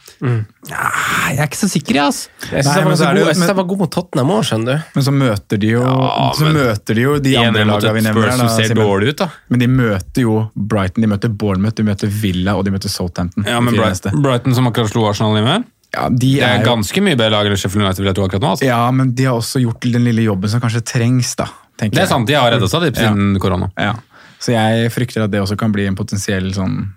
Ja, 0.66 0.90
jeg 1.30 1.38
er 1.44 1.46
ikke 1.46 1.60
så 1.60 1.68
sikker, 1.70 1.94
jeg, 2.00 2.06
altså. 2.10 2.30
Jeg 2.42 2.64
syns 2.64 2.66
Nei, 2.66 2.76
jeg, 2.80 2.86
var 2.90 2.96
så 2.96 3.06
god- 3.06 3.18
jo- 3.20 3.26
jeg 3.30 3.36
synes 3.36 3.48
jeg 3.52 3.56
var 3.60 3.68
god 3.70 3.78
mot 3.84 3.92
Tottenham 3.94 4.30
òg, 4.34 4.42
skjønner 4.50 4.66
du. 4.80 4.84
Men 4.96 5.04
så 5.06 5.14
møter 5.14 5.60
de 5.62 5.68
jo, 5.76 5.82
Ja, 5.86 6.32
så 6.34 6.42
men- 6.48 6.56
møter 6.58 6.96
de 6.96 7.02
jo 7.06 7.20
de 7.20 7.36
andre 7.38 7.62
1-1 7.62 7.68
mot 7.70 7.84
lagene 7.84 7.94
vi 7.94 8.00
et 8.00 8.06
nevner. 8.06 8.22
Spurs 8.22 8.32
her, 8.32 8.38
som 8.38 8.48
da, 8.48 8.56
ser 8.56 8.70
Simen. 8.72 8.82
dårlig 8.88 9.10
ut, 9.10 9.18
da. 9.18 9.28
Men 9.50 9.60
de 9.60 9.68
møter 9.68 10.22
jo 10.26 10.34
Brighton, 10.56 11.02
de 11.02 11.08
møter 11.08 11.30
Bournemouth, 11.38 11.76
de 11.76 11.84
møter 11.84 12.08
Villa 12.10 12.56
og 12.58 12.66
de 12.66 12.72
møter 12.72 12.90
Southampton. 12.90 13.46
Ja, 13.46 13.60
de 13.60 13.62
men 13.62 13.74
fire 13.76 13.82
Brighton, 13.84 14.12
neste. 14.12 14.22
Brighton 14.26 14.56
som 14.56 14.68
akkurat 14.72 14.90
slo 14.90 15.06
Arsenal 15.10 15.36
hjemme, 15.38 15.64
Ja, 15.94 16.10
de 16.10 16.18
det 16.18 16.42
er 16.44 16.48
er 16.60 16.64
jo, 16.66 16.76
ganske 16.76 17.02
mye 17.04 17.16
bedre 17.16 17.32
lag 17.32 17.46
enn 17.46 17.56
Sheffield 17.56 17.86
United 17.86 17.98
vil 18.04 18.10
jeg 18.12 18.16
tro 18.16 18.26
akkurat 18.28 18.42
nå. 18.42 18.50
altså. 18.58 18.66
ja, 18.66 18.92
men 18.92 19.14
de 19.16 19.24
har 19.24 19.34
også 19.38 19.62
gjort 19.62 19.80
den 19.86 20.04
lille 20.04 20.26
jobben 20.26 20.50
som 20.50 20.60
kanskje 20.60 20.82
trengs, 20.84 21.36
da. 21.38 21.46
tenker 21.78 21.96
Det 21.96 22.00
er 22.02 22.02
jeg. 22.02 22.10
sant, 22.10 22.28
de 22.28 22.34
har 22.34 22.52
redda 22.52 22.68
seg 22.68 22.82
de, 22.82 22.92
siden 23.00 23.40
korona. 23.40 23.70
Ja. 23.78 23.94
Så 24.40 24.52
jeg 24.52 24.92
frykter 24.92 25.24
at 25.24 25.32
det 25.32 25.40
også 25.42 25.56
kan 25.58 25.72
bli 25.72 25.86
en 25.88 25.96
potensiell 25.96 26.52
sånn 26.54 26.90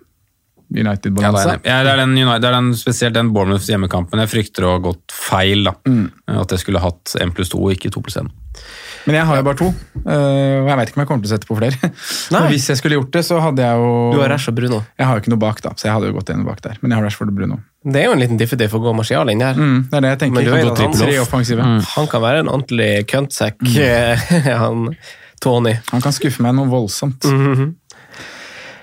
United-balanse. 0.75 1.61
ja, 1.65 1.79
det, 1.85 1.93
er 1.95 1.97
den 2.03 2.13
United, 2.19 2.43
det 2.45 2.49
er 2.51 2.57
den, 2.59 2.73
spesielt 2.77 3.15
den 3.17 3.31
Bournemouth 3.33 3.65
hjemmekampen 3.71 4.21
jeg 4.21 4.29
frykter 4.29 4.67
å 4.69 4.75
ha 4.77 4.83
gått 4.85 5.15
feil. 5.15 5.65
da. 5.65 5.73
At 6.43 6.51
jeg 6.53 6.61
skulle 6.65 6.83
hatt 6.83 7.15
1 7.21 7.33
pluss 7.37 7.49
2 7.55 7.63
og 7.63 7.73
ikke 7.73 7.91
2 7.95 8.03
pluss 8.05 8.19
1. 8.21 8.29
Men 9.07 9.15
jeg 9.15 9.25
har 9.25 9.37
jo 9.39 9.45
bare 9.47 9.57
to, 9.57 9.67
øh, 9.71 10.57
og 10.61 10.67
jeg 10.69 10.77
vet 10.77 10.89
ikke 10.91 10.99
om 10.99 11.03
jeg 11.05 11.09
kommer 11.09 11.23
til 11.25 11.31
å 11.31 11.33
sette 11.33 11.49
på 11.49 11.57
flere. 11.57 11.91
Hvis 12.51 12.67
jeg 12.69 12.77
skulle 12.81 12.99
gjort 12.99 13.13
det, 13.15 13.23
så 13.25 13.39
hadde 13.41 13.63
jeg 13.65 13.79
jo 13.81 13.93
Du 14.13 14.19
har 14.21 14.29
Rash 14.35 14.51
og 14.51 14.57
Bruno. 14.59 14.81
Jeg 14.99 15.07
har 15.09 15.15
jo 15.17 15.23
ikke 15.23 15.33
noe 15.33 15.41
bak, 15.47 15.63
da, 15.65 15.73
så 15.79 15.87
jeg 15.89 15.95
hadde 15.95 16.11
jo 16.11 16.17
gått 16.19 16.33
en 16.35 16.45
bak 16.45 16.61
der. 16.67 16.77
Men 16.83 16.91
jeg 16.93 16.99
har 17.01 17.07
Rashford 17.07 17.31
og 17.33 17.39
Bruno. 17.39 17.61
Det 17.89 18.03
er 18.03 18.09
jo 18.11 18.17
en 18.19 18.21
liten 18.21 18.37
diffediff 18.41 18.75
å 18.77 18.81
gå 18.83 18.93
Martial 18.99 19.31
inn 19.33 19.41
her. 19.47 19.55
Mm, 19.57 19.79
det 19.89 19.97
er 19.97 20.05
det 20.05 20.11
jeg 20.13 20.21
tenker. 20.25 20.35
Men 20.43 20.45
du 20.45 20.53
er 20.53 20.61
jo 20.61 20.67
at 20.67 20.67
gå 20.67 20.69
han- 20.69 20.93
trippel 20.93 21.07
Tre 21.07 21.19
offensive. 21.23 21.69
Han 21.95 22.11
kan 22.13 22.25
være 22.27 22.43
en 22.45 22.51
ordentlig 22.53 22.91
køntsekk, 23.15 23.65
han 24.65 24.85
Tony. 25.41 25.77
Han 25.93 26.03
kan 26.05 26.13
skuffe 26.13 26.43
meg 26.45 26.57
noe 26.59 26.69
voldsomt. 26.69 27.25
Mhm. 27.31 27.77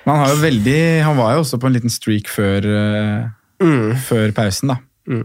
Men 0.06 0.16
han, 0.16 0.20
har 0.26 0.34
jo 0.36 0.41
veldig, 0.41 0.80
han 1.03 1.18
var 1.18 1.34
jo 1.34 1.39
også 1.43 1.58
på 1.62 1.68
en 1.68 1.74
liten 1.80 1.89
streak 1.93 2.28
før, 2.30 2.66
øh, 2.66 3.24
Mm. 3.64 3.95
før 4.03 4.32
pausen, 4.36 4.68
da. 4.74 4.76
De 5.08 5.24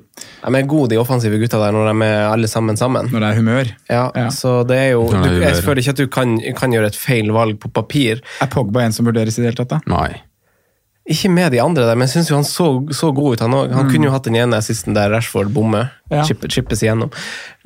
er 0.59 0.67
gode, 0.69 0.91
de 0.93 0.99
offensive 1.01 1.39
gutta 1.41 1.57
der, 1.59 1.73
når 1.73 1.89
de 1.93 2.05
er 2.07 2.29
alle 2.31 2.47
sammen 2.49 2.77
sammen. 2.77 3.09
Når 3.11 3.21
det 3.25 3.29
er 3.31 3.37
humør. 3.41 3.65
Ja, 3.91 4.11
Ja. 4.15 4.29
så 4.31 4.63
det 4.69 4.77
er 4.77 4.91
jo 4.93 5.07
du, 5.11 5.17
Jeg 5.41 5.57
føler 5.65 5.81
ikke 5.83 5.91
at 5.91 5.97
du 5.97 6.07
kan, 6.07 6.39
kan 6.57 6.71
gjøre 6.71 6.87
et 6.93 6.97
feil 6.97 7.33
valg 7.33 7.59
på 7.59 7.69
papir. 7.73 8.21
Er 8.41 8.47
Pogba 8.47 8.85
en 8.85 8.93
som 8.93 9.07
vurderes 9.07 9.39
i 9.39 9.43
det 9.43 9.51
hele 9.55 9.57
tatt, 9.65 9.69
da? 9.71 9.81
Nei. 9.87 10.21
Ikke 11.11 11.31
med 11.33 11.51
de 11.51 11.59
andre 11.59 11.83
der, 11.89 11.97
men 11.99 12.07
jeg 12.07 12.13
syns 12.21 12.29
han 12.31 12.45
så, 12.47 12.67
så 12.95 13.09
god 13.17 13.35
ut, 13.35 13.41
han 13.43 13.55
òg. 13.57 13.73
Han 13.75 13.89
kunne 13.91 14.07
jo 14.07 14.13
hatt 14.15 14.29
den 14.29 14.37
ene 14.39 14.59
assisten 14.63 14.95
der 14.95 15.11
Rashford 15.11 15.49
bommer. 15.55 15.89
Ja. 16.11 16.25
Chippe, 16.27 16.49
chippes 16.51 16.81
igjennom. 16.83 17.11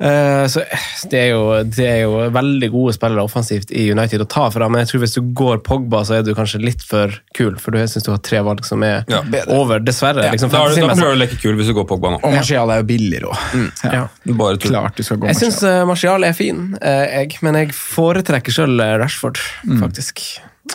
Uh, 0.01 0.45
så 0.49 0.61
eh, 0.65 0.81
det 1.09 1.19
er, 1.19 1.27
jo, 1.33 1.43
det 1.65 1.85
er 1.89 1.99
jo 2.03 2.17
veldig 2.33 2.67
gode 2.73 2.93
spillere 2.93 3.23
offensivt 3.25 3.71
i 3.73 3.87
United 3.93 4.21
å 4.21 4.27
ta 4.29 4.47
fra, 4.53 4.67
men 4.69 4.83
jeg 4.83 4.91
tror 4.91 5.01
hvis 5.05 5.15
du 5.17 5.21
går 5.37 5.61
Pogba, 5.65 6.01
så 6.05 6.17
er 6.19 6.25
du 6.27 6.33
kanskje 6.37 6.61
litt 6.61 6.83
for 6.85 7.13
kul, 7.37 7.55
for 7.61 7.73
du 7.73 7.79
syns 7.89 8.05
du 8.05 8.11
har 8.13 8.21
tre 8.25 8.41
valg 8.45 8.65
som 8.65 8.83
er 8.85 9.05
Ja. 9.09 9.21
over, 9.53 9.79
dessverre. 9.79 10.25
liksom, 10.33 10.49
Da, 10.53 10.65
er 10.65 10.75
du- 10.75 10.81
da 10.81 10.93
prøver 10.93 11.13
du 11.15 11.17
å 11.17 11.21
leke 11.23 11.39
kul 11.41 11.55
hvis 11.57 11.67
du 11.69 11.73
går 11.77 11.87
Pogba 11.89 12.11
nå. 12.15 12.19
Og 12.25 12.33
Martial 12.37 12.69
er 12.75 12.81
jo 12.83 12.89
billigere 12.91 13.29
òg. 13.29 13.71
Ja. 13.93 14.07
Du. 14.25 14.33
Klart 14.67 14.95
du 14.97 15.03
skal 15.03 15.17
gå 15.17 15.27
Jeg 15.31 15.35
syns 15.41 15.61
Martial. 15.61 15.87
Martial 15.93 16.23
er 16.29 16.33
fin, 16.37 16.77
uh, 16.81 17.05
jeg, 17.21 17.37
men 17.41 17.55
jeg 17.61 17.73
foretrekker 17.77 18.53
sjøl 18.53 18.77
Rashford, 19.01 19.37
Mm. 19.65 19.79
faktisk. 19.85 20.21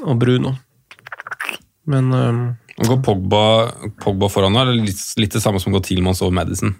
Og 0.07 0.19
Bruno. 0.19 0.57
Men 1.91 2.11
um, 2.15 2.43
Går 2.81 3.01
Pogba, 3.05 3.45
Pogba 4.01 4.31
foran 4.33 4.55
nå, 4.55 4.63
er 4.63 4.71
det 4.71 4.89
litt, 4.89 5.01
litt 5.21 5.35
det 5.37 5.43
samme 5.43 5.61
som 5.61 5.75
går 5.75 5.83
Tilmans 5.85 6.23
over 6.25 6.33
Madison. 6.39 6.73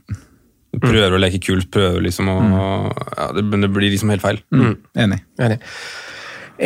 Du 0.71 0.79
prøver 0.79 1.17
å 1.17 1.21
leke 1.21 1.43
kult, 1.43 1.67
prøver 1.75 2.01
liksom 2.07 2.31
å 2.31 2.37
ja, 2.55 3.27
det, 3.35 3.43
Men 3.43 3.67
det 3.67 3.73
blir 3.75 3.91
liksom 3.91 4.13
helt 4.15 4.23
feil. 4.25 4.39
Mm. 4.55 4.77
Enig. 5.05 5.19
Enig. 5.43 5.59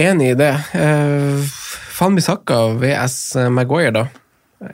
Enig 0.05 0.35
i 0.35 0.37
det. 0.39 0.53
Uh, 0.77 1.41
Fanbisaka 1.95 2.61
VS 2.83 3.17
Maguire, 3.55 3.95
da. 3.95 4.05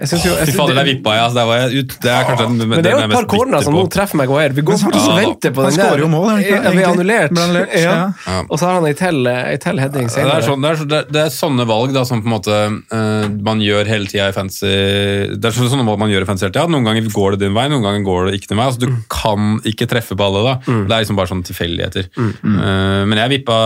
Jo, 0.01 0.35
Fy 0.47 0.53
fader, 0.55 0.75
der 0.79 0.85
vippa 0.87 1.15
jeg. 1.17 1.23
Altså, 1.27 1.45
jeg 1.61 1.85
ut. 1.85 1.95
Det 2.01 2.11
er 2.11 2.25
kanskje 2.29 2.47
den, 2.47 2.69
men 2.69 2.83
det 2.83 2.91
er 2.91 2.97
jo 2.97 3.05
et 3.09 3.13
par 3.15 3.27
corner 3.31 3.63
som 3.65 3.75
nå 3.75 3.83
treffer 3.91 4.17
Maguire. 4.21 4.53
Vi 4.55 4.63
går 4.63 4.79
fort 4.81 4.95
og 4.95 5.03
så 5.03 5.11
Ja, 5.11 5.17
venter 5.27 5.51
på 5.57 5.65
den 5.67 5.77
der. 5.81 5.99
jo 5.99 6.09
mål? 6.09 6.29
Ja, 6.45 6.61
vi 6.71 6.83
er 6.83 6.89
annullert. 6.93 7.31
Annullert, 7.37 7.75
Ja. 7.75 8.13
ja. 8.27 8.43
Og 8.49 8.59
så 8.59 8.67
har 8.69 8.75
han 8.81 8.87
ei 8.87 8.93
til, 8.95 9.79
heading 9.81 10.07
Det 10.07 10.13
er, 10.13 10.15
senere. 10.15 10.43
sånn, 10.47 10.63
det, 10.63 10.71
er, 10.71 10.77
så- 10.77 10.89
det, 10.89 10.99
er, 10.99 11.13
det 11.13 11.23
er 11.25 11.31
sånne 11.35 11.67
valg 11.67 11.93
da, 11.93 12.05
som 12.05 12.23
på 12.23 12.27
en 12.31 12.35
måte 12.37 12.57
uh, 12.93 13.29
man 13.43 13.61
gjør 13.61 13.87
hele 13.87 14.07
tida 14.07 14.29
i 14.29 14.33
fancy 14.33 14.67
Det 14.71 15.45
er 15.45 15.51
sånne 15.51 15.87
valg 15.87 15.99
man 15.99 16.11
gjør 16.11 16.23
i 16.23 16.29
fancy 16.31 16.47
hele 16.47 16.53
tida. 16.55 16.69
Noen 16.71 16.85
ganger 16.85 17.11
går 17.11 17.33
det 17.37 17.41
din 17.47 17.55
vei, 17.55 17.67
noen 17.69 17.83
ganger 17.83 18.05
går 18.07 18.31
det 18.31 18.41
ikke 18.41 18.49
din 18.55 18.59
vei. 18.59 18.67
Altså, 18.67 18.81
du 18.81 18.87
Mm. 18.91 19.03
kan 19.11 19.61
ikke 19.65 19.87
treffe 19.87 20.17
på 20.17 20.25
alle. 20.25 20.43
da. 20.45 20.55
Det 20.67 20.91
er 20.91 21.01
liksom 21.05 21.17
bare 21.17 21.29
sånne 21.31 21.45
tilfeldigheter. 21.47 22.09
Eh, 22.19 23.05
men 23.07 23.17
jeg 23.19 23.31
vippa 23.31 23.57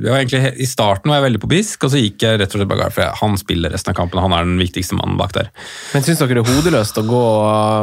jeg 0.00 0.10
var 0.10 0.18
egentlig, 0.20 0.60
I 0.60 0.66
starten 0.66 1.10
var 1.10 1.20
jeg 1.20 1.26
veldig 1.32 1.40
på 1.42 1.48
Bisk, 1.50 1.84
og 1.84 1.90
så 1.92 1.98
gikk 2.00 2.22
jeg 2.24 2.40
rett 2.40 2.54
og 2.54 2.60
slett 2.60 2.68
bare 2.70 2.90
for 2.90 3.02
jeg- 3.02 3.16
han 3.20 3.36
spiller 3.36 3.70
resten 3.70 3.90
av 3.90 3.96
kampen. 3.96 4.20
Han 4.20 4.32
er 4.32 4.44
den 4.44 4.58
viktigste 4.58 4.94
mannen 4.96 5.16
bak 5.18 5.32
der. 5.32 5.49
Men 5.94 6.04
syns 6.06 6.20
dere 6.22 6.36
det 6.38 6.44
er 6.44 6.60
hodeløst 6.60 7.00
å 7.00 7.04
gå 7.08 7.22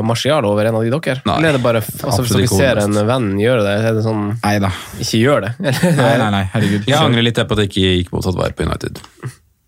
Marcial 0.07 0.47
over 0.49 0.69
en 0.69 0.79
av 0.79 0.85
de 0.85 0.93
dere? 0.93 1.23
Nei, 1.27 1.37
Eller 1.39 1.49
er 1.53 1.57
det 1.57 1.63
bare 1.65 1.81
altså, 1.83 2.23
Hvis 2.23 2.35
dere 2.37 2.51
ser 2.53 2.81
en 2.83 3.01
venn 3.09 3.27
gjøre 3.41 3.65
det, 3.65 3.75
er 3.89 3.99
det 3.99 4.05
sånn 4.05 4.23
Neida. 4.43 4.71
Ikke 5.03 5.21
gjør 5.21 5.45
det. 5.47 5.53
Nei, 6.01 6.13
nei, 6.21 6.31
nei, 6.37 6.45
herregud. 6.53 6.87
Jeg 6.89 6.97
angrer 7.01 7.25
litt 7.25 7.43
på 7.43 7.57
at 7.57 7.63
jeg 7.65 7.73
ikke 7.73 7.93
gikk 8.01 8.15
motsatt 8.15 8.39
vei 8.39 8.49
på 8.55 8.67
United. 8.67 9.03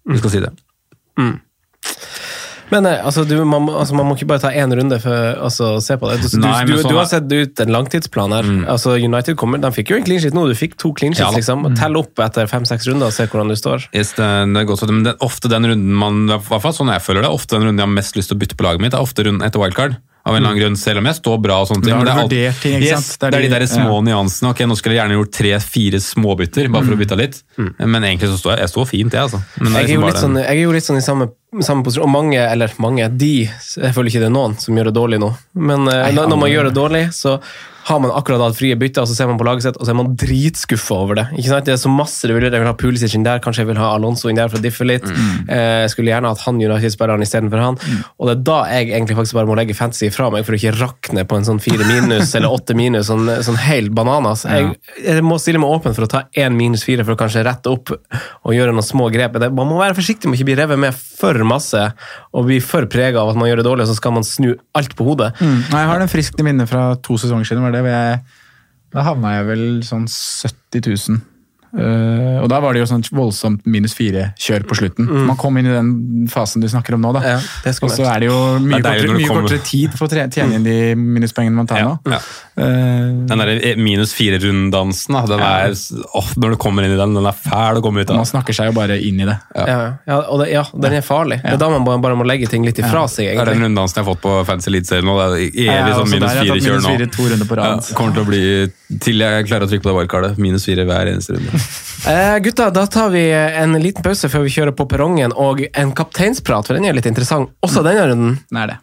Vi 0.10 0.22
skal 0.22 0.34
si 0.34 0.42
det. 0.46 0.56
Men 2.70 2.86
eh, 2.86 3.00
altså, 3.06 3.24
du, 3.26 3.36
man, 3.50 3.66
altså, 3.70 3.96
man 3.98 4.10
må 4.10 4.16
ikke 4.18 4.28
bare 4.30 4.44
ta 4.44 4.52
én 4.54 4.74
runde 4.78 5.00
for 5.02 5.32
altså, 5.48 5.72
å 5.78 5.82
se 5.84 5.98
på 6.00 6.10
det. 6.12 6.20
Du, 6.22 6.28
Nei, 6.44 6.54
du, 6.68 6.74
du, 6.76 6.82
sånn 6.84 6.94
har 6.96 7.06
er- 7.06 7.12
sett 7.14 7.32
ut 7.34 7.64
en 7.66 7.74
langtidsplan 7.74 8.36
her. 8.36 8.50
Altså, 8.76 8.96
United 9.02 9.38
kommer, 9.42 9.62
de 9.64 9.72
fikk 9.76 9.94
jo 9.94 10.00
en 10.00 10.06
clean 10.08 10.22
sheet 10.22 10.38
nå. 10.38 10.46
Du 10.50 10.58
fikk 10.58 10.78
to 10.82 10.94
clean 10.98 11.16
sheets. 11.18 11.26
Ja 11.26 11.32
liksom. 11.36 11.66
Tell 11.80 11.98
opp 12.00 12.20
etter 12.26 12.50
fem-seks 12.52 12.86
runder 12.92 13.10
og 13.10 13.16
se 13.16 13.26
hvordan 13.30 13.50
du 13.54 13.58
står. 13.60 13.90
Yes, 13.94 14.14
det, 14.18 14.28
det 14.54 14.62
er 14.64 14.70
godt, 14.70 14.86
men 14.92 15.08
det 15.08 15.16
er 15.16 15.26
ofte 15.26 15.52
den 15.52 15.66
runden 15.72 15.96
man, 16.04 16.26
i 16.30 16.38
hvert 16.38 16.64
fall 16.66 16.76
sånn 16.76 16.94
jeg 16.94 17.02
føler 17.06 17.26
det, 17.26 17.34
ofte 17.34 17.58
den 17.58 17.68
runden 17.70 17.82
jeg 17.82 17.90
har 17.90 17.98
mest 17.98 18.20
lyst 18.20 18.32
til 18.34 18.38
å 18.38 18.44
bytte 18.46 18.60
på 18.60 18.66
laget 18.68 18.86
mitt, 18.86 18.94
er 18.98 19.04
ofte 19.04 19.26
runden 19.26 19.46
etter 19.48 19.62
wildcard. 19.62 19.98
Av 20.28 20.36
en 20.36 20.42
eller 20.44 20.52
annen 20.52 20.60
grunn, 20.60 20.76
selv 20.78 21.00
om 21.00 21.08
jeg 21.08 21.16
står 21.16 21.38
bra 21.42 21.56
og 21.64 21.70
sånne 21.70 21.86
ting. 21.86 21.96
Men 21.96 22.06
det 22.06 22.12
er 22.12 22.50
alt- 22.52 22.58
ting, 22.62 22.82
yes? 22.84 23.06
Det 23.18 23.30
er 23.32 23.40
de, 23.40 23.48
der 23.54 23.64
små 23.72 23.96
ja. 23.96 24.02
nyansene. 24.10 24.50
Ok, 24.52 24.60
nå 24.68 24.76
skulle 24.78 24.98
jeg 24.98 25.00
gjerne 25.00 25.16
gjort 25.16 25.32
tre-fire 25.34 26.02
småbytter, 26.04 26.68
bare 26.70 26.86
for 26.86 26.98
å 26.98 27.00
bytte 27.00 27.18
litt. 27.18 27.38
Men 27.80 28.04
egentlig 28.04 28.28
så 28.34 28.36
står 28.42 28.52
jeg, 28.58 28.66
jeg 28.66 28.74
står 28.74 28.90
fint, 28.92 29.16
jeg, 29.16 29.30
altså. 29.30 29.40
Men 29.64 29.80
Jeg 29.80 29.88
er, 29.88 29.94
jo 29.96 30.02
liksom 30.04 30.04
litt 30.04 30.12
bare 30.12 30.22
sånn, 30.26 30.38
jeg 30.44 30.52
er 30.52 30.60
jo 30.68 30.76
litt 30.76 30.88
sånn 30.90 31.00
i 31.00 31.06
samme, 31.08 31.30
samme 31.66 31.84
posisjon, 31.86 32.06
og 32.06 32.14
mange, 32.14 32.40
eller 32.40 32.74
mange, 32.82 33.08
de 33.10 33.34
Jeg 33.48 33.94
føler 33.96 34.12
ikke 34.12 34.22
det 34.22 34.30
er 34.30 34.36
noen 34.36 34.56
som 34.62 34.78
gjør 34.78 34.92
det 34.92 34.98
dårlig 35.00 35.20
nå, 35.24 35.32
men 35.58 35.90
eh, 35.90 36.10
når, 36.14 36.30
når 36.30 36.42
man 36.44 36.52
gjør 36.52 36.70
det. 36.70 36.76
dårlig, 36.78 37.04
så 37.16 37.40
har 37.90 38.00
man 38.04 38.12
akkurat 38.14 38.42
hatt 38.44 38.58
frie 38.58 38.76
bytter, 38.80 39.02
og 39.04 39.10
så 39.10 39.16
ser 39.18 39.28
man 39.30 39.40
på 39.40 39.46
laget 39.48 39.66
sitt, 39.66 39.78
og 39.82 39.86
så 39.88 39.92
er 39.94 39.98
man 39.98 40.12
dritskuffa 40.20 40.98
over 41.04 41.18
det. 41.20 41.26
Ikke 41.40 41.50
sant? 41.52 41.66
Det 41.68 41.74
er 41.74 41.82
så 41.82 41.90
masse 41.92 42.28
det 42.30 42.36
vil, 42.38 42.46
Jeg 42.46 42.62
vil 42.62 42.70
ha 42.70 42.76
Pulisic 42.78 43.16
inn 43.18 43.26
der, 43.26 43.42
kanskje 43.44 43.64
jeg 43.66 43.70
vil 43.72 43.80
ha 43.82 43.90
Alonso 43.98 44.30
inn 44.30 44.38
der 44.40 44.50
for 44.52 44.62
å 44.62 44.64
diffe 44.64 44.86
litt. 44.88 45.08
Eh, 45.10 45.82
Jeg 45.84 45.90
skulle 45.96 46.12
gjerne 46.14 46.30
hatt 46.32 46.44
han 46.46 46.60
United-spilleren 46.62 47.26
istedenfor 47.26 47.64
han. 47.64 47.80
Og 48.20 48.30
det 48.30 48.36
er 48.38 48.44
da 48.50 48.60
jeg 48.72 48.92
egentlig 48.94 49.18
faktisk 49.18 49.40
bare 49.40 49.50
må 49.50 49.58
legge 49.58 49.76
fantasy 49.78 50.10
fra 50.14 50.30
meg, 50.34 50.46
for 50.48 50.54
å 50.56 50.60
ikke 50.62 50.76
rakne 50.80 51.26
på 51.26 51.40
en 51.40 51.48
sånn 51.50 51.62
fire 51.64 51.88
minus 51.90 52.36
eller 52.38 52.54
åtte 52.54 52.76
minus, 52.78 53.10
sånn, 53.10 53.26
sånn 53.46 53.60
helt 53.66 53.92
bananas. 53.98 54.46
Jeg, 54.46 54.76
jeg 55.04 55.26
må 55.26 55.40
stille 55.42 55.60
meg 55.62 55.74
åpen 55.80 55.98
for 55.98 56.06
å 56.06 56.12
ta 56.12 56.24
én 56.38 56.56
minus 56.56 56.86
fire 56.88 57.04
for 57.08 57.16
å 57.18 57.20
kanskje 57.20 57.44
rette 57.48 57.72
opp 57.74 57.92
og 57.96 58.54
gjøre 58.56 58.74
noen 58.76 58.86
små 58.86 59.10
grep. 59.14 59.36
Man 59.50 59.70
må 59.70 59.80
være 59.82 59.98
forsiktig 59.98 60.30
med 60.30 60.38
å 60.38 60.40
ikke 60.40 60.50
bli 60.52 60.60
revet 60.62 60.80
med 60.86 60.96
for 61.20 61.36
masse 61.48 61.82
og 62.36 62.46
bli 62.48 62.60
for 62.64 62.86
prega 62.92 63.22
av 63.24 63.32
at 63.34 63.40
man 63.40 63.50
gjør 63.50 63.62
det 63.64 63.68
dårlig, 63.68 63.88
og 63.88 63.92
så 63.92 63.98
skal 63.98 64.14
man 64.16 64.26
snu 64.28 64.54
alt 64.78 64.94
på 64.98 65.08
hodet. 65.08 65.32
Mm. 65.42 65.58
Nei, 65.72 65.82
Jeg 65.84 65.90
har 65.92 66.00
den 66.04 66.12
friskt 66.12 66.40
i 66.40 66.46
minne 66.46 66.68
fra 66.70 66.84
to 67.04 67.18
sesonger 67.20 67.48
siden. 67.50 67.64
Var 67.66 67.74
det, 67.76 67.79
jeg, 67.88 68.20
da 68.92 69.06
havna 69.06 69.36
jeg 69.38 69.48
vel 69.48 69.66
sånn 69.88 70.08
70 70.12 70.90
000. 70.90 71.22
Eh, 71.70 72.38
og 72.42 72.48
da 72.50 72.60
var 72.64 72.74
det 72.74 72.82
jo 72.82 72.88
sånn 72.90 73.04
voldsomt 73.14 73.66
minus 73.70 73.94
fire-kjør 73.98 74.66
på 74.70 74.78
slutten. 74.80 75.10
Man 75.28 75.38
kom 75.40 75.58
inn 75.60 75.70
i 75.70 75.74
den 75.74 76.28
fasen 76.32 76.64
du 76.64 76.70
snakker 76.72 76.98
om 76.98 77.04
nå. 77.06 77.14
da. 77.18 77.22
Mm. 77.22 77.48
Ja, 77.66 77.74
og 77.86 77.94
så 77.94 78.08
er 78.10 78.24
det 78.24 78.30
jo 78.32 78.38
mye, 78.64 78.80
Det 78.82 78.94
er 78.94 79.02
kortere, 79.04 79.18
mye 79.18 79.30
kortere 79.30 79.64
tid 79.66 79.98
for 79.98 80.08
å 80.08 80.28
tjene 80.30 80.60
inn 80.60 80.66
de 80.66 80.78
minuspoengene 80.98 81.60
man 81.60 81.70
tar 81.70 81.84
ja, 81.84 81.92
nå. 81.94 82.16
ja. 82.16 82.22
Uh, 82.60 83.28
Den 83.30 83.44
der 83.44 83.78
minus 83.80 84.12
fire-runddansen, 84.18 85.16
da, 85.16 85.22
den 85.30 85.44
er, 85.46 85.76
oh, 86.18 86.32
når 86.42 86.56
du 86.56 86.60
kommer 86.60 86.84
inn 86.84 86.96
i 86.96 87.00
den, 87.00 87.14
den 87.16 87.30
er 87.30 87.38
fæl 87.38 87.80
å 87.80 87.84
komme 87.86 88.04
ut 88.04 88.10
man 88.20 88.28
snakker 88.28 88.56
seg 88.56 88.72
jo 88.72 88.76
bare 88.76 88.98
inn 89.06 89.22
i 89.24 89.28
det. 89.28 89.36
Ja, 89.56 89.78
ja, 90.08 90.18
og 90.28 90.42
det, 90.42 90.50
ja, 90.52 90.64
den 90.74 90.98
er 90.98 91.06
farlig. 91.06 91.40
Det 91.44 91.54
er 91.56 91.62
da 91.62 91.70
man 91.72 91.86
bare, 91.88 92.02
bare 92.04 92.18
må 92.20 92.26
legge 92.28 92.50
ting 92.52 92.66
litt 92.68 92.82
ifra 92.82 93.06
seg. 93.12 93.30
Det 93.32 93.46
er 93.46 93.54
den 93.54 93.64
runddansen 93.68 94.00
jeg 94.00 94.06
har 94.06 94.10
fått 94.10 94.24
på 94.26 94.34
Fantasy 94.48 94.72
Eliteserien 94.74 95.08
nå. 95.08 95.16
Det 95.20 95.50
er 95.66 95.72
evig 95.78 95.96
sånn 96.00 96.12
minus 96.14 96.36
fire-kjør 96.40 96.82
nå. 96.82 96.94
fire 96.96 97.10
to 97.16 97.30
runder 97.32 97.50
på 97.50 97.60
Ja, 97.60 97.70
rad. 97.76 97.92
kommer 97.98 98.18
til 98.18 98.26
å 98.26 98.30
bli 98.30 98.42
til 99.06 99.24
jeg 99.24 99.48
klarer 99.48 99.68
å 99.68 99.72
trykke 99.72 99.86
på 99.86 99.92
det 99.92 99.98
wildcardet. 100.00 100.42
Minus 100.42 100.66
fire 100.68 100.86
hver 100.90 101.12
eneste 101.14 101.38
runde. 101.38 101.59
Eh, 102.08 102.38
gutta, 102.40 102.70
da 102.72 102.86
tar 102.88 103.10
vi 103.12 103.26
en 103.32 103.76
liten 103.82 104.04
pause 104.06 104.30
før 104.32 104.46
vi 104.46 104.54
kjører 104.54 104.76
på 104.78 104.88
perrongen, 104.90 105.34
og 105.36 105.66
en 105.68 105.92
kapteinsprat, 105.96 106.68
for 106.70 106.78
den 106.78 106.88
er 106.88 106.96
litt 106.96 107.10
interessant. 107.10 107.52
Også 107.66 107.84
denne 107.86 108.08
runden. 108.08 108.38
Den 108.50 108.62
er 108.64 108.72
det. 108.72 108.78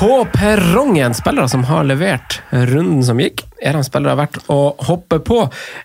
På 0.00 0.22
perrongen, 0.32 1.14
spillere 1.18 1.50
som 1.50 1.66
har 1.68 1.84
levert 1.84 2.38
runden 2.50 3.02
som 3.04 3.18
gikk, 3.20 3.42
er 3.60 3.76
han 3.76 3.84
spillere 3.84 4.16
verdt 4.22 4.38
å 4.48 4.60
hoppe 4.86 5.18
på. 5.20 5.42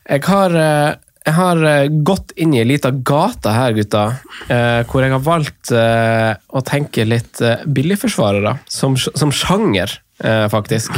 Jeg 0.07 0.23
har, 0.29 0.55
eh, 0.55 0.93
jeg 1.25 1.35
har 1.35 1.63
eh, 1.65 1.89
gått 1.89 2.31
inn 2.37 2.53
i 2.53 2.61
ei 2.61 2.69
lita 2.69 2.93
gate 2.95 3.51
her, 3.51 3.73
gutta, 3.75 4.05
eh, 4.47 4.85
hvor 4.87 5.03
jeg 5.03 5.11
har 5.11 5.25
valgt 5.25 5.73
eh, 5.73 6.31
å 6.47 6.63
tenke 6.63 7.03
litt 7.03 7.41
eh, 7.41 7.65
billigforsvarere, 7.65 8.59
som, 8.69 8.95
som 8.95 9.33
sjanger, 9.35 9.97
eh, 10.23 10.45
faktisk. 10.53 10.95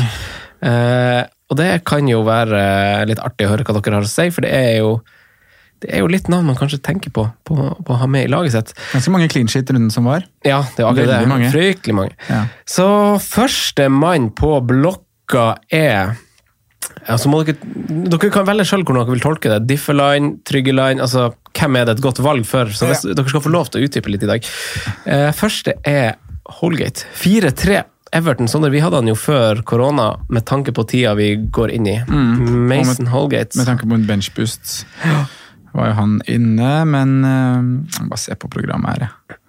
Og 1.47 1.59
det 1.59 1.69
kan 1.87 2.07
jo 2.09 2.23
være 2.27 3.05
litt 3.07 3.21
artig 3.23 3.47
å 3.47 3.53
høre 3.53 3.67
hva 3.67 3.77
dere 3.77 4.01
har 4.01 4.07
å 4.07 4.11
si, 4.11 4.27
for 4.35 4.45
det 4.45 4.51
er 4.55 4.75
jo 4.81 4.97
det 5.77 5.91
er 5.93 6.01
jo 6.01 6.07
litt 6.09 6.25
navn 6.31 6.47
man 6.49 6.57
kanskje 6.57 6.79
tenker 6.81 7.11
på, 7.13 7.27
på, 7.45 7.55
på 7.85 7.93
å 7.93 7.97
ha 8.01 8.07
med 8.09 8.25
i 8.25 8.29
laget 8.33 8.55
sitt. 8.55 8.71
Ganske 8.95 9.11
mange 9.13 9.27
clean 9.29 9.49
shit 9.51 9.69
runden 9.69 9.91
som 9.93 10.07
var. 10.09 10.23
Ja, 10.41 10.63
det 10.73 10.81
er 10.81 10.87
akkurat 10.89 11.11
det. 11.11 11.27
mange. 11.29 11.51
Fryktelig 11.53 11.93
mange. 11.99 12.15
Ja. 12.31 12.39
Så 12.65 12.87
første 13.21 13.85
mann 13.93 14.31
på 14.33 14.55
blokka 14.65 15.51
er 15.69 16.15
altså 17.05 17.29
må 17.29 17.43
dere, 17.45 17.59
dere 18.09 18.31
kan 18.33 18.47
velge 18.47 18.65
selv 18.67 18.87
hvordan 18.87 19.05
dere 19.05 19.15
vil 19.15 19.23
tolke 19.23 19.51
det. 19.53 19.59
Differline, 19.69 20.39
Tryggeline, 20.49 21.03
altså 21.03 21.29
hvem 21.57 21.77
er 21.77 21.87
det 21.87 21.97
et 21.97 22.05
godt 22.05 22.21
valg 22.25 22.47
for? 22.49 22.73
Så 22.73 22.89
hvis, 22.89 23.05
Dere 23.07 23.29
skal 23.29 23.43
få 23.45 23.53
lov 23.53 23.69
til 23.69 23.81
å 23.81 23.87
utdype 23.87 24.11
litt 24.13 24.25
i 24.25 24.31
dag. 24.31 24.49
Eh, 25.05 25.29
første 25.37 25.77
er 25.87 26.17
Holgate. 26.57 27.05
4-3. 27.21 27.83
Everton, 28.15 28.47
Sondre, 28.47 28.69
vi 28.71 28.79
hadde 28.83 29.01
han 29.01 29.09
jo 29.09 29.15
før 29.19 29.61
korona, 29.67 30.11
med 30.31 30.45
tanke 30.47 30.71
på 30.75 30.85
tida 30.87 31.13
vi 31.17 31.33
går 31.51 31.73
inn 31.75 31.89
i. 31.89 31.97
Mason 32.07 33.09
Holgate. 33.11 33.57
Med 33.59 33.67
tanke 33.67 33.87
på 33.89 33.97
en 33.97 34.07
benchboost 34.07 34.85
var 35.77 35.91
jo 35.91 35.97
han 35.97 36.13
inne, 36.31 36.69
men 36.89 37.17
uh, 37.25 38.07
Bare 38.07 38.21
se 38.21 38.35
på 38.39 38.49
programmet 38.51 38.95
her, 38.95 39.07
jeg. 39.07 39.39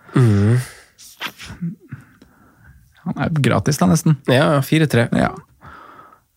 Han 3.08 3.20
er 3.24 3.38
gratis, 3.40 3.78
da, 3.80 3.88
nesten. 3.88 4.18
Ja, 4.28 4.58
4-3. 4.64 5.06
Ja. 5.16 5.30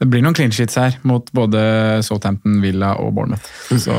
Det 0.02 0.08
blir 0.10 0.24
noen 0.26 0.34
clean 0.34 0.50
sheets 0.50 0.80
her 0.82 0.96
mot 1.06 1.28
både 1.38 1.60
Southampton, 2.02 2.56
Villa 2.64 2.96
og 2.98 3.12
Bournemouth. 3.14 3.46
Så 3.70 3.94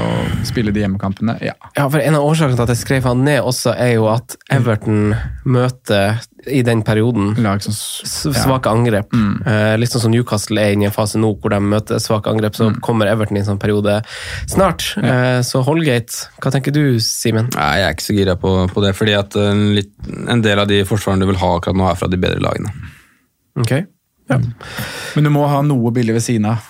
spille 0.48 0.72
de 0.74 0.82
hjemmekampene, 0.82 1.36
ja. 1.46 1.54
Ja, 1.76 1.84
for 1.86 2.02
En 2.02 2.16
av 2.18 2.26
årsakene 2.26 2.58
til 2.58 2.64
at 2.64 2.72
jeg 2.74 2.80
skrev 2.80 3.06
han 3.06 3.22
ned, 3.22 3.38
også 3.46 3.76
er 3.78 3.92
jo 3.94 4.08
at 4.10 4.34
Everton 4.50 5.14
møter 5.46 6.18
i 6.50 6.64
den 6.66 6.82
perioden 6.82 7.36
Lag 7.38 7.62
som 7.62 7.70
ja. 7.70 8.34
svake 8.34 8.66
angrep. 8.66 9.14
Eh, 9.46 9.76
litt 9.78 9.94
sånn 9.94 10.02
som 10.08 10.14
Newcastle 10.14 10.58
er 10.58 10.74
inne 10.74 10.88
i 10.88 10.90
en 10.90 10.96
fase 10.96 11.20
nå 11.22 11.36
hvor 11.38 11.54
de 11.54 11.62
møter 11.62 12.02
svake 12.02 12.34
angrep, 12.34 12.58
så 12.58 12.72
kommer 12.82 13.06
Everton 13.06 13.38
i 13.38 13.44
en 13.44 13.52
sånn 13.52 13.62
periode 13.62 14.00
snart. 14.50 14.88
Eh, 14.98 15.38
så 15.46 15.62
Holgate, 15.62 16.26
hva 16.42 16.50
tenker 16.50 16.74
du, 16.74 16.98
Simen? 16.98 17.54
Jeg 17.54 17.86
er 17.86 17.94
ikke 17.94 18.08
så 18.08 18.18
gira 18.18 18.34
på, 18.42 18.56
på 18.74 18.82
det, 18.82 18.96
fordi 18.98 19.14
at 19.22 19.38
en, 19.38 19.68
litt, 19.78 19.94
en 20.26 20.42
del 20.42 20.66
av 20.66 20.66
de 20.66 20.82
forsvarene 20.88 21.22
du 21.22 21.30
vil 21.30 21.42
ha 21.46 21.56
akkurat 21.60 21.78
nå, 21.78 21.86
er 21.92 22.02
fra 22.02 22.10
de 22.10 22.18
bedre 22.26 22.42
lagene. 22.42 22.74
Ok. 24.38 24.68
Men 25.16 25.24
du 25.28 25.30
må 25.34 25.46
ha 25.50 25.60
noe 25.66 25.92
billig 25.94 26.14
ved 26.18 26.24
siden 26.24 26.46
av. 26.52 26.68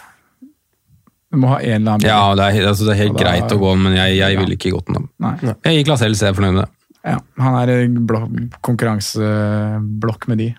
Du 1.32 1.38
må 1.40 1.48
ha 1.54 1.60
en 1.62 1.78
eller 1.78 1.94
annen 1.94 2.02
billig. 2.02 2.12
Ja, 2.12 2.34
det 2.36 2.48
er, 2.50 2.68
altså, 2.68 2.84
det 2.88 2.92
er 2.96 3.00
helt 3.06 3.16
da- 3.18 3.24
greit 3.24 3.54
å 3.54 3.58
gå 3.62 3.70
den, 3.72 3.82
men 3.86 3.96
jeg, 3.96 4.16
jeg 4.18 4.34
Ja. 4.34 4.40
ville 4.40 4.56
ikke 4.58 4.72
gått 4.74 4.92
den. 4.92 5.08
Nei. 5.18 5.34
Jeg 5.64 5.78
gikk 5.84 5.88
Lasse 5.92 6.10
så 6.12 6.26
jeg 6.26 6.34
er 6.34 6.38
fornøyd 6.40 6.54
med 6.58 6.64
det. 6.64 6.70
Ja, 7.02 7.18
han 7.42 7.54
er 7.58 7.70
i 7.72 7.88
konkurranseblokk 8.62 10.28
med 10.28 10.38
de. 10.38 10.54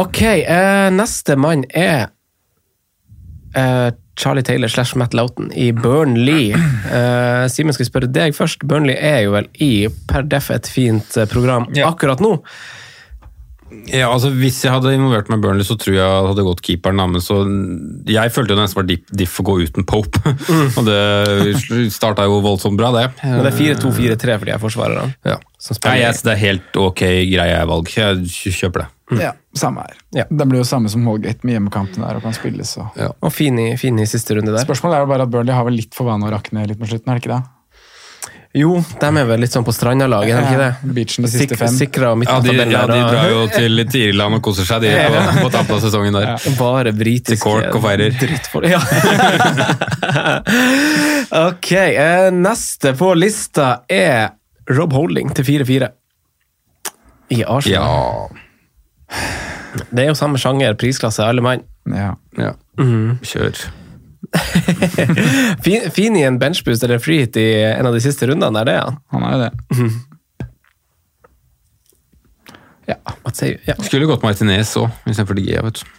Ok, 0.00 0.22
eh, 0.22 0.88
neste 0.94 1.36
mann 1.38 1.64
er 1.70 2.08
eh, 3.54 3.90
Charlie 4.20 4.42
Taylor 4.42 4.68
slash 4.68 4.96
Matt 4.98 5.14
Loughton 5.16 5.52
i 5.56 5.70
Burnley. 5.72 6.50
Eh, 6.52 7.46
Simen, 7.48 7.72
skal 7.72 7.84
jeg 7.86 7.90
spørre 7.92 8.10
deg 8.12 8.34
først? 8.36 8.66
Burnley 8.68 8.96
er 8.98 9.22
jo 9.24 9.32
vel 9.36 9.48
i 9.62 9.86
per 10.10 10.26
def 10.28 10.50
et 10.54 10.66
fint 10.70 11.16
eh, 11.16 11.26
program 11.30 11.66
yeah. 11.74 11.88
akkurat 11.90 12.20
nå. 12.24 12.34
Ja, 13.90 14.08
altså 14.10 14.30
Hvis 14.34 14.58
jeg 14.64 14.72
hadde 14.74 14.92
involvert 14.96 15.30
meg 15.30 15.40
i 15.40 15.44
Burnley, 15.44 15.66
så 15.66 15.76
tror 15.78 15.94
jeg 15.94 16.02
jeg 16.02 16.28
hadde 16.30 16.44
gått 16.46 16.62
keeperen. 16.66 17.02
men 17.12 17.22
så 17.22 17.40
Jeg 18.10 18.34
følte 18.34 18.54
jo 18.54 18.58
det 18.58 18.64
nesten 18.64 18.80
var 18.80 18.88
diff, 18.88 19.04
diff 19.22 19.40
å 19.40 19.46
gå 19.46 19.56
uten 19.62 19.86
Pope. 19.88 20.34
og 20.78 20.88
det 20.88 21.90
starta 21.94 22.26
jo 22.28 22.40
voldsomt 22.44 22.78
bra, 22.80 22.92
det. 22.96 23.06
Men 23.22 23.44
det 23.46 23.52
er 23.52 23.58
4-2-4-3 23.78 24.38
for 24.40 24.50
de 24.50 24.58
forsvarer 24.62 24.98
forsvarerne. 25.00 25.14
Ja. 25.26 25.38
Nei, 25.84 25.98
yes, 26.00 26.20
jeg, 26.20 26.24
det 26.24 26.32
er 26.32 26.40
helt 26.40 26.80
ok 26.80 27.04
greie 27.30 27.60
valg. 27.68 27.92
Jeg 27.94 28.56
kjøper 28.56 28.84
det. 28.84 28.88
Ja, 29.20 29.32
samme 29.58 29.84
her. 29.86 29.96
Ja. 30.14 30.24
Det 30.30 30.46
blir 30.46 30.62
jo 30.62 30.66
samme 30.66 30.90
som 30.92 31.06
Holgate 31.08 31.46
med 31.46 31.56
hjemmekampen 31.56 32.04
der 32.04 32.20
og 32.20 32.26
kan 32.26 32.36
spilles. 32.36 32.76
Så. 32.76 32.86
Og 32.96 33.32
fin 33.34 33.58
i, 33.58 33.72
fin 33.80 33.98
i 33.98 34.06
siste 34.08 34.38
runde 34.38 34.54
der. 34.54 34.62
Spørsmålet 34.66 35.00
er 35.00 35.06
jo 35.06 35.10
bare 35.10 35.26
at 35.26 35.32
Burnley 35.32 35.56
har 35.56 35.66
vel 35.66 35.80
litt 35.80 35.96
for 35.96 36.10
vane 36.10 36.28
å 36.28 36.32
rakne 36.32 36.66
litt 36.70 36.78
på 36.80 36.88
slutten, 36.90 37.10
er 37.10 37.18
det 37.18 37.24
ikke 37.24 37.34
det? 37.34 37.42
Jo, 38.50 38.80
de 38.82 39.06
er 39.06 39.26
vel 39.28 39.38
litt 39.44 39.52
sånn 39.54 39.62
på 39.62 39.70
Stranda-laget, 39.70 40.34
er 40.34 40.42
de 40.42 40.48
ikke 40.50 40.58
det? 40.58 40.74
Beachen 40.96 41.22
de 41.22 41.28
siste 41.30 41.54
Sik 41.54 41.60
fem. 41.60 41.70
Sikra 41.70 42.08
Ja, 42.18 42.40
de, 42.42 42.50
ja, 42.58 42.82
de 42.90 42.98
drar 42.98 43.30
jo 43.30 43.44
til 43.52 43.78
Tirland 43.86 44.34
og 44.40 44.42
koser 44.42 44.66
seg 44.66 44.82
de 44.82 44.90
på, 44.90 45.22
på 45.44 45.50
tampen 45.54 45.76
av 45.76 45.82
sesongen 45.84 46.10
der. 46.18 46.34
Bare 46.58 46.90
britiske 46.90 47.36
Til 47.36 47.44
Cork 47.44 47.70
og 47.78 47.82
feirer. 47.84 48.10
drittfolk. 48.18 48.66
Ja. 48.66 48.82
ok, 51.46 51.70
eh, 51.78 52.34
neste 52.34 52.90
på 52.98 53.14
lista 53.14 53.86
er 53.86 54.34
Rob 54.74 54.98
Holding 54.98 55.30
til 55.38 55.46
4-4. 55.46 55.86
I 57.30 57.46
Arsenal. 57.46 57.78
Ja, 57.78 58.26
Det 59.94 60.02
er 60.02 60.10
jo 60.10 60.18
samme 60.18 60.34
sjanger, 60.42 60.74
prisklasse, 60.74 61.22
alle 61.22 61.38
mann. 61.46 61.62
Ja. 61.86 62.18
ja. 62.34 62.58
Kjør. 63.22 63.54
Fin, 65.64 65.86
fin 65.90 66.16
i 66.16 66.22
en 66.28 66.36
benchboost 66.38 66.84
eller 66.86 67.00
freehit 67.02 67.36
i 67.40 67.46
en 67.72 67.88
av 67.88 67.94
de 67.96 68.02
siste 68.04 68.28
rundene, 68.28 68.60
er 68.62 68.68
det 68.68 68.76
han? 68.78 68.98
Han 69.14 69.26
er 69.26 69.32
jo 69.36 69.42
det. 69.46 69.90
Ja. 72.90 72.96
Ja. 73.68 73.74
Skulle 73.86 74.06
gått 74.10 74.24
Martinez 74.26 74.72
òg, 74.80 74.88
istedenfor 75.06 75.36
De 75.38 75.44
Gea, 75.46 75.60
vet 75.62 75.76
du. 75.78 75.90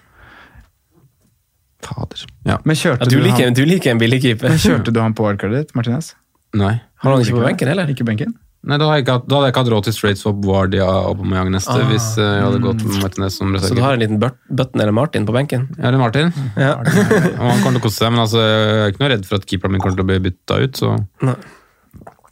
Fader. 1.85 2.25
Ja. 2.43 2.57
Men 2.67 2.75
kjørte, 2.75 3.05
Ja, 3.05 3.09
du, 3.09 3.15
du 3.15 3.23
liker, 3.23 3.45
han, 3.47 3.55
du 3.55 3.61
liker 3.65 3.93
en 3.93 4.01
billigkeeper. 4.01 4.57
kjørte 4.59 4.91
du 4.91 4.99
han 4.99 5.15
på 5.15 5.23
wildcardet 5.23 5.61
ditt, 5.63 5.71
Martinez? 5.77 6.11
Nei. 6.57 6.73
Har 6.99 7.15
han 7.15 7.23
ikke 7.23 7.37
på 7.39 7.45
benken 7.45 7.71
heller? 7.71 7.87
Ikke 7.93 8.03
benken? 8.07 8.35
Nei, 8.61 8.77
da 8.77 8.85
hadde 8.85 8.97
jeg 8.99 9.03
ikke 9.07 9.13
hatt, 9.17 9.23
da 9.25 9.35
hadde 9.39 9.47
jeg 9.47 9.53
ikke 9.55 9.61
hatt 9.63 9.69
råd 9.73 9.85
til 9.87 9.93
straight 9.95 10.19
swap 10.21 10.43
Wardia 10.45 10.85
og 10.85 11.05
Aubameyang 11.15 11.47
neste, 11.49 11.73
Ah. 11.73 11.87
hvis 11.89 12.09
eh, 12.21 12.27
jeg 12.37 12.43
hadde 12.45 12.59
gått 12.61 12.83
med 12.85 12.99
Martinez 13.01 13.37
som 13.39 13.47
Så 13.49 13.57
du 13.57 13.63
reserve. 13.63 13.81
har 13.87 13.93
en 13.97 14.03
liten 14.03 14.19
Button 14.21 14.81
eller 14.83 14.91
Martin 14.93 15.25
på 15.25 15.33
benken? 15.33 15.63
Ja, 15.79 15.89
det 15.89 15.95
er 15.97 16.03
Martin. 16.03 16.29
Ja. 16.55 16.75
Han 17.41 17.63
kommer 17.63 17.79
til 17.79 17.81
å 17.81 17.85
kose 17.87 17.97
seg, 18.03 18.11
men 18.13 18.21
altså, 18.21 18.37
jeg 18.43 18.83
er 18.85 18.93
ikke 18.93 19.01
noe 19.01 19.09
redd 19.15 19.25
for 19.25 19.41
at 19.41 19.47
keeperen 19.49 19.73
min 19.73 19.81
kommer 19.81 19.97
til 19.97 20.05
å 20.05 20.09
bli 20.11 20.19
bytta 20.27 20.59
ut. 20.61 20.77
Så, 20.77 20.91
Nei. 21.25 21.35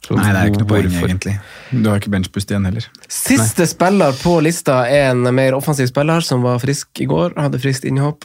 så 0.06 0.14
Nei, 0.20 0.28
det 0.30 0.38
er 0.44 0.52
ikke 0.52 0.62
noe 0.62 0.70
poeng, 0.70 0.94
egentlig. 1.02 1.34
Du 1.74 1.90
har 1.90 1.98
ikke 1.98 2.14
benchbust 2.14 2.54
igjen 2.54 2.70
heller. 2.70 2.86
Siste 3.10 3.66
spiller 3.66 4.14
på 4.22 4.36
lista 4.46 4.84
er 4.86 5.10
en 5.10 5.26
mer 5.34 5.58
offensiv 5.58 5.90
spiller 5.90 6.22
som 6.22 6.46
var 6.46 6.62
frisk 6.62 7.02
i 7.02 7.10
går, 7.10 7.34
hadde 7.42 7.58
friskt 7.58 7.84
innhopp. 7.90 8.22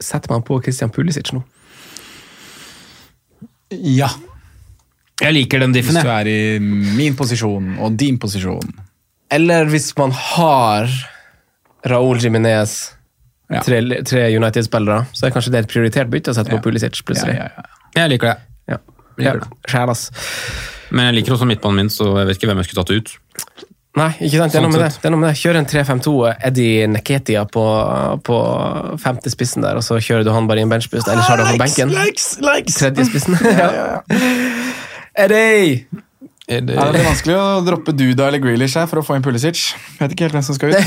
Setter 0.00 0.32
man 0.32 0.40
på 0.48 0.56
Christian 0.64 0.88
Pulisic 0.88 1.28
nå? 1.36 1.44
Ja. 3.70 4.08
Jeg 5.22 5.34
liker 5.36 5.62
den 5.62 5.72
Hvis 5.76 5.88
du 5.92 6.00
jeg. 6.00 6.06
er 6.06 6.26
i 6.30 6.58
min 6.98 7.14
posisjon 7.18 7.76
og 7.80 7.96
din 8.00 8.18
posisjon. 8.18 8.72
Eller 9.32 9.64
hvis 9.70 9.92
man 9.98 10.10
har 10.12 10.90
Raúl 11.88 12.18
Jiminez, 12.22 12.92
Ja. 13.52 13.60
tre, 13.60 13.80
tre 14.08 14.30
United-spillere, 14.36 15.06
så 15.12 15.26
er 15.26 15.30
kanskje 15.34 15.50
det 15.52 15.64
et 15.64 15.68
prioritert 15.72 16.08
bytte 16.10 16.30
å 16.32 16.34
sette 16.34 16.48
på 16.50 16.56
Ja. 16.56 16.62
Pulisic 16.64 17.02
plutselig. 17.04 17.34
ja, 17.36 17.48
ja. 17.56 17.62
Jeg 17.94 18.10
liker 18.10 18.26
det. 18.32 18.36
Ja. 18.68 18.76
Liker 19.18 19.42
Ja, 19.68 19.86
det. 19.86 19.96
Men 20.90 21.06
jeg 21.14 21.14
liker 21.24 21.32
også 21.36 21.46
midtbanen 21.46 21.76
min, 21.76 21.88
så 21.92 22.16
jeg 22.18 22.26
vet 22.28 22.36
ikke 22.38 22.48
hvem 22.48 22.56
jeg 22.62 22.66
skulle 22.70 22.84
tatt 22.84 22.96
ut. 22.96 23.18
Nei, 23.94 24.08
ikke 24.24 24.38
sant? 24.40 24.52
Det 24.52 24.56
er 24.56 24.62
noe 24.64 24.70
Sånn 24.72 24.72
med 24.72 24.80
det. 24.80 24.92
sett. 24.92 25.02
det, 25.02 25.06
er 25.06 25.10
noe 25.12 25.20
med 25.20 25.28
det. 25.34 25.36
Kjør 25.42 25.56
en 25.58 25.66
3-5-2 25.68 26.12
Eddie 26.48 26.86
Neketia 26.88 27.42
på, 27.44 27.64
på 28.24 28.36
femte 28.98 29.28
spissen 29.28 29.60
der, 29.60 29.76
og 29.76 29.82
så 29.84 29.98
kjører 30.00 30.24
du 30.24 30.30
han 30.32 30.46
bare 30.48 30.60
i 30.60 30.62
en 30.64 30.70
benchbust, 30.72 31.08
eller 31.12 31.20
så 31.20 31.34
har 31.34 31.36
du 31.36 31.44
han 31.44 31.58
på 31.58 31.66
benken. 31.66 31.92
Tredje 32.72 33.04
spissen. 33.04 33.36
ja. 33.60 33.92
Eddie! 35.14 35.86
Det... 36.46 36.74
Ja, 36.74 36.88
det 36.92 37.00
er 37.00 37.06
vanskelig 37.06 37.36
å 37.38 37.44
droppe 37.64 37.94
Duda 37.96 38.26
eller 38.28 38.40
Grealish 38.42 38.76
her 38.76 38.88
for 38.90 39.00
å 39.00 39.04
få 39.06 39.14
inn 39.16 39.24
Pulisic. 39.24 39.60
Vet 40.00 40.12
ikke 40.12 40.26
helt 40.26 40.36
hvem 40.36 40.44
som 40.44 40.58
skal 40.58 40.74
ut. 40.74 40.80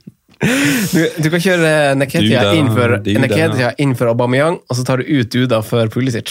Du, 0.36 1.00
du 1.16 1.26
kan 1.32 1.40
kjøre 1.40 1.68
Neketia 1.96 2.42
inn 2.58 2.66
for, 2.68 2.98
Neketia 3.00 3.70
inn 3.80 3.94
for 3.96 4.10
Aubameyang, 4.10 4.58
og 4.68 4.76
så 4.76 4.84
tar 4.84 5.00
du 5.00 5.08
ut 5.08 5.30
Duda 5.32 5.62
for 5.64 5.88
Pulisic. 5.88 6.28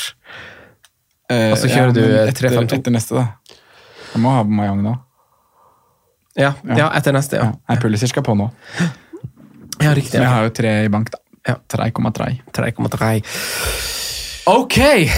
Og 1.25 1.55
så 1.57 1.71
kjører 1.71 1.95
du 1.95 2.03
Eh, 2.03 2.11
men 2.11 2.29
etter, 2.29 2.51
3-5-2. 2.51 2.77
etter 2.77 2.93
neste, 2.93 3.17
da. 3.17 3.57
Jeg 4.13 4.21
må 4.21 4.35
ha 4.35 4.43
Mayang 4.45 4.83
nå. 4.85 4.93
Ja, 6.37 6.53
ja 6.69 6.91
etter 6.93 7.17
neste, 7.17 7.41
Ja. 7.41 7.49
ja. 7.57 7.79
Pulisic 7.81 8.13
skal 8.13 8.23
på 8.27 8.37
nå. 8.37 8.51
Ja, 9.81 9.95
riktig. 9.97 10.19
Men 10.19 10.27
jeg 10.27 10.33
har 10.35 10.45
jo 10.45 10.53
tre 10.61 10.77
i 10.85 10.93
bank, 10.93 11.09
da. 11.09 11.17
Ja. 11.49 11.57
3,3. 11.73 12.29
3,3. 12.53 14.04
Ok, 14.45 14.75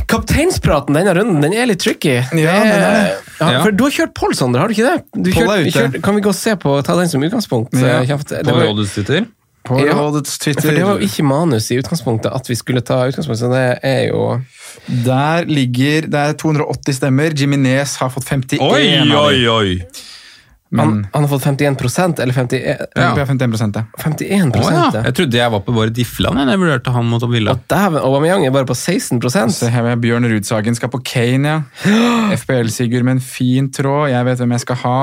kapteinspraten 0.08 0.96
denne 0.96 1.14
runden, 1.18 1.42
den 1.44 1.54
er 1.54 1.68
litt 1.68 1.82
tricky. 1.84 2.14
Ja, 2.32 2.54
det 2.64 2.76
er. 2.76 3.08
Ja, 3.42 3.50
Ja. 3.52 3.62
For 3.64 3.72
du 3.76 3.84
har 3.84 3.92
kjørt 3.92 4.14
Pål, 4.18 4.32
Sondre, 4.40 4.62
har 4.64 4.72
du 4.72 4.74
ikke 4.74 4.88
det? 4.88 5.02
Du 5.14 5.32
Pål 5.34 5.44
kjørt, 5.44 5.50
er 5.58 5.66
ute. 5.68 5.74
kjørt, 5.76 5.98
kan 6.06 6.16
vi 6.16 6.22
gå 6.26 6.30
og 6.32 6.38
se 6.40 6.54
på, 6.56 6.76
ta 6.88 6.96
den 6.98 7.10
som 7.12 7.22
utgangspunkt? 7.28 7.76
Ja. 7.78 8.00
Kjapt? 8.08 8.30
Det 8.32 8.46
På 8.48 8.56
var, 8.56 8.66
rådets 8.72 8.94
Twitter? 8.96 9.26
På 9.68 9.82
Ja. 9.84 9.94
rådets 10.00 10.38
Twitter. 10.40 10.62
for 10.62 10.72
det 10.80 10.86
var 10.88 10.98
jo 10.98 11.06
ikke 11.06 11.24
manus 11.28 11.68
i 11.72 11.78
utgangspunktet 11.82 12.32
at 12.34 12.48
vi 12.50 12.56
skulle 12.56 12.82
ta 12.82 13.02
utgangspunkt, 13.12 13.38
så 13.44 13.52
det 13.52 13.80
er 13.84 14.08
jo 14.08 14.42
Der 14.88 15.44
ligger 15.46 16.02
Det 16.08 16.14
er 16.16 16.34
280 16.34 16.96
stemmer. 16.96 17.34
Jiminez 17.36 17.98
har 17.98 18.10
fått 18.10 18.24
51 18.26 18.62
Oi, 18.62 19.12
oi, 19.12 19.48
oi! 19.48 19.82
Men 20.70 20.80
han, 20.80 21.08
han 21.14 21.24
har 21.24 21.30
fått 21.32 21.46
51% 21.46 22.20
eller 22.20 22.34
51 22.34 22.82
ja. 22.96 23.26
51 23.26 23.76
ja. 23.76 23.84
51 24.04 24.56
oh, 24.56 24.74
ja. 24.74 24.90
Jeg 25.06 25.16
trodde 25.16 25.40
jeg 25.40 25.52
var 25.54 25.62
på 25.64 25.76
bare 25.76 25.94
Diffland 25.96 26.42
jeg, 26.44 26.60
vurderte 26.60 26.92
han 26.92 27.08
mot 27.08 27.24
Villa. 27.32 27.56
Og 27.56 27.64
dæven, 27.72 28.02
Aubameyang 28.02 28.44
er 28.48 28.52
bare 28.56 28.68
på 28.68 28.76
16% 28.76 29.56
Se 29.56 29.72
her, 29.72 29.88
Bjørn 30.02 30.28
Rudsagen 30.28 30.76
skal 30.76 30.92
på 30.92 31.00
Kane, 31.08 31.56
ja. 31.88 32.36
FPL-Sigurd 32.42 33.08
med 33.08 33.18
en 33.18 33.24
fin 33.24 33.72
tråd. 33.72 34.10
Jeg 34.12 34.28
vet 34.28 34.44
hvem 34.44 34.56
jeg 34.58 34.66
skal 34.66 34.80
ha. 34.84 35.02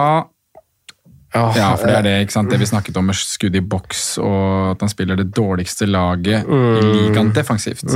Ja, 1.35 1.71
for 1.75 1.89
det 1.91 1.95
er 1.97 2.05
det, 2.07 2.13
ikke 2.27 2.37
sant? 2.37 2.53
det 2.53 2.61
vi 2.61 2.69
snakket 2.69 2.99
om 3.01 3.09
med 3.11 3.17
skudd 3.19 3.57
i 3.59 3.63
boks, 3.65 4.05
og 4.23 4.75
at 4.75 4.85
han 4.85 4.93
spiller 4.93 5.19
det 5.19 5.33
dårligste 5.35 5.89
laget 5.91 6.47
i 6.47 6.85
ligaen 6.85 7.33
defensivt. 7.35 7.89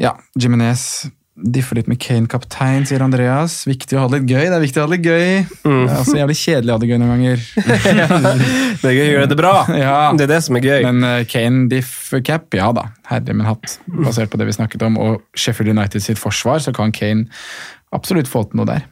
Ja, 0.00 0.12
Jimenez 0.38 1.08
differ 1.42 1.80
litt 1.80 1.88
med 1.90 1.98
Kane 2.02 2.28
kaptein, 2.30 2.84
sier 2.88 3.02
Andreas. 3.04 3.62
Viktig 3.68 3.96
å 3.96 4.04
ha 4.04 4.10
det 4.10 4.20
litt 4.20 4.32
gøy. 4.32 4.44
Det 4.46 4.56
er 4.56 4.64
viktig 4.64 4.80
å 4.80 4.84
ha 4.84 4.90
det 4.90 4.98
litt 4.98 5.08
gøy. 5.08 5.24
Det 5.64 5.72
er 5.78 5.96
også 5.96 6.18
jævlig 6.18 6.36
kjedelig 6.40 6.72
å 6.72 6.76
ha 6.76 6.82
det 6.82 6.90
gøy 6.90 7.00
noen 7.00 7.12
ganger. 7.14 7.48
Det 8.80 8.88
er 8.88 8.94
gøy 8.96 9.02
å 9.04 9.10
gjøre 9.14 9.30
det 9.30 9.40
bra. 9.40 9.54
Ja. 9.80 9.96
Det 10.16 10.26
er 10.26 10.30
det 10.34 10.40
som 10.44 10.56
er 10.58 10.64
gøy. 10.64 10.84
Men 10.84 11.04
uh, 11.06 11.22
Kane 11.28 11.66
diff 11.70 12.12
cap, 12.26 12.46
ja 12.56 12.68
da. 12.76 12.86
Herre 13.08 13.34
min 13.36 13.48
hatt. 13.48 13.78
Basert 13.88 14.32
på 14.32 14.40
det 14.40 14.48
vi 14.48 14.56
snakket 14.56 14.84
om. 14.86 14.98
Og 15.00 15.20
Sheffield 15.38 15.72
United 15.72 16.04
sitt 16.04 16.20
forsvar, 16.20 16.60
så 16.64 16.74
kan 16.76 16.92
Kane 16.94 17.28
absolutt 17.96 18.30
få 18.30 18.44
til 18.48 18.60
noe 18.60 18.68
der. 18.68 18.86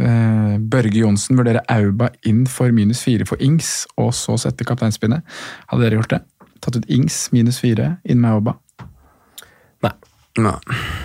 Eh, 0.00 0.56
Børge 0.58 0.98
Johnsen 0.98 1.38
vurderer 1.38 1.62
Auba 1.70 2.10
inn 2.26 2.44
for 2.50 2.72
minus 2.74 3.04
fire 3.04 3.26
for 3.28 3.40
Ings, 3.42 3.84
og 4.00 4.12
så 4.16 4.36
sette 4.40 4.66
kapteinspinnet. 4.66 5.22
Hadde 5.70 5.86
dere 5.86 6.00
gjort 6.00 6.16
det? 6.16 6.22
Tatt 6.64 6.78
ut 6.80 6.90
Ings 6.90 7.28
minus 7.34 7.60
fire, 7.62 7.96
inn 8.08 8.22
med 8.22 8.38
Auba? 8.38 8.56
Nei. 10.42 10.56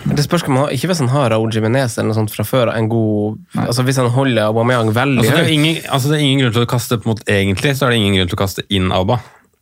Det 0.10 0.24
spørs 0.26 0.48
om 0.48 0.56
han 0.56 0.64
har, 0.64 0.72
Ikke 0.74 0.88
hvis 0.90 1.02
han 1.04 1.12
har 1.14 1.28
Raúl 1.30 1.52
Jimenez 1.54 2.00
eller 2.00 2.10
noe 2.10 2.18
sånt 2.18 2.32
fra 2.34 2.46
før. 2.48 2.72
en 2.74 2.88
god, 2.90 3.38
altså 3.62 3.84
Hvis 3.86 4.00
han 4.02 4.10
holder 4.10 4.48
Aubameyang 4.48 4.90
veldig 4.96 5.22
Altså, 5.22 5.36
det, 5.36 5.44
er 5.44 5.46
høyt. 5.46 5.54
ingen, 5.54 5.76
altså, 5.86 6.10
det 6.10 6.18
er 6.18 6.24
ingen 6.26 6.42
grunn 6.42 6.56
til 6.56 6.66
å 6.66 6.70
kaste 6.72 6.98
på 6.98 7.12
mot 7.12 7.22
Egentlig 7.30 7.76
så 7.78 7.86
er 7.86 7.94
det 7.94 8.00
ingen 8.02 8.18
grunn 8.18 8.32
til 8.32 8.40
å 8.40 8.42
kaste 8.42 8.66
inn 8.74 8.90
Alba. 8.96 9.20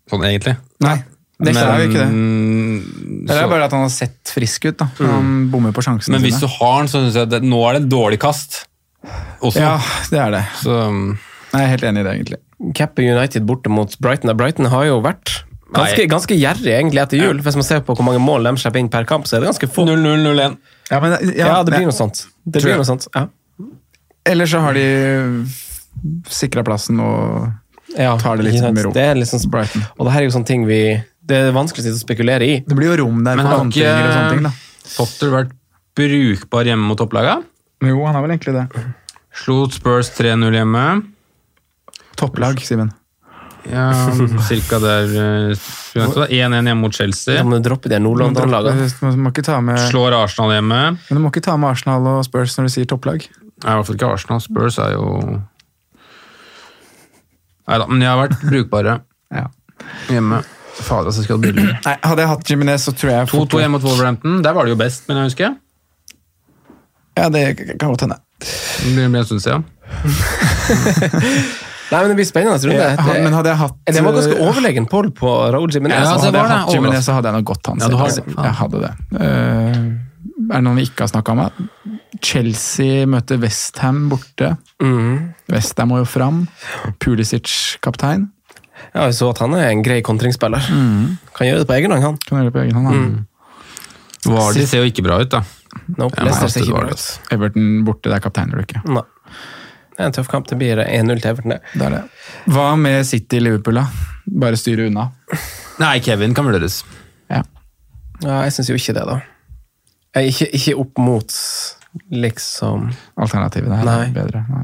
Sånn 0.07 0.23
egentlig. 0.23 0.55
Nei, 0.85 0.95
det 1.43 1.51
er 1.51 1.83
jo 1.83 1.89
ikke 1.89 2.05
det. 2.05 3.27
Det 3.27 3.35
er 3.35 3.49
bare 3.51 3.67
at 3.67 3.75
han 3.75 3.83
har 3.83 3.91
sett 3.91 4.31
frisk 4.31 4.69
ut. 4.69 4.77
da. 4.79 4.87
Han 5.03 5.49
bommer 5.51 5.75
på 5.75 5.83
sjansene 5.83 6.15
men 6.15 6.23
hvis 6.23 6.39
du 6.39 6.47
har 6.47 6.79
den, 6.79 6.87
så 6.87 7.03
syns 7.03 7.19
jeg 7.19 7.31
det, 7.33 7.41
nå 7.43 7.59
er 7.67 7.75
det 7.75 7.83
et 7.83 7.91
dårlig 7.91 8.21
kast. 8.23 8.61
Også. 9.43 9.59
Ja, 9.59 9.75
det 10.13 10.21
er 10.23 10.31
det. 10.33 10.43
Så 10.63 10.79
um, 10.87 11.17
Jeg 11.51 11.59
er 11.59 11.73
helt 11.75 11.85
enig 11.91 12.01
i 12.01 12.07
det, 12.07 12.15
egentlig. 12.21 12.39
Cappe 12.79 13.03
United 13.03 13.45
borte 13.49 13.69
mot 13.69 13.91
Brighton. 13.99 14.31
Brighton 14.39 14.71
har 14.71 14.87
jo 14.87 15.01
vært 15.03 15.41
ganske, 15.73 16.07
ganske 16.09 16.35
gjerrig 16.37 16.73
egentlig 16.73 17.01
etter 17.03 17.17
jul. 17.21 17.39
Hvis 17.43 17.55
man 17.59 17.63
ser 17.67 17.81
på 17.85 17.95
hvor 17.97 18.05
mange 18.07 18.21
mål 18.23 18.43
de 18.49 18.53
slipper 18.61 18.79
inn 18.79 18.89
per 18.93 19.05
kamp, 19.09 19.27
så 19.27 19.37
er 19.37 19.43
det 19.43 19.49
ganske 19.51 19.67
få. 19.73 19.85
0-0-0-1. 19.89 20.57
Ja, 20.91 20.99
men, 21.03 21.17
Ja, 21.35 21.63
det 21.63 21.73
blir 21.75 21.87
noe 21.89 21.95
sånt. 21.95 22.25
Det 22.45 22.61
Tror 22.61 22.69
blir 22.69 22.75
jeg. 22.77 22.81
noe 22.83 22.87
sånt, 22.87 23.07
ja. 23.15 23.25
Eller 24.27 24.45
så 24.45 24.59
har 24.63 24.73
de 24.75 24.85
sikra 26.29 26.63
plassen 26.67 26.99
og 26.99 27.47
ja. 27.97 28.11
Tar 28.19 28.37
det 28.37 28.43
litt 28.49 28.61
med 28.61 28.83
ro. 28.85 28.91
Det 28.93 29.01
er 29.01 29.15
liksom, 29.17 29.41
Brighton. 29.49 29.83
og 29.97 30.05
det 30.05 30.13
her 30.13 30.21
er 30.21 30.27
jo 30.27 30.33
sånne 30.35 30.45
ting 30.49 30.65
vi 30.67 30.79
Det 31.27 31.37
er 31.47 31.53
vanskelig 31.55 31.93
å 31.95 31.99
spekulere 31.99 32.45
i. 32.45 32.57
Det 32.67 32.75
blir 32.77 32.91
jo 32.91 32.97
rom 33.05 33.23
der 33.23 33.35
Men 33.39 33.47
for 33.47 33.57
har 33.57 33.65
ikke 33.71 33.93
og 33.95 34.13
sånne 34.13 34.33
ting. 34.35 34.43
da. 34.43 34.51
Potter 34.97 35.31
vært 35.33 35.51
brukbar 35.97 36.67
hjemme 36.69 36.85
mot 36.87 36.99
topplaga? 36.99 37.41
Jo, 37.83 37.97
han 38.05 38.15
har 38.15 38.21
vel 38.23 38.35
egentlig 38.35 38.53
det. 38.55 38.83
Slo 39.33 39.65
Spurs 39.71 40.11
3-0 40.15 40.55
hjemme. 40.55 40.83
Topplag, 42.17 42.61
Simen. 42.65 42.91
Ja, 43.67 43.87
cirka 44.49 44.77
der 44.79 45.03
eh, 45.11 45.51
skulle 45.57 46.03
jeg 46.03 46.05
vente 46.05 46.21
da. 46.21 46.27
1-1 46.29 46.69
hjemme 46.69 46.81
mot 46.81 46.95
Chelsea. 46.95 47.35
Ja, 47.39 47.43
men 47.47 47.63
Dropp 47.65 47.87
de 47.91 47.97
med 49.65 49.81
Slår 49.89 50.15
Arsenal 50.15 50.53
hjemme. 50.55 50.79
Men 51.09 51.19
du 51.19 51.23
må 51.23 51.31
ikke 51.33 51.43
ta 51.47 51.57
med 51.59 51.73
Arsenal 51.73 52.05
og 52.13 52.21
Spurs 52.27 52.55
når 52.57 52.69
du 52.69 52.73
sier 52.77 52.87
topplag. 52.89 53.25
Nei, 53.27 53.71
i 53.73 53.75
hvert 53.79 53.87
fall 53.89 53.97
ikke 53.97 54.11
Arsenal. 54.13 54.43
Spurs 54.45 54.77
er 54.83 54.93
jo 54.95 55.07
Nei 57.67 57.77
da, 57.81 57.87
men 57.89 57.99
de 57.99 58.07
har 58.07 58.21
vært 58.21 58.37
brukbare 58.47 58.99
Ja. 59.41 59.47
hjemme. 60.07 60.39
Fader, 60.77 61.09
altså, 61.09 61.23
skal 61.25 61.41
skulle. 61.41 61.65
Nei, 61.83 61.95
Hadde 62.05 62.21
jeg 62.23 62.29
hatt 62.31 62.49
Jiminez, 62.51 62.83
så 62.85 62.93
tror 62.95 63.11
jeg 63.11 63.29
2-2 63.33 63.59
hjemme 63.63 63.75
mot 63.79 63.83
Wolverhampton. 63.87 64.37
Der 64.45 64.53
var 64.55 64.67
det 64.67 64.75
jo 64.75 64.79
best, 64.79 65.07
men 65.09 65.17
jeg 65.19 65.31
husker. 65.31 65.55
Ja, 67.17 67.27
det 67.33 67.41
kan 67.81 67.89
godt 67.89 68.05
hende. 68.05 68.19
Det 68.39 68.93
blir 68.93 69.07
en 69.09 69.25
stund 69.25 69.41
siden. 69.41 69.65
Nei, 71.91 71.99
men 72.01 72.09
Det 72.11 72.15
blir 72.19 72.27
spennende 72.27 72.57
runde. 72.59 72.75
Ja, 72.83 72.95
Det, 72.99 73.23
men 73.23 73.33
hadde 73.37 73.51
jeg 73.53 73.59
hatt 73.61 73.77
det 73.85 74.03
var 74.03 74.15
ganske 74.17 74.39
overlegen 74.43 74.87
poll 74.91 75.11
på 75.15 75.29
Raúl 75.55 75.71
Jimenez. 75.71 76.01
Ja, 76.03 76.17
Så 76.17 76.27
hadde 76.27 76.41
jeg 76.41 76.51
hatt 76.51 76.67
det. 76.67 76.75
Jimenez, 76.75 77.05
så 77.05 77.15
hadde 77.15 77.31
jeg 77.31 77.39
nok 77.39 77.47
gått 77.53 77.69
han. 77.71 77.79
Ja, 77.79 77.87
du 77.87 77.97
har 78.01 78.11
det. 78.11 78.25
Jeg 78.35 78.55
hadde 78.61 78.81
det. 78.83 78.91
Uh, 79.15 79.77
er 80.47 80.55
det 80.59 80.63
noen 80.67 80.79
vi 80.81 80.87
ikke 80.89 81.05
har 81.05 81.11
snakka 81.13 81.35
om? 81.35 81.43
Chelsea 82.23 83.05
møter 83.09 83.39
Westham 83.41 84.07
borte. 84.11 84.55
Mm. 84.83 85.33
Westham 85.53 85.93
må 85.93 86.01
jo 86.01 86.09
fram. 86.09 86.43
Pulisic 87.03 87.77
kaptein. 87.83 88.29
Ja, 88.93 89.07
jeg 89.07 89.15
så 89.17 89.31
at 89.31 89.39
han 89.41 89.55
er 89.57 89.71
en 89.71 89.81
grei 89.85 90.01
kontringsspiller. 90.05 90.67
Kan 91.37 91.47
gjøre 91.49 91.63
det 91.63 91.69
på 91.69 91.77
egen 91.79 91.93
hånd, 91.95 92.03
han. 92.03 92.17
Kan 92.27 92.39
gjøre 92.41 92.51
det 92.51 92.55
på 92.57 92.63
egen 92.65 92.77
hånd. 92.77 92.87
han. 92.87 93.27
Det 94.57 94.67
ser 94.67 94.83
jo 94.83 94.89
ikke 94.91 95.05
bra 95.05 95.21
ut, 95.23 95.31
da. 95.31 95.43
Nope, 95.97 96.17
Ja, 96.17 96.25
Leicester 96.27 96.47
nei, 96.47 96.53
ser 96.53 96.65
ikke 96.65 96.79
bra 96.79 96.91
ut. 96.91 97.05
Everton 97.33 97.67
borte, 97.87 98.09
det 98.09 98.17
er 98.17 98.23
kaptein 98.23 98.51
eller 98.53 98.65
ikke. 98.65 98.81
Nei. 98.89 99.03
Det 99.97 100.03
er 100.05 100.11
en 100.11 100.13
tøff 100.13 100.27
kamp. 100.29 100.45
Det 100.45 100.57
blir 100.59 100.77
1-0 100.83 101.21
til 101.23 101.31
Everton. 101.31 101.55
det. 101.55 101.61
Det 101.73 101.85
er 101.87 101.95
det. 101.95 102.03
Hva 102.53 102.67
med 102.77 103.01
City-Liverpool, 103.09 103.79
da? 103.81 103.87
Bare 104.45 104.59
styre 104.59 104.85
unna. 104.91 105.07
Nei, 105.81 105.95
Kevin 106.05 106.35
kan 106.37 106.45
vurderes. 106.45 106.83
Ja. 107.33 107.41
Ja, 108.21 108.43
jeg 108.45 108.53
syns 108.53 108.69
jo 108.69 108.77
ikke 108.77 108.93
det, 108.93 109.07
da. 109.09 109.17
Jeg 110.17 110.33
ikke, 110.35 110.49
ikke 110.57 110.77
opp 110.85 111.01
mot 111.01 111.33
liksom 112.13 112.91
Alternativene 113.17 113.77
her 113.79 113.87
Nei. 113.89 113.99
er 114.05 114.13
bedre. 114.13 114.43
Nei. 114.53 114.63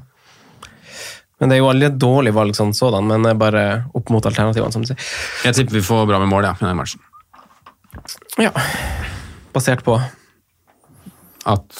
Men 1.41 1.49
det 1.49 1.55
er 1.57 1.63
jo 1.63 1.69
aldri 1.71 1.87
et 1.89 1.97
dårlig 1.99 2.33
valg 2.37 2.55
sånn 2.55 2.75
sådan, 2.77 3.09
men 3.09 3.25
bare 3.41 3.63
opp 3.97 4.13
mot 4.13 4.25
alternativene, 4.29 4.71
som 4.71 4.85
du 4.85 4.91
sier. 4.91 5.07
Jeg 5.49 5.57
tipper 5.57 5.79
vi 5.79 5.85
får 5.85 6.05
bra 6.07 6.19
med 6.21 6.29
mål, 6.31 6.45
ja, 6.45 6.53
i 6.61 6.67
den 6.69 6.77
matchen. 6.77 7.01
Ja. 8.39 8.53
Basert 9.53 9.81
på 9.85 9.97
At 11.49 11.79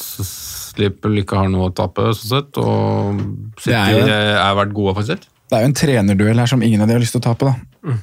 Liverpool 0.79 1.21
ikke 1.21 1.39
har 1.39 1.51
noe 1.51 1.69
å 1.69 1.75
tape, 1.75 2.09
sånn 2.17 2.31
sett, 2.33 2.59
og 2.59 3.21
City 3.61 3.77
har 3.77 3.93
er 4.01 4.09
er, 4.11 4.31
er 4.41 4.57
vært 4.59 4.73
gode 4.75 4.95
offensivt. 4.95 5.29
Det 5.47 5.59
er 5.59 5.63
jo 5.63 5.69
en 5.69 5.77
trenerduell 5.77 6.41
her 6.41 6.49
som 6.49 6.63
ingen 6.65 6.83
av 6.83 6.89
de 6.89 6.97
har 6.97 7.03
lyst 7.03 7.15
til 7.15 7.21
å 7.21 7.27
tape, 7.29 7.51
da. 7.51 7.95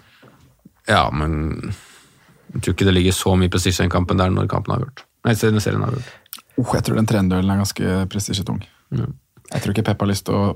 Ja, 0.90 1.02
men 1.12 1.74
jeg 2.54 2.64
tror 2.64 2.74
ikke 2.74 2.88
det 2.88 2.96
ligger 2.96 3.14
så 3.14 3.34
mye 3.38 3.52
prestisje 3.52 3.82
i 3.82 3.86
den 3.86 3.92
kampen 3.92 4.18
der 4.20 4.32
når 4.32 4.48
kampen 4.50 4.74
er 4.74 4.80
avgjort. 4.80 5.04
Nei, 5.26 5.36
serien 5.36 5.60
har 5.60 5.68
er 5.68 5.84
avgjort. 5.90 6.16
Oh, 6.60 6.72
jeg 6.74 6.86
tror 6.86 6.98
den 6.98 7.08
trenerduellen 7.08 7.52
er 7.54 7.60
ganske 7.62 8.00
prestisjetung. 8.12 8.58
Jeg 8.90 9.62
tror 9.62 9.74
ikke 9.74 9.86
Pep 9.90 10.02
har 10.02 10.10
lyst 10.10 10.26
til 10.28 10.36
å 10.36 10.50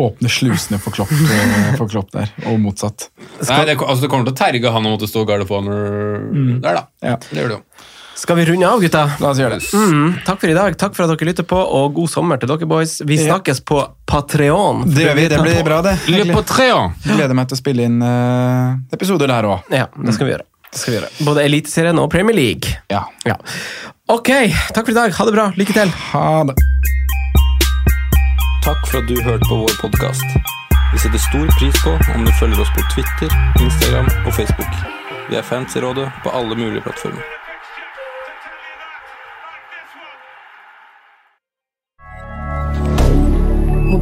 åpne 0.00 0.30
slusene 0.32 0.80
for 0.82 0.94
Klopp, 0.94 1.12
eh, 1.12 1.74
for 1.78 1.90
Klopp 1.90 2.10
der, 2.14 2.32
og 2.50 2.58
motsatt. 2.62 3.08
Nei, 3.38 3.60
det, 3.68 3.76
altså, 3.78 4.02
det 4.02 4.10
kommer 4.10 4.26
til 4.26 4.34
å 4.34 4.38
terge 4.40 4.72
han 4.74 4.88
å 4.88 4.94
måtte 4.96 5.08
stå 5.10 5.22
guard 5.28 5.44
of 5.44 5.52
honor 5.54 6.24
der, 6.64 6.80
da. 6.80 6.86
Ja. 7.04 7.18
Det 7.22 7.38
gjør 7.38 7.52
det 7.52 7.58
jo. 7.60 7.90
Skal 8.16 8.36
vi 8.36 8.44
runde 8.46 8.68
av, 8.68 8.80
gutta? 8.80 9.00
La 9.20 9.30
oss 9.32 9.38
gjøre 9.42 9.58
det. 9.58 9.66
Mm, 9.74 10.12
takk 10.24 10.38
for 10.40 10.48
i 10.48 10.54
dag. 10.54 10.76
Takk 10.78 10.94
for 10.94 11.04
at 11.04 11.10
dere 11.18 11.26
lytter 11.28 11.46
på, 11.50 11.58
og 11.58 11.94
god 11.96 12.10
sommer 12.12 12.38
til 12.40 12.48
dere, 12.48 12.66
boys. 12.70 13.00
Vi 13.04 13.16
Ja. 13.18 13.34
snakkes 13.34 13.60
på 13.66 13.80
Patreon. 14.06 14.84
Det 14.94 15.02
gjør 15.04 15.14
vi, 15.18 15.28
det 15.28 15.40
blir 15.42 15.64
bra, 15.66 15.80
det. 15.82 15.96
Le 16.08 16.24
Patreon! 16.32 16.94
Gleder 17.04 17.34
meg 17.34 17.48
til 17.48 17.56
å 17.56 17.60
spille 17.60 17.82
inn 17.88 18.00
uh, 18.02 18.76
episoder 18.94 19.26
der 19.28 19.42
òg. 19.50 19.66
Ja, 19.74 19.86
det 19.98 20.14
skal 20.14 20.26
vi 20.28 20.32
gjøre. 20.36 20.46
Det 20.70 20.78
skal 20.80 20.92
vi 20.94 20.98
gjøre. 21.00 21.10
Både 21.26 21.42
Eliteserien 21.44 21.98
og 21.98 22.08
Premier 22.10 22.34
League. 22.38 22.70
Ja. 22.90 23.02
Ja. 23.26 23.34
Ok, 24.08 24.30
takk 24.72 24.84
for 24.86 24.90
i 24.94 24.94
dag. 24.94 25.12
Ha 25.12 25.24
det 25.24 25.34
bra. 25.34 25.50
Lykke 25.58 25.72
til. 25.74 25.90
Ha 26.12 26.44
det. 26.44 26.54
Takk 28.64 28.86
for 28.88 28.98
at 29.02 29.08
du 29.10 29.14
hørte 29.26 29.44
på 29.50 29.58
vår 29.66 29.74
podkast. 29.82 30.24
Vi 30.94 30.98
setter 31.02 31.18
stor 31.18 31.46
pris 31.58 31.74
på 31.82 31.92
om 32.14 32.24
du 32.24 32.30
følger 32.38 32.60
oss 32.62 32.70
på 32.76 32.82
Twitter, 32.94 33.28
Instagram 33.60 34.06
og 34.24 34.32
Facebook. 34.32 34.70
Vi 35.28 35.36
er 35.36 35.42
fans 35.42 35.74
i 35.76 35.80
rådet 35.82 36.06
på 36.22 36.30
alle 36.30 36.54
mulige 36.54 36.80
plattformer. 36.86 37.22